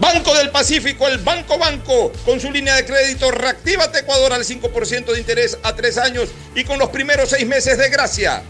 Banco 0.00 0.34
del 0.34 0.50
Pacífico, 0.50 1.06
el 1.06 1.18
Banco 1.18 1.58
Banco, 1.58 2.10
con 2.24 2.40
su 2.40 2.50
línea 2.50 2.74
de 2.74 2.86
crédito 2.86 3.30
Reactívate 3.30 3.98
Ecuador 3.98 4.32
al 4.32 4.44
5% 4.44 5.12
de 5.12 5.20
interés 5.20 5.58
a 5.62 5.76
tres 5.76 5.98
años 5.98 6.30
y 6.54 6.64
con 6.64 6.78
los 6.78 6.88
primeros 6.88 7.28
seis 7.28 7.46
meses 7.46 7.76
de 7.76 7.90
gracia. 7.90 8.42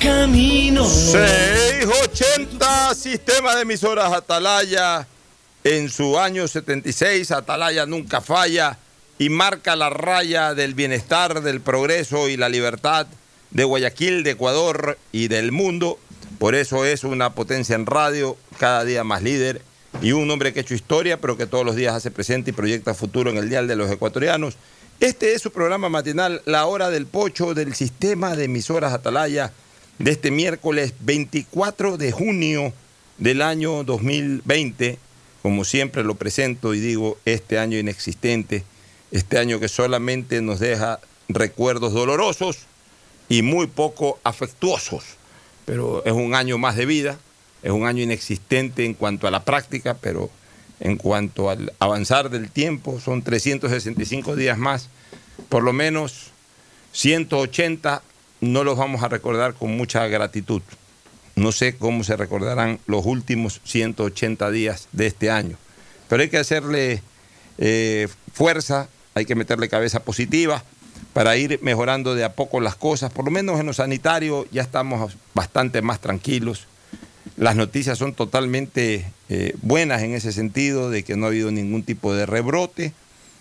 Camino. 0.00 0.88
680, 0.88 2.94
sistema 2.94 3.54
de 3.54 3.62
emisoras 3.62 4.14
Atalaya. 4.14 5.06
En 5.62 5.90
su 5.90 6.18
año 6.18 6.48
76, 6.48 7.30
Atalaya 7.30 7.84
nunca 7.84 8.22
falla 8.22 8.78
y 9.18 9.28
marca 9.28 9.76
la 9.76 9.90
raya 9.90 10.54
del 10.54 10.72
bienestar, 10.72 11.42
del 11.42 11.60
progreso 11.60 12.30
y 12.30 12.38
la 12.38 12.48
libertad 12.48 13.06
de 13.52 13.64
Guayaquil, 13.64 14.22
de 14.24 14.32
Ecuador 14.32 14.98
y 15.12 15.28
del 15.28 15.52
mundo. 15.52 15.98
Por 16.38 16.54
eso 16.54 16.84
es 16.84 17.04
una 17.04 17.34
potencia 17.34 17.74
en 17.74 17.86
radio, 17.86 18.36
cada 18.58 18.84
día 18.84 19.04
más 19.04 19.22
líder 19.22 19.62
y 20.00 20.12
un 20.12 20.30
hombre 20.30 20.52
que 20.52 20.60
ha 20.60 20.62
hecho 20.62 20.74
historia, 20.74 21.20
pero 21.20 21.36
que 21.36 21.46
todos 21.46 21.64
los 21.64 21.76
días 21.76 21.94
hace 21.94 22.10
presente 22.10 22.50
y 22.50 22.54
proyecta 22.54 22.94
futuro 22.94 23.30
en 23.30 23.36
el 23.36 23.48
Dial 23.48 23.68
de 23.68 23.76
los 23.76 23.90
Ecuatorianos. 23.90 24.56
Este 25.00 25.34
es 25.34 25.42
su 25.42 25.50
programa 25.50 25.88
matinal, 25.88 26.42
La 26.46 26.66
Hora 26.66 26.90
del 26.90 27.06
Pocho 27.06 27.54
del 27.54 27.74
sistema 27.74 28.36
de 28.36 28.44
emisoras 28.44 28.92
Atalaya, 28.92 29.52
de 29.98 30.10
este 30.10 30.30
miércoles 30.30 30.94
24 31.00 31.96
de 31.96 32.12
junio 32.12 32.72
del 33.18 33.42
año 33.42 33.84
2020. 33.84 34.98
Como 35.42 35.64
siempre 35.64 36.04
lo 36.04 36.14
presento 36.14 36.72
y 36.72 36.80
digo, 36.80 37.18
este 37.24 37.58
año 37.58 37.78
inexistente 37.78 38.64
este 39.12 39.38
año 39.38 39.60
que 39.60 39.68
solamente 39.68 40.40
nos 40.40 40.58
deja 40.58 40.98
recuerdos 41.28 41.92
dolorosos 41.92 42.66
y 43.32 43.40
muy 43.40 43.66
poco 43.66 44.18
afectuosos, 44.24 45.04
pero 45.64 46.04
es 46.04 46.12
un 46.12 46.34
año 46.34 46.58
más 46.58 46.76
de 46.76 46.84
vida, 46.84 47.16
es 47.62 47.70
un 47.70 47.86
año 47.86 48.02
inexistente 48.02 48.84
en 48.84 48.92
cuanto 48.92 49.26
a 49.26 49.30
la 49.30 49.42
práctica, 49.42 49.96
pero 49.98 50.28
en 50.80 50.98
cuanto 50.98 51.48
al 51.48 51.72
avanzar 51.78 52.28
del 52.28 52.50
tiempo, 52.50 53.00
son 53.00 53.22
365 53.22 54.36
días 54.36 54.58
más, 54.58 54.90
por 55.48 55.62
lo 55.62 55.72
menos 55.72 56.26
180 56.92 58.02
no 58.42 58.64
los 58.64 58.76
vamos 58.76 59.02
a 59.02 59.08
recordar 59.08 59.54
con 59.54 59.78
mucha 59.78 60.06
gratitud. 60.08 60.60
No 61.34 61.52
sé 61.52 61.74
cómo 61.76 62.04
se 62.04 62.18
recordarán 62.18 62.80
los 62.84 63.06
últimos 63.06 63.62
180 63.64 64.50
días 64.50 64.88
de 64.92 65.06
este 65.06 65.30
año, 65.30 65.56
pero 66.06 66.22
hay 66.22 66.28
que 66.28 66.36
hacerle 66.36 67.02
eh, 67.56 68.08
fuerza 68.34 68.90
hay 69.14 69.24
que 69.24 69.34
meterle 69.34 69.68
cabeza 69.68 70.00
positiva 70.00 70.64
para 71.12 71.36
ir 71.36 71.58
mejorando 71.62 72.14
de 72.14 72.24
a 72.24 72.32
poco 72.32 72.60
las 72.60 72.74
cosas. 72.74 73.12
Por 73.12 73.24
lo 73.24 73.30
menos 73.30 73.60
en 73.60 73.66
lo 73.66 73.72
sanitario 73.72 74.46
ya 74.50 74.62
estamos 74.62 75.16
bastante 75.34 75.82
más 75.82 76.00
tranquilos. 76.00 76.66
Las 77.36 77.56
noticias 77.56 77.98
son 77.98 78.14
totalmente 78.14 79.10
eh, 79.28 79.54
buenas 79.62 80.02
en 80.02 80.14
ese 80.14 80.32
sentido, 80.32 80.90
de 80.90 81.02
que 81.02 81.16
no 81.16 81.26
ha 81.26 81.28
habido 81.28 81.50
ningún 81.50 81.82
tipo 81.82 82.14
de 82.14 82.26
rebrote, 82.26 82.92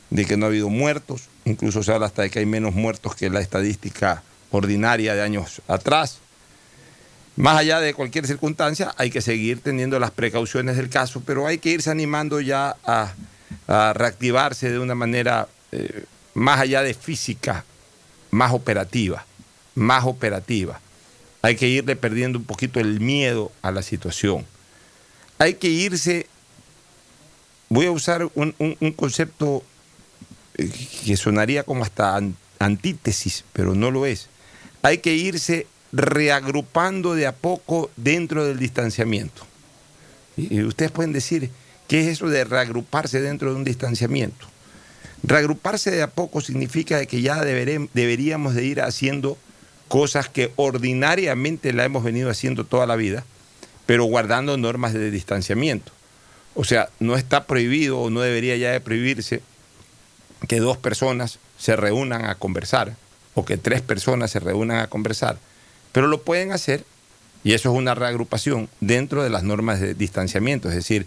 de 0.10 0.26
que 0.26 0.38
no 0.38 0.46
ha 0.46 0.50
habido 0.50 0.70
muertos, 0.70 1.30
incluso 1.46 1.84
se 1.84 1.92
habla 1.94 2.06
hasta 2.06 2.22
de 2.22 2.30
que 2.30 2.40
hay 2.40 2.46
menos 2.46 2.74
muertos 2.74 3.16
que 3.16 3.30
la 3.30 3.42
estadística 3.42 4.24
ordinaria 4.52 5.16
de 5.16 5.22
años 5.22 5.62
atrás. 5.68 6.20
Más 7.38 7.58
allá 7.58 7.80
de 7.80 7.94
cualquier 7.94 8.28
circunstancia, 8.28 8.94
hay 8.98 9.10
que 9.10 9.22
seguir 9.22 9.62
teniendo 9.62 10.00
las 10.00 10.12
precauciones 10.12 10.76
del 10.78 10.90
caso, 10.90 11.24
pero 11.26 11.48
hay 11.48 11.58
que 11.58 11.70
irse 11.70 11.90
animando 11.90 12.42
ya 12.42 12.76
a, 12.86 13.14
reactivarse 13.94 14.70
de 14.70 14.80
una 14.80 14.96
manera 14.96 15.48
eh, 15.72 16.06
más 16.34 16.60
allá 16.60 16.82
de 16.84 16.94
física, 16.94 17.66
más 18.30 18.54
operativa, 18.54 19.26
más 19.76 20.06
operativa. 20.06 20.80
Hay 21.42 21.56
que 21.56 21.68
irle 21.68 21.96
perdiendo 21.96 22.40
un 22.40 22.46
poquito 22.46 22.80
el 22.80 23.00
miedo 23.00 23.52
a 23.62 23.72
la 23.72 23.82
situación. 23.82 24.46
Hay 25.38 25.56
que 25.56 25.70
irse, 25.70 26.28
voy 27.70 27.88
a 27.88 27.92
usar 27.92 28.30
un, 28.36 28.54
concepto 28.96 29.64
eh, 30.56 30.70
que 31.06 31.18
sonaría 31.18 31.64
como 31.64 31.84
hasta 31.84 32.20
antítesis, 32.60 33.44
pero 33.54 33.74
no 33.74 33.90
lo 33.90 34.06
es. 34.06 34.30
Hay 34.84 35.00
que 35.00 35.14
irse 35.14 35.68
reagrupando 35.92 37.16
de 37.16 37.28
a 37.28 37.36
poco 37.36 37.90
dentro 37.98 38.46
del 38.46 38.60
distanciamiento. 38.60 39.46
Y 40.38 40.64
ustedes 40.64 40.92
pueden 40.92 41.12
decir, 41.12 41.50
¿qué 41.88 42.02
es 42.02 42.08
eso 42.08 42.28
de 42.28 42.44
reagruparse 42.44 43.20
dentro 43.20 43.50
de 43.50 43.56
un 43.58 43.64
distanciamiento? 43.64 44.51
Reagruparse 45.24 45.92
de 45.92 46.02
a 46.02 46.10
poco 46.10 46.42
significa 46.42 47.06
que 47.06 47.22
ya 47.22 47.44
deberíamos 47.44 48.56
de 48.56 48.66
ir 48.66 48.82
haciendo 48.82 49.38
cosas 49.88 50.30
que 50.30 50.52
ordinariamente 50.56 51.74
la 51.74 51.86
hemos 51.86 52.04
venido 52.04 52.30
haciendo 52.30 52.66
toda 52.66 52.86
la 52.86 52.96
vida, 52.96 53.24
pero 53.86 54.06
guardando 54.06 54.58
normas 54.58 54.94
de 54.94 55.12
distanciamiento. 55.12 55.92
O 56.56 56.64
sea, 56.64 56.90
no 57.00 57.16
está 57.16 57.46
prohibido 57.46 58.00
o 58.00 58.10
no 58.10 58.22
debería 58.22 58.58
ya 58.58 58.72
de 58.72 58.80
prohibirse 58.80 59.42
que 60.48 60.60
dos 60.60 60.78
personas 60.78 61.40
se 61.58 61.76
reúnan 61.76 62.26
a 62.26 62.36
conversar 62.36 62.96
o 63.36 63.46
que 63.46 63.58
tres 63.58 63.82
personas 63.82 64.32
se 64.32 64.40
reúnan 64.40 64.80
a 64.80 64.88
conversar, 64.88 65.38
pero 65.92 66.08
lo 66.08 66.22
pueden 66.22 66.52
hacer 66.52 66.84
y 67.44 67.54
eso 67.54 67.72
es 67.72 67.78
una 67.78 67.96
reagrupación 67.96 68.70
dentro 68.80 69.24
de 69.24 69.30
las 69.30 69.44
normas 69.44 69.80
de 69.80 69.94
distanciamiento, 69.94 70.70
es 70.70 70.76
decir, 70.76 71.06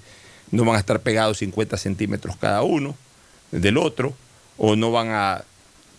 no 0.51 0.65
van 0.65 0.77
a 0.77 0.81
estar 0.81 1.01
pegados 1.01 1.39
50 1.39 1.77
centímetros 1.77 2.37
cada 2.37 2.63
uno, 2.63 2.97
del 3.61 3.79
otro, 3.79 4.15
o 4.57 4.77
no 4.77 4.91
van 4.91 5.09
a, 5.11 5.45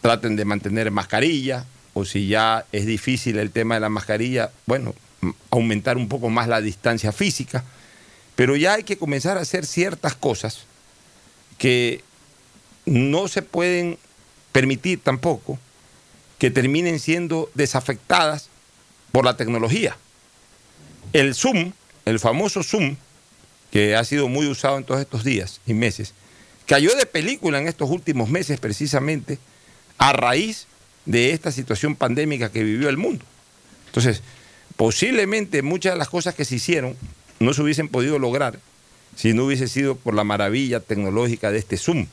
traten 0.02 0.36
de 0.36 0.46
mantener 0.46 0.92
mascarilla, 0.92 1.66
o 1.94 2.06
si 2.06 2.28
ya 2.28 2.66
es 2.72 2.86
difícil 2.86 3.40
el 3.40 3.52
tema 3.52 3.76
de 3.76 3.82
la 3.82 3.90
mascarilla, 3.90 4.52
bueno, 4.66 4.94
aumentar 5.50 5.98
un 5.98 6.08
poco 6.08 6.30
más 6.30 6.48
la 6.48 6.62
distancia 6.62 7.12
física, 7.12 7.64
pero 8.36 8.56
ya 8.56 8.74
hay 8.74 8.84
que 8.84 8.98
comenzar 8.98 9.38
a 9.38 9.42
hacer 9.42 9.66
ciertas 9.66 10.16
cosas 10.16 10.66
que 11.58 12.04
no 12.86 13.28
se 13.28 13.42
pueden 13.42 13.98
permitir 14.52 15.02
tampoco 15.02 15.58
que 16.38 16.52
terminen 16.52 17.00
siendo 17.00 17.50
desafectadas 17.54 18.50
por 19.12 19.24
la 19.24 19.38
tecnología. 19.38 19.98
El 21.14 21.34
Zoom, 21.34 21.72
el 22.04 22.20
famoso 22.20 22.62
Zoom, 22.62 22.98
que 23.72 23.96
ha 23.96 24.04
sido 24.04 24.28
muy 24.28 24.48
usado 24.48 24.78
en 24.78 24.84
todos 24.84 25.00
estos 25.00 25.24
días 25.24 25.62
y 25.66 25.74
meses, 25.74 26.14
cayó 26.66 26.96
de 26.96 27.06
película 27.06 27.60
en 27.60 27.68
estos 27.68 27.90
últimos 27.90 28.30
meses 28.30 28.60
precisamente 28.60 29.40
a 29.98 30.14
raíz 30.14 30.68
de 31.06 31.32
esta 31.32 31.52
situación 31.52 31.96
pandémica 31.96 32.52
que 32.52 32.64
vivió 32.64 32.90
el 32.90 32.98
mundo. 32.98 33.24
Entonces, 33.88 34.22
posiblemente 34.76 35.62
muchas 35.62 35.94
de 35.94 36.00
las 36.00 36.10
cosas 36.10 36.36
que 36.36 36.46
se 36.46 36.56
hicieron 36.56 36.96
no 37.40 37.54
se 37.54 37.62
hubiesen 37.62 37.88
podido 37.88 38.20
lograr 38.20 38.60
si 39.16 39.34
no 39.34 39.46
hubiese 39.46 39.68
sido 39.68 39.96
por 39.96 40.14
la 40.14 40.24
maravilla 40.24 40.80
tecnológica 40.80 41.52
de 41.52 41.60
este 41.60 41.78
Zoom. 41.78 42.08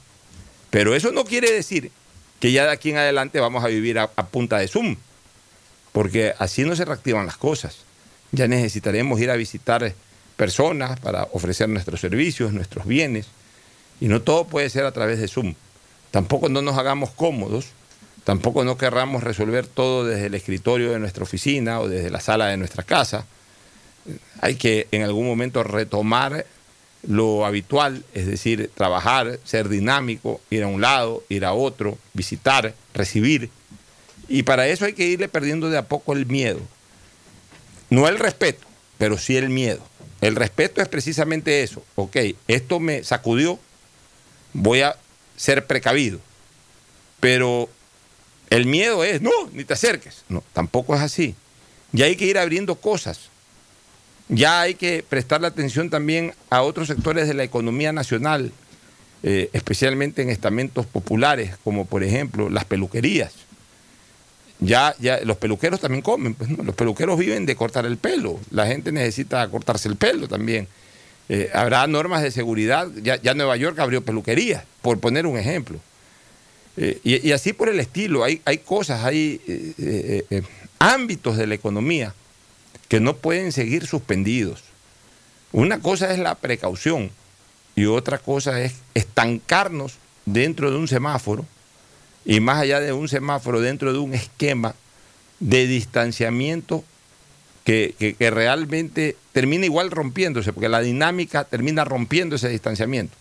Pero 0.70 0.94
eso 0.94 1.12
no 1.12 1.24
quiere 1.24 1.50
decir 1.50 1.90
que 2.40 2.52
ya 2.52 2.64
de 2.64 2.72
aquí 2.72 2.90
en 2.90 2.98
adelante 2.98 3.40
vamos 3.40 3.64
a 3.64 3.68
vivir 3.68 3.98
a, 3.98 4.08
punta 4.08 4.58
de 4.58 4.68
Zoom, 4.68 4.96
porque 5.92 6.34
así 6.38 6.64
no 6.64 6.74
se 6.76 6.84
reactivan 6.84 7.26
las 7.26 7.36
cosas. 7.36 7.78
Ya 8.30 8.48
necesitaremos 8.48 9.20
ir 9.20 9.30
a 9.30 9.36
visitar 9.36 9.94
personas 10.36 10.98
para 11.00 11.24
ofrecer 11.32 11.68
nuestros 11.68 12.00
servicios, 12.00 12.52
nuestros 12.52 12.86
bienes, 12.86 13.26
y 14.02 14.08
no 14.08 14.20
todo 14.20 14.48
puede 14.48 14.68
ser 14.68 14.84
a 14.84 14.90
través 14.90 15.20
de 15.20 15.28
Zoom. 15.28 15.54
Tampoco 16.10 16.48
no 16.48 16.60
nos 16.60 16.76
hagamos 16.76 17.10
cómodos, 17.12 17.66
tampoco 18.24 18.64
no 18.64 18.76
querramos 18.76 19.22
resolver 19.22 19.68
todo 19.68 20.04
desde 20.04 20.26
el 20.26 20.34
escritorio 20.34 20.90
de 20.90 20.98
nuestra 20.98 21.22
oficina 21.22 21.78
o 21.78 21.86
desde 21.86 22.10
la 22.10 22.18
sala 22.18 22.48
de 22.48 22.56
nuestra 22.56 22.82
casa. 22.82 23.26
Hay 24.40 24.56
que 24.56 24.88
en 24.90 25.04
algún 25.04 25.28
momento 25.28 25.62
retomar 25.62 26.46
lo 27.06 27.46
habitual, 27.46 28.02
es 28.12 28.26
decir, 28.26 28.72
trabajar, 28.74 29.38
ser 29.44 29.68
dinámico, 29.68 30.40
ir 30.50 30.64
a 30.64 30.66
un 30.66 30.80
lado, 30.80 31.22
ir 31.28 31.44
a 31.44 31.52
otro, 31.52 31.96
visitar, 32.12 32.74
recibir. 32.94 33.50
Y 34.26 34.42
para 34.42 34.66
eso 34.66 34.84
hay 34.84 34.94
que 34.94 35.06
irle 35.06 35.28
perdiendo 35.28 35.70
de 35.70 35.78
a 35.78 35.86
poco 35.86 36.12
el 36.12 36.26
miedo. 36.26 36.58
No 37.88 38.08
el 38.08 38.18
respeto, 38.18 38.66
pero 38.98 39.16
sí 39.16 39.36
el 39.36 39.48
miedo. 39.48 39.80
El 40.20 40.34
respeto 40.34 40.82
es 40.82 40.88
precisamente 40.88 41.62
eso. 41.62 41.84
Ok, 41.94 42.16
esto 42.48 42.80
me 42.80 43.04
sacudió, 43.04 43.60
voy 44.52 44.82
a 44.82 44.96
ser 45.36 45.66
precavido. 45.66 46.20
Pero 47.20 47.68
el 48.50 48.66
miedo 48.66 49.04
es, 49.04 49.22
no, 49.22 49.30
ni 49.52 49.64
te 49.64 49.74
acerques. 49.74 50.24
No, 50.28 50.42
tampoco 50.52 50.94
es 50.94 51.00
así. 51.00 51.34
Ya 51.92 52.06
hay 52.06 52.16
que 52.16 52.26
ir 52.26 52.38
abriendo 52.38 52.74
cosas. 52.76 53.30
Ya 54.28 54.60
hay 54.60 54.74
que 54.74 55.04
prestarle 55.08 55.46
atención 55.46 55.90
también 55.90 56.34
a 56.50 56.62
otros 56.62 56.88
sectores 56.88 57.28
de 57.28 57.34
la 57.34 57.44
economía 57.44 57.92
nacional, 57.92 58.52
eh, 59.22 59.50
especialmente 59.52 60.22
en 60.22 60.30
estamentos 60.30 60.86
populares, 60.86 61.56
como 61.64 61.84
por 61.84 62.02
ejemplo 62.02 62.48
las 62.48 62.64
peluquerías. 62.64 63.32
Ya, 64.60 64.94
ya 65.00 65.20
los 65.22 65.36
peluqueros 65.38 65.80
también 65.80 66.02
comen, 66.02 66.34
pues, 66.34 66.50
los 66.50 66.74
peluqueros 66.74 67.18
viven 67.18 67.46
de 67.46 67.56
cortar 67.56 67.84
el 67.84 67.96
pelo, 67.96 68.38
la 68.50 68.66
gente 68.66 68.92
necesita 68.92 69.46
cortarse 69.48 69.88
el 69.88 69.96
pelo 69.96 70.28
también. 70.28 70.68
Eh, 71.34 71.48
habrá 71.54 71.86
normas 71.86 72.22
de 72.22 72.30
seguridad, 72.30 72.88
ya, 73.02 73.32
Nueva 73.32 73.56
York 73.56 73.78
abrió 73.78 74.04
peluquerías, 74.04 74.64
por 74.82 75.00
poner 75.00 75.26
un 75.26 75.38
ejemplo. 75.38 75.80
Eh, 76.76 77.00
y, 77.02 77.32
así 77.32 77.54
por 77.54 77.70
el 77.70 77.80
estilo, 77.80 78.22
hay, 78.22 78.42
hay 78.44 78.58
cosas, 78.58 79.02
hay 79.02 79.40
ámbitos 80.78 81.38
de 81.38 81.46
la 81.46 81.54
economía 81.54 82.14
que 82.88 83.00
no 83.00 83.16
pueden 83.16 83.50
seguir 83.50 83.86
suspendidos. 83.86 84.62
Una 85.52 85.80
cosa 85.80 86.12
es 86.12 86.18
la 86.18 86.34
precaución 86.34 87.10
y 87.76 87.86
otra 87.86 88.18
cosa 88.18 88.60
es 88.60 88.74
estancarnos 88.92 89.94
dentro 90.26 90.70
de 90.70 90.76
un 90.76 90.86
semáforo 90.86 91.46
y 92.26 92.40
más 92.40 92.58
allá 92.58 92.78
de 92.78 92.92
un 92.92 93.08
semáforo, 93.08 93.62
dentro 93.62 93.94
de 93.94 93.98
un 94.00 94.12
esquema 94.12 94.74
de 95.40 95.66
distanciamiento 95.66 96.84
que, 97.64 98.16
realmente 98.18 99.16
termina 99.32 99.66
igual 99.66 99.90
rompiéndose, 99.90 100.52
porque 100.52 100.68
la 100.68 100.80
dinámica 100.80 101.44
termina 101.44 101.84
rompiendo 101.84 102.36
ese 102.36 102.48
distanciamiento. 102.48 103.16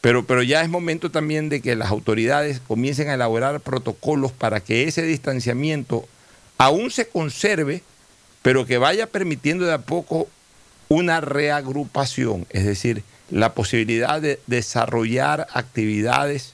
Pero, 0.00 0.26
pero 0.26 0.42
ya 0.42 0.62
es 0.62 0.68
momento 0.68 1.10
también 1.10 1.48
de 1.48 1.62
que 1.62 1.76
las 1.76 1.90
autoridades 1.90 2.60
comiencen 2.66 3.08
a 3.08 3.14
elaborar 3.14 3.60
protocolos 3.60 4.32
para 4.32 4.60
que 4.60 4.84
ese 4.84 5.02
distanciamiento 5.02 6.06
aún 6.58 6.90
se 6.90 7.08
conserve 7.08 7.82
pero 8.44 8.66
que 8.66 8.76
vaya 8.76 9.06
permitiendo 9.06 9.64
de 9.64 9.72
a 9.72 9.78
poco 9.78 10.28
una 10.90 11.22
reagrupación, 11.22 12.46
es 12.50 12.66
decir, 12.66 13.02
la 13.30 13.54
posibilidad 13.54 14.20
de 14.20 14.38
desarrollar 14.46 15.46
actividades 15.54 16.52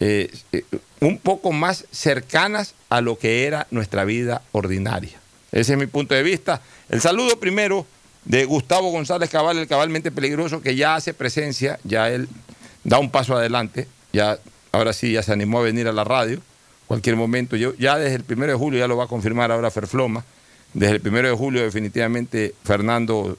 eh, 0.00 0.32
eh, 0.52 0.64
un 1.00 1.18
poco 1.18 1.52
más 1.52 1.84
cercanas 1.90 2.74
a 2.88 3.02
lo 3.02 3.18
que 3.18 3.44
era 3.44 3.66
nuestra 3.70 4.06
vida 4.06 4.40
ordinaria. 4.52 5.20
Ese 5.54 5.74
es 5.74 5.78
mi 5.78 5.86
punto 5.86 6.16
de 6.16 6.24
vista. 6.24 6.60
El 6.88 7.00
saludo 7.00 7.38
primero 7.38 7.86
de 8.24 8.44
Gustavo 8.44 8.90
González 8.90 9.30
Cabal, 9.30 9.56
el 9.56 9.68
cabalmente 9.68 10.10
peligroso, 10.10 10.60
que 10.60 10.74
ya 10.74 10.96
hace 10.96 11.14
presencia, 11.14 11.78
ya 11.84 12.10
él 12.10 12.28
da 12.82 12.98
un 12.98 13.08
paso 13.08 13.36
adelante, 13.36 13.86
ya 14.12 14.36
ahora 14.72 14.92
sí 14.92 15.12
ya 15.12 15.22
se 15.22 15.32
animó 15.32 15.60
a 15.60 15.62
venir 15.62 15.86
a 15.86 15.92
la 15.92 16.02
radio, 16.02 16.40
cualquier 16.88 17.14
momento, 17.14 17.54
yo 17.54 17.72
ya 17.76 17.96
desde 17.98 18.16
el 18.16 18.24
primero 18.24 18.50
de 18.50 18.58
julio 18.58 18.80
ya 18.80 18.88
lo 18.88 18.96
va 18.96 19.04
a 19.04 19.06
confirmar 19.06 19.52
ahora 19.52 19.70
Ferfloma, 19.70 20.24
desde 20.72 20.96
el 20.96 21.00
primero 21.00 21.28
de 21.28 21.34
julio 21.34 21.62
definitivamente 21.62 22.52
Fernando 22.64 23.38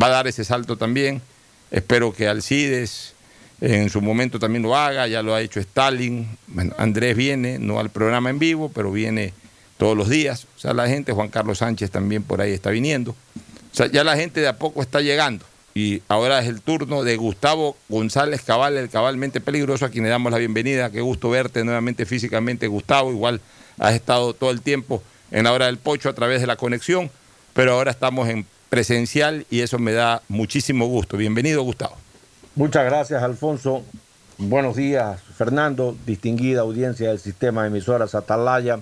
va 0.00 0.08
a 0.08 0.10
dar 0.10 0.26
ese 0.26 0.44
salto 0.44 0.76
también. 0.76 1.22
Espero 1.70 2.12
que 2.12 2.28
Alcides 2.28 3.14
en 3.62 3.88
su 3.88 4.02
momento 4.02 4.38
también 4.38 4.62
lo 4.62 4.76
haga, 4.76 5.06
ya 5.06 5.22
lo 5.22 5.34
ha 5.34 5.40
hecho 5.40 5.60
Stalin. 5.60 6.28
Andrés 6.76 7.16
viene, 7.16 7.58
no 7.58 7.80
al 7.80 7.88
programa 7.88 8.28
en 8.28 8.38
vivo, 8.38 8.70
pero 8.70 8.92
viene 8.92 9.32
todos 9.76 9.96
los 9.96 10.08
días. 10.08 10.46
O 10.56 10.58
sea, 10.58 10.72
la 10.72 10.88
gente, 10.88 11.12
Juan 11.12 11.28
Carlos 11.28 11.58
Sánchez 11.58 11.90
también 11.90 12.22
por 12.22 12.40
ahí 12.40 12.52
está 12.52 12.70
viniendo. 12.70 13.12
O 13.12 13.76
sea, 13.76 13.86
ya 13.86 14.04
la 14.04 14.16
gente 14.16 14.40
de 14.40 14.48
a 14.48 14.56
poco 14.56 14.82
está 14.82 15.00
llegando. 15.00 15.44
Y 15.74 16.02
ahora 16.06 16.38
es 16.38 16.48
el 16.48 16.60
turno 16.60 17.02
de 17.02 17.16
Gustavo 17.16 17.76
González 17.88 18.42
Cabal, 18.42 18.76
el 18.76 18.88
cabalmente 18.88 19.40
peligroso, 19.40 19.84
a 19.84 19.88
quien 19.88 20.04
le 20.04 20.10
damos 20.10 20.30
la 20.30 20.38
bienvenida. 20.38 20.90
Qué 20.90 21.00
gusto 21.00 21.30
verte 21.30 21.64
nuevamente 21.64 22.06
físicamente, 22.06 22.68
Gustavo. 22.68 23.10
Igual 23.10 23.40
has 23.78 23.94
estado 23.94 24.34
todo 24.34 24.52
el 24.52 24.60
tiempo 24.60 25.02
en 25.32 25.44
la 25.44 25.52
hora 25.52 25.66
del 25.66 25.78
pocho 25.78 26.08
a 26.08 26.12
través 26.12 26.40
de 26.40 26.46
la 26.46 26.54
conexión, 26.54 27.10
pero 27.54 27.72
ahora 27.72 27.90
estamos 27.90 28.28
en 28.28 28.46
presencial 28.68 29.46
y 29.50 29.60
eso 29.60 29.80
me 29.80 29.92
da 29.92 30.22
muchísimo 30.28 30.86
gusto. 30.86 31.16
Bienvenido, 31.16 31.62
Gustavo. 31.62 31.96
Muchas 32.54 32.84
gracias, 32.84 33.20
Alfonso. 33.20 33.82
Buenos 34.38 34.76
días, 34.76 35.20
Fernando, 35.36 35.96
distinguida 36.06 36.60
audiencia 36.60 37.08
del 37.08 37.18
sistema 37.18 37.62
de 37.62 37.68
emisoras 37.68 38.14
Atalaya. 38.14 38.78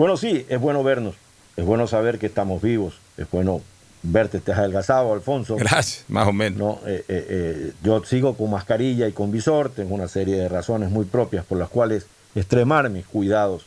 Bueno, 0.00 0.16
sí, 0.16 0.46
es 0.48 0.58
bueno 0.58 0.82
vernos, 0.82 1.14
es 1.58 1.64
bueno 1.66 1.86
saber 1.86 2.18
que 2.18 2.24
estamos 2.24 2.62
vivos, 2.62 2.98
es 3.18 3.30
bueno 3.30 3.60
verte, 4.02 4.38
estás 4.38 4.56
adelgazado, 4.56 5.12
Alfonso. 5.12 5.56
Gracias, 5.56 6.06
más 6.08 6.26
o 6.26 6.32
menos. 6.32 6.58
No, 6.58 6.78
eh, 6.86 7.04
eh, 7.06 7.26
eh, 7.28 7.72
yo 7.82 8.02
sigo 8.04 8.34
con 8.34 8.50
mascarilla 8.50 9.06
y 9.08 9.12
con 9.12 9.30
visor, 9.30 9.68
tengo 9.68 9.94
una 9.94 10.08
serie 10.08 10.36
de 10.36 10.48
razones 10.48 10.88
muy 10.88 11.04
propias 11.04 11.44
por 11.44 11.58
las 11.58 11.68
cuales 11.68 12.06
extremar 12.34 12.88
mis 12.88 13.04
cuidados 13.04 13.66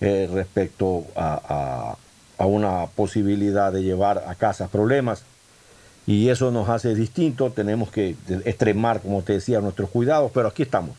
eh, 0.00 0.30
respecto 0.32 1.06
a, 1.16 1.96
una 2.38 2.86
posibilidad 2.86 3.72
de 3.72 3.82
llevar 3.82 4.22
a 4.28 4.36
casa 4.36 4.68
problemas. 4.68 5.24
Y 6.06 6.28
eso 6.28 6.52
nos 6.52 6.68
hace 6.68 6.94
distinto, 6.94 7.50
tenemos 7.50 7.90
que 7.90 8.14
extremar, 8.44 9.00
como 9.00 9.22
te 9.22 9.32
decía, 9.32 9.60
nuestros 9.60 9.90
cuidados, 9.90 10.30
pero 10.32 10.46
aquí 10.46 10.62
estamos. 10.62 10.94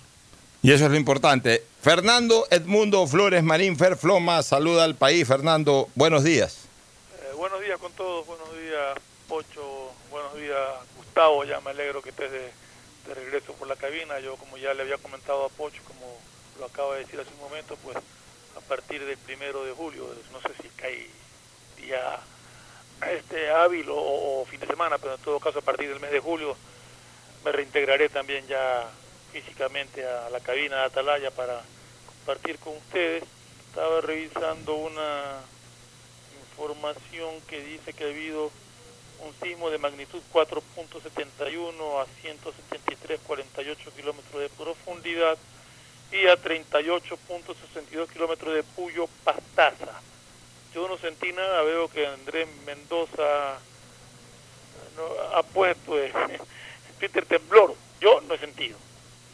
Y 0.64 0.72
eso 0.72 0.86
es 0.86 0.92
lo 0.92 0.98
importante. 0.98 1.64
Fernando 1.82 2.46
Edmundo 2.52 3.08
Flores 3.08 3.44
Marín 3.44 3.78
Ferfloma, 3.78 4.44
saluda 4.44 4.84
al 4.84 4.94
país. 4.94 5.28
Fernando, 5.28 5.90
buenos 5.96 6.24
días. 6.24 6.66
Eh, 7.16 7.34
buenos 7.36 7.60
días 7.62 7.80
con 7.80 7.92
todos, 7.94 8.28
buenos 8.28 8.48
días 8.54 8.96
Pocho, 9.28 9.92
buenos 10.12 10.36
días 10.36 10.60
Gustavo, 10.98 11.46
ya 11.46 11.60
me 11.62 11.72
alegro 11.72 12.04
que 12.04 12.10
estés 12.10 12.32
de, 12.32 12.52
de 13.08 13.14
regreso 13.16 13.54
por 13.54 13.68
la 13.68 13.76
cabina. 13.76 14.20
Yo 14.20 14.36
como 14.36 14.58
ya 14.58 14.76
le 14.76 14.84
había 14.84 15.00
comentado 15.00 15.46
a 15.46 15.50
Pocho, 15.50 15.82
como 15.88 16.20
lo 16.60 16.66
acaba 16.68 16.94
de 16.94 17.06
decir 17.06 17.20
hace 17.20 17.34
un 17.34 17.40
momento, 17.40 17.76
pues 17.84 17.98
a 17.98 18.62
partir 18.62 19.04
del 19.04 19.18
primero 19.18 19.66
de 19.66 19.72
julio, 19.72 20.06
no 20.32 20.42
sé 20.42 20.50
si 20.62 20.70
cae 20.76 21.08
día 21.78 22.20
este 23.10 23.50
hábil 23.50 23.88
o, 23.90 24.46
fin 24.48 24.60
de 24.60 24.68
semana, 24.68 25.00
pero 25.00 25.16
en 25.16 25.22
todo 25.22 25.40
caso 25.40 25.58
a 25.58 25.64
partir 25.64 25.90
del 25.90 26.00
mes 26.00 26.12
de 26.12 26.20
julio 26.20 26.56
me 27.44 27.52
reintegraré 27.52 28.10
también 28.10 28.46
ya 28.48 28.88
físicamente 29.32 30.06
a 30.06 30.30
la 30.30 30.40
cabina 30.40 30.78
de 30.78 30.84
Atalaya 30.84 31.32
para 31.32 31.62
compartir 32.06 32.58
con 32.60 32.76
ustedes. 32.78 33.24
Estaba 33.70 34.02
revisando 34.02 34.76
una 34.76 35.42
información 36.52 37.40
que 37.48 37.64
dice 37.64 37.94
que 37.94 38.04
ha 38.04 38.08
habido 38.08 38.52
un 39.20 39.34
sismo 39.42 39.70
de 39.70 39.78
magnitud 39.78 40.22
4.71 40.34 42.02
a 42.02 42.06
173,48 42.24 43.92
kilómetros 43.96 44.42
de 44.42 44.50
profundidad 44.50 45.38
y 46.12 46.28
a 46.28 46.36
38.62 46.36 48.10
kilómetros 48.12 48.54
de 48.54 48.64
Puyo 48.64 49.08
Pastaza. 49.24 50.02
Yo 50.74 50.88
no 50.88 50.98
sentí 50.98 51.32
nada, 51.32 51.62
veo 51.64 51.88
que 51.88 52.08
Andrés 52.08 52.48
Mendoza 52.66 53.60
ha 55.34 55.44
puesto 55.54 55.98
eh, 55.98 56.12
Peter 57.00 57.26
Temblor. 57.26 57.76
Yo 58.00 58.22
no 58.22 58.34
he 58.34 58.38
sentido. 58.38 58.78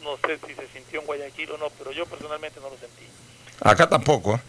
No 0.03 0.17
sé 0.17 0.39
si 0.45 0.53
se 0.53 0.67
sintió 0.67 1.01
en 1.01 1.05
Guayaquil 1.05 1.51
o 1.51 1.57
no, 1.57 1.69
pero 1.77 1.91
yo 1.91 2.05
personalmente 2.05 2.59
no 2.59 2.69
lo 2.69 2.77
sentí. 2.77 3.05
Acá 3.61 3.87
tampoco. 3.87 4.35
¿eh? 4.35 4.41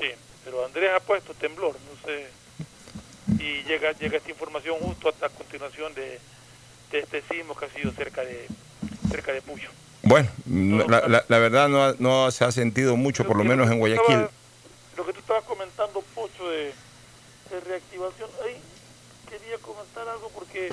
Sí, 0.00 0.06
pero 0.44 0.64
Andrés 0.64 0.90
ha 0.94 1.00
puesto 1.00 1.34
temblor, 1.34 1.74
no 1.74 2.08
sé. 2.08 2.28
Y 3.42 3.62
llega, 3.64 3.92
llega 3.92 4.18
esta 4.18 4.30
información 4.30 4.76
justo 4.80 5.08
hasta 5.08 5.28
continuación 5.28 5.92
de, 5.94 6.20
de 6.92 6.98
este 7.00 7.22
sismo 7.22 7.56
que 7.56 7.66
ha 7.66 7.70
sido 7.70 7.92
cerca 7.92 8.22
de, 8.22 8.46
cerca 9.10 9.32
de 9.32 9.42
Puyo. 9.42 9.68
Bueno, 10.02 10.30
la, 10.46 11.24
la, 11.26 11.38
verdad 11.38 11.68
no, 11.68 11.92
no, 11.98 12.30
se 12.30 12.44
ha 12.44 12.52
sentido 12.52 12.96
mucho, 12.96 13.24
por 13.24 13.36
lo 13.36 13.42
menos 13.42 13.68
en 13.68 13.80
Guayaquil. 13.80 14.28
lo 14.96 15.04
que 15.04 15.12
tú 15.12 15.18
estabas 15.18 15.42
comentando, 15.44 16.00
Pocho, 16.14 16.48
de, 16.48 16.72
de 17.50 17.60
reactivación. 17.66 18.30
Ahí 18.44 18.56
quería 19.28 19.58
comentar 19.58 20.08
algo 20.08 20.30
porque 20.32 20.72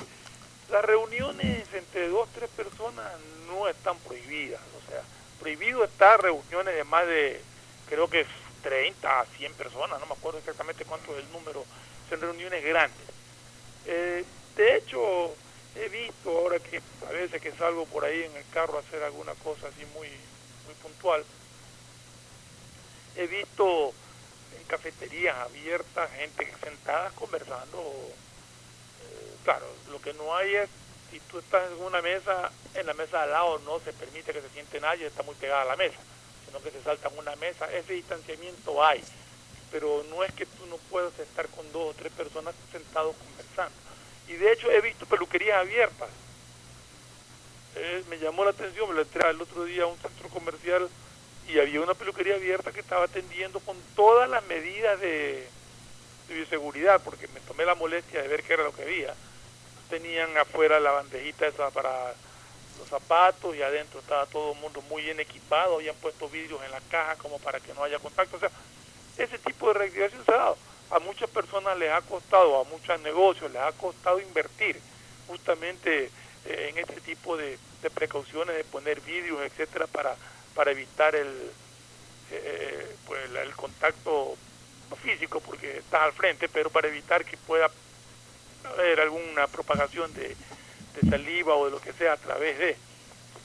las 0.70 0.84
reuniones 0.84 1.66
entre 1.72 2.08
dos, 2.08 2.28
tres 2.34 2.50
personas 2.50 3.06
no 3.48 3.68
están 3.68 3.96
prohibidas. 3.98 4.60
O 4.78 4.90
sea, 4.90 5.02
prohibido 5.40 5.84
estar 5.84 6.20
reuniones 6.20 6.74
de 6.74 6.84
más 6.84 7.06
de, 7.06 7.40
creo 7.88 8.08
que 8.08 8.26
30 8.62 9.20
a 9.20 9.26
100 9.26 9.54
personas, 9.54 10.00
no 10.00 10.06
me 10.06 10.14
acuerdo 10.14 10.38
exactamente 10.38 10.84
cuánto 10.84 11.12
es 11.12 11.24
el 11.24 11.32
número, 11.32 11.64
son 12.08 12.20
reuniones 12.20 12.64
grandes. 12.64 13.06
Eh, 13.86 14.24
de 14.56 14.76
hecho, 14.76 15.34
he 15.76 15.88
visto 15.88 16.30
ahora 16.30 16.58
que 16.58 16.80
a 17.06 17.12
veces 17.12 17.42
que 17.42 17.52
salgo 17.52 17.84
por 17.86 18.04
ahí 18.04 18.22
en 18.22 18.36
el 18.36 18.44
carro 18.52 18.78
a 18.78 18.80
hacer 18.80 19.02
alguna 19.02 19.34
cosa 19.34 19.68
así 19.68 19.84
muy, 19.94 20.08
muy 20.08 20.74
puntual, 20.82 21.24
he 23.16 23.26
visto 23.26 23.92
en 24.58 24.64
cafeterías 24.66 25.36
abiertas 25.36 26.10
gente 26.12 26.50
sentada 26.62 27.10
conversando. 27.10 27.92
Claro, 29.44 29.66
lo 29.90 30.00
que 30.00 30.14
no 30.14 30.34
hay 30.34 30.54
es, 30.56 30.70
si 31.10 31.20
tú 31.20 31.38
estás 31.38 31.70
en 31.70 31.82
una 31.84 32.00
mesa, 32.00 32.50
en 32.74 32.86
la 32.86 32.94
mesa 32.94 33.22
al 33.22 33.30
lado 33.30 33.58
no 33.60 33.78
se 33.80 33.92
permite 33.92 34.32
que 34.32 34.40
se 34.40 34.48
siente 34.50 34.80
nadie, 34.80 35.06
está 35.06 35.22
muy 35.22 35.34
pegada 35.34 35.62
a 35.62 35.66
la 35.66 35.76
mesa, 35.76 35.98
sino 36.46 36.62
que 36.62 36.70
se 36.70 36.82
salta 36.82 37.08
en 37.08 37.18
una 37.18 37.36
mesa, 37.36 37.70
ese 37.70 37.92
distanciamiento 37.92 38.82
hay, 38.82 39.04
pero 39.70 40.02
no 40.08 40.24
es 40.24 40.32
que 40.32 40.46
tú 40.46 40.66
no 40.66 40.78
puedas 40.90 41.16
estar 41.18 41.46
con 41.48 41.70
dos 41.72 41.90
o 41.90 41.94
tres 41.94 42.10
personas 42.12 42.54
sentados 42.72 43.14
conversando. 43.16 43.76
Y 44.28 44.32
de 44.32 44.52
hecho 44.52 44.70
he 44.70 44.80
visto 44.80 45.04
peluquerías 45.04 45.58
abiertas. 45.58 46.08
Eh, 47.76 48.02
me 48.08 48.18
llamó 48.18 48.44
la 48.44 48.50
atención, 48.50 48.88
me 48.88 48.94
lo 48.94 49.02
entré 49.02 49.28
el 49.28 49.42
otro 49.42 49.64
día 49.64 49.82
a 49.82 49.86
un 49.86 49.98
centro 49.98 50.28
comercial 50.30 50.88
y 51.48 51.58
había 51.58 51.82
una 51.82 51.92
peluquería 51.92 52.36
abierta 52.36 52.72
que 52.72 52.80
estaba 52.80 53.04
atendiendo 53.04 53.60
con 53.60 53.76
todas 53.94 54.30
las 54.30 54.42
medidas 54.46 54.98
de, 55.00 55.46
de 56.28 56.34
bioseguridad, 56.34 57.02
porque 57.02 57.28
me 57.28 57.40
tomé 57.40 57.66
la 57.66 57.74
molestia 57.74 58.22
de 58.22 58.28
ver 58.28 58.42
qué 58.42 58.54
era 58.54 58.62
lo 58.62 58.74
que 58.74 58.82
había. 58.82 59.14
Tenían 59.88 60.36
afuera 60.36 60.80
la 60.80 60.90
bandejita 60.90 61.46
esa 61.46 61.70
para 61.70 62.14
los 62.78 62.88
zapatos 62.88 63.54
y 63.54 63.62
adentro 63.62 64.00
estaba 64.00 64.26
todo 64.26 64.52
el 64.52 64.58
mundo 64.58 64.82
muy 64.82 65.02
bien 65.02 65.20
equipado, 65.20 65.76
habían 65.76 65.94
puesto 65.96 66.28
vidrios 66.28 66.60
en 66.64 66.70
la 66.70 66.80
caja 66.90 67.16
como 67.16 67.38
para 67.38 67.60
que 67.60 67.72
no 67.74 67.84
haya 67.84 67.98
contacto. 67.98 68.36
O 68.36 68.40
sea, 68.40 68.50
ese 69.16 69.38
tipo 69.38 69.68
de 69.68 69.74
reactivación 69.74 70.24
se 70.24 70.32
ha 70.32 70.36
dado. 70.36 70.58
A 70.90 70.98
muchas 70.98 71.30
personas 71.30 71.78
les 71.78 71.92
ha 71.92 72.00
costado, 72.02 72.60
a 72.60 72.64
muchos 72.64 73.00
negocios 73.00 73.50
les 73.50 73.62
ha 73.62 73.72
costado 73.72 74.20
invertir 74.20 74.80
justamente 75.26 76.10
eh, 76.44 76.66
en 76.70 76.78
este 76.78 77.00
tipo 77.00 77.36
de, 77.36 77.58
precauciones, 77.94 78.56
de 78.56 78.64
poner 78.64 79.00
vidrios, 79.00 79.40
etcétera, 79.42 79.86
para 79.86 80.16
para 80.54 80.70
evitar 80.70 81.14
el, 81.14 81.50
eh, 82.30 82.96
pues, 83.06 83.20
el 83.30 83.54
contacto 83.54 84.36
físico 85.02 85.40
porque 85.40 85.78
estás 85.78 86.02
al 86.02 86.12
frente, 86.12 86.48
pero 86.48 86.70
para 86.70 86.88
evitar 86.88 87.24
que 87.24 87.36
pueda 87.36 87.68
haber 88.64 89.00
alguna 89.00 89.46
propagación 89.46 90.12
de, 90.14 90.36
saliva 91.08 91.54
o 91.54 91.66
de 91.66 91.70
lo 91.72 91.80
que 91.80 91.92
sea 91.92 92.12
a 92.12 92.16
través 92.16 92.58
de 92.58 92.76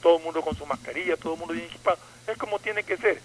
todo 0.00 0.16
el 0.16 0.22
mundo 0.22 0.40
con 0.40 0.56
su 0.56 0.64
mascarilla, 0.66 1.16
todo 1.16 1.34
el 1.34 1.38
mundo 1.38 1.54
bien 1.54 1.66
equipado. 1.66 1.98
Es 2.26 2.38
como 2.38 2.58
tiene 2.58 2.84
que 2.84 2.96
ser. 2.96 3.20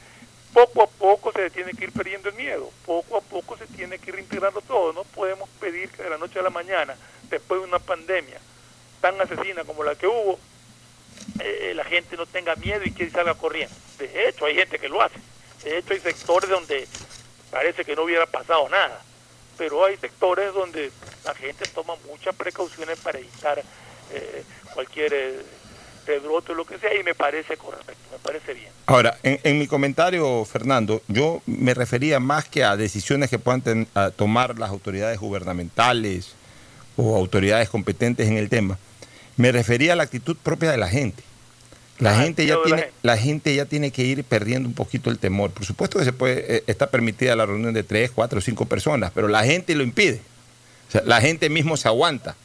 Poco 0.54 0.84
a 0.84 0.88
poco 0.88 1.32
se 1.32 1.50
tiene 1.50 1.74
que 1.74 1.86
ir 1.86 1.92
perdiendo 1.92 2.30
el 2.30 2.36
miedo, 2.36 2.72
poco 2.86 3.18
a 3.18 3.22
poco 3.22 3.58
se 3.58 3.68
tiene 3.68 4.00
que 4.00 4.12
ir 4.12 4.20
integrando 4.20 4.62
todo. 4.62 4.94
No 4.94 5.04
podemos 5.04 5.50
pedir 5.60 5.90
que 5.90 6.04
de 6.04 6.10
la 6.10 6.18
noche 6.18 6.40
a 6.40 6.44
la 6.44 6.50
mañana, 6.50 6.96
después 7.30 7.62
de 7.62 7.68
una 7.68 7.80
pandemia 7.80 8.40
tan 9.02 9.20
asesina 9.20 9.64
como 9.64 9.84
la 9.84 9.96
que 9.96 10.08
hubo, 10.08 10.40
eh, 11.40 11.74
la 11.76 11.84
gente 11.84 12.16
no 12.16 12.26
tenga 12.26 12.56
miedo 12.56 12.82
y 12.86 12.92
que 12.92 13.10
salga 13.10 13.36
corriendo. 13.36 13.76
De 14.00 14.28
hecho, 14.28 14.46
hay 14.46 14.56
gente 14.56 14.80
que 14.80 14.90
lo 14.90 15.02
hace. 15.02 15.20
De 15.64 15.78
hecho, 15.78 15.94
hay 15.94 16.00
sectores 16.00 16.50
donde 16.50 16.88
parece 17.52 17.84
que 17.84 17.96
no 17.96 18.04
hubiera 18.04 18.26
pasado 18.26 18.68
nada. 18.70 19.02
Pero 19.58 19.86
hay 19.86 19.98
sectores 19.98 20.54
donde 20.54 20.92
la 21.24 21.34
gente 21.36 21.66
toma 21.74 21.94
muchas 22.08 22.36
precauciones 22.36 23.00
para 23.00 23.20
evitar 23.20 23.60
eh, 24.12 24.44
cualquier 24.74 25.14
eh, 25.14 25.42
o 26.28 26.54
lo 26.54 26.66
que 26.66 26.78
sea 26.78 26.94
y 26.94 27.04
me 27.04 27.16
parece 27.16 27.58
correcto, 27.58 27.96
me 28.12 28.20
parece 28.20 28.54
bien. 28.54 28.70
Ahora, 28.86 29.18
en, 29.24 29.58
mi 29.58 29.66
comentario, 29.66 30.46
Fernando, 30.46 31.02
yo 31.08 31.42
me 31.48 31.74
refería 31.74 32.20
más 32.20 32.48
que 32.48 32.64
a 32.64 32.78
decisiones 32.78 33.32
que 33.32 33.40
puedan 33.40 33.62
ten, 33.62 33.88
tomar 34.16 34.60
las 34.60 34.70
autoridades 34.70 35.20
gubernamentales 35.20 36.36
o 36.96 37.16
autoridades 37.16 37.70
competentes 37.70 38.28
en 38.28 38.38
el 38.38 38.50
tema 38.50 38.78
me 39.38 39.52
refería 39.52 39.94
a 39.94 39.96
la 39.96 40.04
actitud 40.04 40.38
propia 40.42 40.72
de 40.72 40.78
la 40.78 40.88
gente. 40.88 41.24
La, 42.00 42.12
ah, 42.12 42.24
gente 42.24 42.46
ya 42.46 42.58
tiene, 42.64 42.92
la 43.04 43.18
gente. 43.18 43.56
ya 43.56 43.66
tiene 43.66 43.92
que 43.92 44.04
ir 44.04 44.24
perdiendo 44.26 44.68
un 44.68 44.76
poquito 44.76 45.10
el 45.10 45.18
temor. 45.18 45.52
Por 45.52 45.66
supuesto 45.66 45.98
que 45.98 46.06
se 46.06 46.12
puede, 46.12 46.58
eh, 46.58 46.64
está 46.68 46.90
permitida 46.90 47.36
la 47.36 47.46
reunión 47.46 47.74
de 47.74 47.84
tres, 47.84 48.12
cuatro, 48.12 48.42
cinco 48.42 48.66
personas, 48.66 49.12
pero 49.16 49.28
la 49.28 49.44
gente 49.44 49.76
lo 49.76 49.84
impide. 49.84 50.20
O 50.90 50.92
sea, 50.92 51.04
la 51.06 51.22
gente 51.22 51.50
mismo 51.50 51.78
se 51.78 51.88
aguanta. 51.88 52.36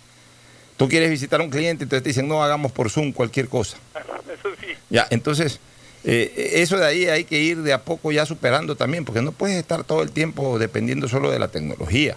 Tú 0.76 0.88
quieres 0.88 1.10
visitar 1.10 1.40
a 1.40 1.44
un 1.44 1.50
cliente, 1.50 1.84
entonces 1.84 2.02
te 2.02 2.10
dicen, 2.10 2.28
no 2.28 2.42
hagamos 2.42 2.72
por 2.72 2.90
Zoom 2.90 3.12
cualquier 3.12 3.48
cosa. 3.48 3.76
Eso 4.32 4.48
sí. 4.60 4.68
Ya, 4.88 5.06
entonces, 5.10 5.60
eh, 6.04 6.52
eso 6.54 6.78
de 6.78 6.86
ahí 6.86 7.06
hay 7.06 7.24
que 7.24 7.38
ir 7.40 7.58
de 7.62 7.72
a 7.72 7.82
poco 7.82 8.10
ya 8.10 8.24
superando 8.24 8.76
también, 8.76 9.04
porque 9.04 9.20
no 9.20 9.32
puedes 9.32 9.56
estar 9.58 9.84
todo 9.84 10.02
el 10.02 10.10
tiempo 10.10 10.58
dependiendo 10.58 11.08
solo 11.08 11.30
de 11.30 11.38
la 11.38 11.48
tecnología. 11.48 12.16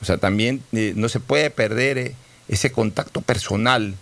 O 0.00 0.04
sea, 0.04 0.18
también 0.18 0.62
eh, 0.72 0.92
no 0.94 1.08
se 1.08 1.18
puede 1.18 1.50
perder 1.50 1.98
eh, 1.98 2.14
ese 2.46 2.70
contacto 2.70 3.20
personal, 3.20 3.94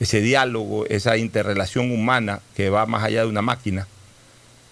ese 0.00 0.20
diálogo, 0.22 0.86
esa 0.86 1.16
interrelación 1.18 1.92
humana 1.92 2.40
que 2.56 2.70
va 2.70 2.86
más 2.86 3.04
allá 3.04 3.20
de 3.20 3.28
una 3.28 3.42
máquina. 3.42 3.86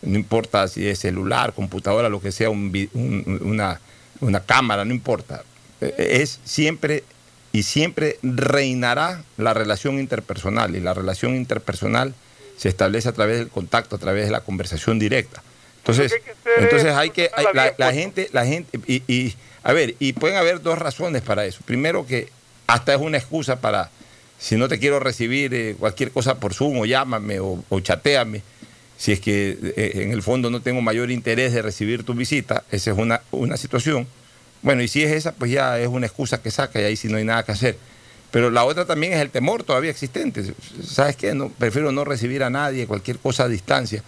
No 0.01 0.17
importa 0.17 0.67
si 0.69 0.89
es 0.89 0.99
celular, 0.99 1.53
computadora, 1.53 2.09
lo 2.09 2.21
que 2.21 2.33
sea, 2.33 2.51
un, 2.51 2.73
un, 2.95 3.41
una, 3.45 3.81
una 4.21 4.41
cámara, 4.41 4.85
no 4.85 4.95
importa. 4.95 5.43
Eh, 5.81 6.21
es 6.23 6.41
siempre 6.45 7.05
y 7.53 7.63
siempre 7.63 8.19
reinará 8.23 9.23
la 9.37 9.55
relación 9.55 9.99
interpersonal 9.99 10.77
y 10.77 10.81
la 10.81 10.95
relación 10.95 11.35
interpersonal 11.35 12.15
se 12.57 12.69
establece 12.69 13.09
a 13.09 13.13
través 13.13 13.39
del 13.39 13.49
contacto, 13.49 13.97
a 13.97 13.99
través 13.99 14.27
de 14.27 14.31
la 14.31 14.41
conversación 14.41 14.99
directa. 14.99 15.43
Entonces, 15.79 16.13
hay 16.13 16.21
que 16.21 16.63
entonces 16.63 16.93
hay 16.95 17.11
que, 17.11 17.31
hay, 17.35 17.47
la, 17.55 17.75
la, 17.79 17.93
gente, 17.93 18.29
la 18.33 18.45
gente, 18.45 18.79
y, 18.87 19.03
y, 19.07 19.35
a 19.63 19.73
ver, 19.73 19.95
y 19.99 20.13
pueden 20.13 20.37
haber 20.37 20.61
dos 20.61 20.79
razones 20.79 21.23
para 21.23 21.47
eso. 21.47 21.61
Primero 21.65 22.07
que 22.07 22.29
hasta 22.67 22.95
es 22.95 23.01
una 23.01 23.17
excusa 23.17 23.61
para, 23.61 23.91
si 24.39 24.57
no 24.57 24.69
te 24.69 24.79
quiero 24.79 25.01
recibir 25.01 25.53
eh, 25.55 25.77
cualquier 25.79 26.11
cosa 26.11 26.39
por 26.39 26.55
Zoom 26.55 26.79
o 26.79 26.87
llámame 26.87 27.41
o, 27.41 27.63
o 27.69 27.81
chateame, 27.81 28.43
si 28.97 29.13
es 29.13 29.21
que 29.21 29.57
eh, 29.77 29.93
en 30.03 30.13
el 30.13 30.23
fondo 30.23 30.51
no 30.51 30.61
tengo 30.61 30.81
mayor 30.81 31.11
interés 31.11 31.53
de 31.53 31.63
recibir 31.63 32.05
tu 32.05 32.15
visita, 32.15 32.65
esa 32.71 32.91
es 32.93 32.99
una, 32.99 33.21
una 33.31 33.57
situación. 33.57 34.07
Bueno, 34.63 34.83
y 34.83 34.89
si 34.89 35.03
es 35.05 35.13
esa, 35.13 35.33
pues 35.33 35.53
ya 35.53 35.79
es 35.79 35.87
una 35.87 36.07
excusa 36.07 36.43
que 36.43 36.51
saca 36.51 36.81
y 36.81 36.85
ahí 36.85 36.97
sí 36.97 37.09
no 37.09 37.17
hay 37.17 37.25
nada 37.25 37.45
que 37.45 37.53
hacer. 37.53 37.77
Pero 38.31 38.51
la 38.51 38.65
otra 38.65 38.85
también 38.85 39.13
es 39.13 39.21
el 39.21 39.31
temor 39.31 39.63
todavía 39.63 39.91
existente. 39.91 40.43
¿Sabes 40.85 41.17
qué? 41.17 41.33
No, 41.35 41.49
prefiero 41.49 41.93
no 41.93 42.05
recibir 42.05 42.43
a 42.43 42.51
nadie, 42.51 42.87
cualquier 42.87 43.19
cosa 43.19 43.45
a 43.45 43.49
distancia. 43.49 44.03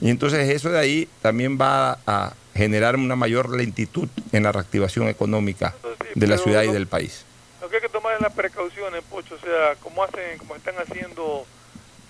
Y 0.00 0.10
entonces 0.10 0.48
eso 0.50 0.70
de 0.70 0.78
ahí 0.78 1.08
también 1.22 1.58
va 1.58 1.98
a 2.06 2.34
generar 2.54 2.96
una 2.96 3.16
mayor 3.16 3.56
lentitud 3.56 4.08
en 4.32 4.42
la 4.42 4.52
reactivación 4.52 5.08
económica 5.08 5.74
de 6.14 6.26
la 6.26 6.38
ciudad 6.38 6.62
y 6.62 6.68
del 6.68 6.86
país. 6.86 7.24
Lo 7.60 7.68
que 7.68 7.76
hay 7.76 7.82
que 7.82 7.88
tomar 8.06 8.20
las 8.20 8.34
precauciones, 8.34 9.02
Pocho, 9.10 9.34
o 9.34 9.38
sea, 9.38 9.74
como 9.82 10.04
hacen, 10.04 10.38
como 10.38 10.54
están 10.54 10.76
haciendo 10.78 11.44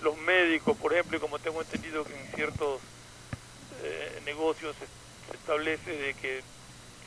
los 0.03 0.15
médicos, 0.17 0.77
por 0.77 0.93
ejemplo, 0.93 1.17
y 1.17 1.19
como 1.19 1.39
tengo 1.39 1.59
entendido 1.59 2.03
que 2.03 2.13
en 2.13 2.27
ciertos 2.35 2.79
eh, 3.81 4.21
negocios 4.23 4.75
se, 4.77 5.35
establece 5.35 5.91
de 5.91 6.13
que 6.13 6.43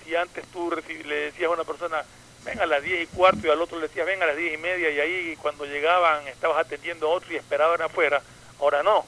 si 0.02 0.16
antes 0.16 0.44
tú 0.48 0.72
le 1.04 1.14
decías 1.14 1.48
a 1.48 1.54
una 1.54 1.62
persona, 1.62 2.02
venga 2.44 2.64
a 2.64 2.66
las 2.66 2.82
10 2.82 3.02
y 3.02 3.06
cuarto, 3.06 3.46
y 3.46 3.50
al 3.50 3.62
otro 3.62 3.78
le 3.78 3.86
decías, 3.86 4.04
venga 4.06 4.24
a 4.24 4.28
las 4.28 4.36
10 4.36 4.54
y 4.54 4.56
media, 4.56 4.90
y 4.90 4.98
ahí 4.98 5.36
cuando 5.36 5.66
llegaban 5.66 6.26
estabas 6.26 6.58
atendiendo 6.58 7.06
a 7.06 7.14
otro 7.14 7.32
y 7.32 7.36
esperaban 7.36 7.80
afuera, 7.80 8.20
ahora 8.58 8.82
no. 8.82 9.06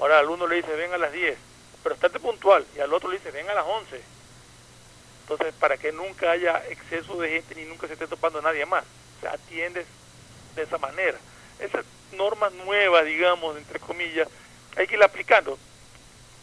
Ahora 0.00 0.18
al 0.18 0.28
uno 0.28 0.46
le 0.46 0.56
dice, 0.56 0.76
venga 0.76 0.96
a 0.96 0.98
las 0.98 1.12
10, 1.12 1.38
pero 1.82 1.94
estate 1.94 2.20
puntual, 2.20 2.66
y 2.76 2.80
al 2.80 2.92
otro 2.92 3.08
le 3.10 3.16
dice, 3.16 3.30
venga 3.30 3.52
a 3.52 3.56
las 3.56 3.64
11 3.64 4.02
entonces, 5.24 5.54
para 5.54 5.78
que 5.78 5.90
nunca 5.90 6.32
haya 6.32 6.62
exceso 6.68 7.18
de 7.18 7.30
gente 7.30 7.54
ni 7.54 7.64
nunca 7.64 7.86
se 7.86 7.94
esté 7.94 8.06
topando 8.06 8.42
nadie 8.42 8.66
más. 8.66 8.84
Atiendes 9.32 9.86
de 10.54 10.62
esa 10.62 10.78
manera. 10.78 11.18
Esas 11.58 11.84
normas 12.16 12.52
nuevas, 12.52 13.04
digamos, 13.04 13.56
entre 13.56 13.80
comillas, 13.80 14.28
hay 14.76 14.86
que 14.86 14.96
ir 14.96 15.02
aplicando. 15.02 15.58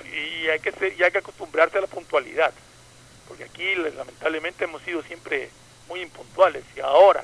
Y 0.04 0.48
hay 0.50 0.60
que, 0.60 0.72
ser, 0.72 0.94
y 0.98 1.04
hay 1.04 1.12
que 1.12 1.20
acostumbrarse 1.20 1.78
a 1.78 1.82
la 1.82 1.88
puntualidad. 1.88 2.54
Porque 3.28 3.46
aquí, 3.46 3.76
lamentablemente, 3.76 4.66
hemos 4.66 4.82
sido 4.82 5.04
siempre 5.04 5.50
muy 5.88 6.02
impuntuales. 6.02 6.64
Y 6.76 6.80
ahora 6.80 7.24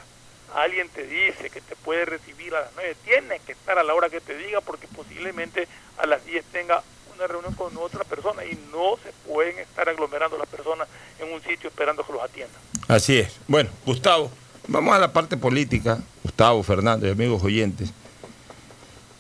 alguien 0.55 0.89
te 0.89 1.05
dice 1.05 1.49
que 1.49 1.61
te 1.61 1.75
puede 1.75 2.05
recibir 2.05 2.55
a 2.55 2.61
las 2.61 2.71
9, 2.75 2.95
tienes 3.03 3.41
que 3.41 3.51
estar 3.51 3.77
a 3.77 3.83
la 3.83 3.93
hora 3.93 4.09
que 4.09 4.21
te 4.21 4.37
diga 4.37 4.61
porque 4.61 4.87
posiblemente 4.87 5.67
a 5.97 6.05
las 6.05 6.25
10 6.25 6.45
tenga 6.45 6.83
una 7.15 7.27
reunión 7.27 7.53
con 7.55 7.75
otra 7.77 8.03
persona 8.03 8.45
y 8.45 8.55
no 8.71 8.97
se 9.03 9.11
pueden 9.27 9.57
estar 9.59 9.89
aglomerando 9.89 10.37
las 10.37 10.47
personas 10.47 10.87
en 11.19 11.33
un 11.33 11.41
sitio 11.41 11.69
esperando 11.69 12.05
que 12.05 12.13
los 12.13 12.21
atiendan. 12.21 12.61
Así 12.87 13.19
es. 13.19 13.37
Bueno, 13.47 13.69
Gustavo, 13.85 14.31
vamos 14.67 14.95
a 14.95 14.99
la 14.99 15.13
parte 15.13 15.37
política. 15.37 15.99
Gustavo, 16.23 16.61
Fernando 16.63 17.07
y 17.07 17.09
amigos 17.09 17.43
oyentes. 17.43 17.89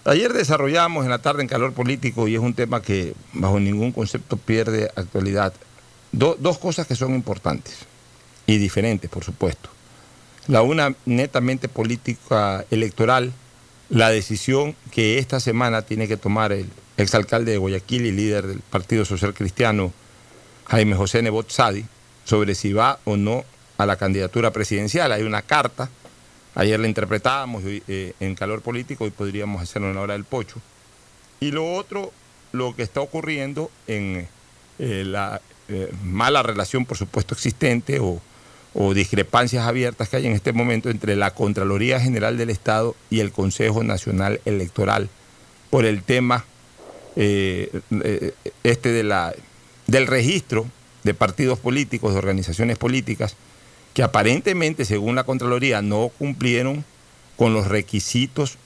Ayer 0.05 0.31
desarrollamos 0.31 1.03
en 1.03 1.09
la 1.09 1.19
tarde 1.19 1.41
en 1.41 1.49
calor 1.49 1.73
político 1.73 2.27
y 2.27 2.35
es 2.35 2.41
un 2.41 2.53
tema 2.53 2.81
que 2.81 3.13
bajo 3.33 3.59
ningún 3.59 3.91
concepto 3.91 4.37
pierde 4.37 4.89
actualidad. 4.95 5.53
Do, 6.11 6.37
dos 6.39 6.57
cosas 6.57 6.87
que 6.87 6.95
son 6.95 7.13
importantes. 7.13 7.79
y 8.49 8.57
diferentes, 8.57 9.09
por 9.09 9.25
supuesto. 9.25 9.69
La 10.47 10.61
una 10.61 10.95
netamente 11.05 11.67
política 11.67 12.63
electoral, 12.71 13.33
la 13.89 14.09
decisión 14.09 14.73
que 14.91 15.19
esta 15.19 15.41
semana 15.41 15.81
tiene 15.81 16.07
que 16.07 16.15
tomar 16.15 16.53
el 16.53 16.69
exalcalde 16.95 17.51
de 17.51 17.57
Guayaquil 17.57 18.05
y 18.05 18.11
líder 18.13 18.47
del 18.47 18.61
Partido 18.61 19.03
Social 19.03 19.33
Cristiano, 19.33 19.91
Jaime 20.67 20.95
José 20.95 21.21
Nebot 21.21 21.49
Sadi, 21.51 21.85
sobre 22.23 22.55
si 22.55 22.71
va 22.71 22.99
o 23.03 23.17
no 23.17 23.43
a 23.77 23.85
la 23.85 23.95
candidatura 23.95 24.51
presidencial. 24.51 25.11
Hay 25.11 25.23
una 25.23 25.41
carta, 25.41 25.89
ayer 26.55 26.79
la 26.79 26.87
interpretábamos 26.87 27.63
eh, 27.65 28.13
en 28.19 28.35
calor 28.35 28.61
político 28.61 29.05
y 29.07 29.11
podríamos 29.11 29.61
hacerlo 29.61 29.89
en 29.89 29.95
la 29.95 30.01
hora 30.01 30.13
del 30.13 30.25
pocho. 30.25 30.59
Y 31.39 31.51
lo 31.51 31.73
otro, 31.75 32.11
lo 32.51 32.75
que 32.75 32.83
está 32.83 33.01
ocurriendo 33.01 33.69
en 33.85 34.27
eh, 34.79 35.03
la 35.05 35.41
eh, 35.69 35.91
mala 36.03 36.43
relación, 36.43 36.85
por 36.85 36.97
supuesto, 36.97 37.33
existente 37.33 37.99
o, 37.99 38.21
discrepancias 38.93 39.65
abiertas 39.65 40.07
que 40.07 40.17
hay 40.17 40.27
en 40.27 40.33
este 40.33 40.53
momento 40.53 40.91
entre 40.91 41.15
la 41.15 41.33
Contraloría 41.33 41.99
General 41.99 42.37
del 42.37 42.51
Estado 42.51 42.95
y 43.09 43.21
el 43.21 43.31
Consejo 43.31 43.83
Nacional 43.83 44.39
Electoral 44.45 45.09
por 45.71 45.83
el 45.83 46.03
tema 46.03 46.45
este 47.15 47.81
de 48.63 49.03
la, 49.03 49.33
del 49.87 50.05
registro 50.05 50.67
de 51.03 51.15
partidos 51.15 51.57
políticos, 51.57 52.13
de 52.13 52.19
organizaciones 52.19 52.77
políticas, 52.77 53.35
que 53.97 54.03
aparentemente, 54.03 54.85
según 54.85 55.15
la 55.15 55.23
Contraloría, 55.23 55.81
no 55.81 56.09
cumplieron 56.09 56.85
con 57.35 57.55
los 57.55 57.65
requisitos 57.65 58.59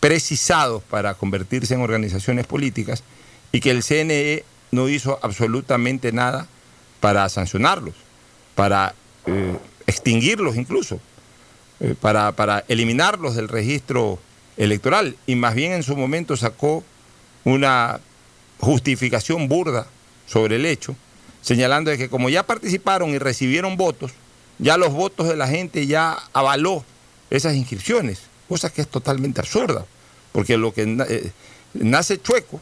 precisados 0.00 0.82
para 0.82 1.12
convertirse 1.12 1.74
en 1.74 1.82
organizaciones 1.82 2.46
políticas 2.46 3.02
y 3.52 3.60
que 3.60 3.70
el 3.70 3.82
CNE 3.82 4.46
no 4.70 4.88
hizo 4.88 5.18
absolutamente 5.20 6.10
nada 6.10 6.48
para 7.00 7.28
sancionarlos, 7.28 7.96
para 8.54 8.94
eh, 9.26 9.58
extinguirlos 9.86 10.56
incluso, 10.56 10.98
eh, 11.80 11.94
para, 12.00 12.32
para 12.32 12.64
eliminarlos 12.66 13.36
del 13.36 13.48
registro 13.48 14.18
electoral. 14.56 15.16
Y 15.26 15.34
más 15.34 15.54
bien 15.54 15.72
en 15.72 15.82
su 15.82 15.98
momento 15.98 16.34
sacó 16.34 16.82
una 17.44 18.00
justificación 18.58 19.48
burda 19.48 19.86
sobre 20.26 20.56
el 20.56 20.64
hecho 20.64 20.96
señalando 21.42 21.90
de 21.90 21.98
que 21.98 22.08
como 22.08 22.28
ya 22.30 22.44
participaron 22.44 23.10
y 23.10 23.18
recibieron 23.18 23.76
votos, 23.76 24.12
ya 24.58 24.76
los 24.76 24.92
votos 24.92 25.28
de 25.28 25.36
la 25.36 25.48
gente 25.48 25.86
ya 25.86 26.18
avaló 26.32 26.84
esas 27.30 27.54
inscripciones, 27.54 28.20
cosa 28.48 28.70
que 28.70 28.80
es 28.80 28.88
totalmente 28.88 29.40
absurda, 29.40 29.84
porque 30.32 30.56
lo 30.56 30.72
que 30.72 30.82
eh, 30.82 31.30
nace 31.74 32.20
chueco, 32.20 32.60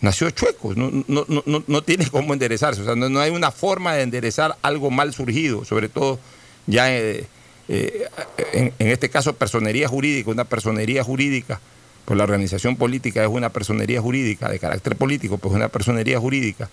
nació 0.00 0.30
chueco, 0.30 0.74
no, 0.74 1.82
tiene 1.82 2.06
cómo 2.10 2.32
enderezarse, 2.32 2.82
o 2.82 2.84
sea, 2.84 2.96
no, 2.96 3.20
hay 3.20 3.30
una 3.30 3.50
forma 3.50 3.94
de 3.94 4.02
enderezar 4.02 4.56
algo 4.62 4.90
mal 4.90 5.12
surgido, 5.14 5.64
sobre 5.64 5.88
todo 5.88 6.18
ya 6.66 6.92
eh, 6.92 7.26
eh, 7.68 8.08
en, 8.52 8.72
en, 8.78 8.88
este 8.88 9.08
caso 9.08 9.34
personería 9.34 9.88
jurídica, 9.88 10.30
una 10.30 10.44
personería 10.44 11.02
jurídica, 11.02 11.60
pues 12.04 12.16
la 12.16 12.24
organización 12.24 12.76
política 12.76 13.22
es 13.22 13.28
una 13.28 13.50
personería 13.50 14.00
jurídica 14.00 14.48
de 14.48 14.58
carácter 14.58 14.96
político, 14.96 15.38
pues 15.38 15.54
una 15.54 15.68
personería 15.68 16.18
jurídica 16.18 16.68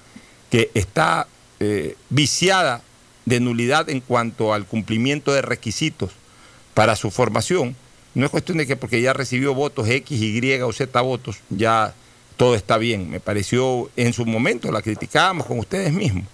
que 0.50 0.70
está 0.74 1.28
viciada 2.10 2.82
de 3.26 3.40
nulidad 3.40 3.90
en 3.90 4.02
cuanto 4.02 4.54
al 4.54 4.66
cumplimiento 4.66 5.34
de 5.34 5.42
requisitos 5.42 6.12
para 6.74 6.96
su 6.96 7.12
formación, 7.12 7.76
no 8.14 8.26
es 8.26 8.32
cuestión 8.32 8.58
de 8.58 8.68
que 8.68 8.78
porque 8.78 9.02
ya 9.02 9.14
recibió 9.14 9.54
votos 9.54 9.90
X, 9.90 10.22
Y 10.22 10.62
o 10.62 10.72
Z 10.72 11.02
votos, 11.02 11.38
ya 11.50 11.94
todo 12.38 12.56
está 12.56 12.78
bien. 12.78 13.10
Me 13.10 13.20
pareció 13.20 13.90
en 13.96 14.14
su 14.14 14.26
momento, 14.26 14.72
la 14.72 14.82
criticábamos 14.82 15.46
con 15.46 15.60
ustedes 15.60 15.92
mismos, 15.92 16.26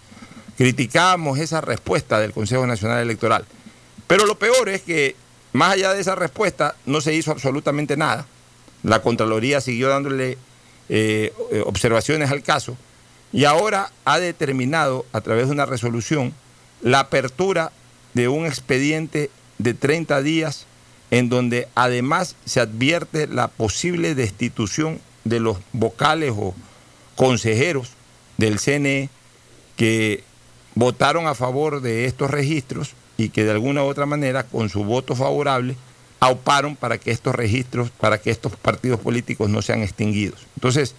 criticábamos 0.58 1.40
esa 1.40 1.62
respuesta 1.62 2.20
del 2.20 2.34
Consejo 2.34 2.68
Nacional 2.68 3.02
Electoral. 3.02 3.46
Pero 4.08 4.26
lo 4.26 4.38
peor 4.38 4.70
es 4.70 4.82
que, 4.82 5.16
más 5.54 5.74
allá 5.74 5.94
de 5.94 6.02
esa 6.02 6.16
respuesta, 6.16 6.76
no 6.86 7.02
se 7.02 7.14
hizo 7.14 7.32
absolutamente 7.32 7.98
nada. 7.98 8.28
La 8.84 9.02
Contraloría 9.02 9.62
siguió 9.62 9.90
dándole 9.90 10.38
eh, 10.90 11.34
observaciones 11.66 12.32
al 12.32 12.44
caso 12.44 12.78
y 13.32 13.46
ahora 13.46 13.92
ha 14.06 14.20
determinado 14.20 15.06
a 15.14 15.22
través 15.22 15.48
de 15.48 15.54
una 15.54 15.66
resolución 15.66 16.34
la 16.82 17.02
apertura 17.02 17.72
de 18.14 18.28
un 18.28 18.46
expediente 18.46 19.30
de 19.58 19.74
30 19.74 20.22
días 20.22 20.66
en 21.12 21.30
donde 21.30 21.68
además 21.76 22.36
se 22.46 22.60
advierte 22.60 23.28
la 23.28 23.48
posible 23.48 24.16
destitución 24.16 25.00
de 25.24 25.40
los 25.40 25.58
vocales 25.74 26.34
o 26.36 26.56
consejeros 27.16 27.90
del 28.38 28.60
CNE 28.60 29.10
que 29.76 30.24
votaron 30.74 31.28
a 31.28 31.36
favor 31.36 31.82
de 31.82 32.06
estos 32.06 32.32
registros 32.32 32.94
y 33.18 33.30
que 33.30 33.44
de 33.44 33.52
alguna 33.52 33.84
u 33.84 33.88
otra 33.88 34.06
manera 34.06 34.44
con 34.44 34.70
su 34.70 34.84
voto 34.84 35.16
favorable 35.16 35.76
auparon 36.20 36.76
para 36.76 36.98
que 36.98 37.12
estos 37.12 37.36
registros, 37.36 37.90
para 37.90 38.20
que 38.20 38.32
estos 38.32 38.56
partidos 38.56 39.00
políticos 39.00 39.50
no 39.50 39.62
sean 39.62 39.82
extinguidos. 39.82 40.48
Entonces, 40.56 40.96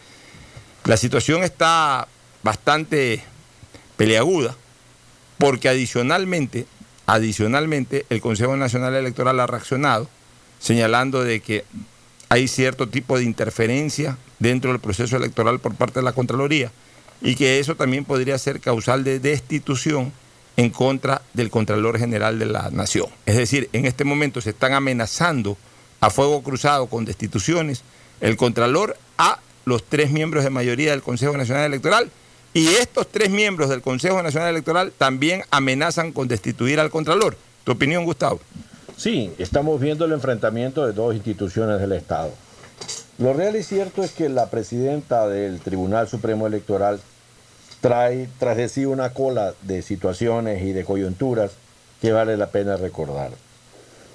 la 0.84 0.96
situación 0.96 1.42
está 1.42 2.08
bastante 2.42 3.22
peleaguda, 3.96 4.56
porque 5.38 5.68
adicionalmente, 5.68 6.66
adicionalmente, 7.06 8.06
el 8.10 8.20
Consejo 8.20 8.56
Nacional 8.56 8.94
Electoral 8.94 9.40
ha 9.40 9.46
reaccionado 9.46 10.08
señalando 10.58 11.24
de 11.24 11.40
que 11.40 11.64
hay 12.28 12.48
cierto 12.48 12.88
tipo 12.88 13.18
de 13.18 13.24
interferencia 13.24 14.16
dentro 14.38 14.70
del 14.70 14.80
proceso 14.80 15.16
electoral 15.16 15.58
por 15.58 15.74
parte 15.74 16.00
de 16.00 16.04
la 16.04 16.12
Contraloría 16.12 16.70
y 17.20 17.34
que 17.34 17.58
eso 17.58 17.76
también 17.76 18.04
podría 18.04 18.38
ser 18.38 18.60
causal 18.60 19.04
de 19.04 19.20
destitución 19.20 20.12
en 20.56 20.70
contra 20.70 21.22
del 21.34 21.50
Contralor 21.50 21.98
General 21.98 22.38
de 22.38 22.46
la 22.46 22.70
Nación. 22.70 23.06
Es 23.26 23.36
decir, 23.36 23.68
en 23.72 23.86
este 23.86 24.04
momento 24.04 24.40
se 24.40 24.50
están 24.50 24.72
amenazando 24.72 25.56
a 26.00 26.10
fuego 26.10 26.42
cruzado 26.42 26.86
con 26.86 27.04
destituciones 27.04 27.82
el 28.20 28.36
Contralor 28.36 28.96
a 29.18 29.40
los 29.64 29.84
tres 29.84 30.10
miembros 30.10 30.44
de 30.44 30.50
mayoría 30.50 30.92
del 30.92 31.02
Consejo 31.02 31.36
Nacional 31.36 31.66
Electoral 31.66 32.10
y 32.54 32.68
estos 32.68 33.08
tres 33.08 33.30
miembros 33.30 33.70
del 33.70 33.82
Consejo 33.82 34.22
Nacional 34.22 34.50
Electoral 34.50 34.92
también 34.96 35.42
amenazan 35.50 36.12
con 36.12 36.28
destituir 36.28 36.80
al 36.80 36.90
Contralor. 36.90 37.36
¿Tu 37.64 37.72
opinión, 37.72 38.04
Gustavo? 38.04 38.40
Sí, 38.96 39.32
estamos 39.38 39.80
viendo 39.80 40.04
el 40.04 40.12
enfrentamiento 40.12 40.86
de 40.86 40.92
dos 40.92 41.14
instituciones 41.14 41.80
del 41.80 41.92
Estado. 41.92 42.30
Lo 43.18 43.32
real 43.32 43.56
y 43.56 43.62
cierto 43.62 44.02
es 44.02 44.12
que 44.12 44.28
la 44.28 44.50
presidenta 44.50 45.28
del 45.28 45.60
Tribunal 45.60 46.08
Supremo 46.08 46.46
Electoral 46.46 47.00
trae 47.80 48.28
tras 48.38 48.56
de 48.56 48.68
sí 48.68 48.84
una 48.84 49.12
cola 49.12 49.54
de 49.62 49.82
situaciones 49.82 50.62
y 50.62 50.72
de 50.72 50.84
coyunturas 50.84 51.52
que 52.00 52.12
vale 52.12 52.36
la 52.36 52.50
pena 52.50 52.76
recordar. 52.76 53.30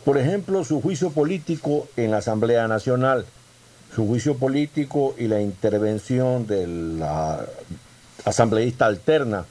Por 0.05 0.17
ejemplo, 0.17 0.63
su 0.63 0.81
juicio 0.81 1.09
político 1.09 1.87
en 1.97 2.11
la 2.11 2.17
Asamblea 2.17 2.67
Nacional, 2.67 3.25
su 3.93 4.07
juicio 4.07 4.37
político 4.37 5.15
y 5.17 5.27
la 5.27 5.41
intervención 5.41 6.47
de 6.47 6.67
la 6.67 7.45
asambleísta 8.27 8.85
alterna 8.85 9.45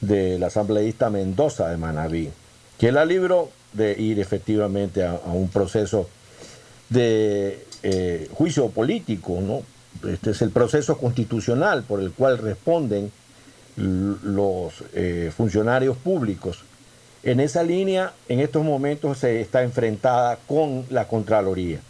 del 0.00 0.42
asambleísta 0.42 1.10
Mendoza 1.10 1.68
de 1.68 1.76
Manabí, 1.76 2.30
que 2.78 2.90
la 2.90 3.04
libró 3.04 3.50
de 3.72 4.00
ir 4.00 4.18
efectivamente 4.18 5.04
a, 5.04 5.14
un 5.26 5.48
proceso 5.48 6.08
de 6.88 7.66
eh, 7.82 8.28
juicio 8.32 8.68
político, 8.70 9.40
¿no? 9.40 9.62
Este 10.10 10.30
es 10.30 10.42
el 10.42 10.50
proceso 10.50 10.96
constitucional 10.96 11.82
por 11.82 12.00
el 12.00 12.12
cual 12.12 12.38
responden 12.38 13.12
los 13.76 14.72
eh, 14.94 15.30
funcionarios 15.34 15.96
públicos. 15.96 16.60
En 17.22 17.40
esa 17.40 17.62
línea, 17.62 18.12
en 18.28 18.40
estos 18.40 18.64
momentos 18.64 19.18
se 19.18 19.40
está 19.40 19.62
enfrentada 19.62 20.38
con 20.46 20.86
la 20.90 21.06
Contraloría. 21.06 21.80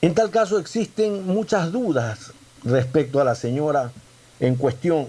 En 0.00 0.14
tal 0.14 0.30
caso 0.30 0.58
existen 0.58 1.26
muchas 1.26 1.72
dudas 1.72 2.32
respecto 2.62 3.20
a 3.20 3.24
la 3.24 3.34
señora 3.34 3.90
en 4.40 4.54
cuestión, 4.56 5.08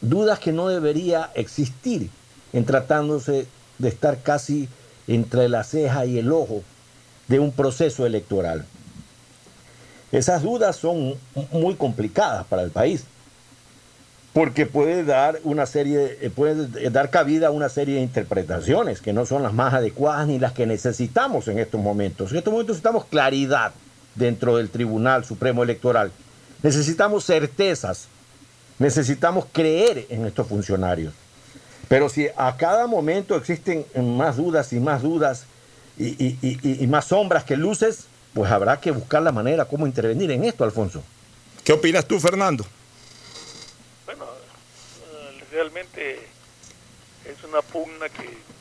dudas 0.00 0.38
que 0.38 0.52
no 0.52 0.68
debería 0.68 1.30
existir 1.34 2.10
en 2.52 2.64
tratándose 2.64 3.46
de 3.78 3.88
estar 3.88 4.22
casi 4.22 4.68
entre 5.06 5.48
la 5.48 5.64
ceja 5.64 6.06
y 6.06 6.18
el 6.18 6.32
ojo 6.32 6.62
de 7.28 7.40
un 7.40 7.52
proceso 7.52 8.06
electoral. 8.06 8.64
Esas 10.12 10.42
dudas 10.42 10.76
son 10.76 11.14
muy 11.50 11.74
complicadas 11.74 12.46
para 12.46 12.62
el 12.62 12.70
país, 12.70 13.04
porque 14.32 14.66
puede 14.66 15.04
dar 15.04 15.40
una 15.44 15.66
serie, 15.66 16.18
eh, 16.20 16.30
puede 16.30 16.90
dar 16.90 17.10
cabida 17.10 17.48
a 17.48 17.50
una 17.50 17.68
serie 17.68 17.96
de 17.96 18.02
interpretaciones 18.02 19.00
que 19.00 19.12
no 19.12 19.26
son 19.26 19.42
las 19.42 19.52
más 19.52 19.74
adecuadas 19.74 20.26
ni 20.26 20.38
las 20.38 20.52
que 20.52 20.66
necesitamos 20.66 21.48
en 21.48 21.58
estos 21.58 21.80
momentos. 21.80 22.32
En 22.32 22.38
estos 22.38 22.52
momentos 22.52 22.74
necesitamos 22.74 23.06
claridad 23.06 23.72
dentro 24.14 24.56
del 24.56 24.70
Tribunal 24.70 25.24
Supremo 25.24 25.62
Electoral. 25.62 26.10
Necesitamos 26.62 27.24
certezas 27.24 28.08
Necesitamos 28.78 29.46
creer 29.52 30.06
en 30.08 30.26
estos 30.26 30.46
funcionarios. 30.46 31.14
Pero 31.88 32.08
si 32.08 32.28
a 32.36 32.56
cada 32.56 32.86
momento 32.86 33.36
existen 33.36 33.84
más 34.16 34.36
dudas 34.36 34.72
y 34.72 34.80
más 34.80 35.02
dudas 35.02 35.46
y, 35.96 36.86
más 36.88 37.06
sombras 37.06 37.44
que 37.44 37.56
luces, 37.56 38.06
pues 38.32 38.50
habrá 38.50 38.80
que 38.80 38.90
buscar 38.90 39.22
la 39.22 39.32
manera 39.32 39.66
cómo 39.66 39.86
intervenir 39.86 40.30
en 40.30 40.44
esto, 40.44 40.64
Alfonso. 40.64 41.02
¿Qué 41.62 41.72
opinas 41.72 42.06
tú, 42.06 42.18
Fernando? 42.18 42.64
Bueno, 44.06 44.24
eh, 44.24 45.44
realmente 45.52 46.18
es 47.24 47.44
una 47.44 47.62
pugna 47.62 48.08
que 48.08 48.54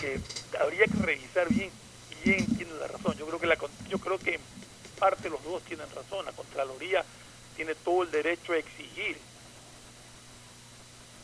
que 0.00 0.20
habría 0.58 0.84
que 0.86 0.98
revisar 0.98 1.48
bien 1.48 1.70
quién 2.22 2.46
tiene 2.56 2.72
la 2.80 2.86
razón. 2.88 3.16
Yo 3.16 3.26
creo 3.26 3.40
que 3.40 3.46
la, 3.46 3.58
yo 3.88 3.98
creo 3.98 4.18
que 4.18 4.34
en 4.34 4.40
parte 4.98 5.30
los 5.30 5.42
dos 5.44 5.62
tienen 5.62 5.86
razón. 5.94 6.24
La 6.24 6.32
Contraloría 6.32 7.04
tiene 7.56 7.74
todo 7.74 8.02
el 8.02 8.10
derecho 8.10 8.52
a 8.52 8.58
exigir 8.58 9.16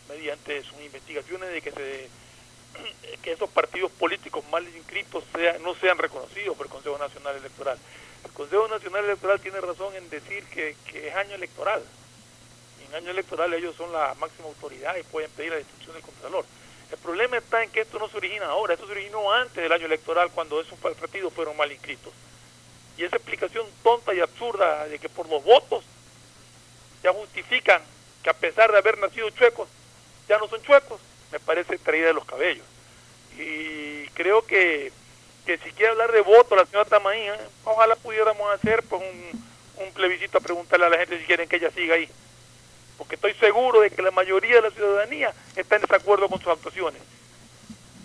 mediante 0.09 0.63
sus 0.63 0.81
investigaciones 0.81 1.51
de 1.51 1.63
que 1.63 1.71
se 1.71 2.09
esos 3.31 3.51
partidos 3.51 3.91
políticos 3.93 4.45
mal 4.51 4.67
inscritos 4.75 5.25
sean, 5.35 5.63
no 5.63 5.75
sean 5.75 5.99
reconocidos 5.99 6.57
por 6.57 6.67
el 6.67 6.73
Consejo 6.73 6.99
Nacional 6.99 7.37
Electoral. 7.37 7.79
El 8.25 8.31
Consejo 8.33 8.69
Nacional 8.69 9.05
Electoral 9.05 9.41
tiene 9.41 9.61
razón 9.61 9.95
en 9.95 10.09
decir 10.11 10.45
que, 10.47 10.77
que 10.87 11.09
es 11.09 11.15
año 11.15 11.35
electoral. 11.35 11.83
Y 12.81 12.89
en 12.89 12.95
año 12.95 13.11
electoral 13.11 13.53
ellos 13.55 13.77
son 13.77 13.93
la 13.93 14.15
máxima 14.15 14.49
autoridad 14.49 14.97
y 14.97 15.03
pueden 15.05 15.31
pedir 15.33 15.51
la 15.51 15.57
destrucción 15.57 15.95
del 15.95 16.03
Contralor. 16.03 16.45
El 16.91 16.99
problema 16.99 17.39
está 17.39 17.63
en 17.63 17.71
que 17.71 17.81
esto 17.81 17.99
no 17.99 18.09
se 18.09 18.19
origina 18.19 18.47
ahora, 18.47 18.75
esto 18.75 18.87
se 18.87 18.93
originó 18.93 19.33
antes 19.33 19.63
del 19.63 19.73
año 19.73 19.87
electoral 19.87 20.31
cuando 20.31 20.61
esos 20.61 20.79
partidos 20.79 21.33
fueron 21.33 21.57
mal 21.57 21.73
inscritos. 21.73 22.13
Y 22.99 23.05
esa 23.05 23.17
explicación 23.17 23.67
tonta 23.83 24.13
y 24.15 24.21
absurda 24.21 24.87
de 24.87 24.99
que 24.99 25.09
por 25.09 25.27
los 25.29 25.43
votos 25.43 25.85
ya 27.03 27.13
justifican 27.13 27.83
que 28.23 28.31
a 28.31 28.35
pesar 28.35 28.71
de 28.71 28.79
haber 28.79 28.99
nacido 28.99 29.31
chuecos, 29.31 29.69
ya 30.29 30.39
no 30.39 30.49
son 30.49 30.63
chuecos, 30.63 31.01
me 31.31 31.41
parece 31.41 31.79
traída 31.79 32.09
de 32.09 32.15
los 32.15 32.25
cabellos. 32.25 32.65
Y 33.37 34.07
creo 34.09 34.43
que, 34.47 34.93
que 35.47 35.59
si 35.59 35.73
quiere 35.73 35.93
hablar 35.93 36.13
de 36.13 36.21
voto 36.21 36.55
la 36.55 36.67
señora 36.67 36.89
Tamaín, 36.89 37.33
¿eh? 37.33 37.39
ojalá 37.65 37.97
pudiéramos 37.97 38.53
hacer 38.55 38.83
pues 38.85 39.03
un, 39.03 39.45
un 39.85 39.93
plebiscito 39.93 40.39
a 40.39 40.41
preguntarle 40.41 40.87
a 40.87 40.91
la 40.91 40.99
gente 40.99 41.19
si 41.19 41.25
quieren 41.25 41.49
que 41.49 41.57
ella 41.57 41.71
siga 41.71 41.95
ahí. 41.95 42.09
Porque 42.99 43.17
estoy 43.17 43.35
seguro 43.35 43.81
de 43.81 43.91
que 43.91 44.03
la 44.03 44.11
mayoría 44.11 44.57
de 44.57 44.63
la 44.63 44.71
ciudadanía 44.71 45.33
está 45.57 45.77
en 45.77 45.83
desacuerdo 45.83 46.29
con 46.29 46.39
sus 46.41 46.53
actuaciones. 46.53 47.03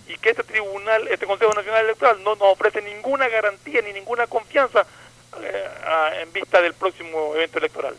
Y 0.08 0.18
que 0.18 0.30
este 0.30 0.44
tribunal, 0.44 1.08
este 1.10 1.26
Consejo 1.26 1.54
Nacional 1.54 1.84
Electoral 1.84 2.24
no 2.24 2.36
nos 2.36 2.54
ofrece 2.54 2.82
ninguna 2.82 3.28
garantía 3.28 3.82
ni 3.82 3.92
ninguna 3.92 4.26
confianza 4.26 4.88
eh, 5.42 6.22
en 6.22 6.32
vista 6.32 6.62
del 6.62 6.74
próximo 6.74 7.36
evento 7.36 7.60
electoral. 7.60 7.96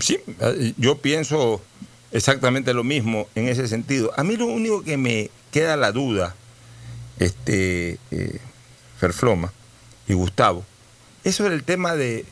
Sí, 0.00 0.18
yo 0.78 0.98
pienso 0.98 1.60
exactamente 2.12 2.74
lo 2.74 2.84
mismo 2.84 3.28
en 3.34 3.48
ese 3.48 3.68
sentido. 3.68 4.12
A 4.16 4.24
mí 4.24 4.36
lo 4.36 4.46
único 4.46 4.82
que 4.82 4.96
me 4.96 5.30
queda 5.52 5.76
la 5.76 5.92
duda, 5.92 6.34
este, 7.18 7.98
eh, 8.10 8.38
Ferfloma 8.98 9.52
y 10.08 10.14
Gustavo, 10.14 10.64
es 11.24 11.36
sobre 11.36 11.54
el 11.54 11.64
tema 11.64 11.94
de 11.94 12.24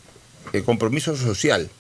eh, 0.52 0.62
compromiso 0.62 1.16
social. 1.16 1.70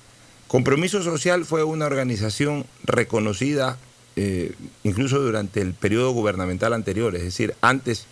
Compromiso 0.46 1.02
Social 1.02 1.44
fue 1.44 1.62
una 1.62 1.84
organización 1.84 2.64
reconocida 2.84 3.76
eh, 4.16 4.52
incluso 4.82 5.20
durante 5.20 5.60
el 5.60 5.74
periodo 5.74 6.10
gubernamental 6.12 6.72
anterior, 6.72 7.14
es 7.14 7.22
decir, 7.22 7.54
antes 7.60 8.06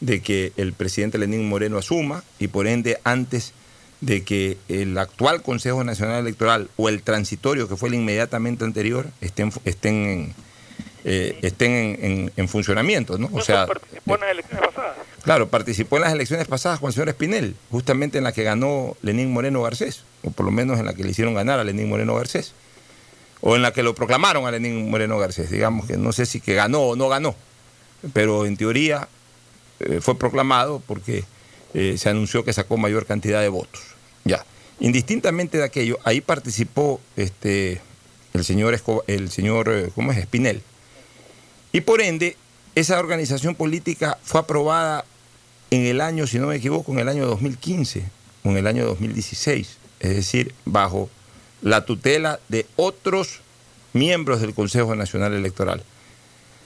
de 0.00 0.20
que 0.20 0.52
el 0.56 0.72
presidente 0.72 1.18
Lenín 1.18 1.48
Moreno 1.48 1.78
asuma 1.78 2.24
y 2.38 2.48
por 2.48 2.66
ende 2.66 2.98
antes 3.04 3.54
de 4.00 4.22
que 4.22 4.58
el 4.68 4.96
actual 4.96 5.42
Consejo 5.42 5.82
Nacional 5.84 6.20
Electoral 6.20 6.70
o 6.76 6.88
el 6.88 7.02
transitorio, 7.02 7.68
que 7.68 7.76
fue 7.76 7.88
el 7.88 7.96
inmediatamente 7.96 8.64
anterior, 8.64 9.06
estén, 9.20 9.52
estén, 9.64 9.94
en, 9.94 10.34
eh, 11.04 11.38
estén 11.42 12.30
en, 12.36 12.48
funcionamiento. 12.48 13.18
¿no? 13.18 13.28
O 13.32 13.40
sea, 13.40 13.66
participó 13.66 14.14
en 14.14 14.20
las 14.20 14.30
elecciones 14.30 14.66
pasadas. 14.66 14.96
Claro, 15.22 15.48
participó 15.48 15.96
en 15.96 16.02
las 16.02 16.12
elecciones 16.12 16.46
pasadas 16.46 16.78
con 16.80 16.88
el 16.88 16.94
señor 16.94 17.08
Espinel, 17.08 17.56
justamente 17.70 18.18
en 18.18 18.24
la 18.24 18.32
que 18.32 18.44
ganó 18.44 18.96
Lenín 19.02 19.32
Moreno 19.32 19.62
Garcés, 19.62 20.04
o 20.22 20.30
por 20.30 20.46
lo 20.46 20.52
menos 20.52 20.78
en 20.78 20.86
la 20.86 20.94
que 20.94 21.02
le 21.02 21.10
hicieron 21.10 21.34
ganar 21.34 21.58
a 21.58 21.64
Lenín 21.64 21.88
Moreno 21.88 22.14
Garcés, 22.14 22.54
o 23.40 23.56
en 23.56 23.62
la 23.62 23.72
que 23.72 23.82
lo 23.82 23.94
proclamaron 23.94 24.46
a 24.46 24.50
Lenín 24.52 24.90
Moreno 24.90 25.18
Garcés, 25.18 25.50
digamos 25.50 25.86
que 25.86 25.96
no 25.96 26.12
sé 26.12 26.24
si 26.24 26.40
que 26.40 26.54
ganó 26.54 26.80
o 26.80 26.96
no 26.96 27.08
ganó, 27.08 27.34
pero 28.12 28.46
en 28.46 28.56
teoría 28.56 29.08
eh, 29.80 30.00
fue 30.00 30.18
proclamado 30.18 30.82
porque 30.86 31.24
eh, 31.74 31.96
se 31.98 32.08
anunció 32.08 32.44
que 32.44 32.52
sacó 32.52 32.76
mayor 32.76 33.06
cantidad 33.06 33.40
de 33.40 33.48
votos. 33.48 33.80
Ya. 34.24 34.44
Indistintamente 34.80 35.58
de 35.58 35.64
aquello, 35.64 35.98
ahí 36.04 36.20
participó 36.20 37.00
este, 37.16 37.80
el 38.34 38.44
señor, 38.44 38.80
el 39.06 39.30
señor 39.30 39.68
eh, 39.70 39.90
¿cómo 39.94 40.12
es? 40.12 40.18
Espinel. 40.18 40.62
Y 41.72 41.80
por 41.82 42.00
ende, 42.00 42.36
esa 42.74 42.98
organización 42.98 43.54
política 43.54 44.18
fue 44.22 44.40
aprobada 44.40 45.04
en 45.70 45.84
el 45.84 46.00
año, 46.00 46.26
si 46.26 46.38
no 46.38 46.46
me 46.46 46.56
equivoco, 46.56 46.92
en 46.92 47.00
el 47.00 47.08
año 47.08 47.26
2015 47.26 48.04
o 48.44 48.50
en 48.50 48.56
el 48.56 48.66
año 48.66 48.86
2016, 48.86 49.76
es 50.00 50.14
decir, 50.14 50.54
bajo 50.64 51.10
la 51.60 51.84
tutela 51.84 52.40
de 52.48 52.66
otros 52.76 53.40
miembros 53.92 54.40
del 54.40 54.54
Consejo 54.54 54.94
Nacional 54.94 55.34
Electoral. 55.34 55.82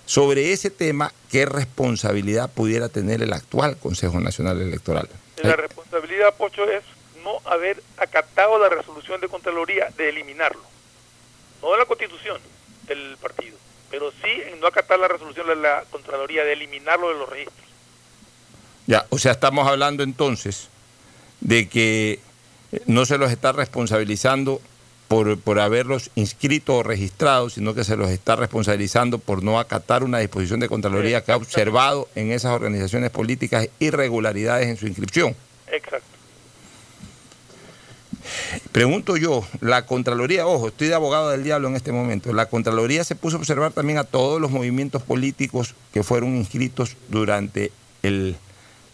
Sobre 0.07 0.53
ese 0.53 0.71
tema, 0.71 1.13
¿qué 1.31 1.47
responsabilidad 1.47 2.51
pudiera 2.51 2.89
tener 2.89 3.23
el 3.23 3.33
actual 3.33 3.77
Consejo 3.77 4.21
Nacional 4.21 4.61
Electoral? 4.61 5.09
La 5.43 5.57
responsabilidad, 5.57 6.35
Pocho, 6.37 6.65
es 6.65 6.83
no 7.25 7.39
haber 7.49 7.83
acatado 7.97 8.59
la 8.59 8.69
resolución 8.69 9.21
de 9.21 9.29
Contraloría 9.29 9.89
de 9.97 10.09
eliminarlo. 10.09 10.63
No 11.63 11.73
de 11.73 11.79
la 11.79 11.85
constitución 11.87 12.41
del 12.87 13.17
partido, 13.19 13.57
pero 13.91 14.11
sí 14.11 14.43
en 14.47 14.61
no 14.61 14.67
acatar 14.67 14.99
la 14.99 15.09
resolución 15.09 15.47
de 15.47 15.57
la 15.57 15.85
Contraloría 15.91 16.45
de 16.45 16.53
eliminarlo 16.53 17.09
de 17.09 17.15
los 17.15 17.29
registros. 17.29 17.67
Ya, 18.87 19.07
o 19.11 19.19
sea, 19.19 19.33
estamos 19.33 19.69
hablando 19.69 20.03
entonces 20.03 20.69
de 21.41 21.69
que 21.69 22.19
no 22.87 23.07
se 23.07 23.19
los 23.19 23.31
está 23.31 23.53
responsabilizando 23.53 24.61
por, 25.13 25.39
por 25.39 25.61
haberlos 25.61 26.11
inscrito 26.15 26.77
o 26.77 26.83
registrado, 26.83 27.51
sino 27.51 27.75
que 27.75 27.85
se 27.85 27.99
los 27.99 28.09
está 28.09 28.35
responsabilizando 28.35 29.19
por 29.19 29.43
no 29.43 29.61
acatar 29.61 30.05
una 30.05 30.21
disposición 30.21 30.59
de 30.59 30.71
Contraloría 30.71 31.23
que 31.23 31.33
ha 31.33 31.37
observado 31.37 32.09
en 32.15 32.33
esas 32.33 32.53
organizaciones 32.53 33.11
políticas 33.11 33.69
irregularidades 33.79 34.69
en 34.69 34.79
su 34.79 34.87
inscripción. 34.87 35.37
Exacto. 35.67 36.07
Pregunto 38.73 39.19
yo, 39.19 39.47
la 39.61 39.85
Contraloría, 39.85 40.47
ojo, 40.47 40.69
estoy 40.69 40.89
de 40.89 40.95
abogado 40.95 41.29
del 41.29 41.45
diablo 41.45 41.69
en 41.69 41.77
este 41.77 41.93
momento, 41.93 42.33
la 42.33 42.47
Contraloría 42.47 43.05
se 43.05 43.15
puso 43.15 43.37
a 43.37 43.41
observar 43.41 43.73
también 43.73 43.99
a 43.99 44.05
todos 44.05 44.41
los 44.41 44.51
movimientos 44.51 45.03
políticos 45.03 45.75
que 45.93 46.03
fueron 46.03 46.37
inscritos 46.37 46.97
durante 47.11 47.71
el, 48.03 48.37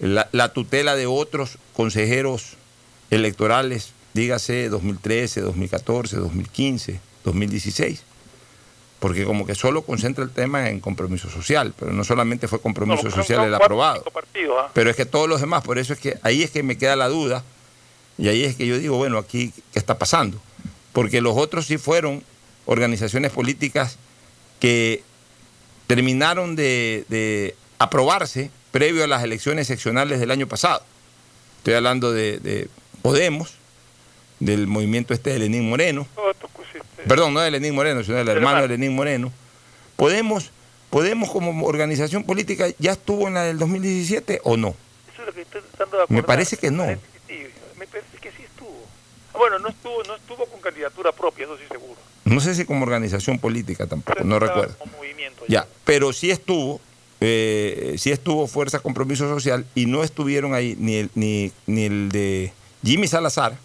la, 0.00 0.48
tutela 0.52 0.96
de 0.96 1.07
otros 1.07 1.59
consejeros 1.76 2.54
electorales, 3.11 3.92
dígase 4.14 4.68
2013, 4.68 5.40
2014, 5.42 6.16
2015, 6.16 7.01
2016 7.25 8.05
porque 8.99 9.25
como 9.25 9.47
que 9.47 9.55
solo 9.55 9.83
concentra 9.83 10.25
el 10.25 10.31
tema 10.31 10.68
en 10.68 10.81
compromiso 10.81 11.31
social, 11.31 11.73
pero 11.79 11.92
no 11.92 12.03
solamente 12.03 12.49
fue 12.49 12.61
compromiso 12.61 13.11
social 13.11 13.44
el 13.44 13.55
aprobado, 13.55 14.03
¿ah? 14.59 14.71
pero 14.75 14.90
es 14.90 14.97
que 14.97 15.07
todos 15.07 15.29
los 15.29 15.40
demás, 15.40 15.62
por 15.62 15.79
eso 15.79 15.92
es 15.92 16.01
que 16.01 16.18
ahí 16.23 16.42
es 16.42 16.51
que 16.51 16.62
me 16.64 16.77
queda 16.77 16.97
la 16.97 17.09
duda 17.09 17.44
y 18.18 18.29
ahí 18.29 18.44
es 18.44 18.57
que 18.57 18.66
yo 18.66 18.77
digo, 18.79 18.97
bueno, 18.97 19.18
aquí, 19.18 19.53
¿qué 19.73 19.79
está 19.79 19.99
pasando? 19.99 20.40
Porque 20.92 21.21
los 21.21 21.37
otros 21.37 21.66
sí 21.66 21.79
fueron 21.79 22.25
organizaciones 22.66 23.31
políticas 23.31 23.99
que 24.59 25.05
terminaron 25.87 26.57
de, 26.57 27.55
aprobarse 27.79 28.51
previo 28.73 29.05
a 29.05 29.07
las 29.07 29.23
elecciones 29.23 29.68
seccionales 29.68 30.18
del 30.18 30.33
año 30.33 30.49
pasado. 30.49 30.83
Estoy 31.59 31.75
hablando 31.75 32.12
de, 32.12 32.68
Podemos, 33.03 33.55
del 34.40 34.66
movimiento 34.66 35.14
este 35.14 35.31
de 35.31 35.38
Lenín 35.40 35.68
Moreno. 35.68 36.07
Perdón, 37.07 37.35
no 37.35 37.40
de 37.40 37.51
Lenín 37.51 37.74
Moreno, 37.74 38.03
sino 38.03 38.16
del 38.16 38.29
hermano 38.29 38.62
de 38.62 38.68
Lenín 38.68 38.94
Moreno. 38.94 39.33
Podemos, 39.96 40.51
Podemos 40.90 41.31
como 41.31 41.66
organización 41.66 42.24
política 42.24 42.66
ya 42.79 42.92
estuvo 42.92 43.29
en 43.29 43.35
la 43.35 43.42
del 43.42 43.59
2017 43.59 44.40
o 44.44 44.57
no? 44.57 44.68
Eso 45.12 45.20
es 45.20 45.27
lo 45.27 45.33
que 45.35 45.42
estoy 45.42 45.61
tratando 45.61 45.98
de 45.98 46.05
Me 46.09 46.22
parece 46.22 46.57
que 46.57 46.70
no 46.70 46.87
bueno, 49.38 49.61
no 49.61 49.68
estuvo, 49.68 50.03
no 50.03 50.16
estuvo 50.16 50.46
con 50.46 50.61
candidatura 50.61 51.12
propia, 51.12 51.44
eso 51.44 51.57
sí 51.57 51.62
seguro. 51.70 51.94
No 52.24 52.40
sé 52.40 52.57
si 52.57 52.64
como 52.64 52.83
organización 52.83 53.38
política 53.38 53.87
tampoco, 53.87 54.24
no 54.24 54.40
recuerdo. 54.40 54.74
movimiento 54.96 55.44
ya. 55.46 55.66
pero 55.85 56.12
sí 56.12 56.33
estuvo, 56.33 56.81
eh, 57.20 57.94
sí 57.98 58.11
estuvo 58.11 58.48
Fuerza 58.48 58.81
Compromiso 58.81 59.29
Social 59.29 59.64
y 59.77 59.87
no 59.87 60.03
estuvieron 60.03 60.55
ahí 60.55 60.77
ni 60.79 60.96
el, 60.96 61.11
ni, 61.14 61.53
ni 61.66 61.85
el 61.85 62.09
de 62.11 62.53
Jimmy 62.83 63.07
Salazar, 63.07 63.57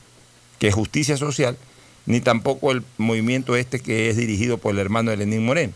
que 0.64 0.70
es 0.70 0.76
Justicia 0.76 1.18
Social, 1.18 1.58
ni 2.06 2.22
tampoco 2.22 2.72
el 2.72 2.86
movimiento 2.98 3.58
este 3.58 3.82
que 3.82 4.10
es 4.10 4.16
dirigido 4.16 4.60
por 4.60 4.72
el 4.72 4.80
hermano 4.80 5.12
de 5.12 5.18
Lenín 5.18 5.46
Moreno. 5.46 5.74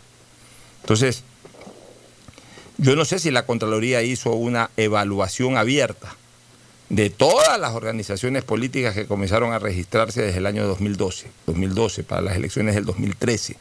Entonces, 0.80 1.26
yo 2.78 2.96
no 2.96 3.04
sé 3.04 3.20
si 3.20 3.30
la 3.30 3.46
Contraloría 3.46 4.02
hizo 4.02 4.32
una 4.32 4.70
evaluación 4.78 5.58
abierta 5.58 6.16
de 6.88 7.10
todas 7.10 7.60
las 7.60 7.74
organizaciones 7.74 8.46
políticas 8.46 8.96
que 8.96 9.08
comenzaron 9.08 9.52
a 9.52 9.60
registrarse 9.60 10.22
desde 10.22 10.38
el 10.38 10.46
año 10.46 10.66
2012, 10.66 11.32
2012 11.48 12.04
para 12.06 12.22
las 12.22 12.38
elecciones 12.38 12.74
del 12.74 12.86
2013. 12.86 13.58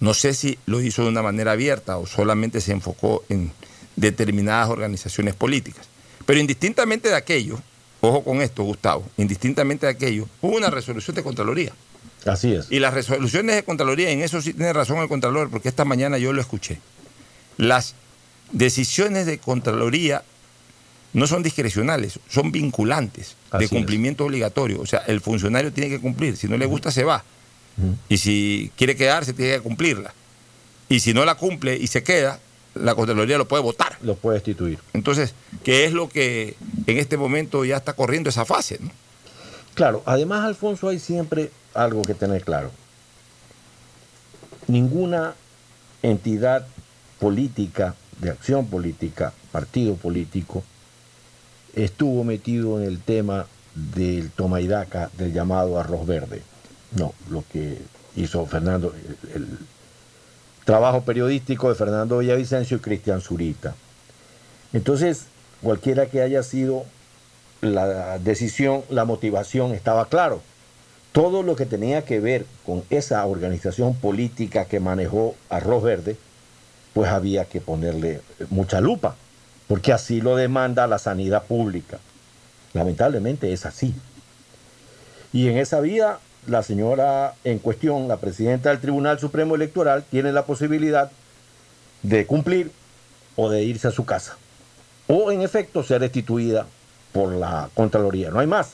No 0.00 0.12
sé 0.12 0.34
si 0.34 0.58
lo 0.66 0.82
hizo 0.82 1.04
de 1.04 1.08
una 1.08 1.22
manera 1.22 1.52
abierta 1.52 1.96
o 1.96 2.06
solamente 2.06 2.60
se 2.60 2.72
enfocó 2.72 3.24
en 3.30 3.52
determinadas 3.96 4.68
organizaciones 4.68 5.34
políticas. 5.34 5.86
Pero 6.26 6.40
indistintamente 6.40 7.08
de 7.08 7.16
aquello, 7.16 7.58
ojo 8.00 8.22
con 8.24 8.42
esto, 8.42 8.62
Gustavo, 8.62 9.04
indistintamente 9.16 9.86
de 9.86 9.92
aquello, 9.92 10.28
hubo 10.40 10.56
una 10.56 10.70
resolución 10.70 11.14
de 11.16 11.22
Contraloría. 11.22 11.72
Así 12.26 12.52
es. 12.52 12.66
Y 12.70 12.78
las 12.80 12.94
resoluciones 12.94 13.56
de 13.56 13.62
Contraloría, 13.62 14.10
en 14.10 14.22
eso 14.22 14.42
sí 14.42 14.52
tiene 14.52 14.72
razón 14.72 14.98
el 14.98 15.08
Contralor, 15.08 15.50
porque 15.50 15.68
esta 15.68 15.84
mañana 15.84 16.18
yo 16.18 16.32
lo 16.32 16.40
escuché. 16.40 16.78
Las 17.56 17.94
decisiones 18.52 19.26
de 19.26 19.38
Contraloría 19.38 20.22
no 21.12 21.26
son 21.26 21.42
discrecionales, 21.42 22.20
son 22.28 22.52
vinculantes 22.52 23.36
Así 23.50 23.60
de 23.60 23.64
es. 23.66 23.70
cumplimiento 23.70 24.24
obligatorio. 24.24 24.80
O 24.80 24.86
sea, 24.86 25.00
el 25.06 25.20
funcionario 25.20 25.72
tiene 25.72 25.90
que 25.90 26.00
cumplir. 26.00 26.36
Si 26.36 26.48
no 26.48 26.56
le 26.56 26.66
gusta, 26.66 26.90
se 26.90 27.04
va. 27.04 27.24
Y 28.08 28.18
si 28.18 28.72
quiere 28.76 28.96
quedarse, 28.96 29.32
tiene 29.32 29.54
que 29.54 29.60
cumplirla. 29.60 30.12
Y 30.88 31.00
si 31.00 31.14
no 31.14 31.24
la 31.24 31.36
cumple 31.36 31.76
y 31.76 31.86
se 31.86 32.02
queda, 32.02 32.40
la 32.78 32.94
Contraloría 32.94 33.38
lo 33.38 33.48
puede 33.48 33.62
votar. 33.62 33.98
Lo 34.02 34.16
puede 34.16 34.36
destituir. 34.36 34.78
Entonces, 34.92 35.34
¿qué 35.64 35.84
es 35.84 35.92
lo 35.92 36.08
que 36.08 36.56
en 36.86 36.98
este 36.98 37.16
momento 37.16 37.64
ya 37.64 37.76
está 37.76 37.92
corriendo 37.92 38.30
esa 38.30 38.44
fase? 38.44 38.78
¿no? 38.80 38.90
Claro, 39.74 40.02
además, 40.06 40.44
Alfonso, 40.44 40.88
hay 40.88 40.98
siempre 40.98 41.50
algo 41.74 42.02
que 42.02 42.14
tener 42.14 42.42
claro. 42.42 42.70
Ninguna 44.66 45.34
entidad 46.02 46.66
política, 47.18 47.94
de 48.20 48.30
acción 48.30 48.66
política, 48.66 49.32
partido 49.52 49.94
político, 49.94 50.64
estuvo 51.74 52.24
metido 52.24 52.80
en 52.80 52.86
el 52.86 53.00
tema 53.00 53.46
del 53.74 54.30
toma 54.30 54.60
y 54.60 54.66
daca, 54.66 55.10
del 55.16 55.32
llamado 55.32 55.78
arroz 55.78 56.06
verde. 56.06 56.42
No, 56.92 57.14
lo 57.30 57.44
que 57.52 57.78
hizo 58.16 58.44
Fernando, 58.46 58.94
el, 58.94 59.42
el 59.42 59.58
trabajo 60.68 61.00
periodístico 61.00 61.70
de 61.70 61.74
Fernando 61.76 62.18
Villavicencio 62.18 62.76
y 62.76 62.80
Cristian 62.80 63.22
Zurita. 63.22 63.74
Entonces, 64.74 65.24
cualquiera 65.62 66.10
que 66.10 66.20
haya 66.20 66.42
sido 66.42 66.84
la 67.62 68.18
decisión, 68.18 68.82
la 68.90 69.06
motivación 69.06 69.72
estaba 69.72 70.10
claro. 70.10 70.42
Todo 71.12 71.42
lo 71.42 71.56
que 71.56 71.64
tenía 71.64 72.04
que 72.04 72.20
ver 72.20 72.44
con 72.66 72.84
esa 72.90 73.24
organización 73.24 73.94
política 73.94 74.66
que 74.66 74.78
manejó 74.78 75.36
Arroz 75.48 75.82
Verde, 75.84 76.18
pues 76.92 77.08
había 77.10 77.46
que 77.46 77.62
ponerle 77.62 78.20
mucha 78.50 78.82
lupa, 78.82 79.16
porque 79.68 79.94
así 79.94 80.20
lo 80.20 80.36
demanda 80.36 80.86
la 80.86 80.98
sanidad 80.98 81.44
pública. 81.44 81.98
Lamentablemente 82.74 83.54
es 83.54 83.64
así. 83.64 83.94
Y 85.32 85.48
en 85.48 85.56
esa 85.56 85.80
vía, 85.80 86.18
la 86.48 86.62
señora 86.62 87.34
en 87.44 87.58
cuestión, 87.58 88.08
la 88.08 88.16
presidenta 88.16 88.70
del 88.70 88.80
Tribunal 88.80 89.18
Supremo 89.18 89.54
Electoral, 89.54 90.04
tiene 90.10 90.32
la 90.32 90.44
posibilidad 90.44 91.10
de 92.02 92.26
cumplir 92.26 92.70
o 93.36 93.48
de 93.48 93.62
irse 93.62 93.88
a 93.88 93.92
su 93.92 94.04
casa. 94.04 94.36
O 95.06 95.30
en 95.30 95.42
efecto 95.42 95.82
ser 95.82 96.00
destituida 96.00 96.66
por 97.12 97.32
la 97.32 97.70
Contraloría. 97.74 98.30
No 98.30 98.40
hay 98.40 98.46
más. 98.46 98.72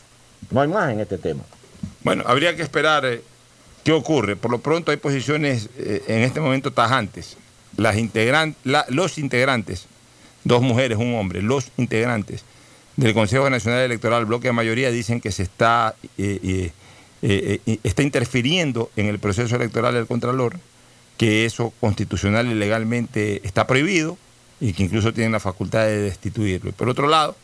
No 0.51 0.61
hay 0.61 0.69
más 0.69 0.93
en 0.93 1.01
este 1.01 1.19
tema. 1.19 1.43
Bueno, 2.03 2.25
habría 2.27 2.57
que 2.57 2.63
esperar 2.63 3.05
eh, 3.05 3.23
qué 3.83 3.93
ocurre. 3.93 4.37
Por 4.37 4.51
lo 4.51 4.59
pronto 4.59 4.91
hay 4.91 4.97
posiciones 4.97 5.69
eh, 5.79 6.03
en 6.09 6.21
este 6.21 6.41
momento 6.41 6.73
tajantes. 6.73 7.37
Los 7.77 7.97
integrantes, 9.19 9.87
dos 10.45 10.63
mujeres, 10.63 10.99
un 10.99 11.15
hombre, 11.15 11.43
los 11.43 11.71
integrantes 11.77 12.45
del 12.97 13.15
Consejo 13.15 13.51
Nacional 13.51 13.81
Electoral, 13.81 14.27
bloque 14.27 14.49
de 14.49 14.53
mayoría, 14.53 14.91
dicen 14.91 15.21
que 15.21 15.33
se 15.33 15.43
está, 15.43 15.97
eh, 16.17 16.71
eh, 17.27 17.61
eh, 17.65 17.79
está 17.85 18.03
interfiriendo 18.03 18.91
en 18.97 19.07
el 19.07 19.19
proceso 19.19 19.57
electoral 19.57 19.95
del 19.95 20.07
Contralor, 20.07 20.59
que 21.17 21.47
eso 21.47 21.73
constitucional 21.81 22.49
y 22.49 22.55
legalmente 22.55 23.41
está 23.45 23.67
prohibido 23.67 24.19
y 24.61 24.75
que 24.75 24.83
incluso 24.83 25.15
tienen 25.15 25.33
la 25.33 25.41
facultad 25.41 25.87
de 25.87 26.03
destituirlo. 26.03 26.73
Por 26.73 26.91
otro 26.91 27.09
lado, 27.09 27.35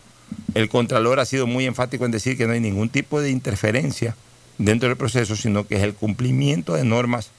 el 0.53 0.69
Contralor 0.69 1.19
ha 1.19 1.25
sido 1.25 1.47
muy 1.47 1.65
enfático 1.65 2.05
en 2.05 2.11
decir 2.11 2.37
que 2.37 2.47
no 2.47 2.53
hay 2.53 2.61
ningún 2.61 2.91
tipo 2.91 3.23
de 3.23 3.31
interferencia 3.31 4.15
dentro 4.59 4.91
del 4.91 4.99
proceso, 4.99 5.35
sino 5.35 5.67
que 5.67 5.77
es 5.77 5.83
el 5.83 5.95
cumplimiento 5.95 6.75
de 6.75 6.85
normas 6.85 7.31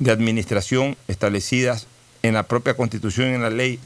de 0.00 0.10
administración 0.10 0.96
establecidas 1.06 1.86
en 2.24 2.34
la 2.34 2.42
propia 2.42 2.74
Constitución 2.74 3.30
y 3.30 3.34
en 3.34 3.42
la 3.42 3.50
ley 3.50 3.78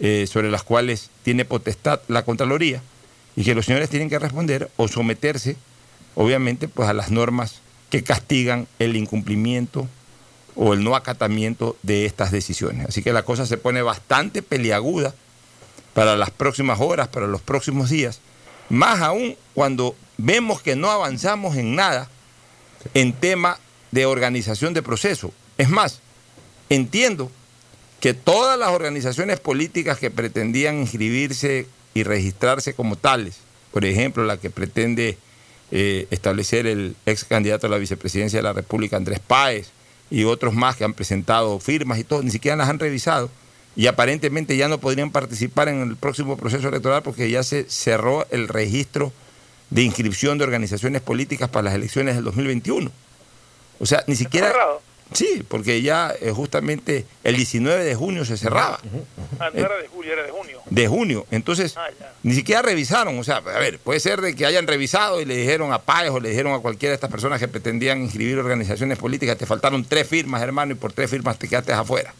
eh, 0.00 0.26
sobre 0.26 0.50
las 0.50 0.62
cuales 0.62 1.10
tiene 1.22 1.44
potestad 1.44 2.00
la 2.08 2.24
Contraloría 2.24 2.82
y 3.36 3.44
que 3.44 3.54
los 3.54 3.66
señores 3.66 3.90
tienen 3.90 4.08
que 4.08 4.18
responder 4.18 4.70
o 4.76 4.88
someterse, 4.88 5.56
obviamente, 6.14 6.68
pues 6.68 6.88
a 6.88 6.92
las 6.92 7.10
normas 7.10 7.60
que 7.90 8.02
castigan 8.02 8.66
el 8.78 8.96
incumplimiento 8.96 9.88
o 10.56 10.74
el 10.74 10.84
no 10.84 10.96
acatamiento 10.96 11.76
de 11.82 12.06
estas 12.06 12.30
decisiones. 12.30 12.88
Así 12.88 13.02
que 13.02 13.12
la 13.12 13.24
cosa 13.24 13.46
se 13.46 13.56
pone 13.56 13.82
bastante 13.82 14.42
peliaguda 14.42 15.14
para 15.94 16.16
las 16.16 16.30
próximas 16.30 16.80
horas, 16.80 17.08
para 17.08 17.26
los 17.26 17.40
próximos 17.40 17.90
días, 17.90 18.20
más 18.68 19.00
aún 19.00 19.36
cuando 19.54 19.94
vemos 20.16 20.62
que 20.62 20.76
no 20.76 20.90
avanzamos 20.90 21.56
en 21.56 21.74
nada 21.74 22.08
en 22.94 23.12
tema 23.12 23.58
de 23.90 24.06
organización 24.06 24.74
de 24.74 24.82
proceso. 24.82 25.32
Es 25.56 25.68
más, 25.70 26.00
entiendo 26.68 27.30
que 28.00 28.12
todas 28.12 28.58
las 28.58 28.70
organizaciones 28.70 29.40
políticas 29.40 29.98
que 29.98 30.10
pretendían 30.10 30.80
inscribirse 30.80 31.66
y 31.94 32.02
registrarse 32.02 32.74
como 32.74 32.96
tales, 32.96 33.38
por 33.72 33.84
ejemplo, 33.84 34.24
la 34.24 34.36
que 34.36 34.50
pretende 34.50 35.16
eh, 35.74 36.06
establecer 36.10 36.66
el 36.66 36.96
ex 37.04 37.24
candidato 37.24 37.66
a 37.66 37.70
la 37.70 37.76
vicepresidencia 37.76 38.38
de 38.38 38.44
la 38.44 38.54
República, 38.54 38.96
Andrés 38.96 39.20
Páez, 39.20 39.68
y 40.10 40.24
otros 40.24 40.54
más 40.54 40.76
que 40.76 40.84
han 40.84 40.94
presentado 40.94 41.58
firmas 41.58 41.98
y 41.98 42.04
todo, 42.04 42.22
ni 42.22 42.30
siquiera 42.30 42.56
las 42.56 42.70
han 42.70 42.78
revisado 42.78 43.30
y 43.76 43.86
aparentemente 43.86 44.56
ya 44.56 44.68
no 44.68 44.78
podrían 44.78 45.10
participar 45.10 45.68
en 45.68 45.80
el 45.82 45.96
próximo 45.96 46.36
proceso 46.36 46.68
electoral 46.68 47.02
porque 47.02 47.30
ya 47.30 47.42
se 47.42 47.68
cerró 47.68 48.26
el 48.30 48.48
registro 48.48 49.12
de 49.70 49.82
inscripción 49.82 50.38
de 50.38 50.44
organizaciones 50.44 51.02
políticas 51.02 51.48
para 51.48 51.64
las 51.64 51.74
elecciones 51.74 52.14
del 52.14 52.24
2021. 52.24 52.90
O 53.80 53.86
sea, 53.86 54.04
ni 54.06 54.14
siquiera... 54.14 54.52
Sí, 55.14 55.44
porque 55.48 55.80
ya 55.80 56.12
eh, 56.20 56.32
justamente 56.32 57.06
el 57.22 57.36
19 57.36 57.84
de 57.84 57.94
junio 57.94 58.24
se 58.24 58.36
cerraba, 58.36 58.80
Ah, 59.38 59.48
no 59.54 59.60
era 59.60 59.76
de 59.78 59.86
julio, 59.88 60.12
era 60.12 60.24
de 60.24 60.30
junio. 60.30 60.60
de 60.68 60.88
junio. 60.88 61.26
Entonces, 61.30 61.76
Ah, 61.76 61.86
ya. 61.98 62.12
ni 62.24 62.34
siquiera 62.34 62.62
revisaron. 62.62 63.16
O 63.18 63.24
sea, 63.24 63.36
a 63.36 63.40
ver, 63.40 63.78
puede 63.78 64.00
ser 64.00 64.20
de 64.20 64.34
que 64.34 64.44
hayan 64.44 64.66
revisado 64.66 65.20
y 65.20 65.24
le 65.24 65.36
dijeron 65.36 65.72
a 65.72 65.78
Páez 65.78 66.10
o 66.10 66.18
le 66.20 66.30
dijeron 66.30 66.52
a 66.52 66.58
cualquiera 66.58 66.90
de 66.90 66.94
estas 66.96 67.10
personas 67.10 67.38
que 67.40 67.46
pretendían 67.48 68.02
inscribir 68.02 68.38
organizaciones 68.38 68.98
políticas, 68.98 69.38
te 69.38 69.46
faltaron 69.46 69.84
tres 69.84 70.06
firmas, 70.08 70.42
hermano, 70.42 70.72
y 70.72 70.74
por 70.74 70.92
tres 70.92 71.08
firmas 71.10 71.38
te 71.38 71.48
quedaste 71.48 71.72
afuera. 71.72 72.12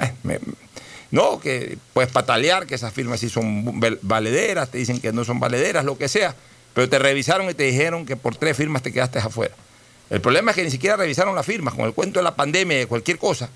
Eh, 0.00 0.12
me- 0.22 0.38
no, 1.10 1.40
que 1.40 1.76
puedes 1.92 2.10
patalear, 2.12 2.66
que 2.66 2.74
esas 2.76 2.92
firmas 2.92 3.20
sí 3.20 3.28
son 3.28 3.80
val- 3.80 3.98
valederas, 4.02 4.70
te 4.70 4.78
dicen 4.78 5.00
que 5.00 5.12
no 5.12 5.24
son 5.24 5.40
valederas, 5.40 5.84
lo 5.84 5.96
que 5.98 6.08
sea, 6.08 6.34
pero 6.74 6.88
te 6.88 6.98
revisaron 6.98 7.48
y 7.50 7.54
te 7.54 7.64
dijeron 7.64 8.06
que 8.06 8.16
por 8.16 8.36
tres 8.36 8.56
firmas 8.56 8.82
te 8.82 8.92
quedaste 8.92 9.18
afuera. 9.18 9.54
El 10.10 10.20
problema 10.20 10.52
es 10.52 10.56
que 10.56 10.64
ni 10.64 10.70
siquiera 10.70 10.96
revisaron 10.96 11.34
las 11.34 11.46
firmas, 11.46 11.74
con 11.74 11.84
el 11.84 11.92
cuento 11.92 12.20
de 12.20 12.24
la 12.24 12.36
pandemia 12.36 12.76
y 12.76 12.80
de 12.80 12.86
cualquier 12.86 13.18
cosa. 13.18 13.50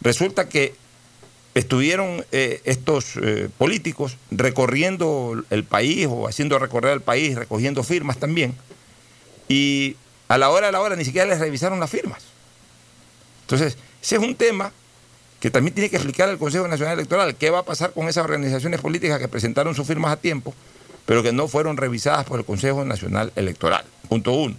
Resulta 0.00 0.48
que 0.48 0.74
estuvieron 1.54 2.24
eh, 2.32 2.60
estos 2.64 3.16
eh, 3.16 3.48
políticos 3.58 4.16
recorriendo 4.30 5.42
el 5.50 5.64
país 5.64 6.06
o 6.10 6.28
haciendo 6.28 6.58
recorrer 6.58 6.92
el 6.92 7.00
país, 7.00 7.36
recogiendo 7.36 7.82
firmas 7.82 8.18
también, 8.18 8.54
y 9.48 9.96
a 10.28 10.38
la 10.38 10.50
hora 10.50 10.66
de 10.66 10.72
la 10.72 10.80
hora 10.80 10.96
ni 10.96 11.04
siquiera 11.04 11.26
les 11.26 11.38
revisaron 11.38 11.80
las 11.80 11.90
firmas. 11.90 12.22
Entonces, 13.42 13.76
ese 14.02 14.16
es 14.16 14.22
un 14.22 14.34
tema 14.34 14.72
que 15.40 15.50
también 15.50 15.74
tiene 15.74 15.90
que 15.90 15.96
explicar 15.96 16.28
el 16.28 16.38
Consejo 16.38 16.66
Nacional 16.66 16.94
Electoral 16.94 17.36
qué 17.36 17.50
va 17.50 17.58
a 17.58 17.64
pasar 17.64 17.92
con 17.92 18.08
esas 18.08 18.24
organizaciones 18.24 18.80
políticas 18.80 19.18
que 19.18 19.28
presentaron 19.28 19.74
sus 19.74 19.86
firmas 19.86 20.12
a 20.12 20.16
tiempo, 20.16 20.54
pero 21.04 21.22
que 21.22 21.32
no 21.32 21.48
fueron 21.48 21.76
revisadas 21.76 22.24
por 22.24 22.38
el 22.38 22.46
Consejo 22.46 22.84
Nacional 22.84 23.32
Electoral. 23.36 23.84
Punto 24.08 24.32
uno. 24.32 24.56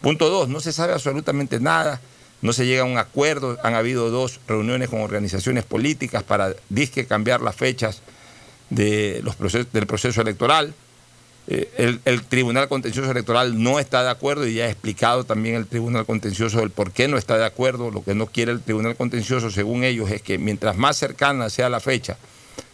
Punto 0.00 0.28
dos, 0.30 0.48
no 0.48 0.60
se 0.60 0.72
sabe 0.72 0.92
absolutamente 0.92 1.60
nada, 1.60 2.00
no 2.40 2.52
se 2.52 2.66
llega 2.66 2.82
a 2.82 2.86
un 2.86 2.98
acuerdo, 2.98 3.58
han 3.64 3.74
habido 3.74 4.10
dos 4.10 4.40
reuniones 4.46 4.88
con 4.88 5.00
organizaciones 5.00 5.64
políticas 5.64 6.22
para 6.22 6.54
disque 6.68 7.06
cambiar 7.06 7.40
las 7.42 7.56
fechas 7.56 8.02
de 8.70 9.20
los 9.24 9.36
del 9.72 9.86
proceso 9.86 10.20
electoral. 10.20 10.74
Eh, 11.50 11.70
el, 11.78 12.00
el 12.04 12.22
Tribunal 12.24 12.68
Contencioso 12.68 13.10
Electoral 13.10 13.60
no 13.62 13.80
está 13.80 14.02
de 14.02 14.10
acuerdo 14.10 14.46
y 14.46 14.54
ya 14.54 14.64
ha 14.64 14.70
explicado 14.70 15.24
también 15.24 15.54
el 15.54 15.66
Tribunal 15.66 16.04
Contencioso 16.04 16.62
el 16.62 16.70
por 16.70 16.92
qué 16.92 17.08
no 17.08 17.16
está 17.16 17.38
de 17.38 17.46
acuerdo. 17.46 17.90
Lo 17.90 18.04
que 18.04 18.14
no 18.14 18.26
quiere 18.26 18.52
el 18.52 18.60
Tribunal 18.60 18.96
Contencioso, 18.96 19.50
según 19.50 19.82
ellos, 19.82 20.10
es 20.10 20.20
que 20.20 20.36
mientras 20.36 20.76
más 20.76 20.98
cercana 20.98 21.48
sea 21.48 21.70
la 21.70 21.80
fecha 21.80 22.18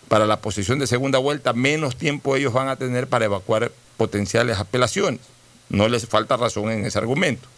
para 0.09 0.27
la 0.27 0.41
posición 0.41 0.81
de 0.81 0.89
segunda 0.89 1.19
vuelta, 1.19 1.53
menos 1.53 1.97
tiempo 1.97 2.35
ellos 2.37 2.53
van 2.53 2.69
a 2.69 2.77
tener 2.77 3.07
para 3.07 3.27
evacuar 3.27 3.71
potenciales 3.97 4.59
apelaciones. 4.59 5.21
No 5.68 5.88
les 5.88 6.07
falta 6.07 6.37
razón 6.37 6.70
en 6.70 6.85
ese 6.85 6.98
argumento. 6.98 7.48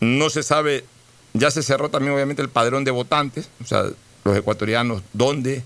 No 0.00 0.30
se 0.30 0.42
sabe, 0.42 0.84
ya 1.32 1.50
se 1.50 1.62
cerró 1.62 1.88
también 1.88 2.14
obviamente 2.14 2.42
el 2.42 2.48
padrón 2.48 2.84
de 2.84 2.90
votantes, 2.90 3.48
o 3.62 3.66
sea, 3.66 3.84
los 4.24 4.36
ecuatorianos, 4.36 5.02
dónde, 5.12 5.62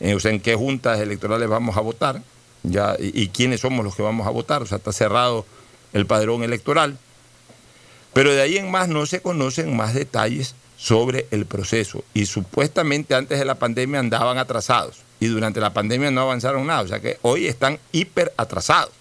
eh, 0.00 0.14
o 0.14 0.20
sea, 0.20 0.30
en 0.30 0.40
qué 0.40 0.54
juntas 0.54 1.00
electorales 1.00 1.48
vamos 1.48 1.76
a 1.76 1.80
votar, 1.80 2.22
ya, 2.62 2.96
y, 2.98 3.22
y 3.22 3.28
quiénes 3.28 3.60
somos 3.60 3.84
los 3.84 3.94
que 3.94 4.02
vamos 4.02 4.26
a 4.26 4.30
votar, 4.30 4.62
o 4.62 4.66
sea, 4.66 4.78
está 4.78 4.92
cerrado 4.92 5.44
el 5.92 6.06
padrón 6.06 6.42
electoral. 6.42 6.98
Pero 8.12 8.32
de 8.32 8.40
ahí 8.40 8.56
en 8.56 8.70
más 8.70 8.88
no 8.88 9.06
se 9.06 9.20
conocen 9.20 9.76
más 9.76 9.94
detalles 9.94 10.54
sobre 10.76 11.26
el 11.30 11.46
proceso. 11.46 12.04
Y 12.14 12.26
supuestamente 12.26 13.14
antes 13.14 13.38
de 13.38 13.44
la 13.44 13.56
pandemia 13.56 14.00
andaban 14.00 14.38
atrasados. 14.38 15.02
Y 15.20 15.26
durante 15.26 15.60
la 15.60 15.72
pandemia 15.72 16.10
no 16.10 16.22
avanzaron 16.22 16.66
nada. 16.66 16.82
O 16.82 16.88
sea 16.88 17.00
que 17.00 17.18
hoy 17.22 17.46
están 17.46 17.78
hiper 17.92 18.32
atrasados. 18.36 18.92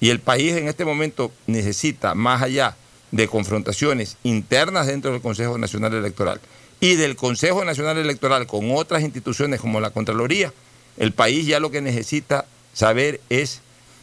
Y 0.00 0.10
el 0.10 0.20
país 0.20 0.54
en 0.56 0.68
este 0.68 0.84
momento 0.84 1.32
necesita, 1.46 2.14
más 2.14 2.42
allá 2.42 2.76
de 3.10 3.26
confrontaciones 3.26 4.16
internas 4.22 4.86
dentro 4.86 5.12
del 5.12 5.20
Consejo 5.22 5.58
Nacional 5.58 5.94
Electoral 5.94 6.40
y 6.80 6.94
del 6.94 7.16
Consejo 7.16 7.64
Nacional 7.64 7.98
Electoral 7.98 8.46
con 8.46 8.70
otras 8.70 9.02
instituciones 9.02 9.60
como 9.60 9.80
la 9.80 9.90
Contraloría, 9.90 10.52
el 10.98 11.12
país 11.12 11.46
ya 11.46 11.58
lo 11.58 11.70
que 11.70 11.80
necesita 11.80 12.44
saber 12.74 13.20
es 13.28 13.60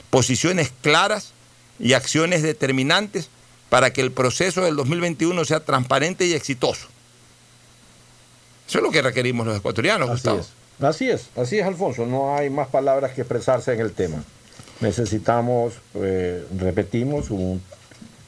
posiciones 0.09 0.71
claras 0.81 1.33
y 1.79 1.93
acciones 1.93 2.41
determinantes 2.41 3.29
para 3.69 3.93
que 3.93 4.01
el 4.01 4.11
proceso 4.11 4.63
del 4.63 4.75
2021 4.75 5.45
sea 5.45 5.59
transparente 5.61 6.25
y 6.25 6.33
exitoso. 6.33 6.87
Eso 8.67 8.79
es 8.79 8.83
lo 8.83 8.91
que 8.91 9.01
requerimos 9.01 9.45
los 9.45 9.57
ecuatorianos, 9.57 10.09
Así 10.09 10.13
Gustavo. 10.13 10.39
es. 10.39 10.49
Así 10.81 11.09
es, 11.09 11.29
así 11.37 11.59
es, 11.59 11.65
Alfonso. 11.65 12.05
No 12.05 12.35
hay 12.35 12.49
más 12.49 12.67
palabras 12.67 13.13
que 13.13 13.21
expresarse 13.21 13.73
en 13.73 13.79
el 13.79 13.93
tema. 13.93 14.23
Necesitamos, 14.81 15.73
eh, 15.95 16.45
repetimos, 16.57 17.29
un 17.29 17.61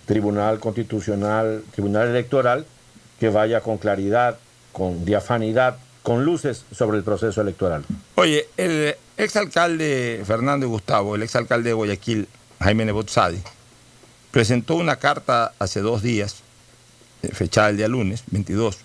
tribunal 0.05 0.59
constitucional, 0.59 1.63
tribunal 1.73 2.07
electoral 2.07 2.65
que 3.19 3.29
vaya 3.29 3.61
con 3.61 3.77
claridad, 3.77 4.37
con 4.71 5.05
diafanidad, 5.05 5.77
con 6.03 6.23
luces 6.23 6.63
sobre 6.71 6.97
el 6.97 7.03
proceso 7.03 7.41
electoral. 7.41 7.83
Oye, 8.15 8.47
el 8.55 8.95
exalcalde 9.17 10.23
Fernando 10.25 10.69
Gustavo, 10.69 11.15
el 11.15 11.23
exalcalde 11.23 11.69
de 11.69 11.73
Guayaquil, 11.73 12.27
Jaime 12.61 12.85
Nebot-Sadi, 12.85 13.39
presentó 14.31 14.75
una 14.75 14.97
carta 14.97 15.53
hace 15.59 15.81
dos 15.81 16.01
días, 16.01 16.43
eh, 17.23 17.29
fechada 17.33 17.69
el 17.69 17.77
día 17.77 17.87
lunes, 17.87 18.23
22, 18.31 18.77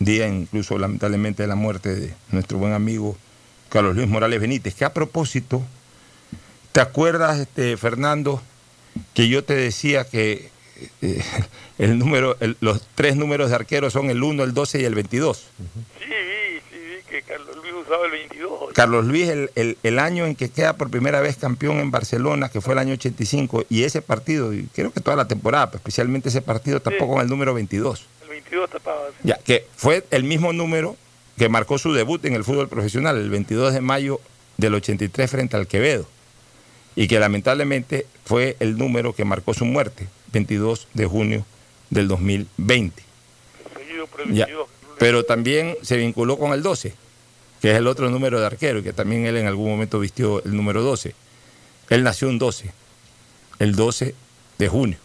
día 0.00 0.26
incluso 0.26 0.78
lamentablemente 0.78 1.42
de 1.44 1.48
la 1.48 1.54
muerte 1.54 1.94
de 1.94 2.14
nuestro 2.32 2.58
buen 2.58 2.72
amigo 2.72 3.16
Carlos 3.68 3.94
Luis 3.96 4.08
Morales 4.08 4.40
Benítez, 4.40 4.74
que 4.74 4.84
a 4.84 4.92
propósito, 4.92 5.62
¿te 6.76 6.82
acuerdas, 6.82 7.38
este, 7.38 7.78
Fernando, 7.78 8.42
que 9.14 9.28
yo 9.30 9.42
te 9.42 9.54
decía 9.54 10.04
que 10.04 10.50
eh, 11.00 11.22
el 11.78 11.98
número, 11.98 12.36
el- 12.40 12.58
los 12.60 12.82
tres 12.94 13.16
números 13.16 13.48
de 13.48 13.56
arqueros 13.56 13.94
son 13.94 14.10
el 14.10 14.22
1, 14.22 14.44
el 14.44 14.52
12 14.52 14.82
y 14.82 14.84
el 14.84 14.94
22? 14.94 15.38
Sí, 15.38 16.04
vi, 16.04 16.60
sí, 16.70 17.02
que 17.08 17.22
Carlos 17.22 17.56
Luis 17.56 17.72
usaba 17.82 18.04
el 18.04 18.10
22. 18.10 18.74
Carlos 18.74 19.06
Luis, 19.06 19.26
el, 19.30 19.50
el- 19.54 19.78
el 19.82 19.98
año 19.98 20.26
en 20.26 20.34
que 20.36 20.50
queda 20.50 20.74
por 20.74 20.90
primera 20.90 21.22
vez 21.22 21.36
campeón 21.38 21.78
en 21.78 21.90
Barcelona, 21.90 22.50
que 22.50 22.60
fue 22.60 22.74
el 22.74 22.78
año 22.80 22.92
85, 22.92 23.64
y 23.70 23.84
ese 23.84 24.02
partido, 24.02 24.52
y 24.52 24.64
creo 24.74 24.92
que 24.92 25.00
toda 25.00 25.16
la 25.16 25.26
temporada, 25.26 25.68
pero 25.70 25.78
especialmente 25.78 26.28
ese 26.28 26.42
partido, 26.42 26.80
tapó 26.80 27.08
con 27.08 27.22
el 27.22 27.28
número 27.28 27.54
22. 27.54 28.04
El 28.24 28.28
22 28.28 28.68
tapaba. 28.68 29.00
sí. 29.12 29.28
Ya, 29.28 29.38
que 29.38 29.66
fue 29.76 30.04
el 30.10 30.24
mismo 30.24 30.52
número 30.52 30.94
que 31.38 31.48
marcó 31.48 31.78
su 31.78 31.94
debut 31.94 32.22
en 32.26 32.34
el 32.34 32.44
fútbol 32.44 32.68
profesional, 32.68 33.16
el 33.16 33.30
22 33.30 33.72
de 33.72 33.80
mayo 33.80 34.20
del 34.58 34.74
83 34.74 35.30
frente 35.30 35.56
al 35.56 35.66
Quevedo, 35.66 36.06
y 36.96 37.08
que 37.08 37.20
lamentablemente 37.20 38.06
fue 38.24 38.56
el 38.58 38.78
número 38.78 39.14
que 39.14 39.26
marcó 39.26 39.52
su 39.52 39.66
muerte, 39.66 40.08
22 40.32 40.88
de 40.94 41.06
junio 41.06 41.46
del 41.90 42.08
2020. 42.08 43.02
Seguido 43.78 44.06
por 44.06 44.22
el 44.22 44.32
Ya, 44.32 44.46
22. 44.46 44.68
Pero 44.98 45.24
también 45.24 45.76
se 45.82 45.98
vinculó 45.98 46.38
con 46.38 46.52
el 46.52 46.62
12, 46.62 46.94
que 47.60 47.70
es 47.70 47.76
el 47.76 47.86
otro 47.86 48.08
número 48.08 48.40
de 48.40 48.46
arquero, 48.46 48.78
y 48.78 48.82
que 48.82 48.94
también 48.94 49.26
él 49.26 49.36
en 49.36 49.46
algún 49.46 49.68
momento 49.68 50.00
vistió 50.00 50.42
el 50.42 50.56
número 50.56 50.82
12. 50.82 51.14
Él 51.90 52.02
nació 52.02 52.28
un 52.28 52.38
12, 52.38 52.72
el 53.58 53.76
12 53.76 54.14
de 54.56 54.68
junio. 54.68 54.98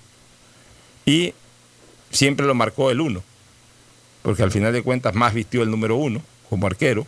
Y 1.06 1.34
siempre 2.10 2.46
lo 2.46 2.56
marcó 2.56 2.90
el 2.90 3.02
1, 3.02 3.22
porque 4.22 4.44
al 4.44 4.52
final 4.52 4.72
de 4.72 4.82
cuentas 4.82 5.14
más 5.14 5.34
vistió 5.34 5.62
el 5.62 5.70
número 5.70 5.98
1 5.98 6.22
como 6.50 6.68
arquero, 6.68 7.06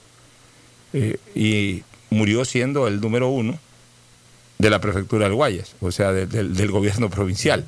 eh, 0.91 1.17
y 1.33 1.83
murió 2.09 2.43
siendo 2.43 2.87
el 2.89 2.99
número 2.99 3.29
1 3.29 3.57
de 4.63 4.69
la 4.69 4.79
prefectura 4.81 5.25
del 5.25 5.35
Guayas, 5.35 5.75
o 5.81 5.91
sea, 5.91 6.11
de- 6.11 6.25
del- 6.25 6.55
del 6.55 6.71
gobierno 6.71 7.09
provincial. 7.09 7.65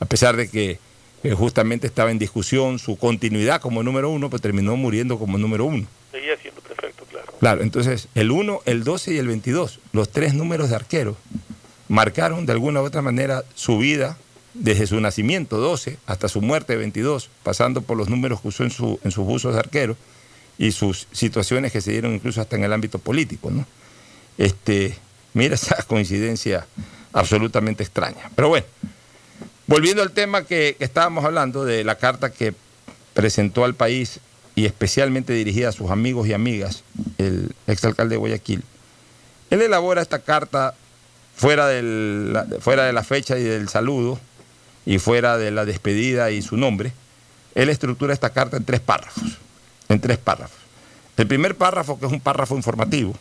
A 0.00 0.04
pesar 0.04 0.36
de 0.36 0.48
que 0.48 0.78
eh, 1.24 1.32
justamente 1.32 1.86
estaba 1.88 2.10
en 2.12 2.18
discusión 2.20 2.78
su 2.78 2.96
continuidad 2.96 3.60
como 3.60 3.82
número 3.82 4.08
uno, 4.10 4.30
pero 4.30 4.40
terminó 4.40 4.76
muriendo 4.76 5.18
como 5.18 5.36
número 5.38 5.64
uno. 5.64 5.86
Seguía 6.12 6.36
siendo 6.40 6.60
perfecto, 6.60 7.04
claro. 7.10 7.32
Claro, 7.40 7.62
entonces 7.62 8.06
el 8.14 8.30
1, 8.30 8.60
el 8.66 8.84
12 8.84 9.14
y 9.14 9.18
el 9.18 9.26
22, 9.26 9.80
los 9.92 10.10
tres 10.10 10.34
números 10.34 10.70
de 10.70 10.76
arquero, 10.76 11.16
marcaron 11.88 12.46
de 12.46 12.52
alguna 12.52 12.80
u 12.82 12.84
otra 12.84 13.02
manera 13.02 13.42
su 13.54 13.78
vida 13.78 14.16
desde 14.54 14.86
su 14.86 15.00
nacimiento, 15.00 15.56
12, 15.58 15.98
hasta 16.06 16.28
su 16.28 16.40
muerte, 16.40 16.76
22, 16.76 17.30
pasando 17.42 17.82
por 17.82 17.96
los 17.96 18.08
números 18.08 18.40
que 18.40 18.48
usó 18.48 18.62
en, 18.64 18.70
su, 18.70 19.00
en 19.04 19.10
sus 19.10 19.24
usos 19.28 19.54
de 19.54 19.60
arquero 19.60 19.96
y 20.58 20.72
sus 20.72 21.06
situaciones 21.12 21.72
que 21.72 21.80
se 21.80 21.90
dieron 21.92 22.14
incluso 22.14 22.40
hasta 22.40 22.56
en 22.56 22.64
el 22.64 22.72
ámbito 22.72 22.98
político. 22.98 23.50
¿no? 23.50 23.66
Este, 24.36 24.96
mira 25.34 25.54
esa 25.56 25.82
coincidencia 25.82 26.66
absolutamente 27.12 27.82
extraña. 27.82 28.30
Pero 28.34 28.48
bueno, 28.48 28.66
volviendo 29.66 30.02
al 30.02 30.12
tema 30.12 30.44
que, 30.44 30.76
estábamos 30.78 31.24
hablando 31.24 31.64
de 31.64 31.84
la 31.84 31.96
carta 31.96 32.30
que 32.30 32.54
presentó 33.14 33.64
al 33.64 33.74
país 33.74 34.20
y 34.54 34.66
especialmente 34.66 35.32
dirigida 35.32 35.68
a 35.68 35.72
sus 35.72 35.90
amigos 35.90 36.26
y 36.26 36.32
amigas, 36.32 36.82
el 37.18 37.54
exalcalde 37.66 38.14
de 38.14 38.18
Guayaquil, 38.18 38.62
él 39.50 39.62
elabora 39.62 40.02
esta 40.02 40.18
carta 40.18 40.74
fuera, 41.34 41.68
fuera 42.60 42.84
de 42.84 42.92
la 42.92 43.04
fecha 43.04 43.38
y 43.38 43.44
del 43.44 43.68
saludo 43.68 44.18
y 44.84 44.98
fuera 44.98 45.38
de 45.38 45.50
la 45.50 45.64
despedida 45.64 46.30
y 46.30 46.42
su 46.42 46.56
nombre, 46.56 46.92
él 47.54 47.68
estructura 47.68 48.12
esta 48.12 48.30
carta 48.30 48.56
en 48.56 48.64
tres 48.64 48.80
párrafos, 48.80 49.38
en 49.88 50.00
tres 50.00 50.18
párrafos. 50.18 50.58
El 51.16 51.26
primer 51.26 51.56
párrafo, 51.56 51.98
que 51.98 52.06
es 52.06 52.12
un 52.12 52.20
párrafo 52.20 52.56
informativo, 52.56 53.14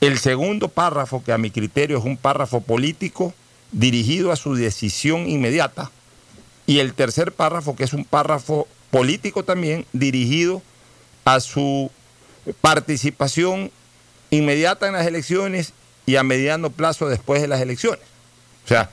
el 0.00 0.18
segundo 0.18 0.68
párrafo, 0.68 1.22
que 1.22 1.32
a 1.32 1.38
mi 1.38 1.50
criterio 1.50 1.98
es 1.98 2.04
un 2.04 2.16
párrafo 2.16 2.60
político 2.60 3.34
dirigido 3.70 4.32
a 4.32 4.36
su 4.36 4.54
decisión 4.54 5.28
inmediata, 5.28 5.90
y 6.66 6.78
el 6.78 6.94
tercer 6.94 7.32
párrafo, 7.32 7.74
que 7.74 7.84
es 7.84 7.92
un 7.92 8.04
párrafo 8.04 8.68
político 8.90 9.44
también, 9.44 9.86
dirigido 9.92 10.62
a 11.24 11.40
su 11.40 11.90
participación 12.60 13.70
inmediata 14.30 14.86
en 14.86 14.94
las 14.94 15.06
elecciones 15.06 15.72
y 16.06 16.16
a 16.16 16.22
mediano 16.22 16.70
plazo 16.70 17.08
después 17.08 17.40
de 17.40 17.48
las 17.48 17.60
elecciones. 17.60 18.04
O 18.64 18.68
sea, 18.68 18.90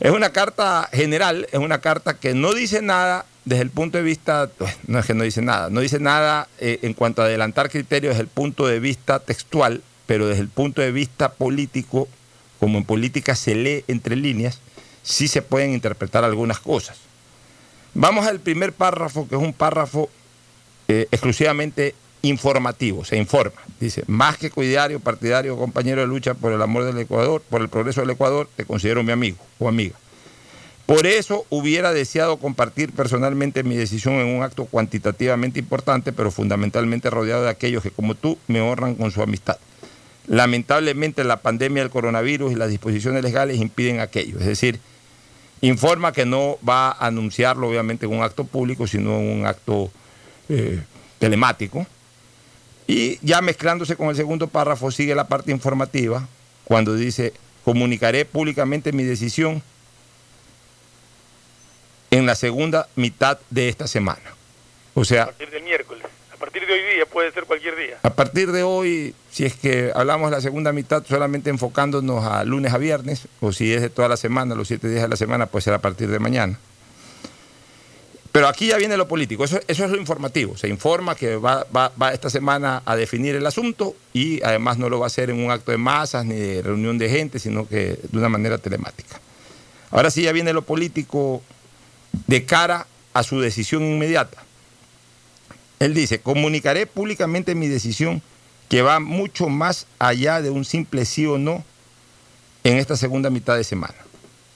es 0.00 0.10
una 0.10 0.30
carta 0.30 0.88
general, 0.92 1.46
es 1.52 1.58
una 1.58 1.80
carta 1.80 2.14
que 2.14 2.34
no 2.34 2.54
dice 2.54 2.82
nada 2.82 3.24
desde 3.44 3.62
el 3.62 3.70
punto 3.70 3.98
de 3.98 4.04
vista, 4.04 4.48
pues, 4.56 4.76
no 4.86 4.98
es 4.98 5.06
que 5.06 5.14
no 5.14 5.24
dice 5.24 5.42
nada, 5.42 5.68
no 5.70 5.80
dice 5.80 5.98
nada 5.98 6.48
eh, 6.58 6.78
en 6.82 6.94
cuanto 6.94 7.22
a 7.22 7.24
adelantar 7.24 7.70
criterios 7.70 8.12
desde 8.14 8.22
el 8.22 8.28
punto 8.28 8.66
de 8.66 8.78
vista 8.78 9.18
textual, 9.18 9.82
pero 10.06 10.26
desde 10.26 10.42
el 10.42 10.48
punto 10.48 10.80
de 10.80 10.92
vista 10.92 11.32
político, 11.32 12.08
como 12.60 12.78
en 12.78 12.84
política 12.84 13.34
se 13.34 13.54
lee 13.54 13.84
entre 13.88 14.14
líneas, 14.14 14.60
sí 15.02 15.26
se 15.26 15.42
pueden 15.42 15.72
interpretar 15.72 16.24
algunas 16.24 16.60
cosas. 16.60 16.98
Vamos 17.94 18.26
al 18.26 18.40
primer 18.40 18.72
párrafo, 18.72 19.28
que 19.28 19.34
es 19.34 19.42
un 19.42 19.52
párrafo 19.52 20.08
eh, 20.88 21.08
exclusivamente 21.10 21.94
informativo, 22.22 23.04
se 23.04 23.16
informa. 23.16 23.60
Dice, 23.80 24.04
más 24.06 24.38
que 24.38 24.50
cuidario, 24.50 25.00
partidario, 25.00 25.56
compañero 25.56 26.00
de 26.00 26.06
lucha 26.06 26.34
por 26.34 26.52
el 26.52 26.62
amor 26.62 26.84
del 26.84 26.98
Ecuador, 26.98 27.42
por 27.50 27.60
el 27.60 27.68
progreso 27.68 28.00
del 28.00 28.10
Ecuador, 28.10 28.48
te 28.54 28.64
considero 28.64 29.02
mi 29.02 29.10
amigo 29.10 29.38
o 29.58 29.68
amiga. 29.68 29.96
Por 30.86 31.06
eso 31.06 31.46
hubiera 31.48 31.92
deseado 31.92 32.38
compartir 32.38 32.92
personalmente 32.92 33.62
mi 33.62 33.76
decisión 33.76 34.14
en 34.14 34.26
un 34.26 34.42
acto 34.42 34.64
cuantitativamente 34.64 35.60
importante, 35.60 36.12
pero 36.12 36.30
fundamentalmente 36.30 37.08
rodeado 37.08 37.44
de 37.44 37.50
aquellos 37.50 37.82
que, 37.82 37.90
como 37.90 38.14
tú, 38.14 38.36
me 38.48 38.60
honran 38.60 38.96
con 38.96 39.10
su 39.10 39.22
amistad. 39.22 39.58
Lamentablemente 40.26 41.24
la 41.24 41.38
pandemia 41.38 41.82
del 41.82 41.90
coronavirus 41.90 42.52
y 42.52 42.56
las 42.56 42.68
disposiciones 42.70 43.22
legales 43.22 43.60
impiden 43.60 44.00
aquello. 44.00 44.38
Es 44.38 44.46
decir, 44.46 44.80
informa 45.60 46.12
que 46.12 46.26
no 46.26 46.58
va 46.68 46.90
a 46.90 47.06
anunciarlo 47.06 47.68
obviamente 47.68 48.06
en 48.06 48.12
un 48.12 48.22
acto 48.22 48.44
público, 48.44 48.86
sino 48.86 49.18
en 49.18 49.40
un 49.40 49.46
acto 49.46 49.90
eh, 50.48 50.80
telemático. 51.18 51.86
Y 52.86 53.18
ya 53.22 53.40
mezclándose 53.40 53.96
con 53.96 54.08
el 54.08 54.16
segundo 54.16 54.48
párrafo 54.48 54.90
sigue 54.90 55.14
la 55.14 55.28
parte 55.28 55.52
informativa, 55.52 56.28
cuando 56.64 56.94
dice, 56.94 57.32
comunicaré 57.64 58.24
públicamente 58.24 58.92
mi 58.92 59.04
decisión 59.04 59.62
en 62.12 62.26
la 62.26 62.34
segunda 62.36 62.86
mitad 62.94 63.38
de 63.50 63.68
esta 63.68 63.88
semana. 63.88 64.20
O 64.94 65.00
A 65.00 65.04
sea, 65.04 65.24
partir 65.26 65.50
del 65.50 65.62
miércoles. 65.64 66.04
A 66.32 66.36
partir 66.36 66.66
de 66.66 66.72
hoy 66.74 66.80
día, 66.96 67.06
puede 67.06 67.32
ser 67.32 67.44
cualquier 67.44 67.74
día. 67.76 67.98
a 68.02 68.10
partir 68.10 68.52
de 68.52 68.62
hoy, 68.62 69.14
si 69.30 69.44
es 69.46 69.54
que 69.54 69.90
hablamos 69.94 70.30
de 70.30 70.36
la 70.36 70.42
segunda 70.42 70.72
mitad 70.72 71.02
solamente 71.08 71.48
enfocándonos 71.50 72.24
a 72.24 72.44
lunes 72.44 72.72
a 72.74 72.78
viernes, 72.78 73.26
o 73.40 73.52
si 73.52 73.72
es 73.72 73.80
de 73.80 73.88
toda 73.90 74.08
la 74.08 74.16
semana, 74.18 74.54
los 74.54 74.68
siete 74.68 74.88
días 74.88 75.02
de 75.02 75.08
la 75.08 75.16
semana, 75.16 75.46
puede 75.46 75.62
ser 75.62 75.72
a 75.74 75.78
partir 75.80 76.08
de 76.10 76.18
mañana. 76.18 76.58
Pero 78.32 78.48
aquí 78.48 78.68
ya 78.68 78.76
viene 78.78 78.96
lo 78.96 79.06
político, 79.08 79.44
eso, 79.44 79.60
eso 79.68 79.84
es 79.84 79.90
lo 79.90 79.96
informativo. 79.98 80.56
Se 80.56 80.66
informa 80.68 81.14
que 81.14 81.36
va, 81.36 81.66
va- 81.74 81.92
va 82.00 82.12
esta 82.12 82.28
semana 82.30 82.82
a 82.86 82.96
definir 82.96 83.34
el 83.36 83.46
asunto 83.46 83.94
y 84.14 84.42
además 84.42 84.78
no 84.78 84.88
lo 84.88 84.98
va 84.98 85.06
a 85.06 85.08
hacer 85.08 85.28
en 85.30 85.42
un 85.44 85.50
acto 85.50 85.70
de 85.70 85.76
masas 85.78 86.24
ni 86.24 86.34
de 86.36 86.62
reunión 86.62 86.96
de 86.98 87.08
gente, 87.10 87.38
sino 87.38 87.68
que 87.68 87.98
de 88.02 88.18
una 88.18 88.30
manera 88.30 88.56
telemática. 88.58 89.20
Ahora 89.90 90.10
sí 90.10 90.22
ya 90.22 90.32
viene 90.32 90.54
lo 90.54 90.62
político 90.62 91.42
de 92.26 92.44
cara 92.44 92.86
a 93.14 93.22
su 93.22 93.40
decisión 93.40 93.82
inmediata. 93.84 94.42
Él 95.78 95.94
dice, 95.94 96.20
comunicaré 96.20 96.86
públicamente 96.86 97.54
mi 97.54 97.68
decisión 97.68 98.22
que 98.68 98.82
va 98.82 99.00
mucho 99.00 99.48
más 99.48 99.86
allá 99.98 100.40
de 100.40 100.50
un 100.50 100.64
simple 100.64 101.04
sí 101.04 101.26
o 101.26 101.38
no 101.38 101.64
en 102.64 102.78
esta 102.78 102.96
segunda 102.96 103.30
mitad 103.30 103.56
de 103.56 103.64
semana. 103.64 103.96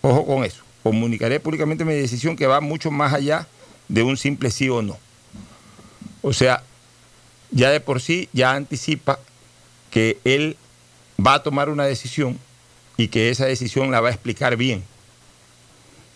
Ojo 0.02 0.24
con 0.24 0.44
eso. 0.44 0.62
Comunicaré 0.82 1.40
públicamente 1.40 1.84
mi 1.84 1.94
decisión 1.94 2.36
que 2.36 2.46
va 2.46 2.60
mucho 2.60 2.90
más 2.90 3.12
allá 3.12 3.46
de 3.88 4.02
un 4.02 4.16
simple 4.16 4.50
sí 4.50 4.68
o 4.68 4.82
no. 4.82 4.96
O 6.22 6.32
sea, 6.32 6.62
ya 7.50 7.70
de 7.70 7.80
por 7.80 8.00
sí 8.00 8.28
ya 8.32 8.52
anticipa 8.52 9.18
que 9.90 10.18
él 10.24 10.56
va 11.24 11.34
a 11.34 11.42
tomar 11.42 11.68
una 11.68 11.84
decisión 11.84 12.38
y 12.96 13.08
que 13.08 13.30
esa 13.30 13.46
decisión 13.46 13.90
la 13.90 14.00
va 14.00 14.08
a 14.08 14.12
explicar 14.12 14.56
bien. 14.56 14.84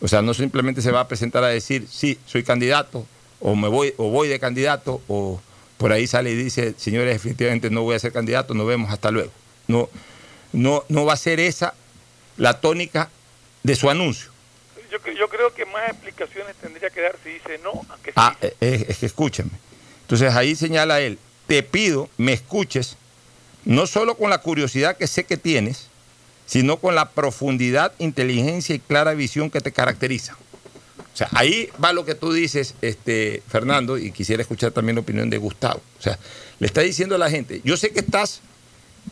O 0.01 0.09
sea, 0.09 0.23
no 0.23 0.35
simplemente 0.35 0.83
se 0.83 0.91
va 0.91 1.01
a 1.01 1.09
presentar 1.09 1.45
a 1.45 1.49
decir, 1.49 1.87
sí, 1.91 2.19
soy 2.27 2.43
candidato, 2.43 3.07
o 3.41 3.55
me 3.55 3.69
voy, 3.69 3.95
o 3.97 4.11
voy 4.11 4.29
de 4.29 4.39
candidato, 4.39 5.01
o 5.09 5.41
por 5.77 5.93
ahí 5.93 6.07
sale 6.07 6.31
y 6.31 6.37
dice, 6.37 6.75
señores, 6.77 7.15
efectivamente 7.15 7.71
no 7.71 7.83
voy 7.83 7.97
a 7.97 7.99
ser 7.99 8.13
candidato, 8.13 8.55
nos 8.55 8.67
vemos 8.67 8.91
hasta 8.91 9.11
luego. 9.11 9.31
No, 9.67 9.89
no, 10.53 10.85
no 10.89 11.05
va 11.05 11.15
a 11.15 11.17
ser 11.17 11.41
esa 11.41 11.75
la 12.37 12.61
tónica 12.61 13.11
de 13.63 13.77
su 13.77 13.91
anuncio. 13.91 14.31
Yo, 14.91 14.99
yo 15.13 15.29
creo 15.29 15.55
que 15.55 15.65
más 15.67 15.89
explicaciones 15.91 16.57
tendría 16.57 16.91
que 16.91 17.01
dar 17.01 17.17
si 17.23 17.31
dice 17.31 17.61
no 17.63 17.71
a 17.89 17.97
que 18.03 18.13
Ah, 18.17 18.37
es, 18.61 18.89
es 18.89 18.99
que 18.99 19.07
escúchame. 19.07 19.51
Entonces 20.03 20.35
ahí 20.35 20.57
señala 20.57 21.01
él, 21.01 21.19
te 21.47 21.63
pido, 21.63 22.09
me 22.17 22.33
escuches, 22.33 22.97
no 23.65 23.87
solo 23.87 24.17
con 24.17 24.31
la 24.31 24.39
curiosidad 24.39 24.97
que 24.97 25.07
sé 25.07 25.25
que 25.25 25.37
tienes, 25.37 25.89
sino 26.51 26.79
con 26.79 26.97
la 26.97 27.11
profundidad, 27.11 27.93
inteligencia 28.01 28.75
y 28.75 28.81
clara 28.81 29.15
visión 29.15 29.51
que 29.51 29.61
te 29.61 29.71
caracteriza. 29.71 30.37
O 31.15 31.17
sea, 31.17 31.29
ahí 31.31 31.69
va 31.83 31.93
lo 31.93 32.05
que 32.05 32.17
tú 32.17 32.33
dices, 32.33 32.75
este, 32.83 33.41
Fernando, 33.47 33.97
y 33.97 34.11
quisiera 34.11 34.43
escuchar 34.43 34.73
también 34.73 34.97
la 34.97 35.03
opinión 35.03 35.31
de 35.31 35.39
Gustavo. 35.39 35.81
O 36.01 36.03
sea, 36.03 36.19
le 36.59 36.67
está 36.67 36.81
diciendo 36.81 37.15
a 37.15 37.19
la 37.19 37.31
gente, 37.31 37.61
yo 37.63 37.77
sé 37.77 37.91
que 37.91 38.01
estás 38.01 38.41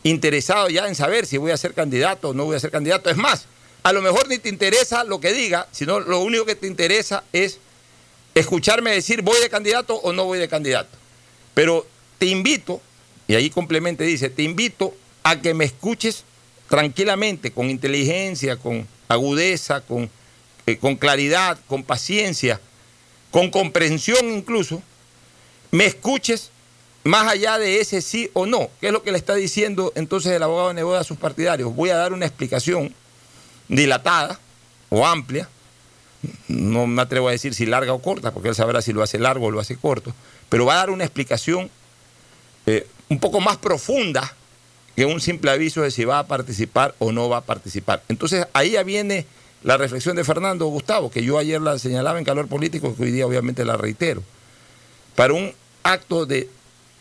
interesado 0.03 0.67
ya 0.67 0.85
en 0.89 0.95
saber 0.95 1.25
si 1.25 1.37
voy 1.37 1.51
a 1.51 1.57
ser 1.57 1.73
candidato 1.73 2.29
o 2.29 2.33
no 2.33 2.43
voy 2.43 2.57
a 2.57 2.59
ser 2.59 2.71
candidato. 2.71 3.09
Es 3.09 3.15
más, 3.15 3.45
a 3.83 3.93
lo 3.93 4.01
mejor 4.01 4.27
ni 4.27 4.37
te 4.37 4.49
interesa 4.49 5.05
lo 5.05 5.21
que 5.21 5.31
diga, 5.31 5.65
sino 5.71 6.01
lo 6.01 6.19
único 6.19 6.43
que 6.45 6.55
te 6.55 6.67
interesa 6.67 7.23
es 7.31 7.59
escucharme 8.35 8.91
decir 8.91 9.21
voy 9.21 9.39
de 9.39 9.49
candidato 9.49 9.95
o 9.95 10.11
no 10.11 10.25
voy 10.25 10.39
de 10.39 10.49
candidato. 10.49 10.97
Pero 11.53 11.87
te 12.17 12.25
invito, 12.25 12.81
y 13.29 13.35
ahí 13.35 13.49
complemente 13.49 14.03
dice, 14.03 14.29
te 14.29 14.43
invito 14.43 14.93
a 15.23 15.39
que 15.39 15.53
me 15.53 15.63
escuches 15.63 16.25
tranquilamente, 16.69 17.51
con 17.51 17.69
inteligencia, 17.69 18.55
con 18.55 18.87
agudeza, 19.07 19.81
con, 19.81 20.09
eh, 20.65 20.77
con 20.77 20.95
claridad, 20.95 21.57
con 21.67 21.83
paciencia, 21.83 22.61
con 23.31 23.49
comprensión 23.49 24.29
incluso, 24.29 24.81
me 25.71 25.85
escuches 25.85 26.51
más 27.03 27.27
allá 27.27 27.57
de 27.57 27.81
ese 27.81 28.01
sí 28.01 28.29
o 28.33 28.45
no. 28.45 28.69
¿Qué 28.79 28.87
es 28.87 28.93
lo 28.93 29.03
que 29.03 29.11
le 29.11 29.17
está 29.17 29.35
diciendo 29.35 29.91
entonces 29.95 30.31
el 30.31 30.43
abogado 30.43 30.73
Neboda 30.73 31.01
a 31.01 31.03
sus 31.03 31.17
partidarios? 31.17 31.75
Voy 31.75 31.89
a 31.89 31.97
dar 31.97 32.13
una 32.13 32.25
explicación 32.25 32.93
dilatada 33.67 34.39
o 34.89 35.05
amplia, 35.05 35.49
no 36.47 36.87
me 36.87 37.01
atrevo 37.01 37.29
a 37.29 37.31
decir 37.31 37.53
si 37.53 37.65
larga 37.65 37.93
o 37.93 38.01
corta, 38.01 38.31
porque 38.31 38.49
él 38.49 38.55
sabrá 38.55 38.81
si 38.81 38.93
lo 38.93 39.03
hace 39.03 39.19
largo 39.19 39.47
o 39.47 39.51
lo 39.51 39.59
hace 39.59 39.77
corto, 39.77 40.13
pero 40.49 40.65
va 40.65 40.73
a 40.73 40.77
dar 40.77 40.89
una 40.89 41.03
explicación 41.03 41.69
eh, 42.65 42.87
un 43.07 43.19
poco 43.19 43.39
más 43.39 43.57
profunda 43.57 44.35
que 44.99 45.05
un 45.05 45.21
simple 45.21 45.49
aviso 45.49 45.81
de 45.81 45.91
si 45.91 46.03
va 46.03 46.19
a 46.19 46.27
participar 46.27 46.93
o 46.99 47.13
no 47.13 47.29
va 47.29 47.37
a 47.37 47.41
participar. 47.45 48.03
Entonces 48.09 48.45
ahí 48.51 48.71
ya 48.71 48.83
viene 48.83 49.25
la 49.63 49.77
reflexión 49.77 50.17
de 50.17 50.25
Fernando 50.25 50.65
Gustavo, 50.65 51.09
que 51.09 51.23
yo 51.23 51.37
ayer 51.37 51.61
la 51.61 51.79
señalaba 51.79 52.19
en 52.19 52.25
calor 52.25 52.49
político, 52.49 52.93
que 52.93 53.03
hoy 53.03 53.11
día 53.11 53.25
obviamente 53.25 53.63
la 53.63 53.77
reitero. 53.77 54.21
Para 55.15 55.31
un 55.31 55.53
acto 55.83 56.25
de 56.25 56.49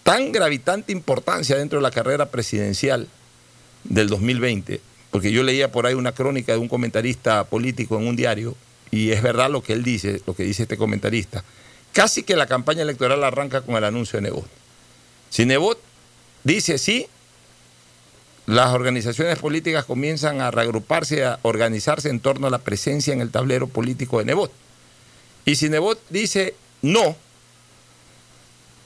tan 0.05 0.31
gravitante 0.31 0.93
importancia 0.93 1.57
dentro 1.57 1.81
de 1.81 1.83
la 1.83 1.91
carrera 1.91 2.27
presidencial 2.27 3.09
del 3.83 4.09
2020, 4.09 4.81
porque 5.11 5.33
yo 5.33 5.43
leía 5.43 5.73
por 5.73 5.85
ahí 5.85 5.95
una 5.95 6.13
crónica 6.13 6.53
de 6.53 6.59
un 6.59 6.69
comentarista 6.69 7.43
político 7.49 7.99
en 7.99 8.07
un 8.07 8.15
diario, 8.15 8.55
y 8.93 9.11
es 9.11 9.25
verdad 9.25 9.51
lo 9.51 9.61
que 9.61 9.73
él 9.73 9.83
dice, 9.83 10.23
lo 10.25 10.37
que 10.37 10.45
dice 10.45 10.63
este 10.63 10.77
comentarista, 10.77 11.43
casi 11.93 12.23
que 12.23 12.37
la 12.37 12.47
campaña 12.47 12.83
electoral 12.83 13.25
arranca 13.25 13.63
con 13.63 13.75
el 13.75 13.83
anuncio 13.83 14.19
de 14.19 14.23
Nebot. 14.23 14.47
Si 15.31 15.47
Nebot 15.47 15.81
dice 16.45 16.79
sí, 16.79 17.09
las 18.49 18.73
organizaciones 18.73 19.39
políticas 19.39 19.85
comienzan 19.85 20.41
a 20.41 20.51
reagruparse, 20.51 21.23
a 21.23 21.39
organizarse 21.43 22.09
en 22.09 22.19
torno 22.19 22.47
a 22.47 22.51
la 22.51 22.57
presencia 22.57 23.13
en 23.13 23.21
el 23.21 23.31
tablero 23.31 23.67
político 23.69 24.19
de 24.19 24.25
Nebot. 24.25 24.51
Y 25.45 25.57
si 25.57 25.69
Nebot 25.69 26.01
dice 26.09 26.55
no, 26.81 27.15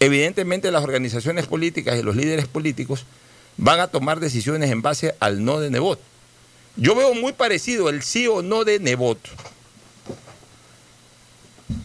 evidentemente 0.01 0.73
las 0.73 0.83
organizaciones 0.83 1.47
políticas 1.47 1.97
y 1.97 2.03
los 2.03 2.17
líderes 2.17 2.49
políticos 2.49 3.07
van 3.57 3.79
a 3.79 3.87
tomar 3.87 4.19
decisiones 4.19 4.69
en 4.73 4.83
base 4.83 5.15
al 5.21 5.45
no 5.45 5.61
de 5.61 5.71
Nebot. 5.71 6.01
Yo 6.75 6.97
veo 6.97 7.15
muy 7.15 7.33
parecido 7.33 7.89
el 7.89 8.03
sí 8.03 8.27
o 8.27 8.43
no 8.43 8.65
de 8.65 8.81
Nebot. 8.81 9.21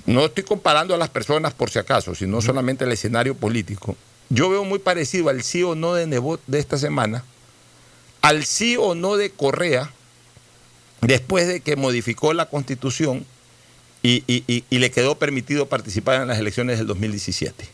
No 0.07 0.25
estoy 0.25 0.45
comparando 0.45 0.95
a 0.95 0.97
las 0.97 1.09
personas 1.09 1.53
por 1.53 1.69
si 1.69 1.77
acaso, 1.77 2.15
sino 2.15 2.41
solamente 2.41 2.85
el 2.85 2.91
escenario 2.91 3.35
político. 3.35 3.95
Yo 4.29 4.49
veo 4.49 4.63
muy 4.63 4.79
parecido 4.79 5.29
al 5.29 5.43
sí 5.43 5.61
o 5.61 5.75
no 5.75 5.93
de 5.93 6.07
Nebot 6.07 6.41
de 6.47 6.57
esta 6.57 6.79
semana, 6.79 7.23
al 8.27 8.43
sí 8.45 8.75
o 8.77 8.93
no 8.93 9.15
de 9.15 9.29
Correa, 9.31 9.89
después 11.01 11.47
de 11.47 11.61
que 11.61 11.75
modificó 11.77 12.33
la 12.33 12.47
constitución 12.47 13.25
y, 14.03 14.23
y- 14.27 14.43
y- 14.47 14.63
y 14.69 14.79
le 14.79 14.91
quedó 14.91 15.15
permitido 15.17 15.67
participar 15.67 16.21
en 16.21 16.27
las 16.27 16.37
elecciones 16.37 16.77
del 16.77 16.87
2017. 16.87 17.65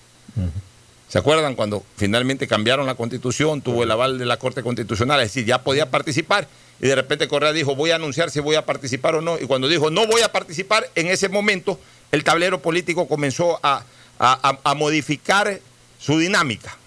¿Se 1.10 1.18
acuerdan 1.18 1.56
cuando 1.56 1.84
finalmente 1.98 2.48
cambiaron 2.48 2.86
la 2.86 2.94
constitución, 2.96 3.62
tuvo 3.64 3.84
el 3.84 3.90
aval 3.92 4.20
de 4.20 4.26
la 4.26 4.38
Corte 4.38 4.62
Constitucional, 4.62 5.20
es 5.22 5.30
decir, 5.30 5.46
ya 5.46 5.64
podía 5.64 5.90
participar 5.90 6.48
y 6.80 6.88
de 6.88 6.96
repente 6.96 7.28
Correa 7.28 7.52
dijo 7.52 7.76
voy 7.76 7.90
a 7.92 7.96
anunciar 7.96 8.30
si 8.30 8.40
voy 8.40 8.56
a 8.56 8.66
participar 8.66 9.16
o 9.16 9.22
no 9.22 9.40
y 9.40 9.46
cuando 9.48 9.68
dijo 9.68 9.90
no 9.90 10.06
voy 10.06 10.22
a 10.22 10.32
participar, 10.32 10.88
en 10.94 11.08
ese 11.08 11.30
momento 11.30 11.80
el 12.12 12.24
tablero 12.24 12.62
político 12.62 13.08
comenzó 13.08 13.60
a, 13.64 13.84
a- 14.20 14.50
a- 14.50 14.60
a 14.72 14.74
modificar 14.76 15.60
su 16.00 16.20
dinámica. 16.20 16.78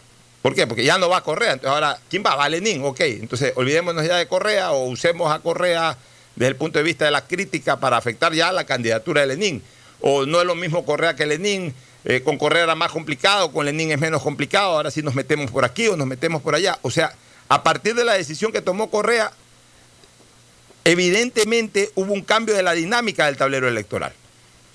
¿Por 0.46 0.54
qué? 0.54 0.64
Porque 0.68 0.84
ya 0.84 0.96
no 0.96 1.08
va 1.08 1.24
Correa, 1.24 1.54
entonces 1.54 1.72
ahora, 1.72 1.98
¿quién 2.08 2.22
va? 2.24 2.36
Va 2.36 2.48
Lenín, 2.48 2.80
ok, 2.84 3.00
entonces 3.00 3.52
olvidémonos 3.56 4.06
ya 4.06 4.16
de 4.16 4.28
Correa 4.28 4.70
o 4.70 4.84
usemos 4.84 5.34
a 5.34 5.40
Correa 5.40 5.98
desde 6.36 6.50
el 6.50 6.54
punto 6.54 6.78
de 6.78 6.84
vista 6.84 7.04
de 7.04 7.10
la 7.10 7.26
crítica 7.26 7.80
para 7.80 7.96
afectar 7.96 8.32
ya 8.32 8.52
la 8.52 8.62
candidatura 8.62 9.22
de 9.22 9.26
Lenín. 9.26 9.60
O 10.00 10.24
no 10.24 10.40
es 10.40 10.46
lo 10.46 10.54
mismo 10.54 10.84
Correa 10.84 11.16
que 11.16 11.26
Lenín, 11.26 11.74
eh, 12.04 12.20
con 12.22 12.38
Correa 12.38 12.62
era 12.62 12.76
más 12.76 12.92
complicado, 12.92 13.50
con 13.50 13.66
Lenín 13.66 13.90
es 13.90 13.98
menos 13.98 14.22
complicado, 14.22 14.76
ahora 14.76 14.92
sí 14.92 15.02
nos 15.02 15.16
metemos 15.16 15.50
por 15.50 15.64
aquí 15.64 15.88
o 15.88 15.96
nos 15.96 16.06
metemos 16.06 16.40
por 16.42 16.54
allá. 16.54 16.78
O 16.82 16.92
sea, 16.92 17.12
a 17.48 17.64
partir 17.64 17.96
de 17.96 18.04
la 18.04 18.12
decisión 18.12 18.52
que 18.52 18.62
tomó 18.62 18.88
Correa, 18.88 19.32
evidentemente 20.84 21.90
hubo 21.96 22.12
un 22.12 22.22
cambio 22.22 22.54
de 22.54 22.62
la 22.62 22.70
dinámica 22.70 23.26
del 23.26 23.36
tablero 23.36 23.66
electoral. 23.66 24.12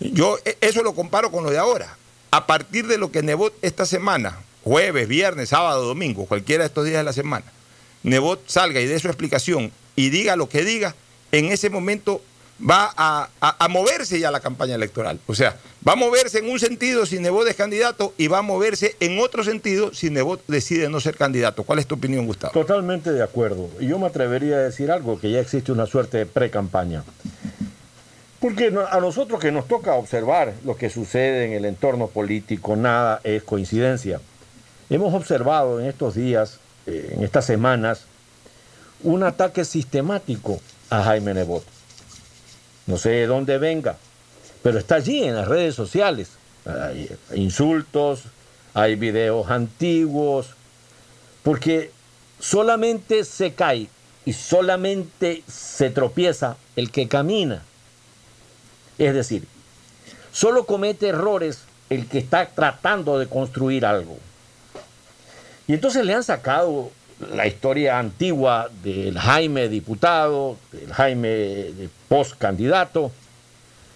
Yo 0.02 0.38
e- 0.44 0.58
eso 0.60 0.84
lo 0.84 0.94
comparo 0.94 1.32
con 1.32 1.46
lo 1.46 1.50
de 1.50 1.60
ahora. 1.60 1.96
A 2.32 2.46
partir 2.46 2.88
de 2.88 2.98
lo 2.98 3.10
que 3.10 3.24
Nebot 3.24 3.54
esta 3.62 3.86
semana, 3.86 4.38
jueves, 4.64 5.08
viernes, 5.08 5.50
sábado, 5.50 5.86
domingo, 5.86 6.26
cualquiera 6.26 6.64
de 6.64 6.68
estos 6.68 6.86
días 6.86 6.98
de 6.98 7.04
la 7.04 7.14
semana, 7.14 7.46
Nebot 8.04 8.42
salga 8.48 8.82
y 8.82 8.86
dé 8.86 9.00
su 9.00 9.08
explicación 9.08 9.72
y 9.96 10.10
diga 10.10 10.36
lo 10.36 10.50
que 10.50 10.64
diga, 10.64 10.96
en 11.32 11.46
ese 11.46 11.70
momento 11.70 12.22
va 12.70 12.94
a, 12.96 13.68
moverse 13.70 14.20
ya 14.20 14.32
la 14.32 14.40
campaña 14.40 14.76
electoral. 14.76 15.20
O 15.28 15.36
sea, 15.36 15.56
va 15.88 15.94
a 15.94 15.96
moverse 15.96 16.40
en 16.40 16.50
un 16.50 16.60
sentido 16.60 17.06
si 17.06 17.20
Nebot 17.20 17.48
es 17.48 17.56
candidato 17.56 18.14
y 18.18 18.28
va 18.28 18.40
a 18.40 18.44
moverse 18.44 18.96
en 19.00 19.20
otro 19.20 19.44
sentido 19.44 19.94
si 19.94 20.10
Nebot 20.10 20.42
decide 20.48 20.90
no 20.90 21.00
ser 21.00 21.16
candidato. 21.16 21.64
¿Cuál 21.64 21.80
es 21.80 21.88
tu 21.88 21.96
opinión, 21.96 22.26
Gustavo? 22.26 22.54
Totalmente 22.54 23.12
de 23.12 23.24
acuerdo. 23.24 23.70
Y 23.80 23.88
yo 23.88 24.00
me 24.00 24.08
atrevería 24.08 24.58
a 24.58 24.60
decir 24.60 24.92
algo, 24.92 25.20
que 25.20 25.32
ya 25.32 25.40
existe 25.40 25.72
una 25.72 25.86
suerte 25.86 26.20
de 26.20 26.26
pre-campaña. 26.26 27.04
Porque 28.40 28.74
a 28.90 29.00
nosotros 29.00 29.40
que 29.40 29.52
nos 29.52 29.68
toca 29.68 29.94
observar 29.94 30.54
lo 30.66 30.76
que 30.76 30.90
sucede 30.90 31.46
en 31.46 31.54
el 31.54 31.66
entorno 31.66 32.08
político, 32.08 32.76
nada 32.76 33.22
es 33.24 33.44
coincidencia. 33.44 34.20
Hemos 34.92 35.14
observado 35.14 35.80
en 35.80 35.86
estos 35.86 36.16
días, 36.16 36.60
eh, 36.86 37.14
en 37.16 37.24
estas 37.24 37.46
semanas, 37.46 38.02
un 39.04 39.24
ataque 39.24 39.64
sistemático 39.64 40.60
a 40.90 41.02
Jaime 41.04 41.34
Nebot. 41.34 41.64
No 42.88 42.98
sé 42.98 43.12
de 43.12 43.26
dónde 43.26 43.58
venga, 43.58 43.96
pero 44.62 44.78
está 44.78 44.96
allí 44.96 45.24
en 45.24 45.38
las 45.38 45.48
redes 45.48 45.76
sociales. 45.76 46.32
Hay 46.66 47.10
insultos, 47.36 48.24
hay 48.74 48.96
videos 48.96 49.50
antiguos, 49.50 50.48
porque 51.42 51.92
solamente 52.42 53.24
se 53.24 53.54
cae 53.54 53.88
y 54.26 54.34
solamente 54.34 55.42
se 55.48 55.90
tropieza 55.90 56.58
el 56.76 56.92
que 56.92 57.08
camina. 57.08 57.64
Es 58.98 59.14
decir, 59.14 59.48
solo 60.34 60.66
comete 60.66 61.08
errores 61.08 61.60
el 61.90 62.10
que 62.10 62.18
está 62.18 62.46
tratando 62.50 63.18
de 63.18 63.28
construir 63.28 63.86
algo. 63.86 64.18
Y 65.72 65.76
entonces 65.76 66.04
le 66.04 66.14
han 66.14 66.22
sacado 66.22 66.92
la 67.34 67.48
historia 67.48 67.98
antigua 67.98 68.70
del 68.84 69.18
Jaime 69.18 69.70
diputado, 69.70 70.58
del 70.74 70.92
Jaime 70.92 71.72
post 72.10 72.38
candidato. 72.38 73.10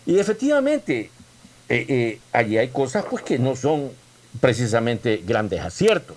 Y 0.06 0.18
efectivamente, 0.18 1.12
eh, 1.68 1.86
eh, 1.90 2.20
allí 2.32 2.58
hay 2.58 2.70
cosas 2.70 3.04
pues, 3.10 3.24
que 3.24 3.38
no 3.40 3.58
son 3.58 3.92
precisamente 4.40 5.22
grandes 5.28 5.60
aciertos. 5.60 6.16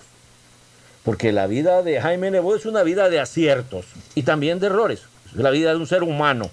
Porque 1.03 1.33
la 1.33 1.49
vida 1.49 1.83
de 1.83 2.01
Jaime 2.01 2.31
Nebot 2.31 2.61
es 2.61 2.65
una 2.65 2.85
vida 2.85 3.11
de 3.11 3.19
aciertos 3.19 3.85
y 4.15 4.23
también 4.23 4.61
de 4.61 4.69
errores. 4.69 5.01
Es 5.27 5.41
la 5.41 5.51
vida 5.51 5.71
de 5.71 5.79
un 5.79 5.89
ser 5.89 6.05
humano. 6.05 6.53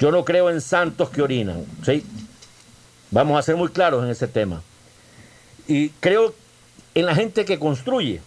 Yo 0.00 0.10
no 0.12 0.24
creo 0.24 0.48
en 0.48 0.62
santos 0.62 1.10
que 1.10 1.20
orinan. 1.20 1.66
¿sí? 1.84 2.06
Vamos 3.10 3.38
a 3.38 3.42
ser 3.42 3.56
muy 3.56 3.68
claros 3.68 4.02
en 4.02 4.10
ese 4.10 4.28
tema. 4.28 4.62
y 5.66 5.90
creo 6.00 6.34
en 6.98 7.06
la 7.06 7.14
gente 7.14 7.44
que 7.44 7.58
construye. 7.60 8.20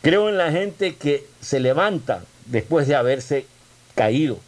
Creo 0.00 0.28
en 0.28 0.36
la 0.36 0.50
gente 0.50 0.96
que 0.96 1.26
se 1.40 1.60
levanta 1.60 2.24
después 2.46 2.88
de 2.88 2.96
haberse 2.96 3.46
caído, 3.94 4.40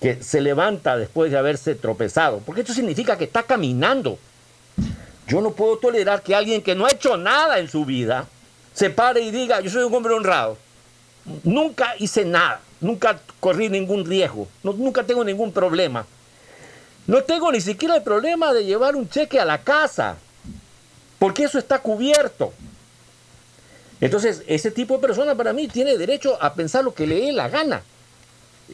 que 0.00 0.22
se 0.22 0.40
levanta 0.40 0.96
después 0.96 1.32
de 1.32 1.38
haberse 1.38 1.74
tropezado, 1.74 2.38
porque 2.38 2.60
esto 2.60 2.72
significa 2.72 3.18
que 3.18 3.24
está 3.24 3.42
caminando. 3.42 4.16
Yo 5.26 5.40
no 5.40 5.52
puedo 5.52 5.78
tolerar 5.78 6.22
que 6.22 6.36
alguien 6.36 6.62
que 6.62 6.76
no 6.76 6.86
ha 6.86 6.92
hecho 6.92 7.16
nada 7.16 7.58
en 7.58 7.68
su 7.68 7.84
vida 7.84 8.28
se 8.72 8.90
pare 8.90 9.22
y 9.22 9.32
diga, 9.32 9.60
yo 9.60 9.68
soy 9.68 9.82
un 9.82 9.94
hombre 9.94 10.14
honrado. 10.14 10.56
Nunca 11.42 11.94
hice 11.98 12.24
nada, 12.24 12.60
nunca 12.80 13.18
corrí 13.40 13.68
ningún 13.70 14.04
riesgo, 14.04 14.46
nunca 14.62 15.02
tengo 15.02 15.24
ningún 15.24 15.52
problema. 15.52 16.06
No 17.08 17.24
tengo 17.24 17.50
ni 17.50 17.60
siquiera 17.60 17.96
el 17.96 18.02
problema 18.02 18.52
de 18.52 18.64
llevar 18.64 18.94
un 18.94 19.08
cheque 19.08 19.40
a 19.40 19.44
la 19.44 19.58
casa, 19.58 20.16
porque 21.22 21.44
eso 21.44 21.56
está 21.56 21.78
cubierto. 21.78 22.52
Entonces, 24.00 24.42
ese 24.48 24.72
tipo 24.72 24.94
de 24.94 25.00
persona 25.06 25.36
para 25.36 25.52
mí 25.52 25.68
tiene 25.68 25.96
derecho 25.96 26.36
a 26.42 26.52
pensar 26.52 26.82
lo 26.82 26.94
que 26.94 27.06
le 27.06 27.20
dé 27.20 27.30
la 27.30 27.48
gana. 27.48 27.84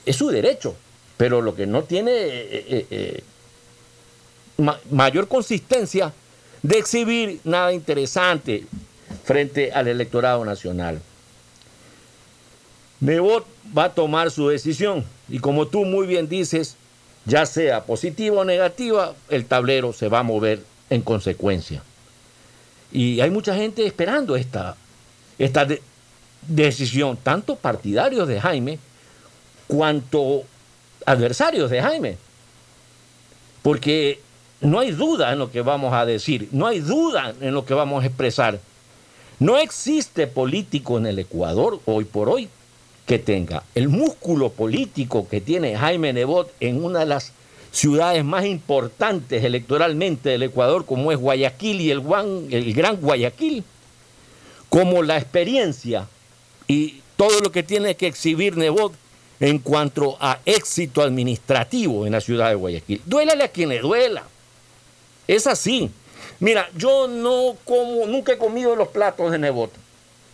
Es 0.07 0.17
su 0.17 0.31
derecho, 0.31 0.75
pero 1.19 1.43
lo 1.43 1.55
que 1.55 1.67
no 1.67 1.83
tiene 1.85 2.11
eh, 2.11 2.65
eh, 2.71 2.87
eh, 2.91 3.23
mayor 4.91 5.29
consistencia 5.29 6.15
de 6.63 6.79
exhibir 6.79 7.39
nada 7.45 7.71
interesante 7.71 8.65
frente 9.25 9.71
al 9.71 9.87
electorado 9.87 10.43
nacional. 10.43 11.03
Nebot 13.01 13.45
va 13.77 13.85
a 13.85 13.95
tomar 13.95 14.31
su 14.31 14.49
decisión 14.49 15.05
y 15.29 15.39
como 15.41 15.69
tú 15.69 15.85
muy 15.85 16.07
bien 16.07 16.31
dices, 16.31 16.77
ya 17.27 17.45
sea 17.45 17.85
positiva 17.85 18.41
o 18.41 18.45
negativa, 18.47 19.15
el 19.29 19.45
tablero 19.45 19.93
se 19.93 20.09
va 20.09 20.21
a 20.21 20.23
mover 20.23 20.63
en 20.89 21.03
consecuencia. 21.03 21.83
Y 22.93 23.21
hay 23.21 23.31
mucha 23.31 23.55
gente 23.55 23.87
esperando 23.87 24.37
esta, 24.37 24.77
esta 25.39 25.67
decisión, 26.47 27.19
tanto 27.23 27.57
partidarios 27.57 28.27
de 28.29 28.41
Jaime 28.41 28.79
cuanto 29.67 30.45
adversarios 31.05 31.71
de 31.71 31.83
Jaime. 31.83 32.17
Porque 33.63 34.21
no 34.61 34.79
hay 34.79 34.91
duda 34.91 35.33
en 35.33 35.39
lo 35.39 35.51
que 35.51 35.61
vamos 35.61 35.93
a 35.93 36.07
decir, 36.07 36.49
no 36.53 36.67
hay 36.67 36.81
duda 36.81 37.35
en 37.41 37.55
lo 37.55 37.65
que 37.65 37.75
vamos 37.75 38.03
a 38.03 38.07
expresar. 38.07 38.59
No 39.39 39.57
existe 39.57 40.27
político 40.27 40.99
en 40.99 41.07
el 41.07 41.19
Ecuador 41.19 41.81
hoy 41.85 42.05
por 42.05 42.29
hoy 42.29 42.49
que 43.07 43.19
tenga 43.19 43.63
el 43.75 43.89
músculo 43.89 44.51
político 44.51 45.29
que 45.29 45.41
tiene 45.41 45.77
Jaime 45.77 46.13
Nebot 46.13 46.53
en 46.61 46.85
una 46.85 47.01
de 47.01 47.07
las 47.07 47.33
ciudades 47.79 48.25
más 48.25 48.45
importantes 48.45 49.45
electoralmente 49.45 50.31
del 50.31 50.45
Ecuador, 50.45 50.85
como 50.85 51.13
es 51.13 51.19
Guayaquil 51.19 51.81
y 51.81 51.91
el, 51.91 52.75
Gran 52.75 52.97
Guayaquil, 52.97 53.65
como 54.69 55.03
la 55.03 55.17
experiencia 55.17 56.09
y 56.67 57.03
todo 57.17 57.41
lo 57.41 57.53
que 57.53 57.63
tiene 57.63 57.95
que 57.95 58.07
exhibir 58.07 58.57
Nebot 58.57 58.93
en 59.41 59.59
cuanto 59.59 60.17
a 60.21 60.41
éxito 60.45 61.03
administrativo 61.03 62.07
en 62.07 62.13
la 62.13 62.21
ciudad 62.21 62.49
de 62.49 62.57
Guayaquil. 62.57 63.03
Duélale 63.07 63.45
a 63.45 63.49
quien 63.49 63.69
le 63.69 63.81
duela. 63.81 64.25
Es 65.27 65.47
así. 65.47 65.91
Mira, 66.41 66.69
yo 66.77 67.07
no 67.07 67.57
como, 67.65 68.07
nunca 68.07 68.33
he 68.33 68.39
comido 68.39 68.75
los 68.75 68.89
platos 68.89 69.31
de 69.31 69.39
Nebot. 69.39 69.71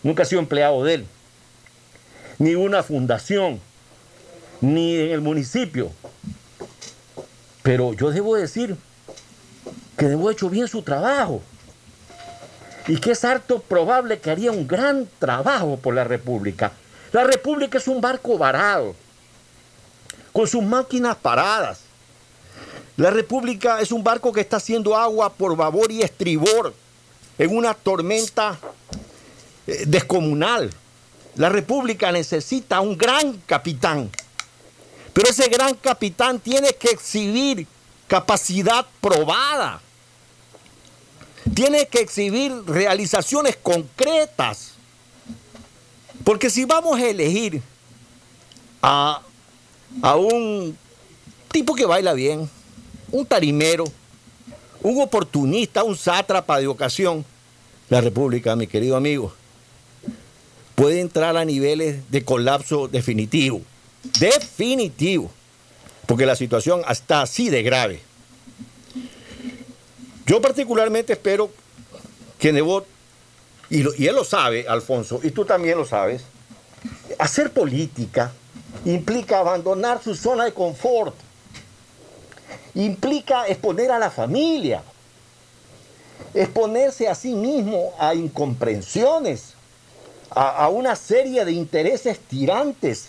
Nunca 0.01 0.23
he 0.23 0.25
sido 0.25 0.41
empleado 0.41 0.83
de 0.83 0.95
él 0.95 1.05
ni 2.37 2.55
una 2.55 2.83
fundación, 2.83 3.59
ni 4.61 4.95
en 4.95 5.11
el 5.11 5.21
municipio. 5.21 5.91
Pero 7.65 7.93
yo 7.93 8.11
debo 8.11 8.35
decir 8.35 8.77
que 9.97 10.05
debo 10.05 10.29
hecho 10.29 10.51
bien 10.51 10.67
su 10.67 10.83
trabajo 10.83 11.41
y 12.87 12.97
que 12.97 13.13
es 13.13 13.25
harto 13.25 13.59
probable 13.59 14.19
que 14.19 14.29
haría 14.29 14.51
un 14.51 14.67
gran 14.67 15.09
trabajo 15.17 15.75
por 15.77 15.95
la 15.95 16.03
República. 16.03 16.73
La 17.11 17.23
República 17.23 17.79
es 17.79 17.87
un 17.87 18.01
barco 18.01 18.37
varado, 18.37 18.93
con 20.31 20.45
sus 20.45 20.61
máquinas 20.61 21.15
paradas. 21.15 21.79
La 22.97 23.09
República 23.09 23.81
es 23.81 23.91
un 23.91 24.03
barco 24.03 24.31
que 24.31 24.41
está 24.41 24.57
haciendo 24.57 24.95
agua 24.95 25.33
por 25.33 25.55
babor 25.55 25.91
y 25.91 26.03
estribor 26.03 26.71
en 27.39 27.57
una 27.57 27.73
tormenta 27.73 28.59
eh, 29.65 29.85
descomunal. 29.87 30.69
La 31.35 31.49
República 31.49 32.11
necesita 32.11 32.79
un 32.79 32.95
gran 32.95 33.41
capitán, 33.47 34.11
pero 35.15 35.29
ese 35.29 35.47
gran 35.47 35.73
capitán 35.75 36.41
tiene 36.41 36.73
que 36.73 36.89
exhibir 36.89 37.65
capacidad 38.05 38.85
probada, 38.99 39.81
tiene 41.53 41.87
que 41.87 42.01
exhibir 42.01 42.51
realizaciones 42.67 43.55
concretas, 43.55 44.73
porque 46.25 46.49
si 46.49 46.65
vamos 46.65 46.99
a 46.99 47.07
elegir 47.07 47.61
a, 48.81 49.21
a 50.01 50.15
un 50.17 50.77
tipo 51.49 51.75
que 51.75 51.85
baila 51.85 52.11
bien, 52.11 52.49
un 53.09 53.25
tarimero, 53.25 53.85
un 54.81 55.01
oportunista, 55.01 55.85
un 55.85 55.95
sátrapa 55.95 56.59
de 56.59 56.67
ocasión, 56.67 57.23
la 57.87 58.01
República, 58.01 58.57
mi 58.57 58.67
querido 58.67 58.97
amigo, 58.97 59.33
puede 60.75 60.99
entrar 60.99 61.37
a 61.37 61.45
niveles 61.45 62.11
de 62.11 62.25
colapso 62.25 62.89
definitivo. 62.89 63.61
Definitivo. 64.19 65.31
Porque 66.05 66.25
la 66.25 66.35
situación 66.35 66.81
está 66.89 67.21
así 67.21 67.49
de 67.49 67.63
grave. 67.63 68.01
Yo 70.25 70.41
particularmente 70.41 71.13
espero 71.13 71.51
que 72.39 72.51
Nebot, 72.51 72.85
y, 73.69 73.83
y 74.01 74.07
él 74.07 74.15
lo 74.15 74.23
sabe, 74.23 74.67
Alfonso, 74.67 75.19
y 75.23 75.31
tú 75.31 75.45
también 75.45 75.77
lo 75.77 75.85
sabes, 75.85 76.23
hacer 77.19 77.51
política 77.51 78.31
implica 78.83 79.39
abandonar 79.39 80.01
su 80.03 80.15
zona 80.15 80.45
de 80.45 80.53
confort, 80.53 81.15
implica 82.73 83.47
exponer 83.47 83.91
a 83.91 83.99
la 83.99 84.11
familia, 84.11 84.83
exponerse 86.33 87.07
a 87.07 87.15
sí 87.15 87.33
mismo 87.33 87.93
a 87.97 88.13
incomprensiones, 88.13 89.53
a, 90.29 90.67
una 90.67 90.95
serie 90.95 91.45
de 91.45 91.53
intereses 91.53 92.19
tirantes. 92.19 93.07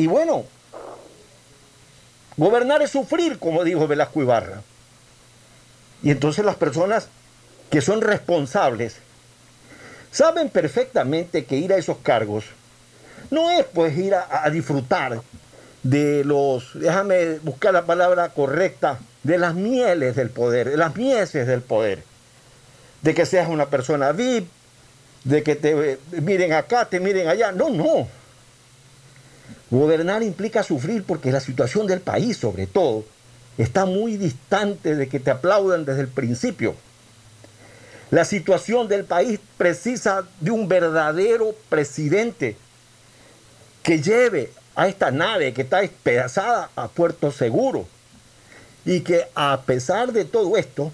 Y 0.00 0.06
bueno, 0.06 0.46
gobernar 2.38 2.80
es 2.80 2.90
sufrir, 2.90 3.38
como 3.38 3.64
dijo 3.64 3.86
Velasco 3.86 4.22
Ibarra. 4.22 4.62
Y 6.02 6.10
entonces 6.10 6.42
las 6.42 6.56
personas 6.56 7.08
que 7.68 7.82
son 7.82 8.00
responsables 8.00 8.96
saben 10.10 10.48
perfectamente 10.48 11.44
que 11.44 11.58
ir 11.58 11.74
a 11.74 11.76
esos 11.76 11.98
cargos 11.98 12.46
no 13.30 13.50
es 13.50 13.66
pues 13.66 13.94
ir 13.98 14.14
a, 14.14 14.26
a, 14.42 14.48
disfrutar 14.48 15.20
de 15.82 16.24
los, 16.24 16.70
déjame 16.72 17.38
buscar 17.40 17.74
la 17.74 17.84
palabra 17.84 18.30
correcta, 18.30 19.00
de 19.22 19.36
las 19.36 19.54
mieles 19.54 20.16
del 20.16 20.30
poder, 20.30 20.70
de 20.70 20.78
las 20.78 20.96
mieses 20.96 21.46
del 21.46 21.60
poder, 21.60 22.04
de 23.02 23.14
que 23.14 23.26
seas 23.26 23.50
una 23.50 23.66
persona 23.66 24.12
VIP, 24.12 24.48
de 25.24 25.42
que 25.42 25.56
te 25.56 25.98
miren 26.22 26.54
acá, 26.54 26.86
te 26.86 27.00
miren 27.00 27.28
allá. 27.28 27.52
No, 27.52 27.68
no. 27.68 28.08
Gobernar 29.70 30.22
implica 30.22 30.62
sufrir 30.64 31.04
porque 31.04 31.30
la 31.30 31.40
situación 31.40 31.86
del 31.86 32.00
país, 32.00 32.36
sobre 32.36 32.66
todo, 32.66 33.04
está 33.56 33.86
muy 33.86 34.16
distante 34.16 34.96
de 34.96 35.08
que 35.08 35.20
te 35.20 35.30
aplaudan 35.30 35.84
desde 35.84 36.02
el 36.02 36.08
principio. 36.08 36.74
La 38.10 38.24
situación 38.24 38.88
del 38.88 39.04
país 39.04 39.38
precisa 39.56 40.26
de 40.40 40.50
un 40.50 40.66
verdadero 40.66 41.54
presidente 41.68 42.56
que 43.84 44.02
lleve 44.02 44.52
a 44.74 44.88
esta 44.88 45.12
nave 45.12 45.52
que 45.52 45.62
está 45.62 45.80
despedazada 45.80 46.70
a 46.74 46.88
puerto 46.88 47.30
seguro 47.30 47.86
y 48.84 49.00
que 49.00 49.26
a 49.36 49.62
pesar 49.64 50.12
de 50.12 50.24
todo 50.24 50.56
esto, 50.56 50.92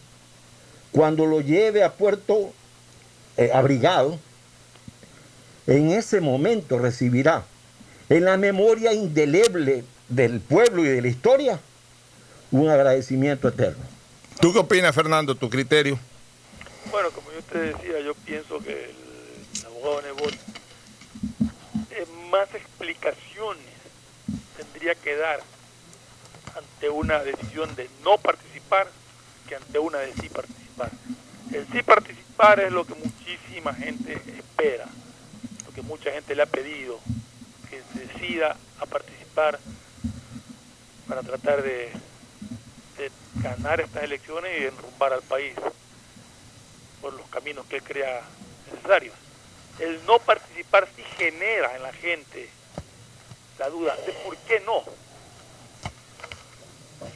cuando 0.93 1.24
lo 1.24 1.41
lleve 1.41 1.83
a 1.83 1.93
puerto 1.93 2.53
eh, 3.39 3.51
abrigado, 3.55 4.18
en 5.66 5.91
ese 5.93 6.20
momento 6.20 6.79
recibirá 6.79 7.45
en 8.09 8.24
la 8.24 8.36
memoria 8.36 8.92
indeleble 8.92 9.84
del 10.09 10.40
pueblo 10.40 10.84
y 10.84 10.88
de 10.88 11.02
la 11.02 11.09
historia 11.09 11.61
un 12.50 12.68
agradecimiento 12.68 13.48
eterno. 13.48 13.84
¿Tú 14.40 14.52
qué 14.52 14.61
opinas, 14.61 14.94
Fernando, 14.94 15.34
tu 15.34 15.50
criterio? 15.50 15.98
Bueno, 16.90 17.11
como 17.11 17.32
yo 17.32 17.42
te 17.42 17.59
decía, 17.59 18.00
yo 18.00 18.14
pienso 18.14 18.59
que 18.61 18.90
el 18.90 19.66
abogado 19.66 20.02
Nebot 20.02 20.34
eh, 21.90 22.07
más 22.30 22.54
explicaciones 22.54 23.64
tendría 24.57 24.94
que 24.94 25.16
dar 25.16 25.40
ante 26.57 26.88
una 26.88 27.22
decisión 27.24 27.74
de 27.74 27.88
no 28.04 28.18
participar 28.18 28.88
que 29.48 29.57
ante 29.57 29.78
una 29.78 29.98
de 29.98 30.12
sí 30.14 30.28
participar. 30.28 30.90
El 31.52 31.66
sí 31.72 31.82
participar 31.82 32.61
es 32.61 32.72
lo 32.72 32.84
que 32.84 32.94
muchísima 32.94 33.74
gente 33.74 34.12
espera, 34.12 34.86
lo 35.66 35.72
que 35.72 35.82
mucha 35.82 36.11
gente 36.12 36.34
le 36.34 36.42
ha 36.42 36.46
pedido, 36.46 37.00
que 37.70 37.82
decida 37.94 38.56
a 38.80 38.86
participar 38.86 39.58
para 41.08 41.22
tratar 41.22 41.62
de, 41.62 41.90
ganar 43.36 43.80
estas 43.80 44.02
elecciones 44.02 44.50
y 44.60 44.64
enrumbar 44.64 45.12
al 45.12 45.22
país. 45.22 45.54
por 47.00 47.12
los 47.12 47.28
caminos 47.28 47.66
que 47.66 47.76
él 47.76 47.82
crea 47.82 48.22
necesarios. 48.72 49.14
El 49.78 50.04
no 50.06 50.18
participar 50.18 50.88
sí 50.96 51.02
genera 51.18 51.76
en 51.76 51.82
la 51.82 51.92
gente 51.92 52.48
la 53.58 53.68
duda 53.68 53.94
de 54.06 54.12
por 54.12 54.36
qué 54.38 54.60
no. 54.60 54.82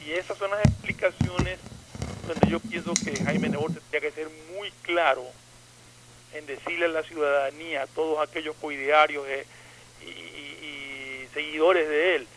Y 0.05 0.11
esas 0.11 0.37
son 0.37 0.51
las 0.51 0.63
explicaciones 0.65 1.59
donde 2.27 2.49
yo 2.49 2.59
pienso 2.59 2.93
que 2.93 3.15
Jaime 3.23 3.49
Nebot 3.49 3.73
tendría 3.73 4.01
que 4.01 4.11
ser 4.11 4.29
muy 4.55 4.71
claro 4.83 5.25
en 6.33 6.45
decirle 6.45 6.85
a 6.85 6.89
la 6.89 7.03
ciudadanía, 7.03 7.83
a 7.83 7.87
todos 7.87 8.25
aquellos 8.27 8.55
coidearios 8.55 9.27
eh, 9.27 9.45
y, 10.01 10.30
seguidores 11.33 11.87
de 11.87 12.15
él, 12.15 12.27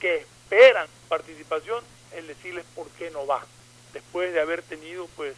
que 0.00 0.16
esperan 0.16 0.88
participación, 1.08 1.84
el 2.12 2.26
decirles 2.26 2.64
por 2.74 2.88
qué 2.90 3.10
no 3.10 3.26
va, 3.26 3.44
después 3.92 4.32
de 4.32 4.40
haber 4.40 4.62
tenido, 4.62 5.08
pues, 5.16 5.34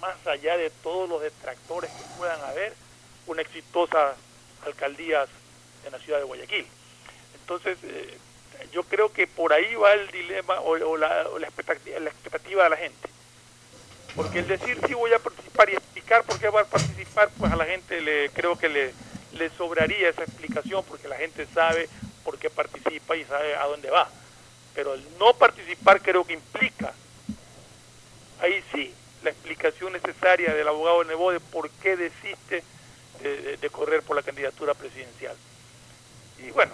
más 0.00 0.26
allá 0.26 0.56
de 0.56 0.70
todos 0.82 1.08
los 1.08 1.20
detractores 1.20 1.90
que 1.90 2.02
puedan 2.16 2.40
haber, 2.42 2.72
una 3.26 3.42
exitosa 3.42 4.14
alcaldía 4.64 5.26
en 5.84 5.92
la 5.92 5.98
ciudad 5.98 6.18
de 6.18 6.24
Guayaquil. 6.24 6.66
Entonces, 7.40 7.78
eh, 7.82 8.18
yo 8.72 8.82
creo 8.84 9.12
que 9.12 9.26
por 9.26 9.52
ahí 9.52 9.74
va 9.74 9.92
el 9.92 10.08
dilema 10.10 10.60
o, 10.60 10.96
la, 10.96 11.22
expectativa, 11.42 11.98
la, 12.00 12.10
expectativa, 12.10 12.64
de 12.64 12.70
la 12.70 12.76
gente. 12.76 13.08
Porque 14.14 14.40
el 14.40 14.48
decir 14.48 14.78
sí 14.86 14.94
voy 14.94 15.12
a 15.12 15.18
participar 15.18 15.70
y 15.70 15.74
explicar 15.74 16.24
por 16.24 16.38
qué 16.38 16.48
va 16.48 16.62
a 16.62 16.64
participar, 16.64 17.30
pues 17.38 17.52
a 17.52 17.56
la 17.56 17.66
gente 17.66 18.00
le 18.00 18.30
creo 18.30 18.58
que 18.58 18.68
le, 18.68 18.92
le 19.32 19.50
sobraría 19.50 20.08
esa 20.08 20.24
explicación 20.24 20.84
porque 20.84 21.08
la 21.08 21.16
gente 21.16 21.46
sabe 21.54 21.88
por 22.24 22.38
qué 22.38 22.50
participa 22.50 23.16
y 23.16 23.24
sabe 23.24 23.54
a 23.56 23.66
dónde 23.66 23.90
va. 23.90 24.08
Pero 24.74 24.94
el 24.94 25.04
no 25.18 25.34
participar 25.34 26.00
creo 26.00 26.24
que 26.24 26.34
implica, 26.34 26.92
ahí 28.40 28.62
sí, 28.72 28.94
la 29.22 29.30
explicación 29.30 29.92
necesaria 29.92 30.54
del 30.54 30.68
abogado 30.68 31.04
Nebo 31.04 31.32
de 31.32 31.40
por 31.40 31.70
qué 31.70 31.96
desiste 31.96 32.62
de 33.20 33.70
correr 33.70 34.02
por 34.02 34.14
la 34.14 34.22
candidatura 34.22 34.74
presidencial. 34.74 35.36
Y 36.38 36.50
bueno, 36.50 36.72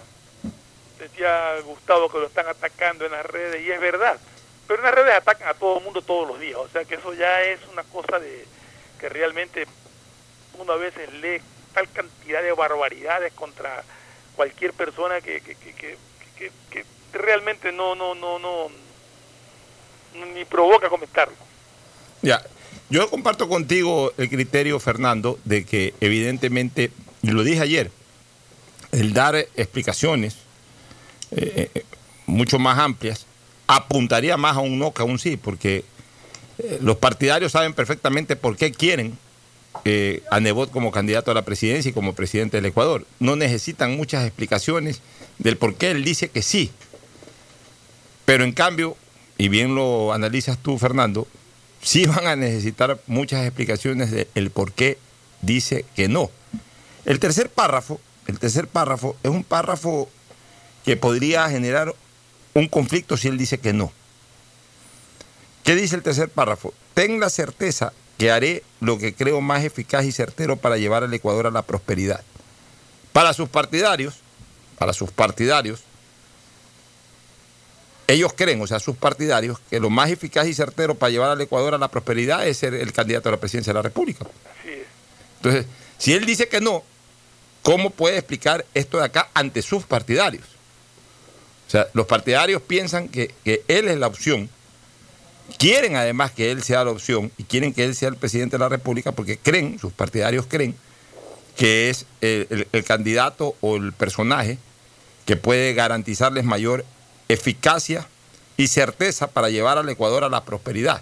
decía 0.99 1.59
Gustavo 1.61 2.09
que 2.09 2.19
lo 2.19 2.27
están 2.27 2.47
atacando 2.47 3.05
en 3.05 3.13
las 3.13 3.25
redes 3.25 3.61
y 3.63 3.71
es 3.71 3.79
verdad, 3.79 4.19
pero 4.67 4.79
en 4.79 4.85
las 4.85 4.95
redes 4.95 5.15
atacan 5.15 5.47
a 5.47 5.53
todo 5.55 5.79
el 5.79 5.83
mundo 5.83 6.01
todos 6.01 6.27
los 6.27 6.39
días, 6.39 6.57
o 6.57 6.69
sea 6.69 6.85
que 6.85 6.95
eso 6.95 7.13
ya 7.13 7.41
es 7.41 7.59
una 7.71 7.83
cosa 7.83 8.19
de 8.19 8.45
que 8.99 9.09
realmente 9.09 9.65
uno 10.59 10.73
a 10.73 10.77
veces 10.77 11.11
lee 11.13 11.41
tal 11.73 11.89
cantidad 11.91 12.41
de 12.41 12.51
barbaridades 12.53 13.33
contra 13.33 13.83
cualquier 14.35 14.73
persona 14.73 15.21
que, 15.21 15.41
que, 15.41 15.55
que, 15.55 15.97
que 16.69 16.85
realmente 17.13 17.71
no, 17.71 17.95
no, 17.95 18.13
no, 18.13 18.39
no, 18.39 18.67
ni 20.33 20.45
provoca 20.45 20.89
comentarlo. 20.89 21.35
Ya, 22.21 22.43
yo 22.89 23.09
comparto 23.09 23.47
contigo 23.47 24.13
el 24.17 24.29
criterio, 24.29 24.79
Fernando, 24.79 25.39
de 25.45 25.65
que 25.65 25.93
evidentemente, 26.01 26.91
y 27.21 27.31
lo 27.31 27.43
dije 27.43 27.61
ayer, 27.61 27.91
el 28.91 29.13
dar 29.13 29.35
explicaciones 29.35 30.35
eh, 31.31 31.69
eh, 31.73 31.83
mucho 32.25 32.59
más 32.59 32.77
amplias, 32.79 33.25
apuntaría 33.67 34.37
más 34.37 34.57
a 34.57 34.59
un 34.59 34.77
no 34.77 34.93
que 34.93 35.01
a 35.01 35.05
un 35.05 35.19
sí, 35.19 35.37
porque 35.37 35.83
eh, 36.57 36.79
los 36.81 36.97
partidarios 36.97 37.51
saben 37.51 37.73
perfectamente 37.73 38.35
por 38.35 38.55
qué 38.55 38.71
quieren 38.71 39.17
a 40.29 40.39
Nebot 40.39 40.71
como 40.71 40.91
candidato 40.91 41.31
a 41.31 41.33
la 41.33 41.45
presidencia 41.45 41.89
y 41.89 41.93
como 41.93 42.13
presidente 42.13 42.57
del 42.57 42.65
Ecuador. 42.65 43.05
No 43.19 43.35
necesitan 43.35 43.95
muchas 43.95 44.25
explicaciones 44.25 45.01
del 45.37 45.57
por 45.57 45.75
qué 45.75 45.91
él 45.91 46.03
dice 46.03 46.29
que 46.29 46.41
sí. 46.41 46.71
Pero 48.25 48.43
en 48.43 48.53
cambio, 48.53 48.97
y 49.37 49.49
bien 49.49 49.75
lo 49.75 50.13
analizas 50.13 50.57
tú, 50.57 50.77
Fernando, 50.77 51.27
sí 51.81 52.05
van 52.05 52.27
a 52.27 52.35
necesitar 52.35 52.99
muchas 53.07 53.45
explicaciones 53.45 54.11
del 54.11 54.49
por 54.49 54.71
qué 54.71 54.97
dice 55.41 55.85
que 55.95 56.07
no. 56.07 56.31
El 57.05 57.19
tercer 57.19 57.49
párrafo, 57.49 57.99
el 58.27 58.39
tercer 58.39 58.67
párrafo 58.67 59.15
es 59.21 59.29
un 59.29 59.43
párrafo 59.43 60.09
que 60.83 60.97
podría 60.97 61.49
generar 61.49 61.93
un 62.53 62.67
conflicto 62.67 63.17
si 63.17 63.27
él 63.27 63.37
dice 63.37 63.59
que 63.59 63.73
no. 63.73 63.91
¿Qué 65.63 65.75
dice 65.75 65.95
el 65.95 66.03
tercer 66.03 66.29
párrafo? 66.29 66.73
Ten 66.93 67.19
la 67.19 67.29
certeza 67.29 67.93
que 68.17 68.31
haré 68.31 68.63
lo 68.79 68.97
que 68.97 69.13
creo 69.13 69.41
más 69.41 69.63
eficaz 69.63 70.05
y 70.05 70.11
certero 70.11 70.55
para 70.57 70.77
llevar 70.77 71.03
al 71.03 71.13
Ecuador 71.13 71.47
a 71.47 71.51
la 71.51 71.61
prosperidad. 71.61 72.23
Para 73.11 73.33
sus 73.33 73.49
partidarios, 73.49 74.15
para 74.77 74.93
sus 74.93 75.11
partidarios, 75.11 75.81
ellos 78.07 78.33
creen, 78.35 78.61
o 78.61 78.67
sea, 78.67 78.79
sus 78.79 78.95
partidarios, 78.95 79.59
que 79.69 79.79
lo 79.79 79.89
más 79.89 80.11
eficaz 80.11 80.47
y 80.47 80.53
certero 80.53 80.95
para 80.95 81.09
llevar 81.09 81.31
al 81.31 81.41
Ecuador 81.41 81.73
a 81.73 81.77
la 81.77 81.87
prosperidad 81.87 82.47
es 82.47 82.57
ser 82.57 82.73
el 82.75 82.93
candidato 82.93 83.29
a 83.29 83.33
la 83.33 83.39
presidencia 83.39 83.73
de 83.73 83.79
la 83.79 83.81
República. 83.81 84.25
Entonces, 85.37 85.65
si 85.97 86.13
él 86.13 86.25
dice 86.25 86.47
que 86.47 86.61
no, 86.61 86.83
¿cómo 87.61 87.89
puede 87.89 88.17
explicar 88.17 88.65
esto 88.73 88.97
de 88.97 89.05
acá 89.05 89.29
ante 89.33 89.61
sus 89.61 89.83
partidarios? 89.83 90.45
O 91.67 91.71
sea, 91.71 91.87
los 91.93 92.05
partidarios 92.05 92.61
piensan 92.61 93.09
que, 93.09 93.33
él 93.43 93.87
es 93.87 93.97
la 93.97 94.07
opción, 94.07 94.49
quieren 95.57 95.95
además 95.95 96.31
que 96.31 96.51
él 96.51 96.63
sea 96.63 96.83
la 96.83 96.91
opción 96.91 97.31
y 97.37 97.43
quieren 97.43 97.73
que 97.73 97.83
él 97.83 97.95
sea 97.95 98.09
el 98.09 98.17
presidente 98.17 98.55
de 98.55 98.59
la 98.59 98.69
República 98.69 99.11
porque 99.11 99.37
creen, 99.37 99.79
sus 99.79 99.93
partidarios 99.93 100.45
creen, 100.47 100.75
que 101.55 101.89
es 101.89 102.05
el, 102.21 102.67
candidato 102.85 103.55
o 103.61 103.77
el 103.77 103.93
personaje 103.93 104.57
que 105.25 105.37
puede 105.37 105.73
garantizarles 105.73 106.43
mayor 106.43 106.85
eficacia 107.29 108.07
y 108.57 108.67
certeza 108.67 109.27
para 109.27 109.49
llevar 109.49 109.77
al 109.77 109.89
Ecuador 109.89 110.23
a 110.23 110.29
la 110.29 110.43
prosperidad. 110.43 111.01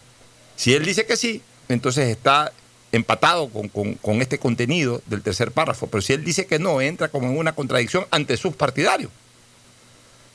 Si 0.56 0.74
él 0.74 0.86
dice 0.86 1.06
que 1.06 1.18
sí, 1.18 1.42
entonces 1.70 2.10
está 2.10 2.52
empatado 2.92 3.50
con, 3.50 3.68
con, 3.70 4.22
este 4.22 4.38
contenido 4.38 5.02
del 5.08 5.24
tercer 5.24 5.52
párrafo, 5.52 5.88
pero 5.88 6.02
si 6.02 6.14
él 6.14 6.24
dice 6.24 6.46
que 6.46 6.60
no, 6.60 6.80
entra 6.80 7.10
como 7.10 7.28
en 7.28 7.38
una 7.38 7.56
contradicción 7.56 8.06
ante 8.12 8.38
sus 8.38 8.56
partidarios. 8.56 9.12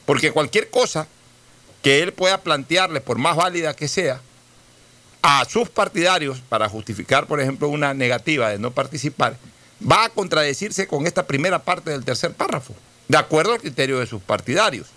Porque 0.04 0.32
cualquier 0.32 0.68
cosa 0.68 1.06
que 1.82 2.02
él 2.02 2.12
pueda 2.12 2.38
plantearle, 2.38 3.00
por 3.00 3.18
más 3.18 3.36
válida 3.36 3.74
que 3.74 3.88
sea, 3.88 4.20
a 5.22 5.44
sus 5.44 5.68
partidarios 5.68 6.40
para 6.48 6.68
justificar, 6.68 7.26
por 7.26 7.40
ejemplo, 7.40 7.68
una 7.68 7.94
negativa 7.94 8.50
de 8.50 8.58
no 8.58 8.70
participar, 8.70 9.36
va 9.80 10.04
a 10.04 10.08
contradecirse 10.08 10.86
con 10.86 11.06
esta 11.06 11.26
primera 11.26 11.60
parte 11.60 11.90
del 11.90 12.04
tercer 12.04 12.32
párrafo, 12.32 12.74
de 13.08 13.16
acuerdo 13.16 13.52
al 13.52 13.60
criterio 13.60 13.98
de 13.98 14.06
sus 14.06 14.22
partidarios. 14.22 14.88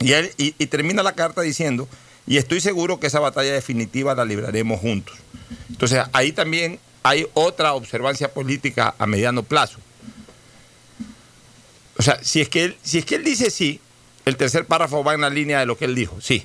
Y, 0.00 0.12
él, 0.12 0.30
y, 0.36 0.52
termina 0.66 1.02
la 1.02 1.14
carta 1.14 1.40
diciendo, 1.40 1.88
y 2.26 2.36
estoy 2.36 2.60
seguro 2.60 3.00
que 3.00 3.06
esa 3.06 3.20
batalla 3.20 3.52
definitiva 3.52 4.14
la 4.14 4.24
libraremos 4.24 4.80
juntos. 4.80 5.16
Entonces, 5.70 6.02
ahí 6.12 6.32
también 6.32 6.78
hay 7.02 7.26
otra 7.34 7.72
observancia 7.72 8.32
política 8.32 8.94
a 8.98 9.06
mediano 9.06 9.42
plazo. 9.42 9.78
O 11.98 12.02
sea, 12.02 12.22
si 12.22 12.42
es 12.42 12.48
que 12.48 12.64
él, 12.64 12.76
si 12.82 12.98
es 12.98 13.06
que 13.06 13.14
él 13.14 13.24
dice 13.24 13.50
sí, 13.50 13.80
el 14.26 14.36
tercer 14.36 14.66
párrafo 14.66 15.02
va 15.02 15.14
en 15.14 15.22
la 15.22 15.30
línea 15.30 15.60
de 15.60 15.66
lo 15.66 15.78
que 15.78 15.86
él 15.86 15.94
dijo, 15.94 16.20
sí. 16.20 16.44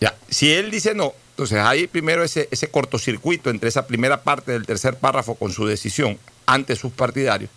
Ya, 0.00 0.14
si 0.28 0.52
él 0.52 0.70
dice 0.70 0.94
no, 0.94 1.14
entonces 1.30 1.58
hay 1.58 1.86
primero 1.86 2.22
ese, 2.22 2.48
ese 2.50 2.70
cortocircuito 2.70 3.50
entre 3.50 3.68
esa 3.68 3.86
primera 3.86 4.22
parte 4.22 4.52
del 4.52 4.66
tercer 4.66 4.96
párrafo 4.96 5.34
con 5.34 5.52
su 5.52 5.66
decisión 5.66 6.18
ante 6.44 6.76
sus 6.76 6.92
partidarios. 6.92 7.50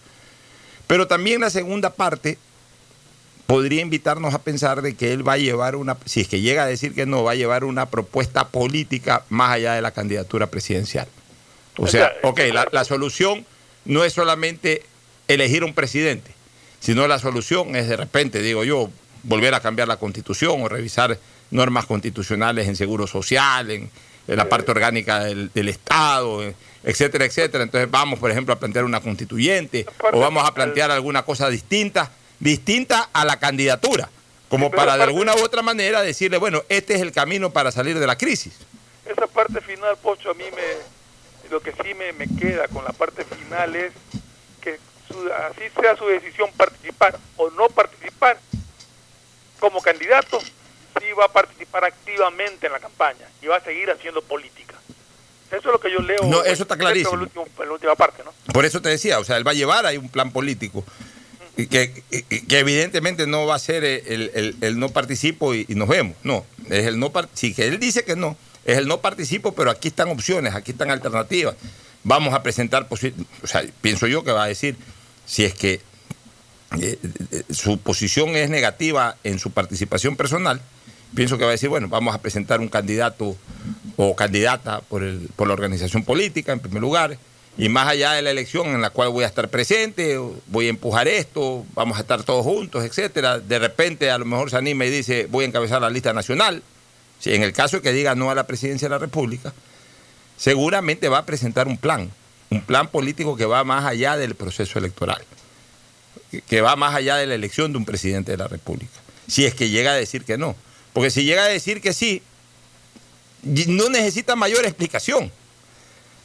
Pero 0.87 1.07
también 1.07 1.41
la 1.41 1.49
segunda 1.49 1.93
parte 1.93 2.37
podría 3.45 3.81
invitarnos 3.81 4.33
a 4.33 4.41
pensar 4.43 4.81
de 4.81 4.95
que 4.95 5.11
él 5.11 5.27
va 5.27 5.33
a 5.33 5.37
llevar 5.37 5.75
una, 5.75 5.97
si 6.05 6.21
es 6.21 6.27
que 6.27 6.39
llega 6.39 6.63
a 6.63 6.67
decir 6.67 6.93
que 6.93 7.05
no, 7.05 7.23
va 7.23 7.31
a 7.31 7.35
llevar 7.35 7.63
una 7.63 7.89
propuesta 7.89 8.47
política 8.47 9.23
más 9.29 9.51
allá 9.51 9.73
de 9.73 9.81
la 9.81 9.91
candidatura 9.91 10.47
presidencial. 10.47 11.07
O 11.77 11.87
sea, 11.87 12.13
ok, 12.23 12.39
la, 12.53 12.67
la 12.71 12.83
solución 12.85 13.45
no 13.85 14.03
es 14.03 14.13
solamente 14.13 14.83
elegir 15.27 15.63
un 15.63 15.73
presidente, 15.73 16.31
si 16.79 16.95
no, 16.95 17.07
la 17.07 17.19
solución 17.19 17.75
es 17.75 17.87
de 17.87 17.97
repente, 17.97 18.41
digo 18.41 18.63
yo, 18.63 18.89
volver 19.23 19.53
a 19.53 19.59
cambiar 19.59 19.87
la 19.87 19.97
constitución 19.97 20.61
o 20.61 20.69
revisar 20.69 21.17
normas 21.51 21.85
constitucionales 21.85 22.67
en 22.67 22.75
seguro 22.75 23.07
social, 23.07 23.69
en, 23.71 23.89
la 24.27 24.47
parte 24.47 24.69
orgánica 24.69 25.23
del, 25.23 25.69
Estado, 25.69 26.43
etcétera, 26.83 27.25
etcétera. 27.25 27.63
Entonces 27.63 27.89
vamos, 27.89 28.19
por 28.19 28.29
ejemplo, 28.29 28.53
a 28.53 28.59
plantear 28.59 28.85
una 28.85 29.01
constituyente 29.01 29.87
o 30.13 30.19
vamos 30.19 30.47
a 30.47 30.53
plantear 30.53 30.91
alguna 30.91 31.23
cosa 31.23 31.49
distinta, 31.49 32.11
distinta 32.39 33.09
a 33.11 33.25
la 33.25 33.39
candidatura, 33.39 34.07
como 34.47 34.69
para 34.69 34.97
de 34.97 35.03
alguna 35.03 35.33
u 35.33 35.43
otra 35.43 35.63
manera 35.63 36.03
decirle, 36.03 36.37
bueno, 36.37 36.61
este 36.69 36.93
es 36.93 37.01
el 37.01 37.11
camino 37.11 37.49
para 37.49 37.71
salir 37.71 37.97
de 37.97 38.05
la 38.05 38.19
crisis. 38.19 38.53
Esa 39.03 39.25
parte 39.25 39.61
final, 39.61 39.97
Pocho, 39.97 40.29
a 40.29 40.33
mí 40.35 40.45
me, 40.55 41.49
lo 41.49 41.59
que 41.59 41.71
sí 41.71 41.95
me, 41.95 42.13
me 42.13 42.27
queda 42.27 42.67
con 42.67 42.83
la 42.83 42.93
parte 42.93 43.25
final 43.25 43.75
es 43.75 43.93
así 45.49 45.63
sea 45.79 45.95
su 45.95 46.07
decisión 46.07 46.49
participar 46.55 47.17
o 47.37 47.49
no 47.51 47.67
participar, 47.69 48.39
como 49.59 49.81
candidato, 49.81 50.39
sí 50.39 51.05
va 51.17 51.25
a 51.25 51.31
participar 51.31 51.85
activamente 51.85 52.67
en 52.67 52.73
la 52.73 52.79
campaña 52.79 53.27
y 53.41 53.47
va 53.47 53.57
a 53.57 53.63
seguir 53.63 53.89
haciendo 53.89 54.21
política. 54.21 54.75
Eso 55.49 55.57
es 55.57 55.65
lo 55.65 55.79
que 55.79 55.91
yo 55.91 55.99
leo. 55.99 56.23
No, 56.25 56.43
eso 56.43 56.63
está 56.63 56.77
clarísimo. 56.77 57.13
En, 57.13 57.65
la 57.65 57.71
última 57.71 57.95
parte, 57.95 58.23
¿no? 58.23 58.31
Por 58.53 58.65
eso 58.65 58.81
te 58.81 58.89
decía, 58.89 59.19
o 59.19 59.23
sea, 59.23 59.37
él 59.37 59.45
va 59.45 59.51
a 59.51 59.55
llevar 59.55 59.85
ahí 59.85 59.97
un 59.97 60.09
plan 60.09 60.31
político. 60.31 60.85
Que, 61.55 61.91
que, 62.47 62.59
evidentemente 62.59 63.27
no 63.27 63.45
va 63.45 63.55
a 63.55 63.59
ser 63.59 63.83
el, 63.83 64.79
no 64.79 64.89
participo 64.89 65.53
y, 65.53 65.65
nos 65.69 65.89
vemos. 65.89 66.15
No, 66.23 66.45
es 66.69 66.85
el 66.85 66.99
no 66.99 67.11
si 67.33 67.53
que 67.53 67.67
él 67.67 67.79
dice 67.79 68.05
que 68.05 68.15
no, 68.15 68.37
es 68.63 68.77
el 68.77 68.87
no 68.87 69.01
participo, 69.01 69.53
pero 69.53 69.69
aquí 69.69 69.89
están 69.89 70.09
opciones, 70.09 70.55
aquí 70.55 70.71
están 70.71 70.89
alternativas. 70.89 71.55
Vamos 72.03 72.33
a 72.33 72.43
presentar, 72.43 72.87
o 72.89 73.47
sea, 73.47 73.65
pienso 73.81 74.07
yo 74.07 74.23
que 74.23 74.31
va 74.31 74.45
a 74.45 74.47
decir, 74.47 74.77
si 75.29 75.45
es 75.45 75.53
que 75.53 75.73
eh, 76.79 76.97
eh, 77.31 77.43
su 77.51 77.77
posición 77.77 78.29
es 78.35 78.49
negativa 78.49 79.15
en 79.23 79.37
su 79.37 79.51
participación 79.51 80.15
personal, 80.15 80.59
pienso 81.13 81.37
que 81.37 81.43
va 81.43 81.51
a 81.51 81.51
decir, 81.51 81.69
bueno, 81.69 81.87
vamos 81.87 82.15
a 82.15 82.21
presentar 82.21 82.59
un 82.59 82.67
candidato 82.67 83.37
o 83.95 84.15
candidata 84.15 84.81
por, 84.81 85.03
el, 85.03 85.29
por 85.35 85.47
la 85.47 85.53
organización 85.53 86.03
política, 86.03 86.51
en 86.51 86.59
primer 86.59 86.81
lugar, 86.81 87.19
y 87.59 87.69
más 87.69 87.87
allá 87.87 88.13
de 88.13 88.23
la 88.23 88.31
elección 88.31 88.67
en 88.69 88.81
la 88.81 88.89
cual 88.89 89.09
voy 89.09 89.23
a 89.23 89.27
estar 89.27 89.49
presente, 89.49 90.17
voy 90.47 90.65
a 90.65 90.69
empujar 90.69 91.07
esto, 91.07 91.63
vamos 91.75 91.97
a 91.99 92.01
estar 92.01 92.23
todos 92.23 92.43
juntos, 92.43 92.83
etcétera. 92.83 93.39
De 93.39 93.59
repente 93.59 94.09
a 94.09 94.17
lo 94.17 94.25
mejor 94.25 94.49
se 94.49 94.57
anima 94.57 94.85
y 94.85 94.89
dice, 94.89 95.27
voy 95.29 95.45
a 95.45 95.47
encabezar 95.47 95.79
la 95.79 95.91
lista 95.91 96.11
nacional. 96.11 96.63
Si 97.19 97.35
en 97.35 97.43
el 97.43 97.53
caso 97.53 97.83
que 97.83 97.91
diga 97.91 98.15
no 98.15 98.31
a 98.31 98.35
la 98.35 98.47
presidencia 98.47 98.87
de 98.87 98.95
la 98.95 98.99
República, 98.99 99.53
seguramente 100.37 101.07
va 101.07 101.19
a 101.19 101.25
presentar 101.25 101.67
un 101.67 101.77
plan, 101.77 102.09
un 102.49 102.61
plan 102.61 102.87
político 102.87 103.35
que 103.35 103.45
va 103.45 103.63
más 103.63 103.85
allá 103.85 104.17
del 104.17 104.35
proceso 104.35 104.79
electoral, 104.79 105.23
que 106.47 106.61
va 106.61 106.75
más 106.75 106.95
allá 106.95 107.17
de 107.17 107.27
la 107.27 107.35
elección 107.35 107.71
de 107.71 107.77
un 107.77 107.85
presidente 107.85 108.31
de 108.31 108.37
la 108.37 108.47
República. 108.47 108.93
Si 109.27 109.45
es 109.45 109.53
que 109.53 109.69
llega 109.69 109.91
a 109.91 109.95
decir 109.95 110.23
que 110.23 110.37
no. 110.37 110.55
Porque 110.93 111.11
si 111.11 111.23
llega 111.23 111.43
a 111.43 111.47
decir 111.47 111.81
que 111.81 111.93
sí, 111.93 112.23
no 113.43 113.89
necesita 113.89 114.35
mayor 114.35 114.65
explicación. 114.65 115.31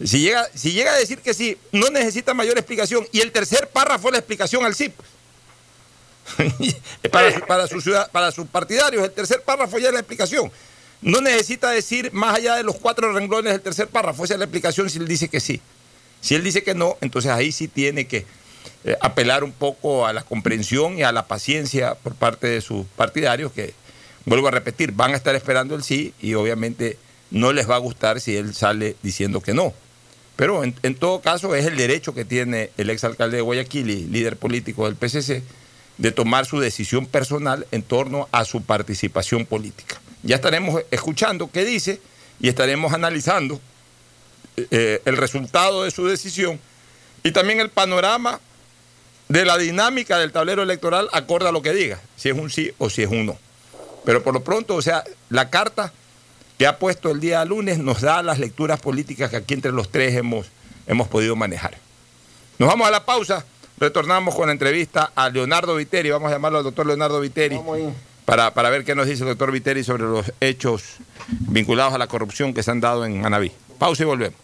Si 0.02 0.20
llega, 0.20 0.48
si 0.54 0.72
llega 0.72 0.92
a 0.92 0.98
decir 0.98 1.20
que 1.20 1.34
sí, 1.34 1.56
no 1.70 1.90
necesita 1.90 2.34
mayor 2.34 2.58
explicación. 2.58 3.06
Y 3.12 3.20
el 3.20 3.30
tercer 3.30 3.68
párrafo 3.68 4.08
es 4.08 4.12
la 4.12 4.18
explicación 4.18 4.64
al 4.64 4.74
CIP. 4.74 4.94
para, 7.12 7.46
para, 7.46 7.66
su 7.68 7.82
para 8.10 8.32
sus 8.32 8.46
partidarios, 8.46 9.04
el 9.04 9.12
tercer 9.12 9.42
párrafo 9.42 9.78
ya 9.78 9.88
es 9.88 9.92
la 9.92 10.00
explicación. 10.00 10.50
No 11.02 11.20
necesita 11.20 11.70
decir 11.70 12.12
más 12.12 12.36
allá 12.38 12.56
de 12.56 12.62
los 12.62 12.76
cuatro 12.76 13.12
renglones 13.12 13.52
del 13.52 13.60
tercer 13.60 13.88
párrafo. 13.88 14.24
Esa 14.24 14.34
es 14.34 14.38
la 14.38 14.46
explicación 14.46 14.88
si 14.88 14.98
él 14.98 15.06
dice 15.06 15.28
que 15.28 15.38
sí. 15.38 15.60
Si 16.24 16.34
él 16.34 16.42
dice 16.42 16.62
que 16.62 16.74
no, 16.74 16.96
entonces 17.02 17.30
ahí 17.30 17.52
sí 17.52 17.68
tiene 17.68 18.06
que 18.06 18.24
eh, 18.84 18.96
apelar 19.02 19.44
un 19.44 19.52
poco 19.52 20.06
a 20.06 20.14
la 20.14 20.22
comprensión 20.22 20.96
y 20.96 21.02
a 21.02 21.12
la 21.12 21.26
paciencia 21.26 21.96
por 21.96 22.14
parte 22.14 22.46
de 22.46 22.62
sus 22.62 22.86
partidarios 22.96 23.52
que, 23.52 23.74
vuelvo 24.24 24.48
a 24.48 24.50
repetir, 24.50 24.92
van 24.92 25.12
a 25.12 25.16
estar 25.18 25.34
esperando 25.34 25.74
el 25.74 25.82
sí 25.82 26.14
y 26.22 26.32
obviamente 26.32 26.96
no 27.30 27.52
les 27.52 27.68
va 27.68 27.74
a 27.74 27.78
gustar 27.78 28.22
si 28.22 28.38
él 28.38 28.54
sale 28.54 28.96
diciendo 29.02 29.42
que 29.42 29.52
no. 29.52 29.74
Pero 30.36 30.64
en, 30.64 30.94
todo 30.94 31.20
caso 31.20 31.54
es 31.54 31.66
el 31.66 31.76
derecho 31.76 32.14
que 32.14 32.24
tiene 32.24 32.70
el 32.78 32.88
exalcalde 32.88 33.36
de 33.36 33.42
Guayaquil 33.42 33.90
y 33.90 34.06
líder 34.06 34.38
político 34.38 34.86
del 34.86 34.96
PCC 34.96 35.42
de 35.98 36.10
tomar 36.10 36.46
su 36.46 36.58
decisión 36.58 37.04
personal 37.04 37.66
en 37.70 37.82
torno 37.82 38.30
a 38.32 38.46
su 38.46 38.62
participación 38.62 39.44
política. 39.44 40.00
Ya 40.22 40.36
estaremos 40.36 40.84
escuchando 40.90 41.50
qué 41.52 41.66
dice 41.66 42.00
y 42.40 42.48
estaremos 42.48 42.94
analizando 42.94 43.60
eh, 44.56 45.02
el 45.04 45.16
resultado 45.16 45.84
de 45.84 45.90
su 45.90 46.06
decisión 46.06 46.60
y 47.22 47.32
también 47.32 47.60
el 47.60 47.70
panorama 47.70 48.40
de 49.28 49.44
la 49.44 49.56
dinámica 49.58 50.18
del 50.18 50.32
tablero 50.32 50.62
electoral 50.62 51.08
acorde 51.12 51.48
a 51.48 51.52
lo 51.52 51.62
que 51.62 51.72
diga, 51.72 52.00
si 52.16 52.28
es 52.28 52.36
un 52.36 52.50
sí 52.50 52.72
o 52.78 52.90
si 52.90 53.02
es 53.02 53.10
un 53.10 53.26
no. 53.26 53.38
Pero 54.04 54.22
por 54.22 54.34
lo 54.34 54.44
pronto, 54.44 54.76
o 54.76 54.82
sea, 54.82 55.02
la 55.30 55.50
carta 55.50 55.92
que 56.58 56.66
ha 56.66 56.78
puesto 56.78 57.10
el 57.10 57.20
día 57.20 57.44
lunes 57.44 57.78
nos 57.78 58.02
da 58.02 58.22
las 58.22 58.38
lecturas 58.38 58.80
políticas 58.80 59.30
que 59.30 59.36
aquí 59.36 59.54
entre 59.54 59.72
los 59.72 59.90
tres 59.90 60.14
hemos, 60.14 60.46
hemos 60.86 61.08
podido 61.08 61.34
manejar. 61.34 61.76
Nos 62.58 62.68
vamos 62.68 62.86
a 62.86 62.90
la 62.90 63.04
pausa, 63.04 63.44
retornamos 63.78 64.34
con 64.34 64.46
la 64.46 64.52
entrevista 64.52 65.10
a 65.16 65.30
Leonardo 65.30 65.74
Viteri, 65.74 66.10
vamos 66.10 66.30
a 66.30 66.34
llamarlo 66.34 66.58
al 66.58 66.64
doctor 66.64 66.86
Leonardo 66.86 67.18
Viteri, 67.20 67.58
para, 68.24 68.54
para 68.54 68.70
ver 68.70 68.84
qué 68.84 68.94
nos 68.94 69.06
dice 69.06 69.22
el 69.22 69.30
doctor 69.30 69.50
Viteri 69.50 69.82
sobre 69.82 70.04
los 70.04 70.32
hechos 70.40 70.84
vinculados 71.28 71.94
a 71.94 71.98
la 71.98 72.06
corrupción 72.06 72.54
que 72.54 72.62
se 72.62 72.70
han 72.70 72.80
dado 72.80 73.04
en 73.04 73.20
Manabí. 73.20 73.50
Pausa 73.78 74.02
y 74.02 74.06
volvemos. 74.06 74.43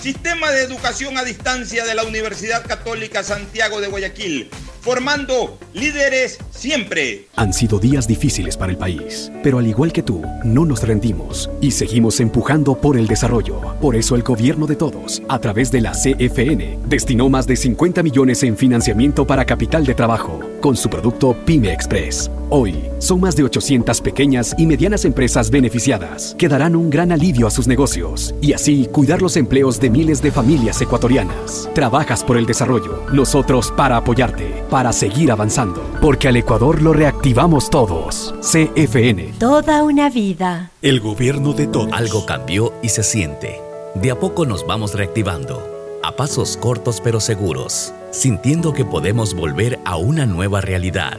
Sistema 0.00 0.50
de 0.50 0.62
educación 0.62 1.18
a 1.18 1.24
distancia 1.24 1.84
de 1.84 1.94
la 1.94 2.04
Universidad 2.04 2.66
Católica 2.66 3.22
Santiago 3.22 3.82
de 3.82 3.88
Guayaquil 3.88 4.50
formando 4.80 5.58
líderes 5.74 6.38
siempre. 6.50 7.26
Han 7.36 7.52
sido 7.52 7.78
días 7.78 8.08
difíciles 8.08 8.56
para 8.56 8.72
el 8.72 8.78
país, 8.78 9.30
pero 9.42 9.58
al 9.58 9.66
igual 9.66 9.92
que 9.92 10.02
tú, 10.02 10.22
no 10.44 10.64
nos 10.64 10.82
rendimos 10.82 11.50
y 11.60 11.70
seguimos 11.70 12.20
empujando 12.20 12.74
por 12.80 12.96
el 12.96 13.06
desarrollo. 13.06 13.60
Por 13.80 13.96
eso 13.96 14.16
el 14.16 14.22
gobierno 14.22 14.66
de 14.66 14.76
todos, 14.76 15.22
a 15.28 15.38
través 15.38 15.70
de 15.70 15.82
la 15.82 15.92
CFN, 15.92 16.78
destinó 16.86 17.28
más 17.28 17.46
de 17.46 17.56
50 17.56 18.02
millones 18.02 18.42
en 18.42 18.56
financiamiento 18.56 19.26
para 19.26 19.44
capital 19.44 19.84
de 19.84 19.94
trabajo 19.94 20.40
con 20.60 20.76
su 20.76 20.88
producto 20.88 21.36
Pyme 21.44 21.72
Express. 21.72 22.30
Hoy, 22.50 22.74
son 22.98 23.20
más 23.20 23.36
de 23.36 23.44
800 23.44 24.00
pequeñas 24.00 24.54
y 24.58 24.66
medianas 24.66 25.04
empresas 25.04 25.50
beneficiadas 25.50 26.34
que 26.36 26.48
darán 26.48 26.74
un 26.74 26.90
gran 26.90 27.12
alivio 27.12 27.46
a 27.46 27.50
sus 27.50 27.68
negocios 27.68 28.34
y 28.40 28.54
así 28.54 28.88
cuidar 28.90 29.22
los 29.22 29.36
empleos 29.36 29.78
de 29.78 29.89
miles 29.90 30.22
de 30.22 30.32
familias 30.32 30.80
ecuatorianas. 30.80 31.68
Trabajas 31.74 32.24
por 32.24 32.36
el 32.36 32.46
desarrollo, 32.46 33.04
nosotros 33.12 33.72
para 33.76 33.96
apoyarte 33.96 34.60
para 34.70 34.92
seguir 34.92 35.30
avanzando, 35.32 35.82
porque 36.00 36.28
al 36.28 36.36
Ecuador 36.36 36.80
lo 36.80 36.92
reactivamos 36.92 37.68
todos. 37.68 38.34
CFN. 38.40 39.34
Toda 39.38 39.82
una 39.82 40.08
vida. 40.08 40.70
El 40.80 41.00
gobierno 41.00 41.52
de 41.52 41.66
todos. 41.66 41.92
Algo 41.92 42.24
cambió 42.24 42.72
y 42.82 42.88
se 42.88 43.02
siente. 43.02 43.60
De 43.94 44.10
a 44.10 44.18
poco 44.18 44.46
nos 44.46 44.66
vamos 44.66 44.94
reactivando, 44.94 45.98
a 46.02 46.14
pasos 46.14 46.56
cortos 46.56 47.00
pero 47.02 47.18
seguros, 47.18 47.92
sintiendo 48.12 48.72
que 48.72 48.84
podemos 48.84 49.34
volver 49.34 49.80
a 49.84 49.96
una 49.96 50.26
nueva 50.26 50.60
realidad 50.60 51.18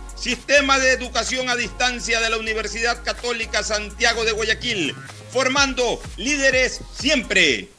Sistema 0.21 0.77
de 0.77 0.91
Educación 0.91 1.49
a 1.49 1.55
Distancia 1.55 2.21
de 2.21 2.29
la 2.29 2.37
Universidad 2.37 3.03
Católica 3.03 3.63
Santiago 3.63 4.23
de 4.23 4.31
Guayaquil, 4.33 4.95
formando 5.33 5.99
líderes 6.15 6.81
siempre. 6.93 7.69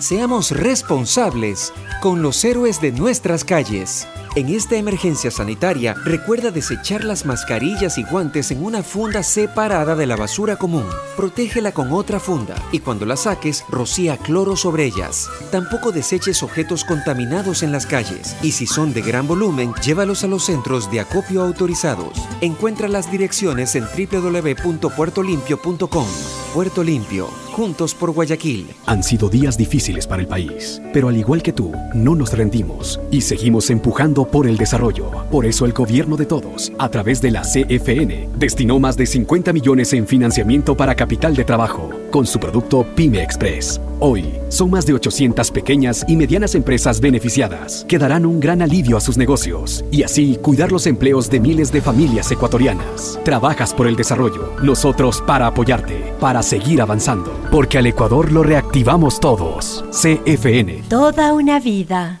Seamos 0.00 0.50
responsables 0.50 1.72
con 2.00 2.22
los 2.22 2.44
héroes 2.44 2.80
de 2.80 2.90
nuestras 2.90 3.44
calles. 3.44 4.08
En 4.36 4.48
esta 4.50 4.76
emergencia 4.76 5.30
sanitaria, 5.30 5.94
recuerda 6.04 6.50
desechar 6.50 7.04
las 7.04 7.24
mascarillas 7.24 7.96
y 7.96 8.04
guantes 8.04 8.50
en 8.50 8.62
una 8.62 8.82
funda 8.82 9.22
separada 9.22 9.96
de 9.96 10.04
la 10.04 10.14
basura 10.14 10.56
común. 10.56 10.84
Protégela 11.16 11.72
con 11.72 11.90
otra 11.90 12.20
funda 12.20 12.54
y 12.70 12.80
cuando 12.80 13.06
la 13.06 13.16
saques, 13.16 13.64
rocía 13.70 14.18
cloro 14.18 14.54
sobre 14.54 14.84
ellas. 14.84 15.30
Tampoco 15.50 15.90
deseches 15.90 16.42
objetos 16.42 16.84
contaminados 16.84 17.62
en 17.62 17.72
las 17.72 17.86
calles 17.86 18.36
y 18.42 18.52
si 18.52 18.66
son 18.66 18.92
de 18.92 19.00
gran 19.00 19.26
volumen, 19.26 19.72
llévalos 19.82 20.22
a 20.22 20.26
los 20.26 20.44
centros 20.44 20.90
de 20.90 21.00
acopio 21.00 21.42
autorizados. 21.42 22.18
Encuentra 22.42 22.88
las 22.88 23.10
direcciones 23.10 23.74
en 23.74 23.84
www.puertolimpio.com. 23.84 26.06
Puerto 26.52 26.82
Limpio, 26.82 27.28
juntos 27.52 27.94
por 27.94 28.10
Guayaquil. 28.12 28.66
Han 28.86 29.02
sido 29.02 29.28
días 29.28 29.58
difíciles 29.58 30.06
para 30.06 30.22
el 30.22 30.28
país, 30.28 30.80
pero 30.92 31.08
al 31.08 31.16
igual 31.18 31.42
que 31.42 31.52
tú, 31.52 31.72
no 31.94 32.14
nos 32.14 32.32
rendimos 32.32 32.98
y 33.10 33.20
seguimos 33.20 33.68
empujando 33.68 34.25
por 34.30 34.46
el 34.46 34.56
desarrollo. 34.56 35.10
Por 35.30 35.46
eso 35.46 35.64
el 35.64 35.72
gobierno 35.72 36.16
de 36.16 36.26
todos, 36.26 36.72
a 36.78 36.88
través 36.88 37.20
de 37.20 37.30
la 37.30 37.42
CFN, 37.42 38.28
destinó 38.36 38.78
más 38.78 38.96
de 38.96 39.06
50 39.06 39.52
millones 39.52 39.92
en 39.92 40.06
financiamiento 40.06 40.76
para 40.76 40.94
capital 40.94 41.34
de 41.34 41.44
trabajo 41.44 41.90
con 42.10 42.26
su 42.26 42.38
producto 42.38 42.86
Pyme 42.94 43.22
Express. 43.22 43.80
Hoy, 43.98 44.24
son 44.48 44.70
más 44.70 44.84
de 44.86 44.92
800 44.92 45.50
pequeñas 45.50 46.04
y 46.06 46.16
medianas 46.16 46.54
empresas 46.54 47.00
beneficiadas 47.00 47.84
que 47.88 47.98
darán 47.98 48.26
un 48.26 48.40
gran 48.40 48.60
alivio 48.60 48.96
a 48.96 49.00
sus 49.00 49.16
negocios 49.16 49.84
y 49.90 50.02
así 50.02 50.36
cuidar 50.36 50.70
los 50.70 50.86
empleos 50.86 51.30
de 51.30 51.40
miles 51.40 51.72
de 51.72 51.80
familias 51.80 52.30
ecuatorianas. 52.30 53.18
Trabajas 53.24 53.72
por 53.72 53.86
el 53.86 53.96
desarrollo, 53.96 54.52
nosotros 54.62 55.22
para 55.26 55.46
apoyarte, 55.46 56.12
para 56.20 56.42
seguir 56.42 56.82
avanzando, 56.82 57.32
porque 57.50 57.78
al 57.78 57.86
Ecuador 57.86 58.32
lo 58.32 58.42
reactivamos 58.42 59.18
todos. 59.18 59.84
CFN. 59.90 60.84
Toda 60.88 61.32
una 61.32 61.58
vida. 61.58 62.20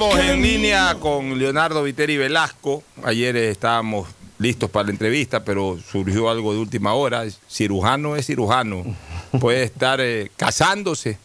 Estamos 0.00 0.24
en 0.24 0.40
línea 0.40 0.96
con 0.98 1.38
Leonardo 1.38 1.82
Viteri 1.82 2.16
Velasco. 2.16 2.82
Ayer 3.02 3.36
eh, 3.36 3.50
estábamos 3.50 4.08
listos 4.38 4.70
para 4.70 4.86
la 4.86 4.92
entrevista, 4.92 5.44
pero 5.44 5.78
surgió 5.78 6.30
algo 6.30 6.54
de 6.54 6.58
última 6.58 6.94
hora. 6.94 7.24
Cirujano 7.50 8.16
es 8.16 8.24
cirujano. 8.24 8.82
Puede 9.38 9.62
estar 9.62 10.00
eh, 10.00 10.30
casándose, 10.38 11.18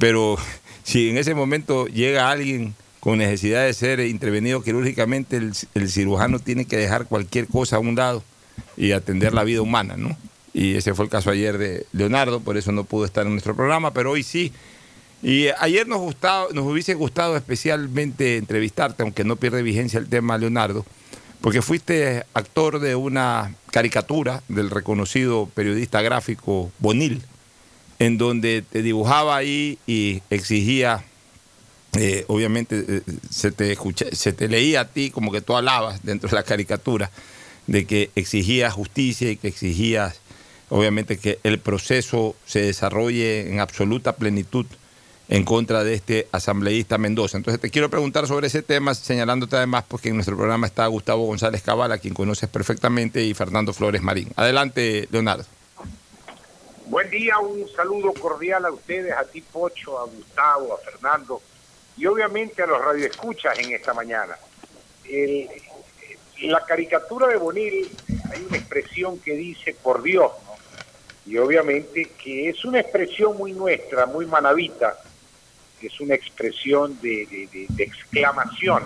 pero 0.00 0.36
si 0.82 1.10
en 1.10 1.16
ese 1.16 1.36
momento 1.36 1.86
llega 1.86 2.28
alguien 2.28 2.74
con 2.98 3.18
necesidad 3.18 3.66
de 3.66 3.72
ser 3.72 4.00
intervenido 4.00 4.64
quirúrgicamente, 4.64 5.36
el, 5.36 5.52
el 5.74 5.88
cirujano 5.88 6.40
tiene 6.40 6.64
que 6.64 6.78
dejar 6.78 7.06
cualquier 7.06 7.46
cosa 7.46 7.76
a 7.76 7.78
un 7.78 7.94
lado 7.94 8.24
y 8.76 8.90
atender 8.90 9.32
la 9.32 9.44
vida 9.44 9.62
humana, 9.62 9.94
¿no? 9.96 10.16
Y 10.52 10.74
ese 10.74 10.92
fue 10.94 11.04
el 11.04 11.10
caso 11.10 11.30
ayer 11.30 11.56
de 11.56 11.86
Leonardo, 11.92 12.40
por 12.40 12.56
eso 12.56 12.72
no 12.72 12.82
pudo 12.82 13.04
estar 13.04 13.26
en 13.26 13.32
nuestro 13.32 13.54
programa, 13.54 13.92
pero 13.92 14.10
hoy 14.10 14.24
sí. 14.24 14.52
Y 15.22 15.48
ayer 15.60 15.86
nos, 15.86 16.00
nos 16.52 16.66
hubiese 16.66 16.94
gustado 16.94 17.36
especialmente 17.36 18.38
entrevistarte, 18.38 19.04
aunque 19.04 19.22
no 19.22 19.36
pierde 19.36 19.62
vigencia 19.62 20.00
el 20.00 20.08
tema, 20.08 20.36
Leonardo, 20.36 20.84
porque 21.40 21.62
fuiste 21.62 22.24
actor 22.34 22.80
de 22.80 22.96
una 22.96 23.54
caricatura 23.70 24.42
del 24.48 24.68
reconocido 24.68 25.48
periodista 25.54 26.02
gráfico 26.02 26.72
Bonil, 26.80 27.22
en 28.00 28.18
donde 28.18 28.64
te 28.68 28.82
dibujaba 28.82 29.36
ahí 29.36 29.78
y 29.86 30.22
exigía, 30.28 31.04
eh, 31.96 32.24
obviamente 32.26 32.84
eh, 32.88 33.02
se, 33.30 33.52
te 33.52 33.76
se 34.12 34.32
te 34.32 34.48
leía 34.48 34.80
a 34.80 34.88
ti 34.88 35.10
como 35.10 35.30
que 35.30 35.40
tú 35.40 35.56
alabas 35.56 36.02
dentro 36.02 36.28
de 36.28 36.34
la 36.34 36.42
caricatura, 36.42 37.12
de 37.68 37.86
que 37.86 38.10
exigías 38.16 38.72
justicia 38.72 39.30
y 39.30 39.36
que 39.36 39.48
exigías, 39.48 40.20
obviamente, 40.68 41.16
que 41.16 41.38
el 41.44 41.60
proceso 41.60 42.34
se 42.44 42.62
desarrolle 42.62 43.48
en 43.48 43.60
absoluta 43.60 44.16
plenitud 44.16 44.66
en 45.32 45.46
contra 45.46 45.82
de 45.82 45.94
este 45.94 46.28
asambleísta 46.30 46.98
Mendoza. 46.98 47.38
Entonces 47.38 47.58
te 47.58 47.70
quiero 47.70 47.88
preguntar 47.88 48.26
sobre 48.26 48.48
ese 48.48 48.60
tema, 48.60 48.94
señalándote 48.94 49.56
además 49.56 49.82
porque 49.88 50.10
en 50.10 50.16
nuestro 50.16 50.36
programa 50.36 50.66
está 50.66 50.86
Gustavo 50.88 51.24
González 51.24 51.62
Cabal, 51.62 51.90
a 51.90 51.96
quien 51.96 52.12
conoces 52.12 52.50
perfectamente, 52.50 53.22
y 53.22 53.32
Fernando 53.32 53.72
Flores 53.72 54.02
Marín. 54.02 54.28
Adelante, 54.36 55.08
Leonardo. 55.10 55.46
Buen 56.84 57.08
día, 57.08 57.38
un 57.38 57.66
saludo 57.74 58.12
cordial 58.12 58.66
a 58.66 58.70
ustedes, 58.72 59.10
a 59.16 59.24
ti 59.24 59.40
Pocho, 59.40 59.98
a 59.98 60.04
Gustavo, 60.04 60.74
a 60.74 60.90
Fernando 60.90 61.40
y 61.96 62.04
obviamente 62.04 62.62
a 62.62 62.66
los 62.66 62.84
radioescuchas 62.84 63.58
en 63.58 63.72
esta 63.72 63.94
mañana. 63.94 64.36
El, 65.08 65.48
la 66.42 66.62
caricatura 66.66 67.28
de 67.28 67.38
Bonil 67.38 67.90
hay 68.30 68.46
una 68.46 68.58
expresión 68.58 69.18
que 69.18 69.32
dice 69.32 69.74
por 69.82 70.02
Dios, 70.02 70.30
¿no? 70.44 70.52
Y 71.24 71.38
obviamente 71.38 72.10
que 72.22 72.50
es 72.50 72.62
una 72.66 72.80
expresión 72.80 73.34
muy 73.38 73.54
nuestra, 73.54 74.04
muy 74.04 74.26
manavita, 74.26 74.98
es 75.86 76.00
una 76.00 76.14
expresión 76.14 76.98
de, 77.00 77.48
exclamación 77.78 78.84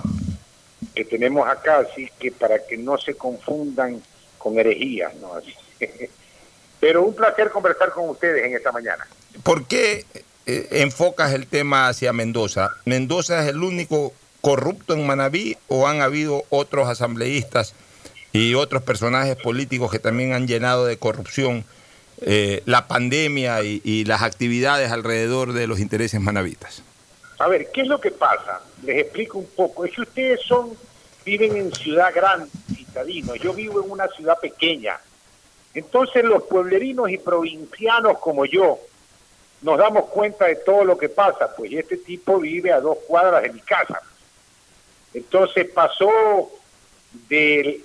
que 0.95 1.05
tenemos 1.05 1.49
acá, 1.49 1.79
así 1.79 2.11
que 2.19 2.33
para 2.33 2.65
que 2.67 2.77
no 2.77 2.99
se 2.99 3.15
confundan 3.15 4.03
con 4.39 4.59
herejías. 4.59 5.13
Pero 6.81 7.03
un 7.03 7.15
placer 7.15 7.51
conversar 7.51 7.91
con 7.91 8.09
ustedes 8.11 8.45
en 8.45 8.55
esta 8.55 8.73
mañana. 8.73 9.07
¿Por 9.43 9.67
qué 9.67 10.05
eh, 10.47 10.69
enfocas 10.73 11.33
el 11.33 11.47
tema 11.47 11.89
hacia 11.89 12.13
Mendoza? 12.13 12.71
¿Mendoza 12.85 13.43
es 13.43 13.49
el 13.49 13.63
único 13.63 14.13
corrupto 14.41 14.95
en 14.95 15.07
Manabí 15.07 15.57
o 15.69 15.89
han 15.89 16.03
habido 16.03 16.45
otros 16.51 16.89
asambleístas 16.89 17.75
y 18.33 18.55
otros 18.55 18.83
personajes 18.83 19.37
políticos 19.37 19.91
que 19.91 19.99
también 19.99 20.35
han 20.35 20.47
llenado 20.47 20.87
de 20.87 20.99
corrupción 20.99 21.65
eh, 22.21 22.63
la 22.65 22.89
pandemia 22.89 23.63
y, 23.63 24.05
las 24.05 24.23
actividades 24.23 24.91
alrededor 24.91 25.53
de 25.53 25.67
los 25.67 25.81
intereses 25.81 26.21
manavitas? 26.21 26.83
A 27.39 27.49
ver, 27.49 27.71
¿qué 27.73 27.83
es 27.83 27.89
lo 27.89 28.01
que 28.01 28.11
pasa? 28.11 28.63
Les 28.83 28.99
explico 28.99 29.39
un 29.39 29.47
poco. 29.47 29.85
Es 29.85 29.93
que 29.93 30.03
ustedes 30.03 30.41
son, 30.41 30.71
viven 31.25 31.57
en 31.57 31.73
ciudad 31.73 32.15
grande, 32.15 32.49
citadinos. 32.75 33.39
Yo 33.39 33.53
vivo 33.53 33.83
en 33.85 33.91
una 33.91 34.09
ciudad 34.09 34.39
pequeña. 34.41 34.99
Entonces 35.75 36.25
los 36.25 36.45
pueblerinos 36.45 37.11
y 37.11 37.19
provincianos 37.19 38.19
como 38.19 38.47
yo 38.47 38.79
nos 39.63 39.79
damos 39.79 40.07
cuenta 40.07 40.47
de 40.47 40.57
todo 40.57 40.85
lo 40.85 40.97
que 40.97 41.09
pasa, 41.09 41.55
pues 41.57 41.73
este 41.73 41.97
tipo 41.97 42.39
vive 42.39 42.73
a 42.73 42.81
dos 42.81 42.99
cuadras 43.07 43.43
de 43.43 43.53
mi 43.53 43.61
casa. 43.61 44.01
Entonces 45.13 45.69
pasó 45.71 46.11
de 47.29 47.81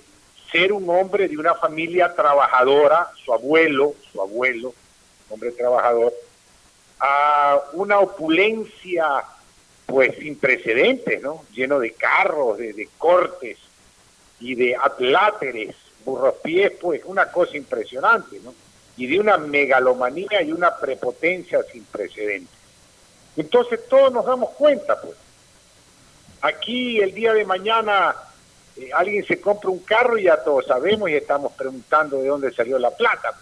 ser 0.52 0.72
un 0.72 0.88
hombre 0.90 1.26
de 1.26 1.38
una 1.38 1.54
familia 1.54 2.14
trabajadora, 2.14 3.10
su 3.24 3.32
abuelo, 3.32 3.94
su 4.12 4.20
abuelo, 4.20 4.74
hombre 5.30 5.50
trabajador, 5.52 6.12
a 7.00 7.58
una 7.72 7.98
opulencia 7.98 9.24
pues 9.86 10.16
sin 10.16 10.36
precedentes, 10.36 11.20
¿no? 11.20 11.44
Lleno 11.52 11.78
de 11.78 11.92
carros, 11.92 12.58
de, 12.58 12.88
cortes 12.98 13.58
y 14.40 14.54
de 14.54 14.76
atláteres, 14.76 15.74
burros 16.04 16.34
pies, 16.42 16.72
pues 16.80 17.02
una 17.04 17.30
cosa 17.30 17.56
impresionante, 17.56 18.40
¿no? 18.44 18.54
Y 18.96 19.06
de 19.06 19.18
una 19.18 19.38
megalomanía 19.38 20.42
y 20.42 20.52
una 20.52 20.76
prepotencia 20.76 21.62
sin 21.72 21.84
precedentes. 21.84 22.54
Entonces 23.36 23.80
todos 23.88 24.12
nos 24.12 24.24
damos 24.24 24.50
cuenta, 24.50 25.00
pues. 25.00 25.16
Aquí 26.42 27.00
el 27.00 27.14
día 27.14 27.32
de 27.32 27.44
mañana 27.44 28.14
eh, 28.76 28.90
alguien 28.92 29.24
se 29.24 29.40
compra 29.40 29.70
un 29.70 29.80
carro 29.80 30.18
y 30.18 30.24
ya 30.24 30.42
todos 30.42 30.66
sabemos 30.66 31.10
y 31.10 31.14
estamos 31.14 31.52
preguntando 31.52 32.18
de 32.18 32.28
dónde 32.28 32.52
salió 32.52 32.78
la 32.78 32.90
plata. 32.90 33.32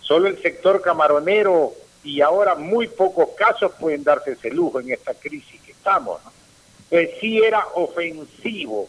Solo 0.00 0.28
el 0.28 0.40
sector 0.42 0.82
camaronero 0.82 1.72
y 2.02 2.20
ahora 2.20 2.54
muy 2.54 2.88
pocos 2.88 3.30
casos 3.36 3.72
pueden 3.80 4.04
darse 4.04 4.32
ese 4.32 4.50
lujo 4.50 4.80
en 4.80 4.92
esta 4.92 5.14
crisis 5.14 5.60
que 5.62 5.72
estamos. 5.72 6.22
¿no? 6.22 6.32
Entonces 6.90 7.18
sí 7.20 7.42
era 7.42 7.66
ofensivo, 7.74 8.88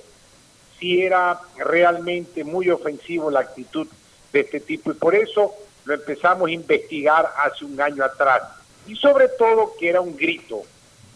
sí 0.78 1.01
era 1.01 1.39
realmente 1.58 2.43
muy 2.43 2.70
ofensivo 2.70 3.32
la 3.32 3.39
actitud 3.39 3.88
de 4.34 4.41
este 4.41 4.60
tipo 4.60 4.91
y 4.91 4.95
por 4.95 5.16
eso 5.16 5.56
lo 5.86 5.93
empezamos 5.93 6.49
a 6.49 6.51
investigar 6.51 7.32
hace 7.43 7.64
un 7.64 7.80
año 7.80 8.03
atrás. 8.03 8.43
Y 8.88 8.95
sobre 8.95 9.30
todo 9.30 9.74
que 9.80 9.89
era 9.89 10.01
un 10.01 10.18
grito, 10.18 10.64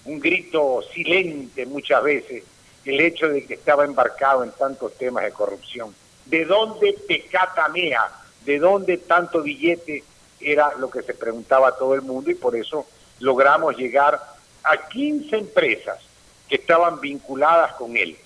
un 0.06 0.20
grito 0.20 0.82
silente 0.94 1.66
muchas 1.66 2.02
veces, 2.02 2.44
el 2.90 3.00
hecho 3.02 3.30
de 3.30 3.46
que 3.46 3.54
estaba 3.54 3.86
embarcado 3.86 4.44
en 4.44 4.52
tantos 4.52 4.96
temas 4.98 5.24
de 5.24 5.32
corrupción. 5.32 5.94
¿De 6.26 6.46
dónde 6.46 6.98
pecatamea? 7.08 8.10
¿De 8.46 8.58
dónde 8.58 8.98
tanto 8.98 9.42
billete? 9.42 10.04
Era 10.40 10.74
lo 10.78 10.90
que 10.90 11.04
se 11.04 11.14
preguntaba 11.14 11.78
todo 11.78 11.94
el 11.94 12.02
mundo 12.02 12.32
y 12.32 12.36
por 12.36 12.56
eso 12.56 12.86
logramos 13.20 13.76
llegar 13.78 14.20
a 14.64 14.88
15 14.90 15.36
empresas 15.38 16.00
que 16.48 16.56
estaban 16.56 17.00
vinculadas 17.00 17.74
con 17.74 17.96
él. 17.96 18.18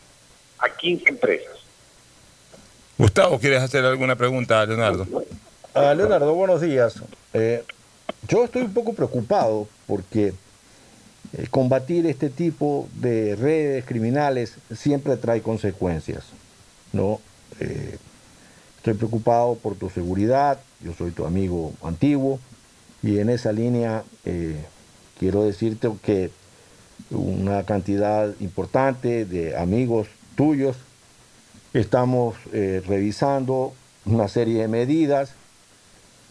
A 0.59 0.70
15 0.70 1.09
empresas. 1.09 1.57
Gustavo, 2.97 3.39
¿quieres 3.39 3.61
hacer 3.61 3.84
alguna 3.84 4.16
pregunta 4.16 4.61
a 4.61 4.66
Leonardo? 4.66 5.05
Ah, 5.74 5.93
Leonardo, 5.93 6.34
buenos 6.36 6.61
días. 6.61 6.95
Eh, 7.34 7.64
yo 8.28 8.45
estoy 8.45 8.61
un 8.61 8.74
poco 8.74 8.93
preocupado 8.93 9.68
porque 9.88 10.34
eh, 11.36 11.47
combatir 11.49 12.05
este 12.05 12.29
tipo 12.29 12.88
de 12.95 13.36
redes 13.36 13.86
criminales 13.86 14.53
siempre 14.75 15.17
trae 15.17 15.41
consecuencias. 15.41 16.25
¿no? 16.91 17.19
Eh, 17.59 17.97
estoy 18.77 18.93
preocupado 18.93 19.55
por 19.55 19.75
tu 19.75 19.89
seguridad, 19.89 20.59
yo 20.81 20.93
soy 20.93 21.11
tu 21.11 21.25
amigo 21.25 21.73
antiguo 21.84 22.39
y 23.01 23.17
en 23.17 23.29
esa 23.29 23.51
línea 23.51 24.03
eh, 24.25 24.63
quiero 25.19 25.43
decirte 25.43 25.89
que 26.03 26.29
una 27.09 27.63
cantidad 27.63 28.31
importante 28.39 29.25
de 29.25 29.57
amigos 29.57 30.07
tuyos 30.36 30.77
estamos 31.73 32.36
revisando 32.51 33.73
una 34.05 34.27
serie 34.27 34.61
de 34.61 34.67
medidas 34.67 35.34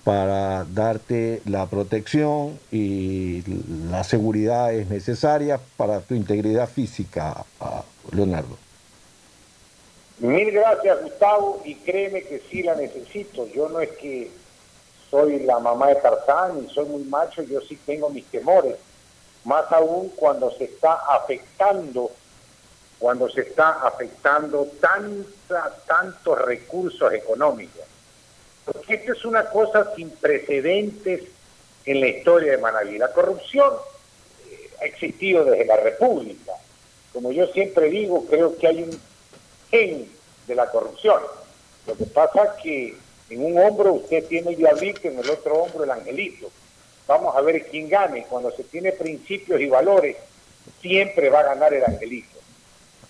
para 0.04 0.64
darte 0.64 1.42
la 1.46 1.66
protección 1.66 2.58
y 2.72 3.42
la 3.88 4.02
seguridad 4.02 4.74
es 4.74 4.88
necesaria 4.88 5.60
para 5.76 6.00
tu 6.00 6.14
integridad 6.14 6.68
física, 6.68 7.44
Leonardo. 8.10 8.58
Mil 10.18 10.50
gracias, 10.50 11.02
Gustavo, 11.02 11.62
y 11.64 11.76
créeme 11.76 12.22
que 12.22 12.42
sí 12.50 12.62
la 12.62 12.74
necesito. 12.74 13.46
Yo 13.48 13.68
no 13.68 13.80
es 13.80 13.90
que 13.92 14.30
soy 15.10 15.40
la 15.40 15.58
mamá 15.58 15.88
de 15.88 15.96
Tarzán 15.96 16.64
y 16.64 16.72
soy 16.72 16.86
muy 16.86 17.04
macho, 17.04 17.42
yo 17.42 17.60
sí 17.60 17.76
tengo 17.86 18.10
mis 18.10 18.24
temores, 18.26 18.76
más 19.44 19.70
aún 19.70 20.08
cuando 20.16 20.50
se 20.52 20.64
está 20.64 20.94
afectando, 20.94 22.10
cuando 22.98 23.28
se 23.28 23.42
está 23.42 23.70
afectando 23.86 24.66
tanta, 24.80 25.76
tantos 25.86 26.40
recursos 26.42 27.12
económicos 27.12 27.91
porque 28.64 28.94
esto 28.94 29.12
es 29.12 29.24
una 29.24 29.48
cosa 29.50 29.94
sin 29.96 30.10
precedentes 30.10 31.22
en 31.84 32.00
la 32.00 32.08
historia 32.08 32.52
de 32.52 32.58
Manaví. 32.58 32.98
La 32.98 33.12
corrupción 33.12 33.72
eh, 34.50 34.70
ha 34.80 34.84
existido 34.84 35.44
desde 35.44 35.64
la 35.64 35.76
República. 35.76 36.52
Como 37.12 37.32
yo 37.32 37.46
siempre 37.48 37.90
digo, 37.90 38.24
creo 38.26 38.56
que 38.56 38.66
hay 38.68 38.82
un 38.82 39.00
gen 39.70 40.08
de 40.46 40.54
la 40.54 40.70
corrupción. 40.70 41.20
Lo 41.86 41.96
que 41.96 42.04
pasa 42.06 42.44
es 42.44 42.62
que 42.62 42.96
en 43.30 43.44
un 43.44 43.58
hombro 43.58 43.94
usted 43.94 44.24
tiene 44.26 44.50
el 44.50 44.56
diablito, 44.56 45.08
en 45.08 45.18
el 45.18 45.28
otro 45.28 45.54
hombro 45.54 45.84
el 45.84 45.90
angelito. 45.90 46.50
Vamos 47.08 47.34
a 47.36 47.40
ver 47.40 47.66
quién 47.68 47.88
gane. 47.88 48.26
Cuando 48.28 48.52
se 48.52 48.62
tiene 48.64 48.92
principios 48.92 49.60
y 49.60 49.66
valores, 49.66 50.16
siempre 50.80 51.28
va 51.28 51.40
a 51.40 51.54
ganar 51.54 51.74
el 51.74 51.84
angelito. 51.84 52.38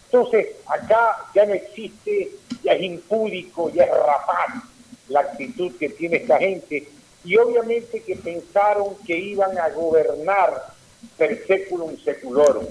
Entonces, 0.07 0.49
acá 0.67 1.27
ya 1.35 1.45
no 1.45 1.55
existe, 1.55 2.31
ya 2.63 2.73
es 2.73 2.83
impúdico, 2.83 3.71
ya 3.71 3.85
es 3.85 3.91
rapaz 3.91 4.72
la 5.09 5.21
actitud 5.21 5.77
que 5.79 5.89
tiene 5.89 6.19
esta 6.19 6.39
gente 6.39 6.89
y 7.25 7.37
obviamente 7.37 8.03
que 8.03 8.17
pensaron 8.17 8.97
que 9.07 9.17
iban 9.17 9.59
a 9.59 9.69
gobernar 9.71 10.73
per 11.17 11.47
seculum 11.47 11.97
seculorum. 11.99 12.67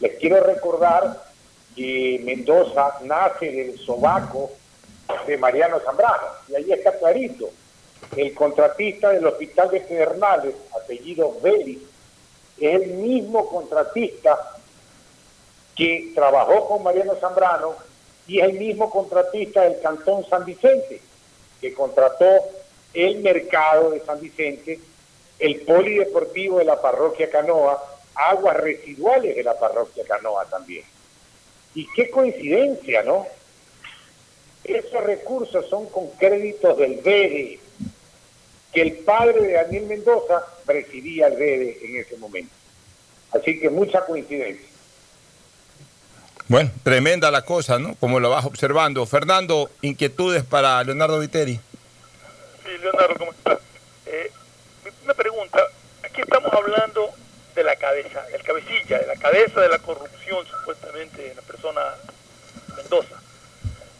Les 0.00 0.18
quiero 0.18 0.42
recordar 0.42 1.24
que 1.74 2.20
Mendoza 2.24 2.98
nace 3.02 3.50
del 3.50 3.78
sobaco 3.78 4.50
de 5.26 5.36
Mariano 5.36 5.80
Zambrano, 5.80 6.28
y 6.48 6.54
ahí 6.54 6.72
está 6.72 6.98
clarito. 6.98 7.50
El 8.16 8.34
contratista 8.34 9.10
del 9.10 9.26
Hospital 9.26 9.70
de 9.70 9.80
Pedernales, 9.80 10.54
apellido 10.76 11.36
Vélez, 11.42 11.78
es 12.58 12.82
el 12.82 12.88
mismo 12.94 13.48
contratista 13.48 14.38
que 15.74 16.12
trabajó 16.14 16.68
con 16.68 16.82
Mariano 16.84 17.16
Zambrano 17.16 17.74
y 18.28 18.38
es 18.38 18.44
el 18.44 18.58
mismo 18.58 18.88
contratista 18.90 19.62
del 19.62 19.80
Cantón 19.80 20.24
San 20.28 20.44
Vicente 20.44 21.00
que 21.64 21.72
contrató 21.72 22.26
el 22.92 23.20
mercado 23.20 23.92
de 23.92 24.00
San 24.00 24.20
Vicente, 24.20 24.78
el 25.38 25.62
polideportivo 25.62 26.58
de 26.58 26.66
la 26.66 26.78
parroquia 26.78 27.30
Canoa, 27.30 27.82
aguas 28.14 28.58
residuales 28.58 29.34
de 29.34 29.42
la 29.42 29.58
parroquia 29.58 30.04
Canoa 30.04 30.44
también. 30.44 30.84
Y 31.74 31.88
qué 31.96 32.10
coincidencia, 32.10 33.02
¿no? 33.02 33.26
Esos 34.62 35.02
recursos 35.04 35.66
son 35.70 35.86
con 35.86 36.10
créditos 36.10 36.76
del 36.76 36.96
BEDE, 36.96 37.58
que 38.70 38.82
el 38.82 38.92
padre 38.98 39.40
de 39.40 39.52
Daniel 39.54 39.86
Mendoza 39.86 40.44
presidía 40.66 41.28
el 41.28 41.36
BEDE 41.36 41.78
en 41.82 41.96
ese 41.96 42.18
momento. 42.18 42.52
Así 43.32 43.58
que 43.58 43.70
mucha 43.70 44.04
coincidencia. 44.04 44.68
Bueno, 46.46 46.70
tremenda 46.82 47.30
la 47.30 47.42
cosa, 47.42 47.78
¿no? 47.78 47.94
Como 47.96 48.20
lo 48.20 48.28
vas 48.30 48.44
observando. 48.44 49.06
Fernando, 49.06 49.70
inquietudes 49.80 50.44
para 50.44 50.84
Leonardo 50.84 51.18
Viteri. 51.18 51.54
Sí, 51.54 52.78
Leonardo, 52.82 53.14
¿cómo 53.16 53.32
estás? 53.32 53.58
Eh, 54.06 54.30
una 55.04 55.14
pregunta. 55.14 55.58
Aquí 56.02 56.20
estamos 56.20 56.52
hablando 56.52 57.10
de 57.54 57.64
la 57.64 57.76
cabeza, 57.76 58.26
el 58.34 58.42
cabecilla, 58.42 58.98
de 58.98 59.06
la 59.06 59.16
cabeza 59.16 59.60
de 59.60 59.68
la 59.68 59.78
corrupción, 59.78 60.46
supuestamente, 60.46 61.22
de 61.22 61.34
la 61.34 61.42
persona 61.42 61.80
Mendoza. 62.76 63.16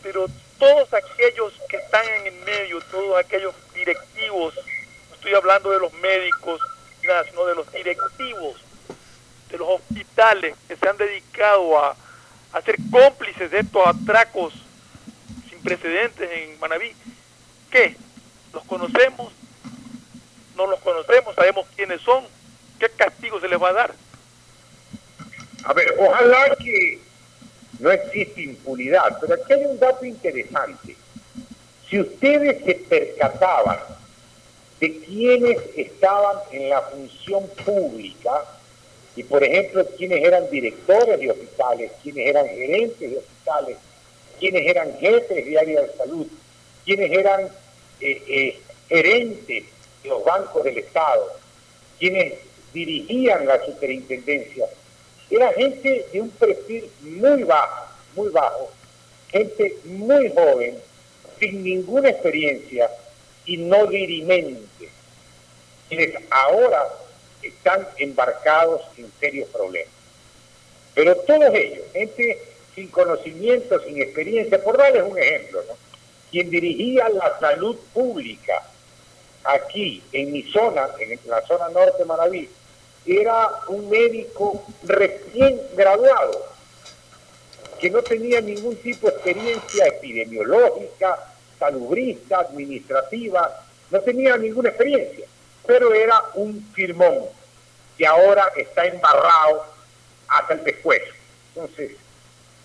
Pero 0.03 0.26
todos 0.59 0.92
aquellos 0.92 1.53
que 1.68 1.78
están 1.78 2.07
en 2.20 2.26
el 2.26 2.45
medio, 2.45 2.78
todos 2.90 3.18
aquellos 3.18 3.55
directivos, 3.74 4.55
no 5.09 5.14
estoy 5.14 5.34
hablando 5.34 5.70
de 5.70 5.78
los 5.78 5.92
médicos, 5.95 6.61
nada, 7.05 7.24
sino 7.24 7.47
de 7.47 7.55
los 7.55 7.72
directivos 7.72 8.61
de 9.51 9.59
los 9.59 9.68
hospitales 9.68 10.57
que 10.66 10.76
se 10.76 10.88
han 10.88 10.97
dedicado 10.97 11.78
a 11.78 11.97
a 12.55 12.63
ser 12.63 12.77
cómplices 12.91 13.51
de 13.51 13.59
estos 13.59 13.85
atracos 13.85 14.55
sin 15.51 15.61
precedentes 15.61 16.31
en 16.31 16.59
Manabí. 16.61 16.93
¿Qué? 17.71 17.97
¿Los 18.53 18.63
conocemos? 18.65 19.33
¿No 20.57 20.69
los 20.69 20.79
conocemos? 20.81 21.35
¿Sabemos 21.35 21.67
quiénes 21.75 22.01
son? 22.03 22.25
¿Qué 22.79 22.89
castigo 22.91 23.41
se 23.41 23.49
les 23.49 23.61
va 23.61 23.71
a 23.71 23.73
dar? 23.73 23.95
A 25.65 25.73
ver, 25.73 25.95
ojalá 25.99 26.55
que 26.57 27.01
no 27.81 27.91
existe 27.91 28.43
impunidad, 28.43 29.19
pero 29.21 29.35
aquí 29.35 29.53
hay 29.53 29.65
un 29.65 29.79
dato 29.81 30.05
interesante. 30.05 30.97
Si 31.91 32.01
ustedes 32.01 32.65
se 32.65 32.75
percataban 32.75 33.81
de 34.79 35.01
quienes 35.01 35.59
estaban 35.77 36.37
en 36.53 36.71
la 36.71 36.83
función 36.83 37.49
pública, 37.65 38.45
y 39.17 39.23
por 39.23 39.45
ejemplo, 39.45 39.87
quienes 39.97 40.25
eran 40.25 40.51
directores 40.51 41.21
de 41.21 41.31
hospitales, 41.31 41.93
quienes 42.03 42.27
eran 42.27 42.49
gerentes 42.49 43.11
de 43.11 43.19
hospitales, 43.19 43.77
quienes 44.39 44.67
eran 44.67 44.99
jefes 44.99 45.47
de 45.47 45.59
área 45.59 45.83
de 45.83 45.93
salud, 45.97 46.27
quienes 46.85 47.12
eran 47.12 47.43
eh, 48.01 48.23
eh, 48.29 48.61
gerentes 48.89 49.65
de 50.03 50.09
los 50.09 50.25
bancos 50.25 50.65
del 50.65 50.79
Estado, 50.79 51.33
quienes 51.99 52.35
dirigían 52.73 53.47
la 53.47 53.65
superintendencia, 53.65 54.67
era 55.31 55.53
gente 55.53 56.07
de 56.12 56.21
un 56.21 56.31
perfil 56.31 56.91
muy 57.01 57.45
bajo, 57.45 57.87
muy 58.17 58.29
bajo, 58.31 58.71
gente 59.31 59.77
muy 59.85 60.29
joven, 60.31 60.77
sin 61.39 61.62
ninguna 61.62 62.11
experiencia 62.11 62.91
y 63.47 63.59
no 63.59 63.87
dirimente, 63.87 64.89
quienes 65.89 66.15
ahora 66.31 66.85
están 67.45 67.86
embarcados 67.99 68.82
en 68.97 69.11
serios 69.20 69.49
problemas. 69.51 69.92
Pero 70.95 71.16
todos 71.16 71.55
ellos, 71.55 71.84
gente 71.92 72.38
sin 72.74 72.88
conocimiento, 72.88 73.80
sin 73.80 74.01
experiencia, 74.01 74.62
por 74.62 74.76
darles 74.76 75.05
un 75.05 75.18
ejemplo, 75.18 75.62
¿no? 75.68 75.74
quien 76.30 76.51
dirigía 76.51 77.09
la 77.11 77.38
salud 77.38 77.76
pública 77.92 78.62
aquí 79.45 80.03
en 80.12 80.32
mi 80.32 80.42
zona, 80.45 80.88
en 80.99 81.18
la 81.26 81.40
zona 81.47 81.68
norte 81.68 81.99
de 81.99 82.05
Manaví, 82.05 82.49
era 83.07 83.51
un 83.68 83.88
médico 83.88 84.64
recién 84.82 85.61
graduado, 85.76 86.47
que 87.78 87.90
no 87.90 88.03
tenía 88.03 88.40
ningún 88.40 88.76
tipo 88.76 89.09
de 89.09 89.14
experiencia 89.14 89.86
epidemiológica, 89.86 91.34
salubrista, 91.59 92.40
administrativa, 92.40 93.64
no 93.90 94.01
tenía 94.01 94.36
ninguna 94.36 94.70
experiencia, 94.70 95.26
pero 95.67 95.95
era 95.95 96.23
un 96.35 96.62
firmón 96.75 97.25
que 97.97 98.07
ahora 98.07 98.51
está 98.57 98.87
embarrado 98.87 99.65
hasta 100.29 100.55
el 100.55 100.61
pescuezo. 100.61 101.12
Entonces, 101.55 101.93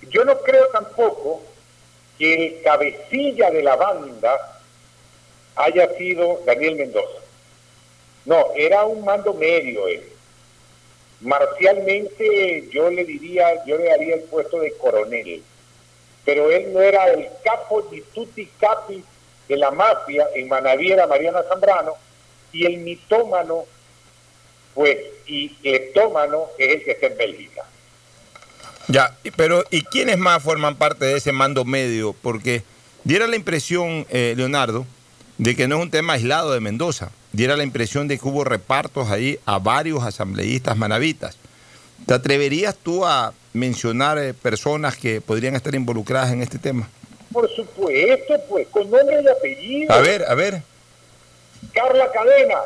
yo 0.09 0.25
no 0.25 0.37
creo 0.39 0.67
tampoco 0.67 1.41
que 2.17 2.47
el 2.47 2.63
cabecilla 2.63 3.51
de 3.51 3.63
la 3.63 3.75
banda 3.75 4.61
haya 5.55 5.93
sido 5.95 6.41
Daniel 6.45 6.75
Mendoza. 6.75 7.19
No, 8.25 8.47
era 8.55 8.85
un 8.85 9.03
mando 9.03 9.33
medio 9.33 9.87
él. 9.87 10.03
Marcialmente 11.21 12.69
yo 12.71 12.89
le 12.89 13.03
diría, 13.03 13.65
yo 13.65 13.77
le 13.77 13.85
daría 13.85 14.15
el 14.15 14.21
puesto 14.21 14.59
de 14.59 14.71
coronel, 14.77 15.43
pero 16.23 16.49
él 16.49 16.71
no 16.73 16.81
era 16.81 17.07
el 17.09 17.27
capo 17.43 17.81
di 17.83 18.01
tutti 18.13 18.45
capi 18.59 19.03
de 19.47 19.57
la 19.57 19.71
mafia 19.71 20.27
en 20.33 20.47
Manaviera 20.47 21.07
Mariana 21.07 21.43
Zambrano 21.43 21.95
y 22.51 22.65
el 22.65 22.77
mitómano, 22.77 23.65
pues, 24.73 24.97
y 25.27 25.55
leptómano 25.63 26.47
es 26.57 26.75
el 26.75 26.83
que 26.83 26.91
está 26.91 27.07
en 27.07 27.17
Bélgica. 27.17 27.63
Ya, 28.87 29.15
pero 29.35 29.63
¿y 29.69 29.83
quiénes 29.83 30.17
más 30.17 30.41
forman 30.41 30.75
parte 30.75 31.05
de 31.05 31.17
ese 31.17 31.31
mando 31.31 31.63
medio? 31.63 32.15
Porque 32.21 32.63
diera 33.03 33.27
la 33.27 33.35
impresión, 33.35 34.07
eh, 34.09 34.33
Leonardo, 34.35 34.85
de 35.37 35.55
que 35.55 35.67
no 35.67 35.77
es 35.77 35.83
un 35.83 35.91
tema 35.91 36.13
aislado 36.13 36.51
de 36.51 36.59
Mendoza. 36.59 37.11
Diera 37.31 37.55
la 37.55 37.63
impresión 37.63 38.07
de 38.07 38.17
que 38.17 38.27
hubo 38.27 38.43
repartos 38.43 39.11
ahí 39.11 39.39
a 39.45 39.59
varios 39.59 40.03
asambleístas 40.03 40.75
manavitas. 40.75 41.37
¿Te 42.07 42.15
atreverías 42.15 42.75
tú 42.75 43.05
a 43.05 43.33
mencionar 43.53 44.17
eh, 44.17 44.33
personas 44.33 44.97
que 44.97 45.21
podrían 45.21 45.55
estar 45.55 45.75
involucradas 45.75 46.31
en 46.31 46.41
este 46.41 46.57
tema? 46.57 46.89
Por 47.31 47.47
supuesto, 47.55 48.33
pues, 48.49 48.67
con 48.69 48.89
nombre 48.89 49.21
y 49.23 49.27
apellido. 49.27 49.93
A 49.93 49.99
ver, 49.99 50.25
a 50.27 50.33
ver. 50.33 50.63
Carla 51.73 52.11
Cadena. 52.11 52.57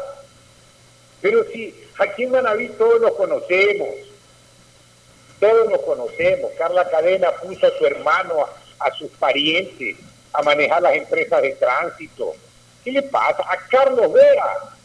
Pero 1.21 1.43
si 1.51 1.73
aquí 1.99 2.23
en 2.23 2.31
Manaví 2.31 2.69
todos 2.69 3.01
nos 3.01 3.13
conocemos, 3.13 3.89
todos 5.39 5.69
nos 5.69 5.81
conocemos. 5.81 6.51
Carla 6.57 6.89
Cadena 6.89 7.31
puso 7.31 7.67
a 7.67 7.77
su 7.77 7.85
hermano, 7.85 8.45
a, 8.79 8.91
sus 8.93 9.09
parientes, 9.11 9.97
a 10.33 10.41
manejar 10.41 10.81
las 10.81 10.95
empresas 10.95 11.41
de 11.41 11.51
tránsito. 11.53 12.33
¿Qué 12.83 12.91
le 12.91 13.03
pasa? 13.03 13.43
A 13.43 13.57
Carlos 13.69 14.11
Vera, 14.11 14.75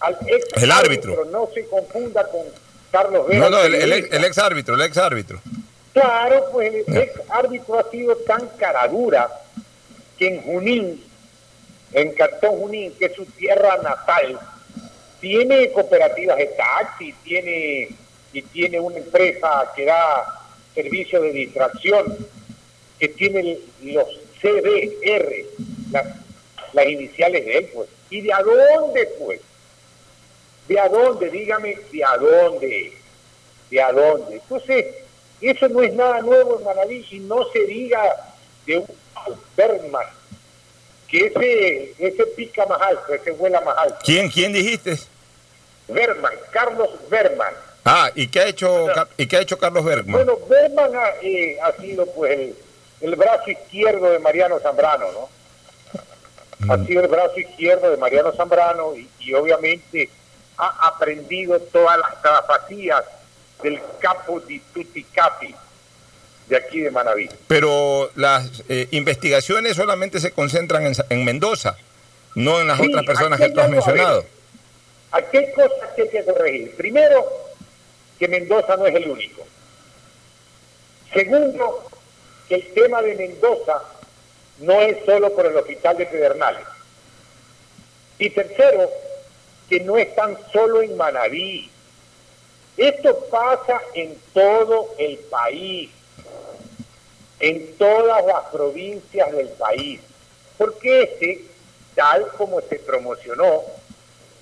al 0.00 0.18
ex 0.26 0.62
el 0.62 0.70
árbitro. 0.70 1.24
No 1.26 1.48
se 1.52 1.66
confunda 1.66 2.26
con 2.28 2.42
Carlos 2.90 3.26
Vera. 3.26 3.40
No, 3.40 3.50
no, 3.50 3.64
el, 3.64 3.74
el, 3.74 4.24
ex 4.24 4.38
árbitro, 4.38 4.74
el 4.74 4.82
ex 4.82 4.96
árbitro. 4.96 5.40
Claro, 5.92 6.46
pues 6.52 6.74
el 6.86 6.96
ex 6.96 7.20
árbitro 7.30 7.78
ha 7.78 7.90
sido 7.90 8.16
tan 8.16 8.48
caradura 8.58 9.30
que 10.18 10.28
en 10.28 10.42
Junín, 10.42 11.04
en 11.92 12.12
Cantón 12.12 12.58
Junín, 12.58 12.92
que 12.98 13.06
es 13.06 13.14
su 13.14 13.24
tierra 13.24 13.78
natal, 13.78 14.38
tiene 15.20 15.70
cooperativas 15.72 16.36
de 16.36 16.46
taxi, 16.46 17.14
tiene 17.24 17.88
y 18.32 18.42
tiene 18.42 18.78
una 18.78 18.98
empresa 18.98 19.72
que 19.74 19.86
da 19.86 20.42
servicio 20.74 21.22
de 21.22 21.32
distracción, 21.32 22.18
que 22.98 23.08
tiene 23.08 23.58
los 23.82 24.08
CDR, 24.42 25.32
las, 25.90 26.06
las 26.74 26.86
iniciales 26.86 27.46
de 27.46 27.58
él, 27.58 27.70
pues. 27.72 27.88
¿Y 28.10 28.20
de 28.20 28.32
a 28.32 28.42
dónde, 28.42 29.06
pues? 29.18 29.40
¿De 30.68 30.78
a 30.78 30.88
dónde? 30.88 31.30
Dígame, 31.30 31.78
¿de 31.90 32.04
a 32.04 32.16
dónde? 32.18 32.92
¿De 33.70 33.80
a 33.80 33.92
dónde? 33.92 34.34
Entonces, 34.34 34.86
eso 35.40 35.68
no 35.68 35.82
es 35.82 35.94
nada 35.94 36.20
nuevo 36.20 36.58
en 36.58 36.64
Manaví 36.64 37.06
y 37.10 37.18
no 37.20 37.44
se 37.52 37.60
diga 37.64 38.34
de 38.66 38.78
un 38.78 38.86
Bergman, 39.56 40.06
que 41.08 41.26
ese, 41.26 41.94
ese 41.98 42.26
pica 42.26 42.66
más 42.66 42.80
alto, 42.80 43.14
ese 43.14 43.30
vuela 43.32 43.60
más 43.60 43.76
alto. 43.78 43.98
¿Quién, 44.04 44.28
quién 44.28 44.52
dijiste? 44.52 44.98
Berman, 45.88 46.32
Carlos 46.50 46.90
Berman. 47.08 47.54
Ah, 47.84 48.10
¿y 48.14 48.26
qué 48.26 48.40
ha 48.40 48.46
hecho, 48.48 48.88
¿y 49.16 49.26
qué 49.28 49.36
ha 49.36 49.40
hecho 49.42 49.58
Carlos 49.58 49.84
Bergman? 49.84 50.12
Bueno, 50.12 50.38
Bergman 50.48 50.96
ha, 50.96 51.10
eh, 51.22 51.56
ha 51.62 51.70
sido 51.80 52.04
pues 52.06 52.52
el, 53.00 53.14
brazo 53.14 53.48
izquierdo 53.48 54.10
de 54.10 54.18
Mariano 54.18 54.58
Zambrano, 54.58 55.06
¿no? 55.12 56.72
Ha 56.72 56.76
mm. 56.78 56.86
sido 56.86 57.02
el 57.02 57.08
brazo 57.08 57.38
izquierdo 57.38 57.88
de 57.90 57.96
Mariano 57.96 58.32
Zambrano 58.32 58.94
y, 58.96 59.34
obviamente 59.34 60.10
ha 60.58 60.88
aprendido 60.88 61.60
todas 61.60 61.98
las 61.98 62.22
trafacías 62.22 63.04
del 63.62 63.78
capo 64.00 64.40
di 64.40 64.58
tutti 64.72 65.04
capi 65.04 65.54
de 66.48 66.56
aquí 66.56 66.80
de 66.80 66.90
Manaví. 66.90 67.28
Pero 67.46 68.10
las 68.14 68.62
eh, 68.68 68.88
investigaciones 68.92 69.76
solamente 69.76 70.20
se 70.20 70.30
concentran 70.32 70.92
en, 71.08 71.24
Mendoza, 71.24 71.76
no 72.34 72.60
en 72.60 72.68
las 72.68 72.80
otras 72.80 73.04
personas 73.04 73.40
que 73.40 73.50
tú 73.50 73.60
has 73.60 73.68
mencionado. 73.68 74.24
Aquí 75.12 75.36
hay 75.38 75.52
cosas 75.52 75.90
que 75.94 76.02
hay 76.02 76.08
que 76.08 76.24
corregir. 76.24 76.76
Primero, 76.76 77.24
que 78.18 78.28
Mendoza 78.28 78.76
no 78.76 78.86
es 78.86 78.94
el 78.94 79.10
único. 79.10 79.46
Segundo, 81.12 81.88
que 82.48 82.56
el 82.56 82.74
tema 82.74 83.02
de 83.02 83.14
Mendoza 83.14 83.82
no 84.58 84.80
es 84.80 85.04
solo 85.04 85.34
por 85.34 85.46
el 85.46 85.56
hospital 85.56 85.96
de 85.96 86.06
Pedernales. 86.06 86.66
Y 88.18 88.30
tercero, 88.30 88.90
que 89.68 89.80
no 89.80 89.96
están 89.96 90.36
solo 90.52 90.82
en 90.82 90.96
Manaví. 90.96 91.70
Esto 92.76 93.18
pasa 93.30 93.80
en 93.94 94.16
todo 94.32 94.94
el 94.98 95.16
país, 95.30 95.90
en 97.40 97.76
todas 97.76 98.24
las 98.24 98.44
provincias 98.52 99.32
del 99.32 99.48
país, 99.50 100.00
porque 100.56 101.02
este, 101.02 101.44
tal 101.94 102.28
como 102.36 102.60
se 102.60 102.76
promocionó, 102.76 103.62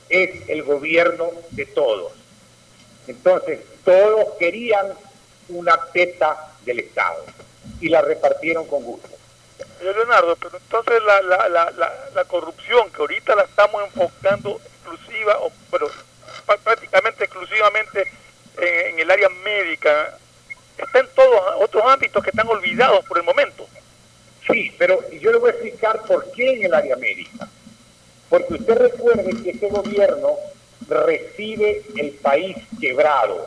es 0.09 0.49
el 0.49 0.63
gobierno 0.63 1.31
de 1.51 1.67
todos. 1.67 2.13
Entonces, 3.07 3.61
todos 3.85 4.35
querían 4.39 4.93
una 5.49 5.79
teta 5.93 6.53
del 6.65 6.81
Estado 6.81 7.25
y 7.81 7.89
la 7.89 8.01
repartieron 8.01 8.67
con 8.67 8.83
gusto. 8.83 9.09
Leonardo, 9.81 10.37
pero 10.37 10.57
entonces 10.57 11.03
la, 11.05 11.21
la, 11.23 11.49
la, 11.49 11.93
la, 12.15 12.25
corrupción 12.25 12.91
que 12.91 13.03
ahorita 13.03 13.37
la 13.37 13.43
estamos 13.43 13.85
enfocando 13.85 14.61
exclusiva, 14.65 15.39
o, 15.41 15.53
pero 15.71 15.91
prácticamente 16.63 17.25
exclusivamente 17.25 18.11
en, 18.57 18.99
el 18.99 19.11
área 19.11 19.29
médica, 19.29 20.19
está 20.85 21.01
en 21.01 21.09
todos 21.15 21.41
otros 21.61 21.85
ámbitos 21.85 22.23
que 22.23 22.31
están 22.31 22.49
olvidados 22.49 23.05
por 23.07 23.19
el 23.19 23.25
momento. 23.25 23.67
Sí, 24.47 24.75
pero 24.79 25.01
yo 25.11 25.33
le 25.33 25.39
voy 25.39 25.51
a 25.51 25.53
explicar 25.53 26.03
por 26.03 26.31
qué 26.33 26.55
en 26.55 26.65
el 26.65 26.75
área 26.75 26.97
médica. 26.97 27.49
Porque 28.29 28.55
usted 28.55 28.77
recuerde 28.77 29.43
que 29.43 29.51
este 29.51 29.69
gobierno 29.69 30.37
recibe 30.89 31.83
el 31.97 32.11
país 32.13 32.57
quebrado 32.81 33.47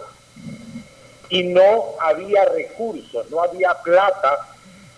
y 1.29 1.43
no 1.43 1.95
había 1.99 2.45
recursos, 2.45 3.29
no 3.29 3.41
había 3.41 3.73
plata 3.83 4.47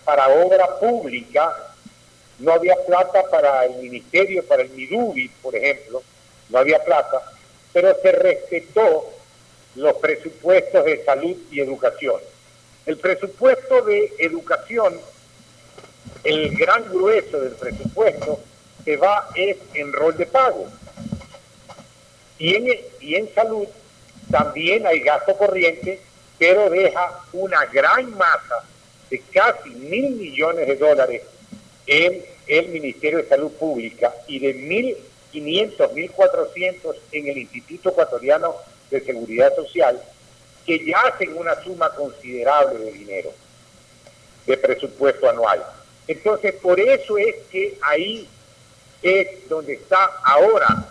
para 0.04 0.28
obra 0.28 0.78
pública, 0.78 1.54
no 2.38 2.52
había 2.52 2.76
plata 2.86 3.22
para 3.30 3.64
el 3.64 3.76
ministerio, 3.76 4.44
para 4.44 4.62
el 4.62 4.70
MIDUBI, 4.70 5.28
por 5.42 5.54
ejemplo, 5.56 6.02
no 6.48 6.58
había 6.58 6.82
plata, 6.82 7.20
pero 7.72 7.94
se 8.00 8.12
respetó 8.12 9.10
los 9.74 9.94
presupuestos 9.94 10.84
de 10.84 11.04
salud 11.04 11.36
y 11.50 11.60
educación. 11.60 12.20
El 12.90 12.96
presupuesto 12.96 13.82
de 13.82 14.12
educación, 14.18 15.00
el 16.24 16.56
gran 16.56 16.82
grueso 16.90 17.40
del 17.40 17.52
presupuesto, 17.52 18.40
se 18.84 18.96
va 18.96 19.28
es 19.36 19.58
en 19.74 19.92
rol 19.92 20.16
de 20.16 20.26
pago. 20.26 20.66
Y 22.36 22.56
en, 22.56 22.80
y 23.00 23.14
en 23.14 23.32
salud 23.32 23.68
también 24.28 24.88
hay 24.88 24.98
gasto 25.02 25.36
corriente, 25.36 26.00
pero 26.36 26.68
deja 26.68 27.22
una 27.32 27.64
gran 27.66 28.10
masa 28.18 28.64
de 29.08 29.20
casi 29.32 29.70
mil 29.70 30.10
millones 30.16 30.66
de 30.66 30.74
dólares 30.74 31.22
en 31.86 32.24
el 32.48 32.68
Ministerio 32.70 33.18
de 33.18 33.28
Salud 33.28 33.52
Pública 33.52 34.12
y 34.26 34.40
de 34.40 34.52
mil 34.52 34.96
1500, 35.32 35.92
1400 35.92 36.96
en 37.12 37.28
el 37.28 37.38
Instituto 37.38 37.90
Ecuatoriano 37.90 38.56
de 38.90 39.00
Seguridad 39.00 39.54
Social, 39.54 40.02
que 40.70 40.84
ya 40.86 41.00
hacen 41.00 41.36
una 41.36 41.60
suma 41.64 41.90
considerable 41.90 42.78
de 42.78 42.92
dinero, 42.92 43.32
de 44.46 44.56
presupuesto 44.56 45.28
anual. 45.28 45.64
Entonces, 46.06 46.54
por 46.62 46.78
eso 46.78 47.18
es 47.18 47.34
que 47.50 47.76
ahí 47.82 48.28
es 49.02 49.48
donde 49.48 49.72
está 49.72 49.98
ahora 50.22 50.84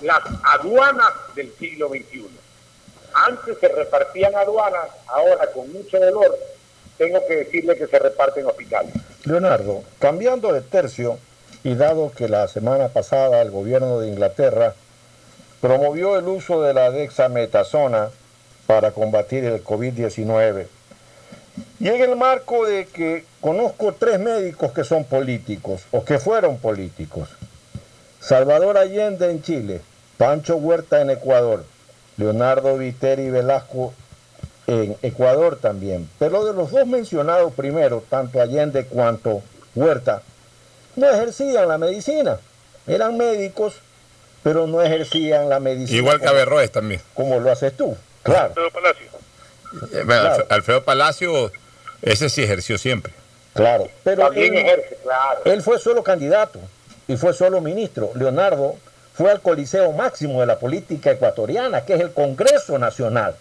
las 0.00 0.22
aduanas 0.42 1.12
del 1.36 1.54
siglo 1.56 1.88
XXI. 1.90 2.26
Antes 3.14 3.58
se 3.60 3.68
repartían 3.68 4.34
aduanas, 4.34 4.88
ahora 5.06 5.46
con 5.52 5.72
mucho 5.72 6.00
dolor 6.00 6.36
tengo 6.98 7.24
que 7.28 7.36
decirle 7.36 7.76
que 7.76 7.86
se 7.86 8.00
reparten 8.00 8.44
hospitales. 8.44 8.92
Leonardo, 9.22 9.84
cambiando 10.00 10.52
de 10.52 10.62
tercio, 10.62 11.20
y 11.62 11.76
dado 11.76 12.10
que 12.10 12.28
la 12.28 12.48
semana 12.48 12.88
pasada 12.88 13.40
el 13.40 13.52
gobierno 13.52 14.00
de 14.00 14.08
Inglaterra 14.08 14.74
promovió 15.60 16.18
el 16.18 16.26
uso 16.26 16.60
de 16.62 16.74
la 16.74 16.90
dexametasona 16.90 18.10
para 18.66 18.92
combatir 18.92 19.44
el 19.44 19.62
COVID-19, 19.62 20.66
y 21.80 21.88
en 21.88 22.00
el 22.00 22.16
marco 22.16 22.64
de 22.64 22.86
que 22.86 23.24
conozco 23.40 23.92
tres 23.92 24.18
médicos 24.18 24.72
que 24.72 24.84
son 24.84 25.04
políticos 25.04 25.82
o 25.90 26.04
que 26.04 26.18
fueron 26.18 26.58
políticos, 26.58 27.28
Salvador 28.20 28.78
Allende 28.78 29.30
en 29.30 29.42
Chile, 29.42 29.80
Pancho 30.16 30.56
Huerta 30.56 31.00
en 31.00 31.10
Ecuador, 31.10 31.64
Leonardo 32.16 32.78
Viteri 32.78 33.30
Velasco 33.30 33.92
en 34.66 34.96
Ecuador 35.02 35.58
también. 35.60 36.08
Pero 36.18 36.44
de 36.44 36.54
los 36.54 36.70
dos 36.70 36.86
mencionados 36.86 37.52
primero, 37.52 38.02
tanto 38.08 38.40
Allende 38.40 38.84
cuanto 38.86 39.42
Huerta, 39.74 40.22
no 40.96 41.08
ejercían 41.10 41.68
la 41.68 41.78
medicina. 41.78 42.38
Eran 42.86 43.16
médicos, 43.16 43.74
pero 44.42 44.66
no 44.66 44.82
ejercían 44.82 45.48
la 45.48 45.60
medicina. 45.60 45.98
Igual 45.98 46.20
que 46.20 46.28
Averroes 46.28 46.70
también. 46.70 47.00
Como 47.14 47.40
lo 47.40 47.50
haces 47.50 47.76
tú, 47.76 47.96
claro. 48.22 48.46
Alfredo 48.48 48.70
Palacio. 48.70 49.06
Eh, 49.92 50.02
bueno, 50.04 50.30
Alfredo 50.48 50.84
Palacio, 50.84 51.52
ese 52.02 52.28
sí 52.28 52.42
ejerció 52.42 52.78
siempre. 52.78 53.12
Claro, 53.54 53.88
pero 54.02 54.24
También 54.24 54.54
él, 54.54 54.66
ejerce, 54.66 54.98
claro. 55.02 55.40
él 55.44 55.62
fue 55.62 55.78
solo 55.78 56.02
candidato 56.02 56.58
y 57.06 57.16
fue 57.16 57.34
solo 57.34 57.60
ministro. 57.60 58.10
Leonardo 58.14 58.76
fue 59.14 59.30
al 59.30 59.40
coliseo 59.40 59.92
máximo 59.92 60.40
de 60.40 60.46
la 60.46 60.58
política 60.58 61.10
ecuatoriana, 61.10 61.84
que 61.84 61.94
es 61.94 62.00
el 62.00 62.12
Congreso 62.12 62.78
Nacional. 62.78 63.36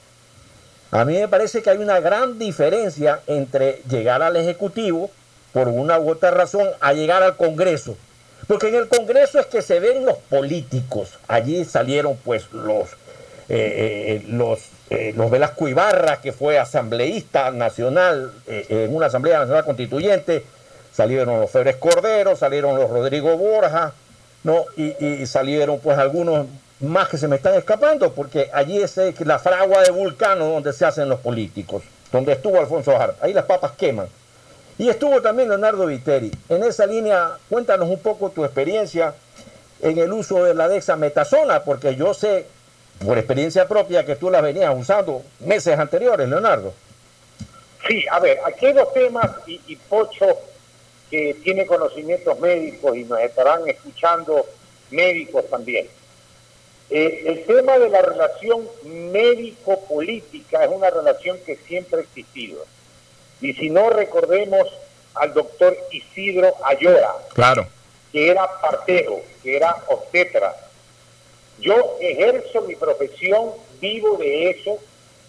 A 0.91 1.06
mí 1.06 1.14
me 1.14 1.28
parece 1.30 1.62
que 1.62 1.70
hay 1.70 1.78
una 1.78 2.02
gran 2.02 2.38
diferencia 2.38 3.22
entre 3.28 3.82
llegar 3.90 4.22
al 4.22 4.36
Ejecutivo, 4.36 5.10
por 5.53 5.70
una 5.70 5.98
u 5.99 6.12
otra 6.12 6.32
razón, 6.32 6.68
a 6.82 6.91
llegar 6.94 7.24
al 7.24 7.38
Congreso. 7.38 7.95
Porque 8.48 8.68
en 8.68 8.76
el 8.76 8.90
Congreso 8.90 9.40
es 9.40 9.45
que 9.45 9.62
se 9.62 9.80
ven 9.80 10.06
los 10.06 10.18
políticos. 10.18 11.18
Allí 11.30 11.64
salieron 11.64 12.18
pues 12.18 12.52
los, 12.52 12.90
eh, 13.53 14.15
eh, 14.15 14.26
los, 14.30 14.61
eh, 14.90 15.14
los 15.14 15.30
Velasco 15.30 15.68
Ibarra, 15.68 16.22
que 16.22 16.32
fue 16.32 16.57
asambleísta 16.57 17.52
nacional 17.52 18.32
en 18.48 18.95
una 18.95 19.07
Asamblea 19.07 19.40
Nacional 19.40 19.65
Constituyente. 19.65 20.45
Salieron 20.94 21.38
los 21.38 21.52
Febres 21.52 21.76
Cordero, 21.76 22.38
salieron 22.38 22.78
los 22.78 22.90
Rodrigo 22.90 23.36
Borja, 23.36 23.91
¿no? 24.45 24.64
Y, 24.78 25.26
salieron 25.26 25.80
pues 25.82 25.98
algunos 25.98 26.45
más 26.80 27.10
que 27.10 27.18
se 27.18 27.28
me 27.28 27.36
están 27.36 27.56
escapando, 27.56 28.14
porque 28.14 28.49
allí 28.53 28.82
es 28.82 28.98
la 29.19 29.38
fragua 29.38 29.84
de 29.84 29.91
Vulcano 29.91 30.45
donde 30.45 30.72
se 30.72 30.86
hacen 30.86 31.10
los 31.10 31.19
políticos, 31.19 31.84
donde 32.10 32.32
estuvo 32.32 32.57
Alfonso 32.57 32.95
Hart. 32.95 33.22
Ahí 33.22 33.34
las 33.34 33.44
papas 33.44 33.73
queman. 33.73 34.07
Y 34.78 34.88
estuvo 34.88 35.22
también 35.22 35.49
Leonardo 35.49 35.88
Viteri. 35.88 36.32
En 36.48 36.64
esa 36.64 36.86
línea, 36.86 37.32
cuéntanos 37.49 37.90
un 37.90 37.99
poco 37.99 38.30
tu 38.30 38.45
experiencia 38.45 39.14
en 39.82 39.98
el 39.98 40.14
uso 40.14 40.45
de 40.45 40.53
la 40.53 40.69
dexametasona, 40.69 41.65
porque 41.65 41.98
yo 41.98 42.14
sé, 42.14 42.45
por 43.06 43.18
experiencia 43.18 43.68
propia, 43.68 44.06
que 44.06 44.15
tú 44.15 44.30
la 44.30 44.41
venías 44.41 44.73
usando 44.78 45.23
meses 45.40 45.78
anteriores, 45.78 46.28
Leonardo. 46.28 46.73
Sí, 47.88 48.06
a 48.11 48.19
ver, 48.19 48.40
aquí 48.45 48.68
hay 48.68 48.73
dos 48.73 48.94
temas 48.94 49.30
y, 49.48 49.60
y 49.68 49.76
Pocho, 49.76 50.28
que 51.10 51.36
tiene 51.44 51.65
conocimientos 51.65 52.40
médicos 52.40 52.95
y 52.95 53.03
nos 53.03 53.19
estarán 53.19 53.68
escuchando 53.68 54.45
médicos 54.91 55.49
también. 55.49 55.88
Eh, 56.90 57.23
el 57.26 57.45
tema 57.45 57.80
de 57.80 57.90
la 57.90 58.02
relación 58.02 58.68
médico-política 58.86 60.64
es 60.64 60.69
una 60.72 60.90
relación 60.90 61.38
que 61.45 61.56
siempre 61.56 61.99
ha 61.99 62.03
existido. 62.03 62.65
Y 63.41 63.53
si 63.53 63.69
no, 63.69 63.90
recordemos 63.90 64.68
al 65.15 65.34
doctor 65.34 65.76
Isidro 65.91 66.53
Ayora, 66.65 67.11
Claro. 67.34 67.68
que 68.11 68.30
era 68.30 68.48
partero, 68.61 69.19
que 69.41 69.56
era 69.57 69.76
obstetra. 69.88 70.53
Yo 71.61 71.97
ejerzo 71.99 72.61
mi 72.61 72.75
profesión, 72.75 73.51
vivo 73.79 74.17
de 74.17 74.49
eso, 74.49 74.79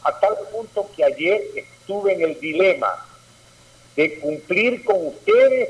a 0.03 0.19
tal 0.19 0.37
punto 0.51 0.89
que 0.97 1.05
ayer 1.05 1.43
estuve 1.55 2.15
en 2.15 2.23
el 2.23 2.41
dilema 2.41 3.07
de 3.95 4.19
cumplir 4.19 4.85
con 4.85 5.09
ustedes 5.09 5.69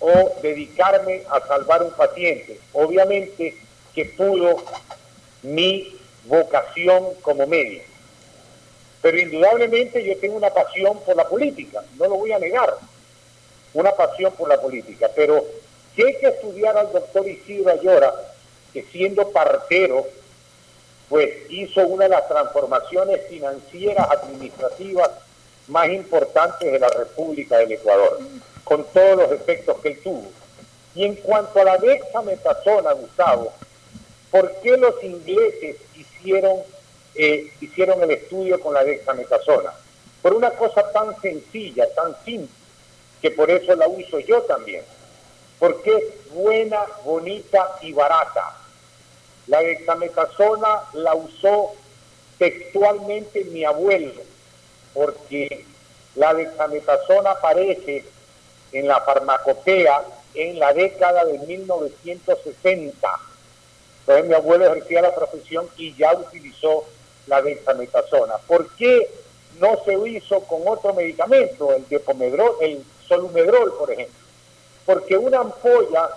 o 0.00 0.32
dedicarme 0.42 1.22
a 1.30 1.40
salvar 1.46 1.82
un 1.82 1.92
paciente. 1.92 2.58
Obviamente 2.72 3.56
que 3.94 4.04
pudo 4.06 4.62
mi 5.42 5.96
vocación 6.24 7.14
como 7.22 7.46
médico. 7.46 7.84
Pero 9.00 9.18
indudablemente 9.18 10.04
yo 10.04 10.16
tengo 10.18 10.36
una 10.36 10.50
pasión 10.50 10.98
por 11.00 11.16
la 11.16 11.28
política, 11.28 11.82
no 11.98 12.08
lo 12.08 12.16
voy 12.16 12.32
a 12.32 12.38
negar, 12.38 12.76
una 13.74 13.92
pasión 13.92 14.32
por 14.32 14.48
la 14.48 14.60
política. 14.60 15.08
Pero 15.14 15.44
si 15.94 16.02
hay 16.02 16.16
que 16.18 16.28
estudiar 16.28 16.76
al 16.76 16.92
doctor 16.92 17.26
Isidro 17.28 17.70
Ayora, 17.70 18.31
que 18.72 18.84
siendo 18.84 19.30
partero, 19.30 20.06
pues 21.08 21.30
hizo 21.50 21.86
una 21.86 22.04
de 22.04 22.10
las 22.10 22.26
transformaciones 22.26 23.20
financieras 23.28 24.08
administrativas 24.10 25.10
más 25.68 25.88
importantes 25.90 26.72
de 26.72 26.78
la 26.78 26.88
República 26.88 27.58
del 27.58 27.72
Ecuador, 27.72 28.18
con 28.64 28.84
todos 28.92 29.16
los 29.16 29.32
efectos 29.32 29.78
que 29.80 29.88
él 29.88 30.00
tuvo. 30.02 30.30
Y 30.94 31.04
en 31.04 31.16
cuanto 31.16 31.60
a 31.60 31.64
la 31.64 31.78
dexametasona, 31.78 32.92
Gustavo, 32.92 33.52
¿por 34.30 34.54
qué 34.62 34.76
los 34.76 35.02
ingleses 35.02 35.76
hicieron, 35.96 36.60
eh, 37.14 37.52
hicieron 37.60 38.02
el 38.02 38.10
estudio 38.12 38.60
con 38.60 38.74
la 38.74 38.84
dexametasona? 38.84 39.72
Por 40.20 40.34
una 40.34 40.50
cosa 40.50 40.90
tan 40.92 41.20
sencilla, 41.20 41.86
tan 41.94 42.14
simple, 42.24 42.54
que 43.20 43.30
por 43.30 43.50
eso 43.50 43.74
la 43.74 43.88
uso 43.88 44.18
yo 44.20 44.42
también, 44.42 44.82
porque 45.58 45.94
es 45.94 46.32
buena, 46.32 46.84
bonita 47.04 47.76
y 47.82 47.92
barata. 47.92 48.61
La 49.46 49.60
dexametasona 49.60 50.82
la 50.94 51.14
usó 51.14 51.72
textualmente 52.38 53.44
mi 53.44 53.64
abuelo, 53.64 54.12
porque 54.94 55.64
la 56.14 56.34
dexametasona 56.34 57.32
aparece 57.32 58.04
en 58.72 58.88
la 58.88 59.00
farmacopea 59.00 60.02
en 60.34 60.58
la 60.58 60.72
década 60.72 61.24
de 61.24 61.38
1960. 61.38 63.20
Entonces 64.00 64.26
mi 64.26 64.34
abuelo 64.34 64.66
ejercía 64.66 65.02
la 65.02 65.14
profesión 65.14 65.68
y 65.76 65.94
ya 65.94 66.12
utilizó 66.14 66.84
la 67.26 67.42
dexametasona. 67.42 68.38
¿Por 68.46 68.68
qué 68.76 69.08
no 69.60 69.78
se 69.84 69.94
hizo 70.08 70.40
con 70.40 70.66
otro 70.66 70.94
medicamento, 70.94 71.72
el 71.72 71.86
depomedrol, 71.88 72.56
el 72.60 72.84
solumedrol, 73.06 73.74
por 73.78 73.90
ejemplo? 73.90 74.18
Porque 74.86 75.16
una 75.16 75.40
ampolla 75.40 76.10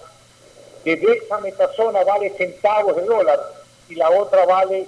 de 0.86 0.96
dexametasona 0.96 2.04
vale 2.04 2.30
centavos 2.38 2.96
de 2.96 3.04
dólar 3.04 3.40
y 3.90 3.96
la 3.96 4.10
otra 4.12 4.46
vale 4.46 4.86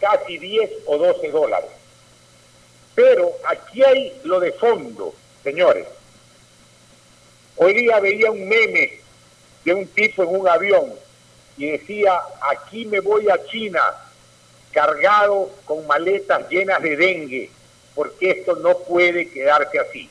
casi 0.00 0.38
10 0.38 0.70
o 0.86 0.96
12 0.98 1.30
dólares. 1.30 1.70
Pero 2.94 3.32
aquí 3.46 3.84
hay 3.84 4.18
lo 4.24 4.40
de 4.40 4.52
fondo, 4.52 5.14
señores. 5.44 5.86
Hoy 7.56 7.74
día 7.74 8.00
veía 8.00 8.30
un 8.30 8.48
meme 8.48 9.00
de 9.64 9.74
un 9.74 9.86
tipo 9.88 10.22
en 10.22 10.40
un 10.40 10.48
avión 10.48 10.92
y 11.58 11.70
decía, 11.70 12.18
aquí 12.50 12.86
me 12.86 13.00
voy 13.00 13.28
a 13.28 13.44
China 13.46 13.82
cargado 14.72 15.50
con 15.64 15.86
maletas 15.86 16.48
llenas 16.48 16.82
de 16.82 16.96
dengue, 16.96 17.50
porque 17.94 18.30
esto 18.30 18.56
no 18.56 18.76
puede 18.78 19.30
quedarse 19.30 19.78
así. 19.78 20.08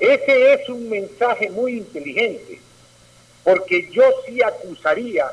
Ese 0.00 0.54
es 0.54 0.68
un 0.68 0.88
mensaje 0.88 1.50
muy 1.50 1.78
inteligente, 1.78 2.60
porque 3.44 3.90
yo 3.92 4.02
sí 4.26 4.42
acusaría 4.42 5.30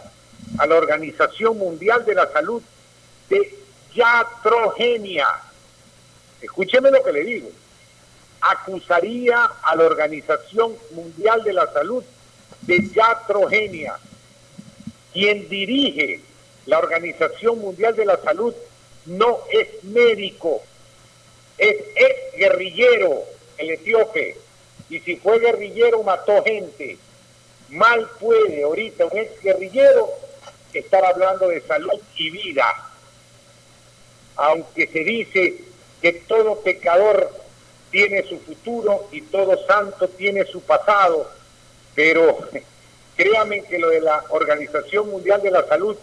a 0.57 0.67
la 0.67 0.75
Organización 0.75 1.57
Mundial 1.57 2.05
de 2.05 2.13
la 2.13 2.31
Salud 2.31 2.61
de 3.29 3.57
iatrogenia. 3.95 5.27
Escúcheme 6.41 6.91
lo 6.91 7.01
que 7.01 7.13
le 7.13 7.23
digo. 7.23 7.49
Acusaría 8.41 9.49
a 9.63 9.75
la 9.75 9.85
Organización 9.85 10.75
Mundial 10.91 11.43
de 11.43 11.53
la 11.53 11.71
Salud 11.71 12.03
de 12.61 12.89
iatrogenia. 12.93 13.97
Quien 15.13 15.47
dirige 15.47 16.19
la 16.65 16.79
Organización 16.79 17.59
Mundial 17.59 17.95
de 17.95 18.05
la 18.05 18.17
Salud 18.17 18.53
no 19.05 19.39
es 19.51 19.83
médico, 19.83 20.61
es 21.57 21.75
ex 21.95 22.37
guerrillero, 22.37 23.23
el 23.57 23.71
etíope. 23.71 24.37
Y 24.89 24.99
si 24.99 25.15
fue 25.15 25.39
guerrillero, 25.39 26.03
mató 26.03 26.43
gente. 26.43 26.97
Mal 27.71 28.09
puede 28.19 28.63
ahorita 28.63 29.05
un 29.05 29.17
ex 29.17 29.41
guerrillero 29.41 30.09
estar 30.73 31.03
hablando 31.03 31.47
de 31.47 31.61
salud 31.61 31.99
y 32.15 32.29
vida. 32.29 32.65
Aunque 34.35 34.87
se 34.87 34.99
dice 34.99 35.55
que 36.01 36.13
todo 36.13 36.61
pecador 36.61 37.31
tiene 37.89 38.23
su 38.23 38.39
futuro 38.39 39.07
y 39.11 39.21
todo 39.21 39.65
santo 39.65 40.07
tiene 40.09 40.45
su 40.45 40.61
pasado, 40.61 41.29
pero 41.95 42.37
créanme 43.15 43.63
que 43.63 43.79
lo 43.79 43.89
de 43.89 44.01
la 44.01 44.23
Organización 44.29 45.09
Mundial 45.09 45.41
de 45.41 45.51
la 45.51 45.67
Salud, 45.67 45.97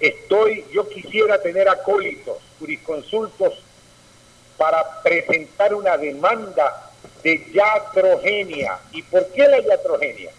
estoy, 0.00 0.64
yo 0.72 0.88
quisiera 0.88 1.40
tener 1.40 1.68
acólitos, 1.68 2.38
jurisconsultos, 2.58 3.54
para 4.56 5.02
presentar 5.02 5.74
una 5.74 5.96
demanda 5.96 6.90
de 7.22 7.46
yatrogenia. 7.52 8.78
¿Y 8.92 9.02
por 9.02 9.26
qué 9.32 9.46
la 9.46 9.60
yatrogenia? 9.60 10.30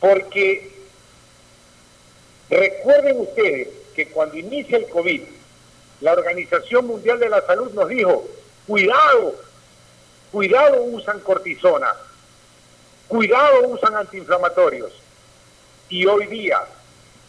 Porque 0.00 0.72
recuerden 2.50 3.20
ustedes 3.20 3.68
que 3.94 4.08
cuando 4.08 4.36
inicia 4.36 4.78
el 4.78 4.88
COVID, 4.88 5.22
la 6.00 6.12
Organización 6.12 6.86
Mundial 6.86 7.18
de 7.18 7.28
la 7.28 7.40
Salud 7.46 7.72
nos 7.72 7.88
dijo, 7.88 8.28
cuidado, 8.66 9.34
cuidado 10.30 10.82
usan 10.82 11.20
cortisona, 11.20 11.92
cuidado 13.08 13.68
usan 13.68 13.96
antiinflamatorios. 13.96 14.92
Y 15.88 16.06
hoy 16.06 16.26
día 16.26 16.60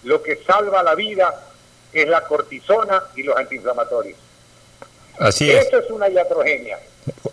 lo 0.03 0.21
que 0.21 0.37
salva 0.37 0.83
la 0.83 0.95
vida 0.95 1.47
es 1.93 2.07
la 2.07 2.21
cortisona 2.21 3.03
y 3.15 3.23
los 3.23 3.37
antiinflamatorios. 3.37 4.17
Así 5.19 5.49
es. 5.49 5.67
Eso 5.67 5.79
es 5.79 5.89
una 5.89 6.09
iatrogenia. 6.09 6.79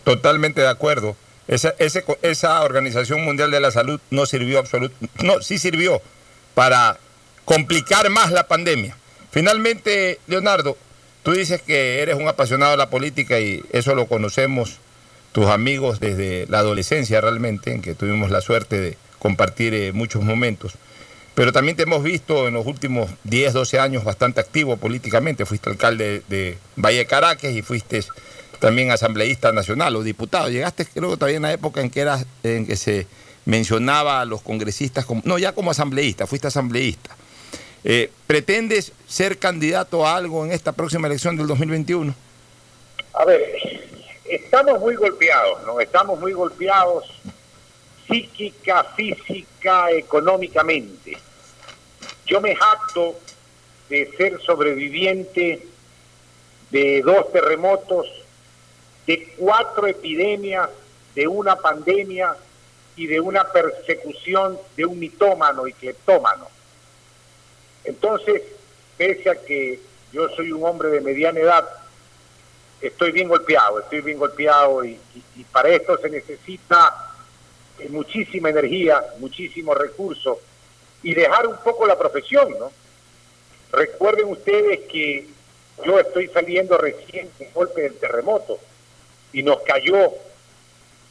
Totalmente 0.05 0.61
de 0.61 0.69
acuerdo. 0.69 1.17
Esa, 1.49 1.75
esa 1.79 2.63
Organización 2.63 3.25
Mundial 3.25 3.51
de 3.51 3.61
la 3.61 3.71
Salud 3.71 4.01
no 4.11 4.27
sirvió 4.27 4.59
absolutamente, 4.59 5.25
no, 5.25 5.43
sí 5.43 5.59
sirvió 5.59 6.01
para 6.55 6.99
complicar 7.45 8.09
más 8.11 8.31
la 8.31 8.47
pandemia. 8.47 8.97
Finalmente, 9.31 10.21
Leonardo, 10.27 10.77
tú 11.23 11.33
dices 11.33 11.63
que 11.63 12.01
eres 12.01 12.17
un 12.17 12.29
apasionado 12.29 12.73
de 12.73 12.77
la 12.77 12.91
política 12.91 13.41
y 13.41 13.63
eso 13.73 13.95
lo 13.95 14.07
conocemos 14.07 14.79
tus 15.33 15.47
amigos 15.47 15.99
desde 15.99 16.47
la 16.49 16.59
adolescencia 16.59 17.21
realmente, 17.21 17.73
en 17.73 17.83
que 17.83 17.95
tuvimos 17.95 18.31
la 18.31 18.41
suerte 18.41 18.79
de 18.79 18.97
compartir 19.19 19.75
eh, 19.75 19.93
muchos 19.93 20.23
momentos. 20.23 20.75
Pero 21.35 21.53
también 21.53 21.77
te 21.77 21.85
hemos 21.85 22.03
visto 22.03 22.47
en 22.49 22.55
los 22.55 22.67
últimos 22.67 23.11
10, 23.25 23.55
12 23.55 23.79
años 23.79 24.05
bastante 24.05 24.41
activo 24.41 24.77
políticamente. 24.77 25.47
Fuiste 25.47 25.71
alcalde 25.71 26.23
de 26.29 26.59
Valle 26.77 27.07
Caracas 27.07 27.53
y 27.53 27.63
fuiste 27.63 28.05
también 28.63 28.93
asambleísta 28.93 29.51
nacional 29.51 29.97
o 29.97 30.05
diputado. 30.05 30.49
Llegaste 30.49 30.87
creo 30.87 31.17
todavía 31.17 31.39
en 31.39 31.43
la 31.43 31.53
época 31.53 31.81
en 31.81 31.91
que 31.91 32.01
eras, 32.01 32.25
en 32.45 32.65
que 32.65 32.77
se 32.77 33.09
mencionaba 33.45 34.21
a 34.21 34.25
los 34.25 34.41
congresistas 34.41 35.05
como, 35.05 35.21
no 35.25 35.37
ya 35.37 35.53
como 35.53 35.73
asambleísta, 35.73 36.29
fuiste 36.29 36.47
asambleísta. 36.47 37.11
Eh, 37.83 38.09
¿Pretendes 38.29 38.93
ser 39.09 39.39
candidato 39.39 40.07
a 40.07 40.15
algo 40.15 40.45
en 40.45 40.53
esta 40.53 40.71
próxima 40.71 41.09
elección 41.09 41.37
del 41.37 41.49
2021? 41.49 42.15
A 43.15 43.25
ver, 43.25 43.43
estamos 44.27 44.79
muy 44.79 44.95
golpeados, 44.95 45.67
¿no? 45.67 45.81
Estamos 45.81 46.21
muy 46.21 46.33
golpeados 46.33 47.21
psíquica, 48.09 48.85
física, 48.95 49.91
económicamente. 49.91 51.19
Yo 52.27 52.41
me 52.41 52.55
jacto 52.55 53.19
de 53.89 54.09
ser 54.17 54.41
sobreviviente 54.41 55.67
de 56.71 57.03
dos 57.03 57.33
terremotos, 57.33 58.22
de 59.07 59.35
cuatro 59.37 59.87
epidemias, 59.87 60.69
de 61.15 61.27
una 61.27 61.57
pandemia 61.57 62.37
y 62.97 63.07
de 63.07 63.21
una 63.21 63.45
persecución 63.45 64.59
de 64.77 64.87
un 64.87 64.99
mitómano 64.99 65.67
y 65.67 65.73
cleptómano. 65.73 66.49
Entonces, 67.85 68.43
pese 68.97 69.31
a 69.31 69.35
que 69.35 69.81
yo 70.13 70.29
soy 70.31 70.53
un 70.53 70.65
hombre 70.65 70.89
de 70.89 71.01
mediana 71.01 71.41
edad, 71.41 71.69
estoy 72.81 73.13
bien 73.13 73.29
golpeado, 73.29 73.81
estoy 73.81 74.01
bien 74.01 74.19
golpeado 74.19 74.85
y, 74.85 74.99
para 75.51 75.71
esto 75.71 75.99
se 75.99 76.09
necesita 76.09 77.11
muchísima 77.89 78.51
energía, 78.51 79.03
muchísimo 79.19 79.75
recurso 79.75 80.41
y 81.03 81.15
dejar 81.15 81.47
un 81.47 81.57
poco 81.59 81.87
la 81.87 81.99
profesión, 81.99 82.57
¿no? 82.59 82.71
Recuerden 83.73 84.29
ustedes 84.29 84.81
que 84.91 85.27
yo 85.85 85.99
estoy 85.99 86.29
saliendo 86.29 86.79
recién 86.79 87.31
del 87.39 87.51
golpe 87.53 87.83
del 87.83 87.95
terremoto 87.97 88.59
y 89.33 89.43
nos 89.43 89.63
cayó 89.63 90.13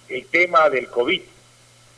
el 0.09 0.25
tema 0.27 0.69
del 0.69 0.87
COVID. 0.87 1.21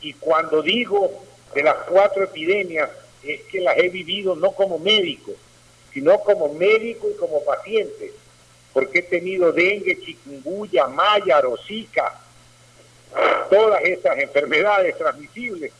Y 0.00 0.12
cuando 0.14 0.62
digo 0.62 1.24
de 1.54 1.62
las 1.62 1.76
cuatro 1.88 2.24
epidemias, 2.24 2.90
es 3.22 3.42
que 3.42 3.60
las 3.60 3.76
he 3.78 3.88
vivido 3.88 4.36
no 4.36 4.52
como 4.52 4.78
médico, 4.78 5.32
sino 5.92 6.18
como 6.20 6.52
médico 6.54 7.08
y 7.10 7.16
como 7.16 7.42
paciente, 7.44 8.12
porque 8.72 8.98
he 8.98 9.02
tenido 9.02 9.52
dengue, 9.52 10.00
chikungunya, 10.00 10.86
maya, 10.88 11.40
rosica, 11.40 12.20
todas 13.48 13.82
esas 13.84 14.18
enfermedades 14.18 14.98
transmisibles. 14.98 15.72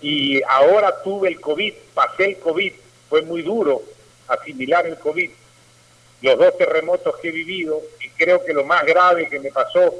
Y 0.00 0.40
ahora 0.44 1.02
tuve 1.02 1.28
el 1.28 1.40
COVID, 1.40 1.74
pasé 1.92 2.24
el 2.26 2.38
COVID, 2.38 2.72
fue 3.08 3.22
muy 3.22 3.42
duro 3.42 3.82
asimilar 4.28 4.86
el 4.86 4.96
COVID. 4.96 5.30
Los 6.22 6.38
dos 6.38 6.56
terremotos 6.56 7.16
que 7.18 7.28
he 7.28 7.32
vivido, 7.32 7.82
creo 8.20 8.44
que 8.44 8.52
lo 8.52 8.64
más 8.64 8.84
grave 8.84 9.28
que 9.28 9.40
me 9.40 9.50
pasó 9.50 9.94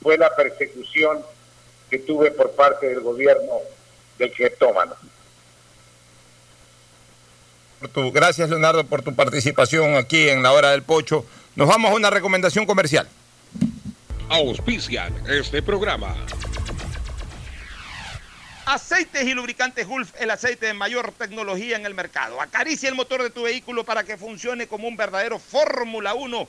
fue 0.00 0.16
la 0.16 0.34
persecución 0.34 1.20
que 1.90 1.98
tuve 1.98 2.30
por 2.30 2.52
parte 2.52 2.88
del 2.88 3.00
gobierno 3.00 3.58
del 4.18 4.32
cleptómano. 4.32 4.94
Gracias, 8.12 8.48
Leonardo, 8.48 8.84
por 8.84 9.02
tu 9.02 9.14
participación 9.14 9.96
aquí 9.96 10.28
en 10.28 10.42
la 10.42 10.52
hora 10.52 10.70
del 10.70 10.82
pocho. 10.82 11.26
Nos 11.56 11.68
vamos 11.68 11.90
a 11.90 11.94
una 11.94 12.10
recomendación 12.10 12.66
comercial 12.66 13.08
auspician 14.28 15.14
este 15.28 15.62
programa. 15.62 16.14
Aceites 18.66 19.24
y 19.24 19.34
lubricantes 19.34 19.86
Gulf, 19.86 20.12
el 20.18 20.30
aceite 20.30 20.66
de 20.66 20.74
mayor 20.74 21.12
tecnología 21.12 21.76
en 21.76 21.86
el 21.86 21.94
mercado. 21.94 22.40
Acaricia 22.40 22.88
el 22.88 22.96
motor 22.96 23.22
de 23.22 23.30
tu 23.30 23.44
vehículo 23.44 23.84
para 23.84 24.02
que 24.02 24.16
funcione 24.16 24.66
como 24.66 24.88
un 24.88 24.96
verdadero 24.96 25.38
Fórmula 25.38 26.14
1 26.14 26.48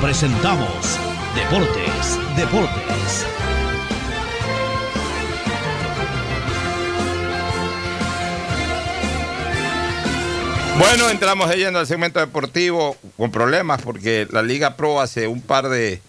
presentamos 0.00 0.98
Deportes, 1.34 2.18
Deportes. 2.36 3.24
Bueno, 10.78 11.08
entramos 11.08 11.54
lleno 11.54 11.78
al 11.78 11.86
segmento 11.86 12.18
deportivo 12.18 12.96
con 13.16 13.30
problemas 13.30 13.80
porque 13.82 14.26
la 14.30 14.42
Liga 14.42 14.76
Pro 14.76 15.00
hace 15.00 15.28
un 15.28 15.40
par 15.40 15.68
de... 15.68 16.00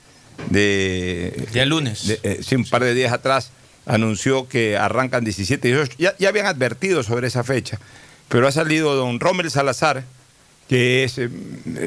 de 0.49 1.47
Día 1.53 1.65
lunes. 1.65 2.07
de- 2.07 2.19
eh, 2.23 2.39
sí, 2.43 2.55
un 2.55 2.65
par 2.65 2.83
de 2.83 2.93
días 2.95 3.13
atrás 3.13 3.51
anunció 3.85 4.47
que 4.49 4.75
arrancan 4.75 5.23
17 5.23 5.67
y 5.67 5.71
18. 5.71 5.95
Ya, 5.99 6.15
ya 6.17 6.29
habían 6.29 6.47
advertido 6.47 7.03
sobre 7.03 7.27
esa 7.27 7.43
fecha, 7.43 7.79
pero 8.27 8.47
ha 8.47 8.51
salido 8.51 8.95
don 8.95 9.19
Rommel 9.19 9.51
Salazar, 9.51 10.03
que 10.67 11.03
es 11.03 11.17
eh, 11.17 11.29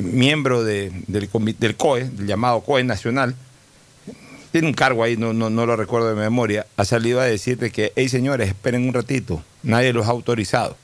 miembro 0.02 0.62
de- 0.64 0.90
del, 1.06 1.28
del 1.58 1.76
COE, 1.76 2.04
del 2.04 2.26
llamado 2.26 2.60
COE 2.60 2.84
Nacional. 2.84 3.34
Tiene 4.52 4.66
un 4.68 4.74
cargo 4.74 5.02
ahí, 5.04 5.16
no, 5.16 5.32
no, 5.32 5.50
no 5.50 5.66
lo 5.66 5.76
recuerdo 5.76 6.08
de 6.08 6.14
memoria. 6.14 6.66
Ha 6.76 6.84
salido 6.84 7.20
a 7.20 7.24
decirte 7.24 7.70
que, 7.70 7.92
hey 7.96 8.08
señores, 8.08 8.48
esperen 8.48 8.86
un 8.88 8.94
ratito, 8.94 9.42
nadie 9.62 9.92
los 9.92 10.06
ha 10.06 10.10
autorizado. 10.10 10.76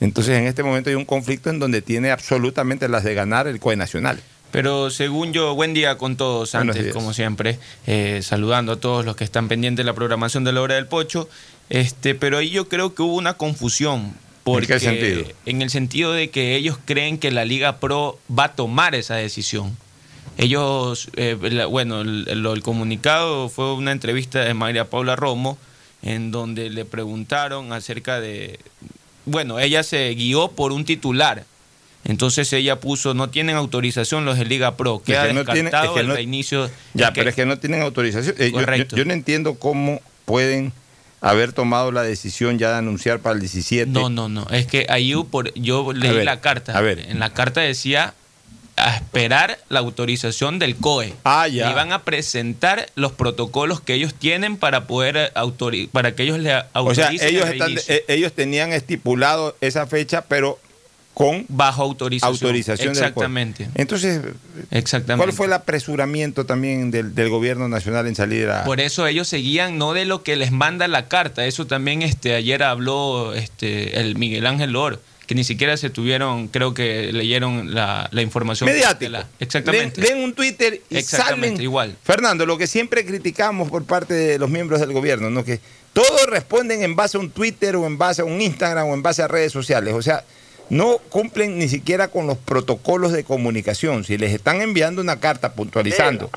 Entonces 0.00 0.36
en 0.38 0.46
este 0.46 0.64
momento 0.64 0.90
hay 0.90 0.96
un 0.96 1.04
conflicto 1.04 1.48
en 1.50 1.60
donde 1.60 1.80
tiene 1.80 2.10
absolutamente 2.10 2.88
las 2.88 3.04
de 3.04 3.14
ganar 3.14 3.46
el 3.46 3.60
COE 3.60 3.76
Nacional. 3.76 4.20
Pero 4.50 4.90
según 4.90 5.32
yo, 5.32 5.54
buen 5.54 5.72
día 5.74 5.96
con 5.96 6.16
todos 6.16 6.54
antes, 6.54 6.92
como 6.92 7.14
siempre, 7.14 7.58
eh, 7.86 8.20
saludando 8.22 8.72
a 8.72 8.76
todos 8.80 9.04
los 9.06 9.16
que 9.16 9.24
están 9.24 9.48
pendientes 9.48 9.78
de 9.78 9.84
la 9.86 9.94
programación 9.94 10.44
de 10.44 10.52
la 10.52 10.60
hora 10.60 10.74
del 10.74 10.86
pocho. 10.88 11.28
Este, 11.70 12.14
pero 12.14 12.36
ahí 12.38 12.50
yo 12.50 12.68
creo 12.68 12.94
que 12.94 13.00
hubo 13.02 13.14
una 13.14 13.34
confusión. 13.34 14.12
Porque, 14.44 14.66
qué 14.66 14.80
sentido? 14.80 15.24
En 15.46 15.62
el 15.62 15.70
sentido 15.70 16.12
de 16.12 16.30
que 16.30 16.56
ellos 16.56 16.78
creen 16.84 17.18
que 17.18 17.30
la 17.30 17.44
Liga 17.44 17.78
Pro 17.78 18.18
va 18.36 18.44
a 18.44 18.52
tomar 18.54 18.94
esa 18.94 19.14
decisión. 19.16 19.76
Ellos, 20.38 21.08
eh, 21.16 21.36
la- 21.40 21.66
bueno, 21.66 22.00
el, 22.00 22.26
el- 22.28 22.44
el 22.46 22.62
comunicado 22.62 23.48
fue 23.48 23.74
una 23.74 23.92
entrevista 23.92 24.40
de 24.40 24.54
María 24.54 24.88
Paula 24.88 25.14
Romo, 25.14 25.58
en 26.02 26.30
donde 26.32 26.70
le 26.70 26.84
preguntaron 26.84 27.72
acerca 27.72 28.18
de, 28.20 28.58
bueno, 29.26 29.60
ella 29.60 29.82
se 29.82 30.08
guió 30.14 30.48
por 30.48 30.72
un 30.72 30.84
titular. 30.84 31.44
Entonces 32.04 32.52
ella 32.52 32.80
puso, 32.80 33.14
no 33.14 33.30
tienen 33.30 33.54
autorización 33.54 34.24
los 34.24 34.36
de 34.36 34.44
Liga 34.44 34.76
Pro, 34.76 34.96
Es 34.96 35.02
queda 35.04 35.28
que 35.28 35.34
no 35.34 35.44
tiene- 35.44 35.62
descartado 35.64 35.92
es 35.92 35.94
que 35.94 36.00
el 36.00 36.08
no- 36.08 36.14
reinicio. 36.14 36.70
Ya, 36.94 37.06
Es 37.08 37.10
que- 37.12 37.20
pero 37.20 37.30
es 37.30 37.36
que 37.36 37.46
no 37.46 37.58
tienen 37.58 37.82
autorización. 37.82 38.34
Eh, 38.38 38.50
yo- 38.50 38.58
yo, 38.58 38.64
Correcto. 38.66 38.96
yo 38.96 39.04
no 39.04 39.12
entiendo 39.12 39.54
cómo 39.54 40.00
pueden 40.24 40.72
haber 41.22 41.52
tomado 41.52 41.92
la 41.92 42.02
decisión 42.02 42.58
ya 42.58 42.70
de 42.72 42.76
anunciar 42.78 43.20
para 43.20 43.34
el 43.34 43.40
17. 43.40 43.90
No, 43.90 44.10
no, 44.10 44.28
no. 44.28 44.46
Es 44.50 44.66
que 44.66 44.86
ahí 44.90 45.14
por, 45.30 45.54
yo 45.54 45.92
leí 45.92 46.12
ver, 46.12 46.24
la 46.24 46.40
carta. 46.40 46.76
a 46.76 46.80
ver. 46.82 46.98
En 46.98 47.18
la 47.20 47.32
carta 47.32 47.60
decía 47.62 48.12
a 48.76 48.96
esperar 48.96 49.58
la 49.68 49.80
autorización 49.80 50.58
del 50.58 50.76
COE. 50.76 51.12
Ah, 51.24 51.46
ya. 51.46 51.70
Y 51.70 51.74
van 51.74 51.92
a 51.92 52.02
presentar 52.04 52.88
los 52.94 53.12
protocolos 53.12 53.80
que 53.80 53.94
ellos 53.94 54.14
tienen 54.14 54.56
para 54.56 54.86
poder 54.86 55.16
eh, 55.16 55.30
autori- 55.34 55.88
para 55.90 56.14
que 56.14 56.22
ellos 56.24 56.38
le 56.38 56.54
O 56.72 56.94
sea, 56.94 57.04
autoricen 57.04 57.28
ellos, 57.28 57.46
el 57.46 57.52
están, 57.52 57.74
eh, 57.88 58.04
ellos 58.08 58.32
tenían 58.32 58.72
estipulado 58.72 59.56
esa 59.60 59.86
fecha, 59.86 60.22
pero 60.22 60.58
con 61.14 61.44
bajo 61.48 61.82
autorización. 61.82 62.32
autorización 62.32 62.90
Exactamente. 62.92 63.68
Entonces, 63.74 64.20
Exactamente. 64.70 65.24
¿cuál 65.24 65.36
fue 65.36 65.46
el 65.46 65.52
apresuramiento 65.52 66.46
también 66.46 66.90
del, 66.90 67.14
del 67.14 67.28
gobierno 67.28 67.68
nacional 67.68 68.06
en 68.06 68.14
salir 68.14 68.48
a... 68.48 68.64
Por 68.64 68.80
eso 68.80 69.06
ellos 69.06 69.28
seguían 69.28 69.76
no 69.78 69.92
de 69.92 70.04
lo 70.06 70.22
que 70.22 70.36
les 70.36 70.52
manda 70.52 70.88
la 70.88 71.08
carta. 71.08 71.44
Eso 71.46 71.66
también 71.66 72.00
este 72.02 72.34
ayer 72.34 72.62
habló 72.62 73.34
este 73.34 74.00
el 74.00 74.16
Miguel 74.16 74.46
Ángel 74.46 74.74
Or, 74.74 75.02
que 75.26 75.34
ni 75.34 75.44
siquiera 75.44 75.76
se 75.76 75.90
tuvieron, 75.90 76.48
creo 76.48 76.72
que 76.72 77.12
leyeron 77.12 77.74
la, 77.74 78.08
la 78.10 78.22
información. 78.22 78.66
La- 78.68 79.26
exactamente. 79.38 80.00
Leen, 80.00 80.14
leen 80.14 80.24
un 80.24 80.34
Twitter 80.34 80.80
y 80.88 80.96
Exactamente, 80.96 81.48
salen. 81.56 81.62
igual. 81.62 81.96
Fernando, 82.02 82.46
lo 82.46 82.56
que 82.56 82.66
siempre 82.66 83.04
criticamos 83.04 83.70
por 83.70 83.84
parte 83.84 84.14
de 84.14 84.38
los 84.38 84.48
miembros 84.48 84.80
del 84.80 84.92
gobierno, 84.94 85.28
¿no? 85.28 85.44
Que 85.44 85.60
todos 85.92 86.26
responden 86.26 86.82
en 86.82 86.96
base 86.96 87.18
a 87.18 87.20
un 87.20 87.30
Twitter 87.30 87.76
o 87.76 87.86
en 87.86 87.98
base 87.98 88.22
a 88.22 88.24
un 88.24 88.40
Instagram 88.40 88.88
o 88.88 88.94
en 88.94 89.02
base 89.02 89.22
a 89.22 89.28
redes 89.28 89.52
sociales. 89.52 89.92
O 89.94 90.00
sea, 90.00 90.24
no 90.72 90.96
cumplen 91.10 91.58
ni 91.58 91.68
siquiera 91.68 92.08
con 92.08 92.26
los 92.26 92.38
protocolos 92.38 93.12
de 93.12 93.24
comunicación. 93.24 94.04
Si 94.04 94.16
les 94.16 94.32
están 94.32 94.62
enviando 94.62 95.02
una 95.02 95.20
carta 95.20 95.52
puntualizando, 95.52 96.30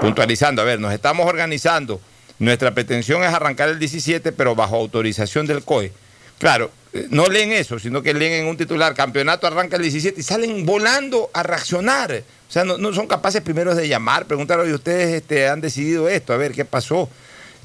puntualizando, 0.00 0.60
a 0.60 0.64
ver, 0.66 0.78
nos 0.78 0.92
estamos 0.92 1.26
organizando, 1.26 1.98
nuestra 2.38 2.74
pretensión 2.74 3.24
es 3.24 3.30
arrancar 3.32 3.70
el 3.70 3.78
17, 3.78 4.32
pero 4.32 4.54
bajo 4.54 4.76
autorización 4.76 5.46
del 5.46 5.62
COE. 5.64 5.90
Claro, 6.38 6.70
eh, 6.92 7.06
no 7.10 7.26
leen 7.28 7.50
eso, 7.50 7.78
sino 7.78 8.02
que 8.02 8.12
leen 8.12 8.34
en 8.34 8.46
un 8.46 8.58
titular, 8.58 8.94
campeonato 8.94 9.46
arranca 9.46 9.76
el 9.76 9.82
17 9.82 10.20
y 10.20 10.22
salen 10.22 10.66
volando 10.66 11.30
a 11.32 11.42
reaccionar. 11.42 12.12
O 12.48 12.52
sea, 12.52 12.64
no, 12.64 12.76
no 12.76 12.92
son 12.92 13.06
capaces 13.06 13.40
primero 13.40 13.74
de 13.74 13.88
llamar, 13.88 14.26
preguntar, 14.26 14.60
oye, 14.60 14.74
ustedes 14.74 15.14
este, 15.14 15.48
han 15.48 15.62
decidido 15.62 16.08
esto, 16.10 16.34
a 16.34 16.36
ver 16.36 16.52
qué 16.52 16.66
pasó. 16.66 17.08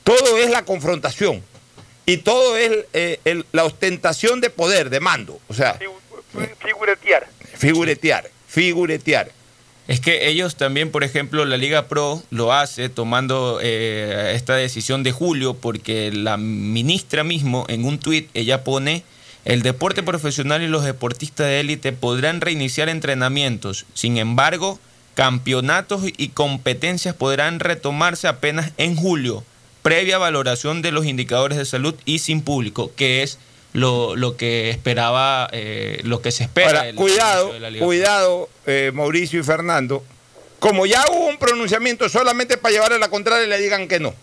Todo 0.05 0.37
es 0.37 0.49
la 0.49 0.63
confrontación 0.63 1.43
y 2.05 2.17
todo 2.17 2.57
es 2.57 2.71
eh, 2.93 3.19
el- 3.25 3.45
la 3.51 3.65
ostentación 3.65 4.39
de 4.41 4.49
poder, 4.49 4.89
de 4.89 4.99
mando. 5.01 5.39
O 5.49 5.53
sea, 5.53 5.77
Figuretear. 6.59 7.27
figuretear, 7.55 8.29
figuretear. 8.47 9.31
Es 9.87 9.99
que 9.99 10.29
ellos 10.29 10.55
también, 10.55 10.91
por 10.91 11.03
ejemplo, 11.03 11.43
la 11.43 11.57
Liga 11.57 11.87
Pro 11.87 12.23
lo 12.29 12.53
hace 12.53 12.87
tomando 12.87 13.59
eh, 13.61 14.31
esta 14.33 14.55
decisión 14.55 15.03
de 15.03 15.11
julio 15.11 15.55
porque 15.55 16.11
la 16.11 16.37
ministra 16.37 17.23
mismo 17.23 17.65
en 17.67 17.83
un 17.83 17.99
tuit, 17.99 18.29
ella 18.33 18.63
pone, 18.63 19.03
el 19.43 19.61
deporte 19.61 20.01
profesional 20.01 20.61
y 20.61 20.67
los 20.67 20.85
deportistas 20.85 21.47
de 21.47 21.59
élite 21.59 21.91
podrán 21.91 22.39
reiniciar 22.39 22.87
entrenamientos. 22.87 23.85
Sin 23.93 24.17
embargo, 24.17 24.79
campeonatos 25.15 26.03
y 26.17 26.29
competencias 26.29 27.13
podrán 27.13 27.59
retomarse 27.59 28.29
apenas 28.29 28.71
en 28.77 28.95
julio, 28.95 29.43
previa 29.81 30.17
valoración 30.17 30.81
de 30.81 30.93
los 30.93 31.05
indicadores 31.05 31.57
de 31.57 31.65
salud 31.65 31.93
y 32.05 32.19
sin 32.19 32.41
público, 32.41 32.93
que 32.95 33.21
es 33.21 33.37
lo, 33.73 34.15
lo 34.15 34.37
que 34.37 34.69
esperaba, 34.69 35.49
eh, 35.51 35.99
lo 36.03 36.21
que 36.21 36.31
se 36.31 36.43
espera. 36.43 36.79
Ahora, 36.79 36.93
cuidado, 36.95 37.41
inicio 37.41 37.53
de 37.53 37.59
la 37.59 37.69
Liga 37.69 37.79
Pro. 37.81 37.87
cuidado, 37.87 38.49
eh, 38.65 38.91
Mauricio 38.93 39.39
y 39.39 39.43
Fernando. 39.43 40.03
Como 40.59 40.85
ya 40.85 41.03
hubo 41.11 41.27
un 41.27 41.37
pronunciamiento 41.37 42.07
solamente 42.07 42.57
para 42.57 42.73
llevarle 42.73 42.99
la 42.99 43.09
contraria, 43.09 43.47
le 43.47 43.59
digan 43.59 43.87
que 43.87 43.99
no. 43.99 44.13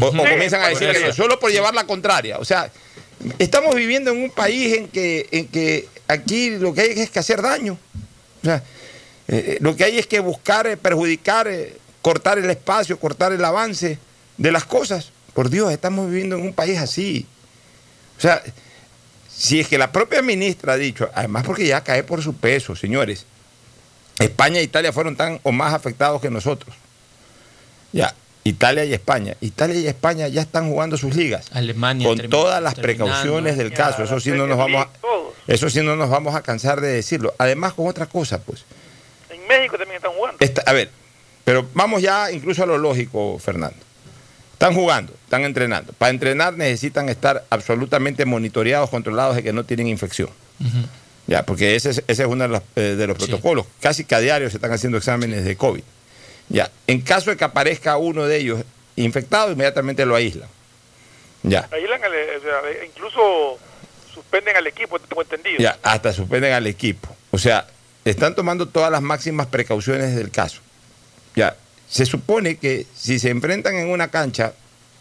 O, 0.00 0.10
comienzan 0.10 0.62
a 0.62 0.68
decir 0.68 0.90
que 0.90 1.00
no, 1.00 1.12
solo 1.12 1.38
por 1.38 1.50
llevar 1.50 1.74
la 1.74 1.84
contraria. 1.84 2.38
O 2.38 2.44
sea, 2.44 2.70
estamos 3.38 3.74
viviendo 3.74 4.10
en 4.10 4.22
un 4.22 4.30
país 4.30 4.74
en 4.78 4.88
que, 4.88 5.28
en 5.30 5.48
que 5.48 5.86
aquí 6.08 6.50
lo 6.50 6.72
que 6.72 6.82
hay 6.82 6.90
es 7.00 7.10
que 7.10 7.18
hacer 7.18 7.42
daño. 7.42 7.78
O 8.42 8.44
sea, 8.44 8.62
eh, 9.28 9.58
lo 9.60 9.76
que 9.76 9.84
hay 9.84 9.98
es 9.98 10.06
que 10.06 10.20
buscar 10.20 10.66
eh, 10.66 10.76
perjudicar, 10.76 11.48
eh, 11.48 11.76
cortar 12.00 12.38
el 12.38 12.50
espacio, 12.50 12.98
cortar 12.98 13.32
el 13.32 13.44
avance 13.44 13.98
de 14.36 14.52
las 14.52 14.64
cosas. 14.64 15.10
Por 15.34 15.50
Dios, 15.50 15.72
estamos 15.72 16.08
viviendo 16.08 16.36
en 16.36 16.42
un 16.42 16.52
país 16.52 16.78
así. 16.78 17.26
O 18.18 18.20
sea, 18.20 18.42
si 19.42 19.58
es 19.58 19.66
que 19.66 19.76
la 19.76 19.90
propia 19.90 20.22
ministra 20.22 20.74
ha 20.74 20.76
dicho, 20.76 21.10
además 21.14 21.42
porque 21.44 21.66
ya 21.66 21.80
cae 21.82 22.04
por 22.04 22.22
su 22.22 22.34
peso, 22.36 22.76
señores, 22.76 23.26
España 24.20 24.60
e 24.60 24.62
Italia 24.62 24.92
fueron 24.92 25.16
tan 25.16 25.40
o 25.42 25.50
más 25.50 25.74
afectados 25.74 26.20
que 26.20 26.30
nosotros. 26.30 26.76
Ya, 27.90 28.14
Italia 28.44 28.84
y 28.84 28.92
España. 28.94 29.36
Italia 29.40 29.80
y 29.80 29.88
España 29.88 30.28
ya 30.28 30.42
están 30.42 30.68
jugando 30.68 30.96
sus 30.96 31.16
ligas. 31.16 31.46
Alemania 31.52 32.06
con 32.06 32.18
todas 32.30 32.62
las 32.62 32.74
precauciones 32.76 33.56
del 33.56 33.72
caso. 33.72 34.04
Eso 34.04 34.20
sí 34.20 34.30
no 34.30 34.46
nos 34.46 34.58
vamos 34.58 34.86
a, 34.86 34.90
eso 35.48 35.68
sí 35.68 35.80
no 35.82 35.96
nos 35.96 36.08
vamos 36.08 36.36
a 36.36 36.42
cansar 36.42 36.80
de 36.80 36.88
decirlo. 36.92 37.34
Además 37.38 37.72
con 37.72 37.88
otra 37.88 38.06
cosa, 38.06 38.38
pues. 38.40 38.64
En 39.28 39.44
México 39.48 39.76
también 39.76 39.96
están 39.96 40.12
jugando. 40.12 40.36
Esta- 40.38 40.62
a 40.66 40.72
ver, 40.72 40.88
pero 41.44 41.66
vamos 41.74 42.00
ya 42.00 42.30
incluso 42.30 42.62
a 42.62 42.66
lo 42.66 42.78
lógico, 42.78 43.40
Fernando. 43.40 43.76
Están 44.62 44.74
jugando, 44.76 45.12
están 45.24 45.42
entrenando. 45.42 45.92
Para 45.94 46.10
entrenar 46.10 46.54
necesitan 46.54 47.08
estar 47.08 47.44
absolutamente 47.50 48.24
monitoreados, 48.24 48.90
controlados 48.90 49.34
de 49.34 49.42
que 49.42 49.52
no 49.52 49.64
tienen 49.64 49.88
infección. 49.88 50.30
Ya, 51.26 51.44
porque 51.44 51.74
ese 51.74 51.90
es, 51.90 52.04
ese 52.06 52.22
es 52.22 52.28
uno 52.28 52.44
de 52.44 52.48
los, 52.48 52.62
eh, 52.76 52.80
de 52.96 53.06
los 53.08 53.16
protocolos. 53.18 53.66
Casi 53.80 54.04
que 54.04 54.14
a 54.14 54.20
diario 54.20 54.48
se 54.50 54.58
están 54.58 54.70
haciendo 54.70 54.98
exámenes 54.98 55.44
de 55.44 55.56
COVID. 55.56 55.82
Ya, 56.48 56.70
en 56.86 57.00
caso 57.00 57.30
de 57.30 57.36
que 57.36 57.42
aparezca 57.42 57.96
uno 57.96 58.24
de 58.26 58.36
ellos 58.36 58.62
infectado, 58.94 59.50
inmediatamente 59.50 60.06
lo 60.06 60.14
aíslan. 60.14 60.48
Ya, 61.42 61.68
Aíslan 61.72 62.04
al- 62.04 62.12
o 62.12 62.42
sea, 62.42 62.84
incluso 62.86 63.58
suspenden 64.14 64.56
al 64.56 64.66
equipo, 64.68 64.96
tengo 65.00 65.22
entendido. 65.22 65.58
ya, 65.58 65.76
hasta 65.82 66.12
suspenden 66.12 66.52
al 66.52 66.68
equipo. 66.68 67.08
O 67.32 67.38
sea, 67.38 67.66
están 68.04 68.36
tomando 68.36 68.68
todas 68.68 68.92
las 68.92 69.02
máximas 69.02 69.48
precauciones 69.48 70.14
del 70.14 70.30
caso. 70.30 70.60
Ya, 71.34 71.56
se 71.92 72.06
supone 72.06 72.56
que 72.56 72.86
si 72.96 73.18
se 73.18 73.28
enfrentan 73.28 73.74
en 73.74 73.90
una 73.90 74.08
cancha 74.08 74.54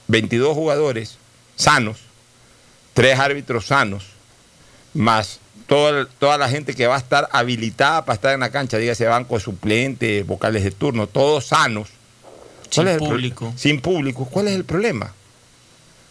22 0.10 0.54
jugadores 0.54 1.18
sanos, 1.56 2.00
tres 2.94 3.18
árbitros 3.18 3.68
sanos, 3.68 4.08
más 4.94 5.40
toda, 5.68 6.06
toda 6.20 6.38
la 6.38 6.50
gente 6.50 6.74
que 6.76 6.88
va 6.88 6.96
a 6.96 7.00
estar 7.00 7.30
habilitada 7.32 8.04
para 8.04 8.16
estar 8.16 8.34
en 8.34 8.42
la 8.42 8.52
cancha, 8.52 8.78
dígase 8.78 9.06
banco 9.06 9.40
suplente, 9.40 10.24
vocales 10.24 10.66
de 10.66 10.72
turno, 10.72 11.08
todos 11.08 11.46
sanos. 11.46 11.88
Sin 12.70 12.88
es 12.90 12.98
público. 12.98 13.54
sin 13.56 13.80
público. 13.80 14.26
¿Cuál 14.26 14.50
es 14.50 14.54
el 14.56 14.66
problema? 14.66 15.14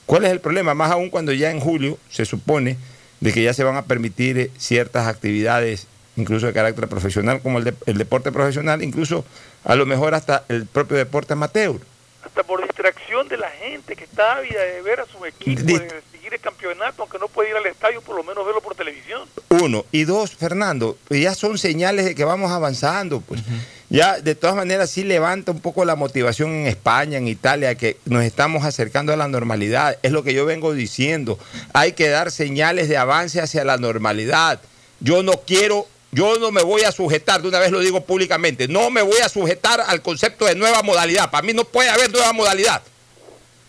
¿Cuál 0.07 0.24
es 0.24 0.31
el 0.31 0.40
problema? 0.40 0.73
Más 0.74 0.90
aún 0.90 1.11
cuando 1.11 1.32
ya 1.32 1.51
en 1.51 1.61
julio 1.61 1.98
se 2.11 2.24
supone 2.24 2.78
de 3.20 3.32
que 3.35 3.43
ya 3.43 3.52
se 3.52 3.65
van 3.65 3.77
a 3.77 3.85
permitir 3.85 4.39
eh, 4.39 4.51
ciertas 4.57 5.07
actividades, 5.07 5.86
incluso 6.16 6.47
de 6.47 6.55
carácter 6.55 6.89
profesional, 6.89 7.43
como 7.43 7.59
el, 7.59 7.65
de- 7.65 7.74
el 7.85 7.98
deporte 7.98 8.32
profesional, 8.32 8.82
incluso 8.82 9.27
a 9.65 9.74
lo 9.74 9.87
mejor 9.87 10.15
hasta 10.15 10.45
el 10.49 10.66
propio 10.66 10.97
deporte 10.97 11.32
amateur. 11.35 11.77
Hasta 12.24 12.43
por 12.43 12.62
distracción 12.62 13.28
de 13.28 13.39
la 13.39 13.51
gente 13.51 13.97
que 13.97 14.05
está 14.05 14.37
ávida 14.37 14.62
de 14.62 14.82
ver 14.82 15.01
a 15.01 15.07
sus 15.07 15.27
equipos, 15.27 15.65
Di- 15.65 15.78
de 15.78 16.03
seguir 16.12 16.35
el 16.35 16.41
campeonato, 16.41 17.03
aunque 17.03 17.19
no 17.19 17.28
puede 17.28 17.51
ir 17.51 17.57
al 17.57 17.66
estadio, 17.66 18.03
por 18.03 18.15
lo 18.15 18.23
menos 18.23 18.45
verlo 18.45 18.61
por 18.61 18.74
televisión. 18.74 19.23
Uno. 19.49 19.85
Y 19.91 20.05
dos, 20.05 20.32
Fernando, 20.32 20.97
ya 21.09 21.35
son 21.35 21.59
señales 21.59 22.05
de 22.05 22.15
que 22.15 22.24
vamos 22.24 22.53
avanzando. 22.53 23.20
Pues. 23.20 23.41
Ya 23.89 24.20
de 24.20 24.35
todas 24.37 24.55
maneras 24.55 24.91
sí 24.91 25.03
levanta 25.03 25.51
un 25.51 25.61
poco 25.61 25.85
la 25.85 25.97
motivación 25.97 26.51
en 26.51 26.66
España, 26.69 27.19
en 27.19 27.27
Italia, 27.27 27.74
que 27.74 27.97
nos 28.05 28.23
estamos 28.23 28.65
acercando 28.65 29.12
a 29.12 29.16
la 29.16 29.27
normalidad. 29.27 29.99
Es 30.03 30.12
lo 30.12 30.23
que 30.23 30.35
yo 30.35 30.45
vengo 30.47 30.73
diciendo. 30.74 31.39
Hay 31.73 31.95
que 31.95 32.09
dar 32.09 32.31
señales 32.31 32.89
de 32.89 32.99
avance 32.99 33.41
hacia 33.41 33.65
la 33.65 33.78
normalidad. 33.78 34.61
Yo 35.01 35.23
no 35.24 35.32
quiero, 35.47 35.89
yo 36.12 36.39
no 36.39 36.51
me 36.51 36.62
voy 36.62 36.82
a 36.82 36.93
sujetar, 36.93 37.41
de 37.41 37.49
una 37.49 37.61
vez 37.61 37.70
lo 37.70 37.81
digo 37.81 38.05
públicamente, 38.05 38.66
no 38.66 38.91
me 38.91 39.03
voy 39.03 39.19
a 39.19 39.28
sujetar 39.28 39.81
al 39.81 40.03
concepto 40.03 40.45
de 40.45 40.55
nueva 40.55 40.82
modalidad. 40.82 41.31
Para 41.31 41.43
mí 41.43 41.53
no 41.53 41.65
puede 41.65 41.89
haber 41.89 42.11
nueva 42.11 42.32
modalidad. 42.32 42.82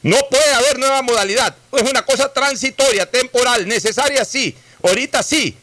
No 0.02 0.18
puede 0.30 0.52
haber 0.54 0.80
nueva 0.80 1.04
modalidad. 1.04 1.56
Es 1.74 1.88
una 1.88 2.04
cosa 2.04 2.34
transitoria, 2.34 3.06
temporal, 3.06 3.68
necesaria 3.68 4.26
sí. 4.26 4.56
Ahorita 4.84 5.22
sí. 5.22 5.56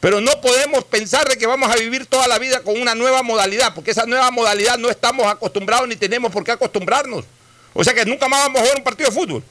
Pero 0.00 0.20
no 0.20 0.38
podemos 0.42 0.84
pensar 0.84 1.26
de 1.26 1.38
que 1.38 1.46
vamos 1.46 1.70
a 1.70 1.76
vivir 1.76 2.04
toda 2.04 2.28
la 2.28 2.38
vida 2.38 2.60
con 2.60 2.78
una 2.78 2.94
nueva 2.94 3.22
modalidad, 3.22 3.74
porque 3.74 3.92
esa 3.92 4.04
nueva 4.04 4.30
modalidad 4.30 4.76
no 4.76 4.90
estamos 4.90 5.26
acostumbrados 5.26 5.88
ni 5.88 5.96
tenemos 5.96 6.30
por 6.30 6.44
qué 6.44 6.52
acostumbrarnos. 6.52 7.24
O 7.72 7.82
sea 7.82 7.94
que 7.94 8.04
nunca 8.04 8.28
más 8.28 8.40
vamos 8.40 8.58
a 8.58 8.60
jugar 8.64 8.76
un 8.78 8.84
partido 8.84 9.08
de 9.08 9.16
fútbol. 9.16 9.42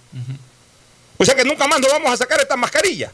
O 1.17 1.25
sea 1.25 1.33
que 1.33 1.43
nunca 1.43 1.67
más 1.67 1.79
nos 1.79 1.91
vamos 1.91 2.11
a 2.11 2.17
sacar 2.17 2.39
esta 2.39 2.55
mascarilla. 2.55 3.11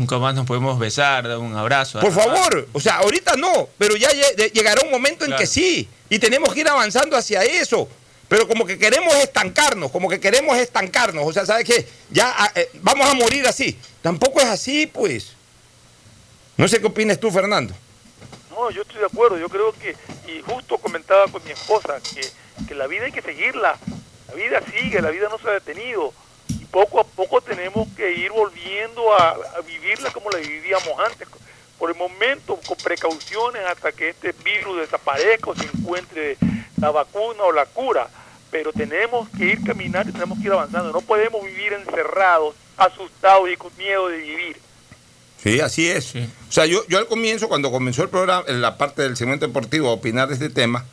Nunca 0.00 0.18
más 0.18 0.34
nos 0.34 0.46
podemos 0.46 0.78
besar, 0.78 1.28
dar 1.28 1.36
un 1.36 1.54
abrazo. 1.54 2.00
Por 2.00 2.10
favor, 2.10 2.66
o 2.72 2.80
sea, 2.80 2.96
ahorita 3.00 3.36
no, 3.36 3.68
pero 3.76 3.96
ya 3.96 4.08
llegará 4.48 4.80
un 4.82 4.90
momento 4.90 5.26
en 5.26 5.32
Claro. 5.32 5.40
que 5.42 5.46
sí, 5.46 5.86
y 6.08 6.18
tenemos 6.18 6.54
que 6.54 6.60
ir 6.60 6.68
avanzando 6.68 7.18
hacia 7.18 7.42
eso. 7.44 7.86
Pero 8.26 8.48
como 8.48 8.64
que 8.64 8.78
queremos 8.78 9.14
estancarnos, 9.16 9.90
como 9.90 10.08
que 10.08 10.18
queremos 10.18 10.56
estancarnos, 10.56 11.26
o 11.26 11.32
sea, 11.34 11.44
¿sabes 11.44 11.66
qué? 11.66 11.86
Ya 12.08 12.32
ah, 12.34 12.50
eh, 12.54 12.70
vamos 12.80 13.10
a 13.10 13.12
morir 13.12 13.46
así. 13.46 13.76
Tampoco 14.00 14.40
es 14.40 14.46
así, 14.46 14.86
pues. 14.86 15.34
No 16.56 16.66
sé 16.66 16.80
qué 16.80 16.86
opinas 16.86 17.20
tú, 17.20 17.30
Fernando. 17.30 17.74
No, 18.52 18.70
yo 18.70 18.80
estoy 18.80 19.00
de 19.00 19.04
acuerdo. 19.06 19.36
Yo 19.36 19.50
creo 19.50 19.74
que, 19.74 19.94
y 20.32 20.40
justo 20.40 20.78
comentaba 20.78 21.26
con 21.26 21.44
mi 21.44 21.50
esposa, 21.50 21.98
que, 22.14 22.22
que 22.66 22.74
la 22.74 22.86
vida 22.86 23.04
hay 23.04 23.12
que 23.12 23.20
seguirla. 23.20 23.76
La 24.28 24.34
vida 24.34 24.62
sigue, 24.74 25.02
la 25.02 25.10
vida 25.10 25.28
no 25.30 25.36
se 25.38 25.46
ha 25.46 25.52
detenido. 25.52 26.14
Poco 26.70 27.00
a 27.00 27.04
poco 27.04 27.40
tenemos 27.40 27.88
que 27.96 28.12
ir 28.12 28.30
volviendo 28.30 29.12
a, 29.14 29.30
a 29.30 29.60
vivirla 29.66 30.10
como 30.12 30.30
la 30.30 30.38
vivíamos 30.38 30.92
antes. 31.04 31.26
Por 31.78 31.90
el 31.90 31.96
momento, 31.96 32.58
con 32.66 32.76
precauciones 32.76 33.62
hasta 33.66 33.90
que 33.92 34.10
este 34.10 34.32
virus 34.44 34.78
desaparezca 34.78 35.50
o 35.50 35.56
se 35.56 35.64
encuentre 35.74 36.36
la 36.80 36.90
vacuna 36.90 37.42
o 37.44 37.52
la 37.52 37.66
cura. 37.66 38.08
Pero 38.50 38.72
tenemos 38.72 39.28
que 39.30 39.44
ir 39.46 39.64
caminando 39.64 40.10
y 40.10 40.12
tenemos 40.12 40.38
que 40.38 40.44
ir 40.44 40.52
avanzando. 40.52 40.92
No 40.92 41.00
podemos 41.00 41.42
vivir 41.44 41.72
encerrados, 41.72 42.54
asustados 42.76 43.48
y 43.50 43.56
con 43.56 43.70
miedo 43.78 44.08
de 44.08 44.18
vivir. 44.18 44.56
Sí, 45.42 45.60
así 45.60 45.88
es. 45.88 46.14
O 46.16 46.52
sea, 46.52 46.66
yo, 46.66 46.84
yo 46.88 46.98
al 46.98 47.06
comienzo, 47.06 47.48
cuando 47.48 47.70
comenzó 47.70 48.02
el 48.02 48.10
programa, 48.10 48.44
en 48.46 48.60
la 48.60 48.76
parte 48.76 49.02
del 49.02 49.16
segmento 49.16 49.46
deportivo, 49.46 49.88
a 49.88 49.92
opinar 49.92 50.28
de 50.28 50.34
este 50.34 50.50
tema, 50.50 50.84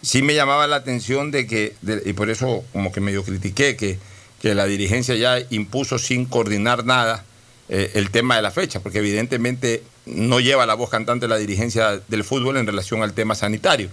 sí 0.00 0.22
me 0.22 0.34
llamaba 0.34 0.66
la 0.68 0.76
atención 0.76 1.30
de 1.32 1.46
que, 1.48 1.74
de- 1.82 2.02
y 2.04 2.12
por 2.12 2.30
eso 2.30 2.62
como 2.72 2.92
que 2.92 3.00
medio 3.00 3.24
critiqué, 3.24 3.76
que, 3.76 3.98
que 4.40 4.54
la 4.54 4.66
dirigencia 4.66 5.14
ya 5.16 5.38
impuso 5.50 5.98
sin 5.98 6.24
coordinar 6.26 6.84
nada 6.84 7.24
eh, 7.68 7.92
el 7.94 8.10
tema 8.10 8.36
de 8.36 8.42
la 8.42 8.50
fecha, 8.50 8.80
porque 8.80 8.98
evidentemente 8.98 9.82
no 10.06 10.40
lleva 10.40 10.66
la 10.66 10.74
voz 10.74 10.90
cantante 10.90 11.28
la 11.28 11.36
dirigencia 11.36 12.00
del 12.08 12.24
fútbol 12.24 12.56
en 12.56 12.66
relación 12.66 13.02
al 13.02 13.12
tema 13.12 13.34
sanitario. 13.34 13.90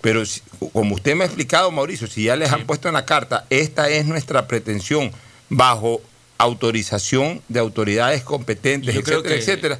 Pero 0.00 0.24
si- 0.24 0.40
como 0.72 0.94
usted 0.94 1.14
me 1.14 1.24
ha 1.24 1.26
explicado, 1.26 1.70
Mauricio, 1.70 2.06
si 2.06 2.24
ya 2.24 2.34
les 2.36 2.50
han 2.50 2.64
puesto 2.66 2.88
en 2.88 2.94
la 2.94 3.04
carta, 3.04 3.44
esta 3.50 3.88
es 3.90 4.06
nuestra 4.06 4.48
pretensión 4.48 5.12
bajo 5.50 6.00
autorización 6.38 7.42
de 7.48 7.60
autoridades 7.60 8.22
competentes, 8.22 8.94
Yo 8.94 9.02
creo 9.02 9.18
etcétera, 9.20 9.34
que- 9.34 9.40
etcétera. 9.40 9.78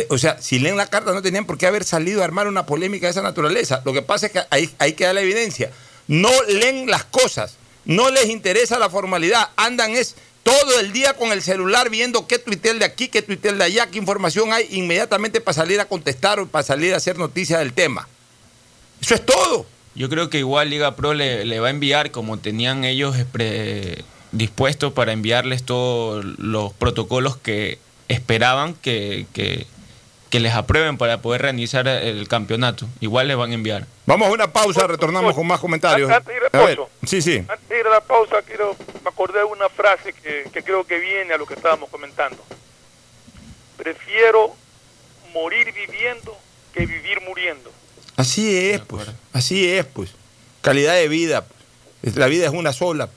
Eh, 0.00 0.06
O 0.10 0.18
sea, 0.18 0.40
si 0.40 0.58
leen 0.58 0.76
la 0.76 0.86
carta 0.86 1.12
no 1.12 1.22
tenían 1.22 1.46
por 1.46 1.58
qué 1.58 1.66
haber 1.66 1.84
salido 1.84 2.20
a 2.20 2.24
armar 2.24 2.46
una 2.46 2.66
polémica 2.66 3.06
de 3.06 3.10
esa 3.12 3.22
naturaleza. 3.22 3.82
Lo 3.84 3.92
que 3.92 4.02
pasa 4.02 4.26
es 4.26 4.32
que 4.32 4.40
ahí, 4.50 4.70
ahí 4.78 4.92
queda 4.92 5.12
la 5.12 5.20
evidencia. 5.22 5.70
No 6.06 6.30
leen 6.48 6.88
las 6.88 7.04
cosas, 7.04 7.56
no 7.84 8.10
les 8.10 8.28
interesa 8.28 8.78
la 8.78 8.90
formalidad, 8.90 9.50
andan 9.56 9.92
es 9.92 10.14
todo 10.42 10.78
el 10.80 10.92
día 10.92 11.14
con 11.14 11.32
el 11.32 11.42
celular 11.42 11.88
viendo 11.90 12.26
qué 12.26 12.38
tuitea 12.38 12.72
el 12.72 12.78
de 12.78 12.84
aquí, 12.84 13.08
qué 13.08 13.22
tuitea 13.22 13.52
el 13.52 13.58
de 13.58 13.64
allá, 13.64 13.86
qué 13.90 13.98
información 13.98 14.52
hay, 14.52 14.68
inmediatamente 14.70 15.40
para 15.40 15.54
salir 15.54 15.80
a 15.80 15.86
contestar 15.86 16.38
o 16.38 16.46
para 16.46 16.62
salir 16.62 16.92
a 16.94 16.98
hacer 16.98 17.18
noticia 17.18 17.58
del 17.58 17.72
tema. 17.72 18.08
Eso 19.00 19.14
es 19.14 19.24
todo. 19.24 19.66
Yo 19.94 20.08
creo 20.08 20.28
que 20.28 20.38
igual 20.38 20.70
Liga 20.70 20.96
Pro 20.96 21.14
le, 21.14 21.60
va 21.60 21.68
a 21.68 21.70
enviar, 21.70 22.10
como 22.10 22.38
tenían 22.38 22.84
ellos 22.84 23.16
dispuestos 24.32 24.92
para 24.92 25.12
enviarles 25.12 25.62
todos 25.62 26.24
los 26.38 26.72
protocolos 26.72 27.36
que 27.36 27.78
esperaban 28.08 28.74
que- 28.74 29.26
que 30.34 30.40
les 30.40 30.52
aprueben 30.52 30.98
para 30.98 31.22
poder 31.22 31.42
realizar 31.42 31.86
el 31.86 32.26
campeonato. 32.26 32.88
Igual 32.98 33.28
les 33.28 33.36
van 33.36 33.52
a 33.52 33.54
enviar. 33.54 33.86
Vamos 34.04 34.26
a 34.26 34.32
una 34.32 34.52
pausa, 34.52 34.84
retornamos 34.88 35.32
con 35.32 35.46
más 35.46 35.60
comentarios. 35.60 36.10
Antes 36.10 36.26
de 36.26 36.34
ir 36.34 36.42
A 36.50 36.58
ver, 36.66 36.76
pozo. 36.76 36.90
sí, 37.06 37.22
sí. 37.22 37.36
Antes 37.48 37.68
de 37.68 37.78
ir 37.78 37.86
a 37.86 37.90
la 37.90 38.00
pausa, 38.00 38.42
quiero, 38.44 38.76
me 39.04 39.10
acordé 39.10 39.38
de 39.38 39.44
una 39.44 39.68
frase 39.68 40.12
que, 40.12 40.50
que 40.52 40.64
creo 40.64 40.82
que 40.84 40.98
viene 40.98 41.34
a 41.34 41.38
lo 41.38 41.46
que 41.46 41.54
estábamos 41.54 41.88
comentando. 41.88 42.42
Prefiero 43.76 44.56
morir 45.32 45.72
viviendo 45.72 46.36
que 46.72 46.80
vivir 46.84 47.20
muriendo. 47.20 47.70
Así 48.16 48.70
es, 48.70 48.80
pues. 48.80 49.06
Así 49.32 49.70
es, 49.72 49.84
pues. 49.84 50.10
Calidad 50.62 50.94
de 50.94 51.06
vida. 51.06 51.44
pues. 52.02 52.16
La 52.16 52.26
vida 52.26 52.44
es 52.46 52.52
una 52.52 52.72
sola. 52.72 53.08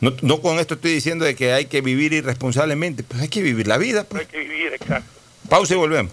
No, 0.00 0.14
no 0.22 0.40
con 0.40 0.58
esto 0.58 0.74
estoy 0.76 0.94
diciendo 0.94 1.26
de 1.26 1.34
que 1.36 1.52
hay 1.52 1.66
que 1.66 1.82
vivir 1.82 2.14
irresponsablemente. 2.14 3.02
Pues 3.02 3.20
hay 3.20 3.28
que 3.28 3.42
vivir 3.42 3.66
la 3.66 3.76
vida. 3.76 4.04
pues. 4.04 4.22
Hay 4.22 4.26
que 4.28 4.38
vivir, 4.38 4.72
exacto. 4.72 5.10
Pausa 5.50 5.74
y 5.74 5.76
volvemos. 5.76 6.12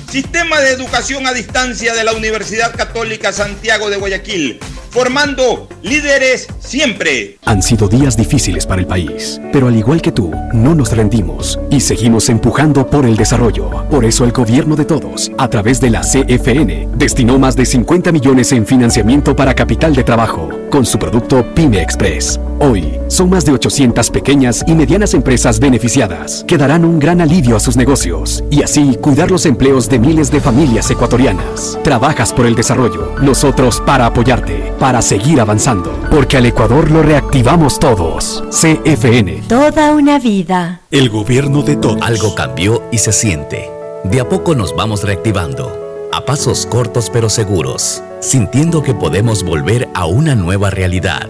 Sistema 0.11 0.59
de 0.59 0.71
educación 0.71 1.25
a 1.25 1.31
distancia 1.31 1.93
de 1.93 2.03
la 2.03 2.11
Universidad 2.11 2.75
Católica 2.75 3.31
Santiago 3.31 3.89
de 3.89 3.95
Guayaquil, 3.95 4.59
formando 4.89 5.69
líderes 5.83 6.47
siempre. 6.59 7.37
Han 7.45 7.63
sido 7.63 7.87
días 7.87 8.17
difíciles 8.17 8.65
para 8.65 8.81
el 8.81 8.87
país, 8.87 9.39
pero 9.53 9.69
al 9.69 9.77
igual 9.77 10.01
que 10.01 10.11
tú, 10.11 10.33
no 10.51 10.75
nos 10.75 10.91
rendimos 10.91 11.57
y 11.69 11.79
seguimos 11.79 12.27
empujando 12.27 12.87
por 12.87 13.05
el 13.05 13.15
desarrollo. 13.15 13.87
Por 13.89 14.03
eso 14.03 14.25
el 14.25 14.33
gobierno 14.33 14.75
de 14.75 14.83
todos, 14.83 15.31
a 15.37 15.49
través 15.49 15.79
de 15.79 15.91
la 15.91 16.01
CFN, 16.01 16.89
destinó 16.95 17.39
más 17.39 17.55
de 17.55 17.65
50 17.65 18.11
millones 18.11 18.51
en 18.51 18.67
financiamiento 18.67 19.33
para 19.33 19.55
capital 19.55 19.95
de 19.95 20.03
trabajo, 20.03 20.49
con 20.69 20.85
su 20.85 20.99
producto 20.99 21.45
Pyme 21.55 21.81
Express. 21.81 22.37
Hoy, 22.59 22.99
son 23.07 23.29
más 23.29 23.43
de 23.45 23.53
800 23.53 24.11
pequeñas 24.11 24.63
y 24.67 24.75
medianas 24.75 25.13
empresas 25.13 25.59
beneficiadas, 25.59 26.43
que 26.47 26.57
darán 26.57 26.85
un 26.85 26.99
gran 26.99 27.21
alivio 27.21 27.55
a 27.55 27.59
sus 27.59 27.75
negocios 27.75 28.43
y 28.51 28.61
así 28.61 28.97
cuidar 29.01 29.31
los 29.31 29.45
empleos 29.45 29.89
de 29.89 30.00
miles 30.01 30.31
de 30.31 30.41
familias 30.41 30.89
ecuatorianas. 30.89 31.79
Trabajas 31.83 32.33
por 32.33 32.45
el 32.45 32.55
desarrollo, 32.55 33.15
nosotros 33.21 33.81
para 33.85 34.07
apoyarte, 34.07 34.73
para 34.79 35.01
seguir 35.01 35.39
avanzando, 35.39 35.97
porque 36.09 36.37
al 36.37 36.45
Ecuador 36.47 36.91
lo 36.91 37.03
reactivamos 37.03 37.79
todos. 37.79 38.43
CFN. 38.49 39.43
Toda 39.47 39.91
una 39.93 40.19
vida. 40.19 40.81
El 40.91 41.09
gobierno 41.09 41.61
de 41.61 41.75
todos. 41.75 42.01
Algo 42.01 42.35
cambió 42.35 42.83
y 42.91 42.97
se 42.97 43.13
siente. 43.13 43.69
De 44.03 44.19
a 44.19 44.27
poco 44.27 44.55
nos 44.55 44.75
vamos 44.75 45.03
reactivando. 45.03 46.09
A 46.11 46.25
pasos 46.25 46.65
cortos 46.65 47.09
pero 47.09 47.29
seguros. 47.29 48.03
Sintiendo 48.19 48.83
que 48.83 48.93
podemos 48.93 49.43
volver 49.43 49.87
a 49.93 50.05
una 50.05 50.35
nueva 50.35 50.69
realidad. 50.69 51.29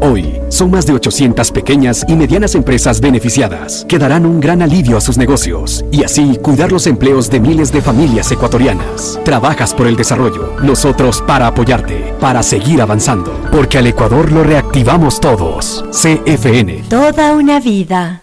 Hoy 0.00 0.40
son 0.48 0.70
más 0.70 0.86
de 0.86 0.92
800 0.92 1.50
pequeñas 1.50 2.04
y 2.08 2.14
medianas 2.14 2.54
empresas 2.54 3.00
beneficiadas 3.00 3.84
que 3.88 3.98
darán 3.98 4.26
un 4.26 4.38
gran 4.38 4.62
alivio 4.62 4.96
a 4.96 5.00
sus 5.00 5.18
negocios 5.18 5.84
y 5.90 6.04
así 6.04 6.38
cuidar 6.40 6.70
los 6.70 6.86
empleos 6.86 7.28
de 7.30 7.40
miles 7.40 7.72
de 7.72 7.82
familias 7.82 8.30
ecuatorianas. 8.30 9.18
Trabajas 9.24 9.74
por 9.74 9.88
el 9.88 9.96
desarrollo, 9.96 10.54
nosotros 10.62 11.22
para 11.26 11.48
apoyarte, 11.48 12.14
para 12.20 12.44
seguir 12.44 12.80
avanzando, 12.80 13.32
porque 13.50 13.78
al 13.78 13.88
Ecuador 13.88 14.30
lo 14.30 14.44
reactivamos 14.44 15.18
todos. 15.18 15.84
CFN. 15.90 16.84
Toda 16.88 17.32
una 17.32 17.58
vida. 17.58 18.22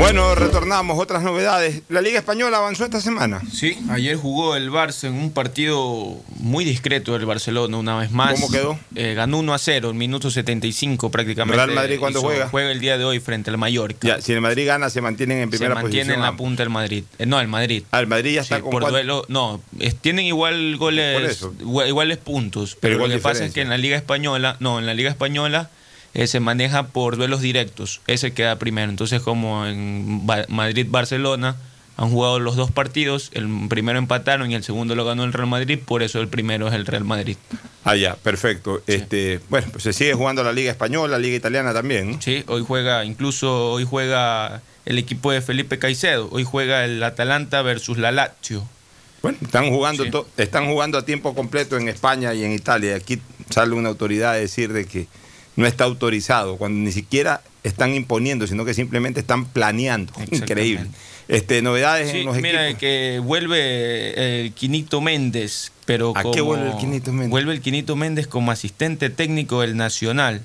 Bueno, 0.00 0.34
retornamos. 0.34 0.98
Otras 0.98 1.22
novedades. 1.22 1.82
¿La 1.90 2.00
Liga 2.00 2.18
Española 2.18 2.56
avanzó 2.56 2.84
esta 2.86 3.02
semana? 3.02 3.42
Sí, 3.52 3.78
ayer 3.90 4.16
jugó 4.16 4.56
el 4.56 4.70
Barça 4.70 5.08
en 5.08 5.12
un 5.12 5.30
partido 5.30 6.16
muy 6.38 6.64
discreto 6.64 7.12
del 7.12 7.26
Barcelona 7.26 7.76
una 7.76 7.98
vez 7.98 8.10
más. 8.10 8.32
¿Cómo 8.40 8.50
quedó? 8.50 8.78
Eh, 8.94 9.12
ganó 9.14 9.38
1 9.38 9.52
a 9.52 9.58
0, 9.58 9.90
en 9.90 9.98
minuto 9.98 10.30
75 10.30 11.10
prácticamente. 11.10 11.54
¿Real 11.56 11.72
Madrid 11.74 11.98
cuándo 11.98 12.22
juega? 12.22 12.48
Juega 12.48 12.72
el 12.72 12.80
día 12.80 12.96
de 12.96 13.04
hoy 13.04 13.20
frente 13.20 13.50
al 13.50 13.58
Mallorca. 13.58 14.08
Ya, 14.08 14.20
si 14.22 14.32
el 14.32 14.40
Madrid 14.40 14.66
gana, 14.66 14.88
se 14.88 15.02
mantienen 15.02 15.36
en 15.38 15.50
Se 15.52 15.58
primera 15.58 15.78
posición. 15.82 16.10
en 16.12 16.22
la 16.22 16.34
punta 16.34 16.62
el 16.62 16.70
Madrid. 16.70 17.04
Eh, 17.18 17.26
no, 17.26 17.38
el 17.38 17.48
Madrid. 17.48 17.84
Ah, 17.90 18.00
el 18.00 18.06
Madrid 18.06 18.36
ya 18.36 18.40
está 18.40 18.56
Sí, 18.56 18.62
con 18.62 18.70
por 18.70 18.88
duelo. 18.88 19.26
No, 19.28 19.60
es- 19.78 19.96
tienen 19.96 20.24
igual 20.24 20.78
goles, 20.78 21.44
iguales 21.86 22.16
puntos. 22.16 22.70
Pero 22.70 22.80
Pero, 22.80 22.94
igual 22.94 23.10
lo 23.10 23.16
que 23.16 23.22
pasa 23.22 23.44
es 23.44 23.52
que 23.52 23.60
en 23.60 23.68
la 23.68 23.76
Liga 23.76 23.98
Española, 23.98 24.56
no, 24.60 24.78
en 24.78 24.86
la 24.86 24.94
Liga 24.94 25.10
Española 25.10 25.68
eh, 26.14 26.26
se 26.26 26.40
maneja 26.40 26.88
por 26.88 27.16
duelos 27.16 27.40
directos. 27.40 28.00
Ese 28.06 28.32
queda 28.32 28.56
primero. 28.58 28.90
Entonces, 28.90 29.20
como 29.22 29.66
en 29.66 30.26
Ba- 30.26 30.46
Madrid-Barcelona 30.48 31.56
han 31.96 32.08
jugado 32.10 32.40
los 32.40 32.56
dos 32.56 32.70
partidos, 32.70 33.30
el 33.34 33.46
primero 33.68 33.98
empataron 33.98 34.50
y 34.50 34.54
el 34.54 34.64
segundo 34.64 34.94
lo 34.94 35.04
ganó 35.04 35.22
el 35.24 35.34
Real 35.34 35.48
Madrid, 35.48 35.78
por 35.84 36.02
eso 36.02 36.20
el 36.20 36.28
primero 36.28 36.66
es 36.68 36.72
el 36.74 36.86
Real 36.86 37.04
Madrid. 37.04 37.36
Ah, 37.84 37.94
ya, 37.94 38.16
perfecto. 38.16 38.82
Este, 38.86 39.40
bueno, 39.50 39.66
pues 39.70 39.84
se 39.84 39.92
sigue 39.92 40.14
jugando 40.14 40.42
la 40.42 40.52
Liga 40.52 40.70
Española, 40.70 41.12
la 41.12 41.18
Liga 41.18 41.36
Italiana 41.36 41.74
también. 41.74 42.12
¿no? 42.12 42.22
Sí, 42.22 42.42
hoy 42.46 42.64
juega, 42.66 43.04
incluso 43.04 43.72
hoy 43.72 43.84
juega 43.84 44.62
el 44.86 44.96
equipo 44.96 45.30
de 45.30 45.42
Felipe 45.42 45.78
Caicedo. 45.78 46.30
Hoy 46.32 46.42
juega 46.44 46.86
el 46.86 47.02
Atalanta 47.02 47.60
versus 47.60 47.98
la 47.98 48.12
Lazio. 48.12 48.66
Bueno, 49.20 49.36
están 49.42 49.68
jugando, 49.68 50.26
están 50.38 50.66
jugando 50.68 50.96
a 50.96 51.04
tiempo 51.04 51.34
completo 51.34 51.76
en 51.76 51.88
España 51.88 52.32
y 52.32 52.44
en 52.44 52.52
Italia. 52.52 52.96
Aquí 52.96 53.20
sale 53.50 53.74
una 53.74 53.90
autoridad 53.90 54.30
a 54.30 54.36
decir 54.36 54.72
de 54.72 54.86
que 54.86 55.06
no 55.60 55.66
está 55.66 55.84
autorizado, 55.84 56.56
cuando 56.56 56.80
ni 56.80 56.90
siquiera 56.92 57.42
están 57.62 57.94
imponiendo, 57.94 58.46
sino 58.46 58.64
que 58.64 58.74
simplemente 58.74 59.20
están 59.20 59.44
planeando. 59.44 60.12
Increíble. 60.30 60.86
Este, 61.28 61.62
novedades 61.62 62.10
Sí, 62.10 62.20
en 62.20 62.26
los 62.26 62.36
mira 62.38 62.64
equipos. 62.64 62.80
que 62.80 63.20
vuelve 63.22 64.40
el 64.44 64.52
Quinito 64.52 65.00
Méndez, 65.00 65.70
pero 65.84 66.12
¿A 66.16 66.22
como, 66.22 66.34
qué 66.34 66.40
vuelve 66.40 66.70
el 66.70 66.76
Quinito 66.78 67.12
Méndez? 67.12 67.30
Vuelve 67.30 67.52
el 67.52 67.60
Quinito 67.60 67.94
Méndez 67.94 68.26
como 68.26 68.50
asistente 68.50 69.10
técnico 69.10 69.60
del 69.60 69.76
Nacional. 69.76 70.42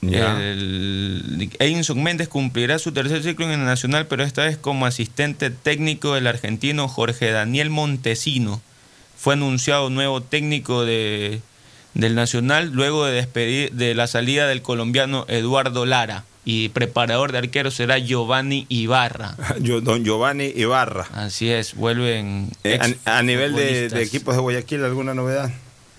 Ya. 0.00 0.38
El 0.40 1.48
Edinson 1.60 2.02
Méndez 2.02 2.28
cumplirá 2.28 2.78
su 2.78 2.92
tercer 2.92 3.22
ciclo 3.22 3.46
en 3.46 3.52
el 3.52 3.64
Nacional, 3.64 4.06
pero 4.06 4.24
esta 4.24 4.44
vez 4.44 4.56
como 4.58 4.84
asistente 4.86 5.50
técnico 5.50 6.14
del 6.14 6.26
argentino 6.26 6.88
Jorge 6.88 7.30
Daniel 7.30 7.70
Montesino. 7.70 8.60
Fue 9.16 9.34
anunciado 9.34 9.90
nuevo 9.90 10.22
técnico 10.22 10.84
de, 10.84 11.40
del 11.94 12.14
Nacional 12.14 12.70
luego 12.72 13.04
de 13.06 13.12
despedir 13.12 13.72
de 13.72 13.94
la 13.94 14.06
salida 14.06 14.46
del 14.46 14.62
colombiano 14.62 15.24
Eduardo 15.28 15.86
Lara. 15.86 16.24
Y 16.46 16.68
preparador 16.68 17.32
de 17.32 17.38
arquero 17.38 17.70
será 17.70 17.98
Giovanni 17.98 18.66
Ibarra. 18.68 19.34
Don 19.82 20.04
Giovanni 20.04 20.52
Ibarra. 20.54 21.06
Así 21.14 21.50
es, 21.50 21.74
vuelven. 21.74 22.50
Eh, 22.64 22.78
a, 23.06 23.18
a 23.18 23.22
nivel 23.22 23.54
de 23.54 23.86
equipos 24.02 24.34
de 24.34 24.42
Guayaquil, 24.42 24.84
¿alguna 24.84 25.14
novedad? 25.14 25.50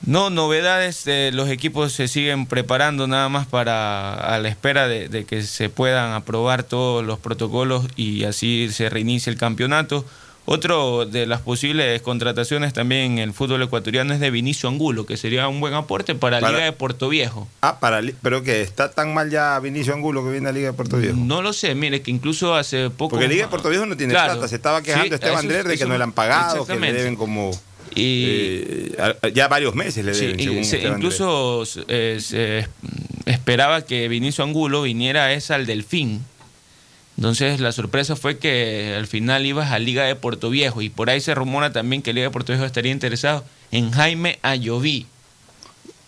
No, 0.06 0.30
novedades, 0.30 1.08
eh, 1.08 1.32
los 1.34 1.50
equipos 1.50 1.92
se 1.94 2.08
siguen 2.08 2.46
preparando 2.46 3.08
nada 3.08 3.28
más 3.28 3.48
para 3.48 4.14
a 4.14 4.38
la 4.38 4.50
espera 4.50 4.88
de, 4.88 5.10
de 5.10 5.26
que 5.26 5.42
se 5.42 5.70
puedan 5.70 6.14
aprobar 6.14 6.62
todos 6.62 7.04
los 7.04 7.18
protocolos 7.18 7.88
y 7.96 8.24
así 8.26 8.70
se 8.72 8.88
reinicie 8.90 9.32
el 9.32 9.40
campeonato. 9.40 10.06
Otro 10.48 11.08
de 11.08 11.26
las 11.26 11.42
posibles 11.42 12.00
contrataciones 12.04 12.72
también 12.72 13.14
en 13.14 13.18
el 13.18 13.34
fútbol 13.34 13.64
ecuatoriano 13.64 14.14
es 14.14 14.20
de 14.20 14.30
Vinicio 14.30 14.70
Angulo, 14.70 15.08
que 15.08 15.18
sería 15.18 15.48
un 15.48 15.60
buen 15.60 15.74
aporte 15.74 16.14
para 16.14 16.40
la 16.40 16.52
Liga 16.52 16.64
de 16.66 16.72
Puerto 16.72 17.10
Viejo. 17.10 17.48
Ah, 17.62 17.80
para, 17.80 18.00
pero 18.22 18.44
que 18.44 18.62
está 18.62 18.92
tan 18.92 19.12
mal 19.16 19.32
ya 19.32 19.60
Vinicio 19.60 19.94
Angulo 19.96 20.24
que 20.24 20.32
viene 20.32 20.48
a 20.50 20.52
Liga 20.52 20.68
de 20.68 20.74
Puerto 20.74 20.98
Viejo. 20.98 21.16
No 21.18 21.42
lo 21.42 21.52
sé, 21.52 21.74
mire 21.74 22.04
que 22.04 22.12
incluso 22.12 22.54
hace 22.54 22.92
poco... 22.92 23.12
Porque 23.16 23.28
Liga 23.28 23.46
de 23.46 23.50
Puerto 23.50 23.70
Viejo 23.70 23.88
no 23.88 23.98
tiene 23.98 24.14
Claro. 24.14 24.34
plata. 24.34 24.48
Se 24.48 24.56
estaba 24.58 24.84
quejando 24.84 25.08
Sí, 25.08 25.14
Esteban 25.16 25.48
Drer 25.48 25.64
de 25.68 25.70
que 25.78 25.84
eso- 25.84 25.88
no 25.88 25.98
le 25.98 26.04
han 26.04 26.12
pagado, 26.12 26.64
que 26.68 26.76
le 26.80 26.94
deben 26.94 27.16
como. 27.16 27.50
Y- 27.96 28.92
eh, 28.98 29.32
ya 29.34 29.48
varios 29.48 29.74
meses 29.74 30.06
le 30.06 30.14
Sí, 30.14 30.28
deben. 30.28 30.40
según 30.44 30.66
se- 30.66 30.78
Drer. 30.78 30.94
incluso 30.94 31.64
eh, 31.88 32.18
se 32.22 32.68
esperaba 33.26 33.84
que 33.84 34.08
Vinicio 34.10 34.44
Angulo 34.44 34.84
viniera 34.84 35.34
esa 35.34 35.56
al 35.56 35.66
Delfín. 35.66 36.24
Entonces 37.18 37.60
la 37.62 37.72
sorpresa 37.72 38.16
fue 38.16 38.38
que 38.40 38.94
al 38.98 39.08
final 39.08 39.46
ibas 39.46 39.72
a 39.72 39.80
Liga 39.80 40.04
de 40.04 40.16
Puerto 40.16 40.50
Viejo 40.50 40.82
y 40.82 40.90
por 40.90 41.10
ahí 41.10 41.22
se 41.22 41.34
rumora 41.34 41.72
también 41.72 42.02
que 42.02 42.12
Liga 42.14 42.28
de 42.28 42.32
Puerto 42.32 42.52
Viejo 42.52 42.66
estaría 42.66 42.92
interesado 42.92 43.44
en 43.72 43.92
Jaime 43.92 44.38
Ayoví. 44.42 45.08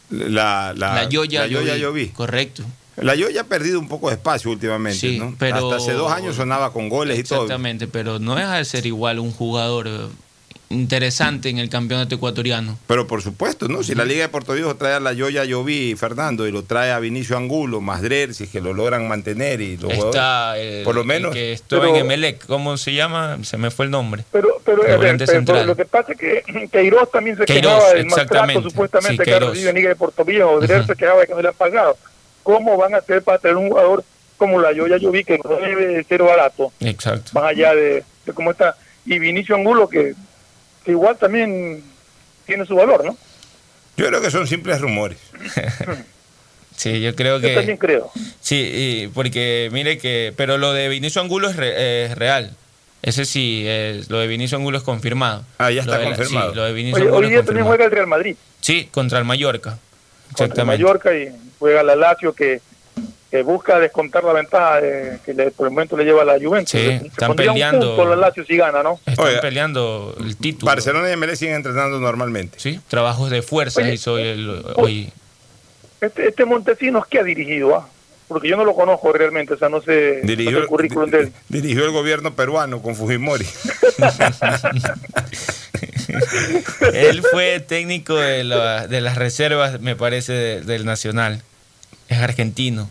La, 0.09 0.73
la, 0.75 0.93
La 0.95 1.09
Yoya 1.09 1.41
la 1.41 1.47
Yoya 1.47 1.73
Ayoví. 1.73 2.01
Yoví. 2.05 2.13
Correcto. 2.13 2.63
La 2.97 3.13
Yoya 3.15 3.41
ha 3.41 3.43
perdido 3.43 3.79
un 3.79 3.87
poco 3.87 4.09
de 4.09 4.15
espacio 4.15 4.49
últimamente, 4.51 4.97
Sí, 4.99 5.19
¿no? 5.19 5.35
pero- 5.37 5.55
Hasta 5.71 5.75
hace 5.83 5.93
dos 5.93 6.11
años 6.11 6.35
sonaba 6.35 6.73
con 6.73 6.89
goles 6.89 7.19
y 7.19 7.23
todo. 7.23 7.43
Exactamente, 7.43 7.87
pero 7.87 8.17
no 8.19 8.35
deja 8.35 8.55
de 8.57 8.65
ser 8.65 8.85
igual 8.85 9.19
un 9.19 9.31
jugador 9.31 10.09
interesante 10.69 11.49
en 11.49 11.57
el 11.59 11.69
campeonato 11.69 12.15
ecuatoriano. 12.15 12.77
Pero 12.87 13.07
por 13.07 13.21
supuesto, 13.21 13.67
¿no? 13.67 13.83
Si 13.83 13.95
la 13.95 14.05
Liga 14.05 14.23
de 14.23 14.29
Puerto 14.29 14.53
Viejo 14.53 14.75
trae 14.75 14.93
a 14.93 14.99
la 14.99 15.13
Yoya 15.13 15.43
Yoví 15.45 15.95
Fernando 15.95 16.45
y 16.47 16.51
lo 16.51 16.63
trae 16.63 16.91
a 16.91 16.99
Vinicio 16.99 17.37
Angulo, 17.37 17.79
más 17.81 18.01
Drer, 18.01 18.33
si 18.33 18.45
es 18.45 18.49
que 18.49 18.59
lo 18.61 18.73
logran 18.73 19.07
mantener 19.07 19.61
y 19.61 19.77
los 19.77 19.93
Está 19.93 20.57
el, 20.57 20.83
por 20.83 20.95
lo 20.95 21.01
el 21.01 21.07
menos. 21.07 21.33
que 21.33 21.53
estuvo 21.53 21.81
Pero- 21.81 21.95
en 21.95 22.01
Emelec, 22.01 22.45
¿cómo 22.45 22.77
se 22.77 22.93
llama? 22.93 23.37
Se 23.43 23.57
me 23.57 23.71
fue 23.71 23.85
el 23.85 23.91
nombre. 23.91 24.23
Pero, 24.31 24.61
pero, 24.65 24.83
El 24.85 24.97
ver, 24.99 25.17
pero- 25.45 25.65
lo 25.65 25.75
que 25.75 25.85
pasa 25.85 26.11
es 26.11 26.17
que 26.17 26.43
Queiroz 26.71 27.11
también 27.11 27.37
se 27.37 27.45
Queiroz, 27.45 27.73
quejaba 27.73 27.93
del 27.93 28.05
maltrato 28.07 28.61
supuestamente 28.63 29.11
Sí, 29.11 29.17
que 29.17 29.31
ha 29.31 29.33
Queiroz. 29.35 29.49
recibido 29.49 29.69
en 29.69 29.75
Liga 29.77 29.89
de 29.89 29.95
Puerto 29.95 30.25
Viejo. 30.25 30.59
Drer 30.59 30.85
se 30.85 30.95
quejaba 30.95 31.21
de 31.21 31.27
que 31.27 31.33
no 31.33 31.41
le 31.41 31.47
han 31.47 31.53
pagado. 31.53 31.97
¿Cómo 32.43 32.77
van 32.77 32.93
a 32.93 32.97
hacer 32.97 33.21
para 33.23 33.39
tener 33.39 33.57
un 33.57 33.69
jugador 33.69 34.03
como 34.37 34.59
la 34.61 34.71
Yoya 34.71 34.97
Yo 34.97 35.11
vi 35.11 35.23
que 35.23 35.39
no 35.43 35.55
debe 35.57 35.87
de 35.87 36.03
ser 36.03 36.21
barato, 36.23 36.71
Exacto. 36.79 37.31
más 37.33 37.45
allá 37.45 37.73
de, 37.73 38.03
de 38.25 38.33
cómo 38.33 38.51
está? 38.51 38.75
Y 39.05 39.17
Vinicio 39.19 39.55
Angulo, 39.55 39.89
que, 39.89 40.13
que 40.87 40.91
igual 40.93 41.17
también 41.17 41.83
tiene 42.45 42.65
su 42.65 42.73
valor, 42.75 43.03
¿no? 43.05 43.15
Yo 43.97 44.07
creo 44.07 44.21
que 44.21 44.31
son 44.31 44.47
simples 44.47 44.79
rumores. 44.81 45.17
Sí, 46.75 47.01
yo 47.01 47.15
creo 47.15 47.39
que... 47.41 47.49
Yo 47.49 47.55
también 47.55 47.77
creo. 47.79 48.11
Sí, 48.39 48.55
y 48.71 49.07
porque 49.07 49.67
mire 49.71 49.97
que... 49.97 50.31
Pero 50.37 50.59
lo 50.59 50.73
de 50.73 50.89
Vinicio 50.89 51.19
Angulo 51.23 51.49
es, 51.49 51.55
re- 51.55 52.05
es 52.05 52.15
real. 52.15 52.53
Ese 53.01 53.25
sí, 53.25 53.63
es, 53.67 54.11
lo 54.11 54.19
de 54.19 54.27
Vinicio 54.27 54.59
Angulo 54.59 54.77
es 54.77 54.83
confirmado. 54.83 55.43
Ah, 55.57 55.71
ya 55.71 55.77
Lo 55.83 55.91
está 55.91 55.97
de 55.97 56.03
confirmado. 56.05 56.51
sí, 56.51 56.55
lo 56.55 56.63
de 56.65 56.73
Vinicio 56.73 56.97
Oye, 56.97 57.05
Angulo 57.07 57.25
hoy 57.27 57.33
día 57.33 57.43
también 57.43 57.65
juega 57.65 57.85
el 57.85 57.89
Real 57.91 58.05
Madrid 58.05 58.35
Sí, 58.61 58.87
contra 58.91 59.17
el 59.17 59.25
Mallorca. 59.25 59.79
contra 60.35 60.61
el. 60.61 60.67
Mallorca 60.67 61.15
y 61.17 61.29
juega 61.57 61.81
la 61.81 61.95
Lazio 61.95 62.33
que, 62.33 62.61
que 63.29 63.41
busca 63.43 63.79
descontar 63.79 64.23
la 64.23 64.33
ventaja 64.33 64.81
de- 64.81 65.19
que 65.25 65.33
le- 65.33 65.51
por 65.51 65.67
el 65.67 65.73
momento 65.73 65.97
le 65.97 66.05
lleva 66.05 66.21
a 66.21 66.25
la 66.25 66.39
Juventus. 66.39 66.71
Sí, 66.71 66.77
Se 66.77 66.95
están 67.07 67.35
peleando. 67.35 68.05
la 68.05 68.15
Lazio 68.15 68.45
si 68.45 68.55
gana, 68.57 68.83
¿no? 68.83 68.99
Están 69.05 69.25
Oiga, 69.25 69.41
peleando 69.41 70.15
el 70.19 70.37
título. 70.37 70.67
Barcelona 70.71 71.09
y 71.09 71.13
Emelec 71.13 71.35
siguen 71.35 71.55
entrenando 71.55 71.99
normalmente. 71.99 72.59
Sí, 72.59 72.79
trabajos 72.87 73.29
de 73.29 73.41
fuerza 73.41 73.81
Oye, 73.81 73.93
hizo 73.93 74.17
el- 74.17 74.63
hoy. 74.75 75.11
Este, 75.99 76.27
este 76.29 76.45
Montesinos, 76.45 77.05
¿qué 77.07 77.19
ha 77.19 77.23
dirigido? 77.23 77.75
ah? 77.75 77.87
Porque 78.27 78.49
yo 78.49 78.57
no 78.57 78.65
lo 78.65 78.75
conozco 78.75 79.11
realmente, 79.13 79.53
o 79.53 79.57
sea, 79.57 79.69
no 79.69 79.81
sé, 79.81 80.19
no 80.21 80.21
sé 80.21 80.27
Dirigió, 80.35 80.57
el 80.59 80.67
currículum 80.67 81.09
de 81.09 81.19
él. 81.21 81.31
dirigió 81.47 81.85
el 81.85 81.91
gobierno 81.91 82.33
peruano 82.35 82.81
con 82.81 82.95
Fujimori. 82.95 83.45
Él 86.93 87.21
fue 87.31 87.59
técnico 87.59 88.15
de, 88.15 88.43
la- 88.43 88.87
de 88.87 89.01
las 89.01 89.17
reservas, 89.17 89.79
me 89.81 89.95
parece, 89.95 90.33
de- 90.33 90.61
del 90.61 90.85
Nacional. 90.85 91.41
Es 92.07 92.17
argentino. 92.19 92.89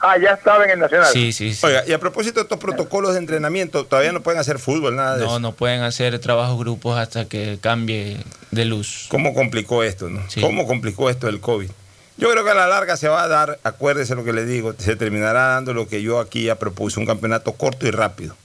Ah, 0.00 0.16
ya 0.16 0.30
estaba 0.30 0.64
en 0.64 0.70
el 0.70 0.78
Nacional. 0.78 1.08
Sí, 1.12 1.32
sí, 1.32 1.52
sí. 1.52 1.66
Oiga, 1.66 1.82
y 1.86 1.92
a 1.92 1.98
propósito 1.98 2.34
de 2.36 2.42
estos 2.42 2.58
protocolos 2.58 3.14
de 3.14 3.18
entrenamiento, 3.18 3.84
todavía 3.84 4.12
no 4.12 4.20
pueden 4.22 4.40
hacer 4.40 4.58
fútbol, 4.60 4.94
nada 4.94 5.16
de 5.16 5.24
No, 5.24 5.30
eso. 5.32 5.40
no 5.40 5.52
pueden 5.52 5.82
hacer 5.82 6.16
trabajos 6.20 6.56
grupos 6.58 6.96
hasta 6.98 7.24
que 7.24 7.58
cambie 7.60 8.18
de 8.52 8.64
luz. 8.64 9.06
¿Cómo 9.08 9.34
complicó 9.34 9.82
esto, 9.82 10.08
no? 10.08 10.22
Sí. 10.28 10.40
¿Cómo 10.40 10.66
complicó 10.68 11.10
esto 11.10 11.28
el 11.28 11.40
COVID? 11.40 11.70
Yo 12.16 12.30
creo 12.30 12.44
que 12.44 12.50
a 12.50 12.54
la 12.54 12.68
larga 12.68 12.96
se 12.96 13.08
va 13.08 13.22
a 13.24 13.28
dar, 13.28 13.58
acuérdese 13.64 14.14
lo 14.14 14.24
que 14.24 14.32
le 14.32 14.44
digo, 14.44 14.74
se 14.78 14.94
terminará 14.96 15.46
dando 15.48 15.74
lo 15.74 15.88
que 15.88 16.00
yo 16.02 16.20
aquí 16.20 16.44
ya 16.44 16.56
propuse, 16.56 16.98
un 17.00 17.06
campeonato 17.06 17.52
corto 17.52 17.86
y 17.86 17.90
rápido. 17.90 18.36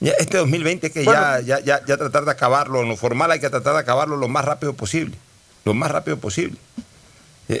Ya 0.00 0.12
este 0.18 0.38
2020 0.38 0.90
que 0.90 1.04
ya, 1.04 1.40
ya, 1.40 1.60
ya, 1.60 1.84
ya 1.86 1.96
tratar 1.96 2.24
de 2.24 2.30
acabarlo, 2.30 2.82
en 2.82 2.88
lo 2.88 2.96
formal 2.96 3.30
hay 3.32 3.40
que 3.40 3.50
tratar 3.50 3.74
de 3.74 3.80
acabarlo 3.80 4.16
lo 4.16 4.28
más 4.28 4.44
rápido 4.44 4.72
posible. 4.74 5.16
Lo 5.64 5.74
más 5.74 5.90
rápido 5.90 6.16
posible. 6.18 6.56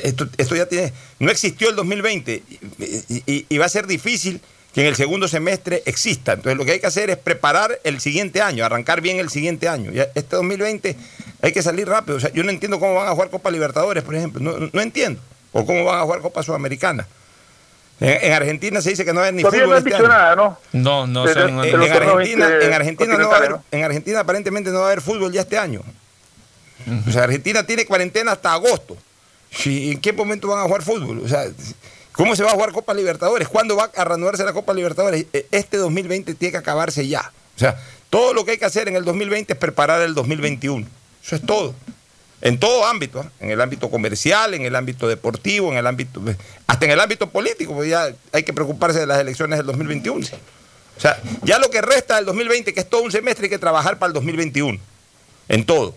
Esto, 0.02 0.28
esto 0.38 0.56
ya 0.56 0.66
tiene. 0.66 0.92
No 1.18 1.30
existió 1.30 1.68
el 1.70 1.76
2020 1.76 2.42
y, 2.78 3.22
y- 3.26 3.46
y 3.48 3.58
va 3.58 3.66
a 3.66 3.68
ser 3.68 3.86
difícil 3.86 4.40
que 4.74 4.82
en 4.82 4.86
el 4.86 4.94
segundo 4.96 5.26
semestre 5.28 5.82
exista. 5.86 6.32
Entonces 6.34 6.56
lo 6.56 6.64
que 6.64 6.72
hay 6.72 6.80
que 6.80 6.86
hacer 6.86 7.10
es 7.10 7.16
preparar 7.16 7.80
el 7.84 8.00
siguiente 8.00 8.40
año, 8.40 8.64
arrancar 8.64 9.00
bien 9.00 9.18
el 9.18 9.28
siguiente 9.30 9.68
año. 9.68 9.90
Ya 9.90 10.04
este 10.14 10.36
2020 10.36 10.96
hay 11.42 11.52
que 11.52 11.62
salir 11.62 11.88
rápido. 11.88 12.18
O 12.18 12.20
sea, 12.20 12.30
yo 12.32 12.42
no 12.44 12.50
entiendo 12.50 12.78
cómo 12.78 12.94
van 12.94 13.08
a 13.08 13.12
jugar 13.12 13.30
Copa 13.30 13.50
Libertadores, 13.50 14.04
por 14.04 14.14
ejemplo. 14.14 14.40
No, 14.40 14.58
no- 14.58 14.70
no 14.72 14.80
entiendo. 14.80 15.20
O 15.52 15.66
cómo 15.66 15.84
van 15.84 15.98
a 15.98 16.02
jugar 16.02 16.20
Copa 16.20 16.42
Sudamericana. 16.44 17.06
En, 17.98 18.24
en 18.26 18.32
Argentina 18.32 18.80
se 18.80 18.90
dice 18.90 19.04
que 19.04 19.12
no 19.12 19.20
hay 19.20 19.32
ni 19.32 19.42
Todavía 19.42 19.62
no 19.62 19.66
fútbol 19.66 19.78
este 19.78 19.90
dicho 19.90 20.04
año. 20.04 20.08
nada, 20.08 20.36
¿no? 20.36 20.58
No, 20.72 21.06
no 21.08 21.24
de- 21.26 21.32
En, 21.68 21.92
Argentina, 21.92 22.46
este, 22.48 22.66
en, 22.66 22.72
Argentina 22.72 23.18
no 23.18 23.28
va 23.28 23.34
a 23.34 23.38
haber, 23.38 23.56
en 23.72 23.84
Argentina 23.84 24.20
aparentemente 24.20 24.70
no 24.70 24.78
va 24.78 24.84
a 24.84 24.86
haber 24.92 25.00
fútbol 25.02 25.32
ya 25.32 25.40
este 25.42 25.58
año. 25.58 25.82
O 27.06 27.10
sea, 27.12 27.24
Argentina 27.24 27.62
tiene 27.64 27.84
cuarentena 27.84 28.32
hasta 28.32 28.52
agosto. 28.54 28.96
Sí, 29.50 29.90
¿En 29.92 30.00
qué 30.00 30.12
momento 30.12 30.48
van 30.48 30.60
a 30.60 30.64
jugar 30.64 30.82
fútbol? 30.82 31.20
O 31.24 31.28
sea, 31.28 31.44
¿cómo 32.12 32.36
se 32.36 32.42
va 32.44 32.50
a 32.50 32.54
jugar 32.54 32.72
Copa 32.72 32.94
Libertadores? 32.94 33.48
¿Cuándo 33.48 33.76
va 33.76 33.90
a 33.94 34.04
reanudarse 34.04 34.44
la 34.44 34.52
Copa 34.52 34.72
Libertadores? 34.72 35.26
Eh, 35.32 35.46
Este 35.50 35.76
2020 35.76 36.34
tiene 36.34 36.52
que 36.52 36.58
acabarse 36.58 37.06
ya. 37.06 37.32
O 37.56 37.58
sea, 37.58 37.76
todo 38.10 38.32
lo 38.32 38.44
que 38.44 38.52
hay 38.52 38.58
que 38.58 38.64
hacer 38.64 38.88
en 38.88 38.96
el 38.96 39.04
2020 39.04 39.52
es 39.52 39.58
preparar 39.58 40.02
el 40.02 40.14
2021. 40.14 40.86
Eso 41.24 41.36
es 41.36 41.42
todo. 41.42 41.74
En 42.42 42.58
todo 42.58 42.86
ámbito, 42.86 43.20
¿ah? 43.20 43.30
en 43.40 43.50
el 43.50 43.60
ámbito 43.60 43.90
comercial, 43.90 44.54
en 44.54 44.62
el 44.62 44.74
ámbito 44.74 45.06
deportivo, 45.06 45.70
en 45.72 45.76
el 45.78 45.86
ámbito, 45.86 46.22
hasta 46.66 46.86
en 46.86 46.92
el 46.92 47.00
ámbito 47.00 47.28
político, 47.28 47.74
porque 47.74 47.90
ya 47.90 48.08
hay 48.32 48.42
que 48.44 48.54
preocuparse 48.54 49.00
de 49.00 49.06
las 49.06 49.20
elecciones 49.20 49.58
del 49.58 49.66
2021. 49.66 50.26
O 50.26 51.00
sea, 51.00 51.20
ya 51.42 51.58
lo 51.58 51.70
que 51.70 51.82
resta 51.82 52.16
del 52.16 52.24
2020, 52.24 52.72
que 52.72 52.80
es 52.80 52.88
todo 52.88 53.02
un 53.02 53.12
semestre, 53.12 53.46
hay 53.46 53.50
que 53.50 53.58
trabajar 53.58 53.98
para 53.98 54.08
el 54.08 54.14
2021. 54.14 54.78
En 55.48 55.66
todo. 55.66 55.94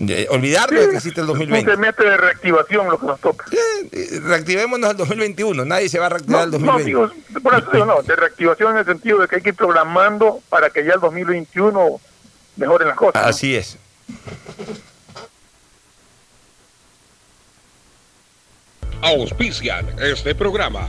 Eh, 0.00 0.28
olvidarnos 0.30 0.80
de 0.80 0.90
que 0.90 0.96
existe 0.96 1.20
el 1.20 1.24
Un 1.28 1.32
2020. 1.38 1.70
semestre 1.72 2.10
de 2.10 2.16
reactivación 2.16 2.88
lo 2.88 3.00
que 3.00 3.06
nos 3.06 3.20
toca. 3.20 3.46
Eh, 3.90 4.20
reactivémonos 4.22 4.90
el 4.92 4.96
2021. 4.96 5.64
Nadie 5.64 5.88
se 5.88 5.98
va 5.98 6.06
a 6.06 6.10
reactivar 6.10 6.44
el 6.44 6.50
No, 6.52 6.58
2020. 6.58 6.84
digo, 6.84 7.10
por 7.42 7.54
eso 7.58 7.68
digo, 7.72 7.84
no, 7.84 8.02
de 8.02 8.14
reactivación 8.14 8.72
en 8.72 8.78
el 8.78 8.84
sentido 8.84 9.18
de 9.18 9.26
que 9.28 9.36
hay 9.36 9.42
que 9.42 9.48
ir 9.48 9.54
programando 9.56 10.40
para 10.48 10.70
que 10.70 10.84
ya 10.84 10.92
el 10.94 11.00
2021 11.00 12.00
mejoren 12.56 12.88
las 12.88 12.96
cosas. 12.96 13.22
¿no? 13.22 13.28
Así 13.28 13.56
es. 13.56 13.76
auspician 19.02 19.86
este 20.00 20.34
programa. 20.34 20.88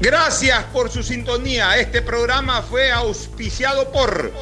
Gracias 0.00 0.64
por 0.64 0.90
su 0.90 1.02
sintonía. 1.02 1.78
Este 1.78 2.02
programa 2.02 2.62
fue 2.62 2.90
auspiciado 2.90 3.90
por 3.92 4.32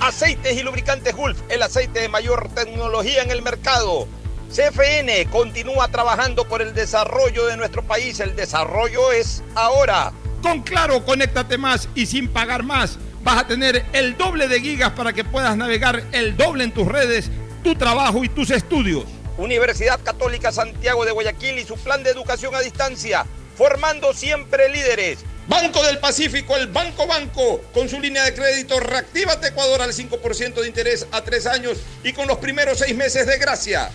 Aceites 0.00 0.56
y 0.56 0.62
Lubricantes 0.62 1.16
Gulf, 1.16 1.38
el 1.48 1.62
aceite 1.62 2.00
de 2.00 2.08
mayor 2.08 2.50
tecnología 2.54 3.22
en 3.22 3.30
el 3.30 3.42
mercado. 3.42 4.06
CFN 4.50 5.26
continúa 5.30 5.88
trabajando 5.88 6.46
por 6.46 6.60
el 6.62 6.74
desarrollo 6.74 7.46
de 7.46 7.56
nuestro 7.56 7.82
país. 7.82 8.20
El 8.20 8.36
desarrollo 8.36 9.10
es 9.10 9.42
ahora. 9.54 10.12
Con 10.42 10.62
Claro, 10.62 11.04
conéctate 11.04 11.56
más 11.56 11.88
y 11.94 12.06
sin 12.06 12.28
pagar 12.28 12.62
más. 12.62 12.98
Vas 13.24 13.38
a 13.38 13.46
tener 13.46 13.86
el 13.94 14.18
doble 14.18 14.46
de 14.46 14.60
gigas 14.60 14.90
para 14.90 15.14
que 15.14 15.24
puedas 15.24 15.56
navegar 15.56 16.04
el 16.12 16.36
doble 16.36 16.64
en 16.64 16.72
tus 16.72 16.86
redes, 16.86 17.30
tu 17.64 17.74
trabajo 17.74 18.22
y 18.22 18.28
tus 18.28 18.50
estudios. 18.50 19.06
Universidad 19.36 20.00
Católica 20.02 20.52
Santiago 20.52 21.04
de 21.04 21.12
Guayaquil 21.12 21.58
y 21.58 21.64
su 21.64 21.76
plan 21.76 22.02
de 22.02 22.10
educación 22.10 22.54
a 22.54 22.60
distancia, 22.60 23.26
formando 23.56 24.14
siempre 24.14 24.68
líderes. 24.68 25.18
Banco 25.46 25.82
del 25.82 25.98
Pacífico, 25.98 26.56
el 26.56 26.68
Banco 26.68 27.06
Banco, 27.06 27.60
con 27.74 27.88
su 27.88 28.00
línea 28.00 28.24
de 28.24 28.34
crédito 28.34 28.80
Reactívate 28.80 29.48
Ecuador 29.48 29.82
al 29.82 29.92
5% 29.92 30.54
de 30.54 30.66
interés 30.66 31.06
a 31.10 31.22
tres 31.22 31.46
años 31.46 31.78
y 32.02 32.12
con 32.12 32.26
los 32.26 32.38
primeros 32.38 32.78
seis 32.78 32.96
meses 32.96 33.26
de 33.26 33.36
gracia. 33.36 33.90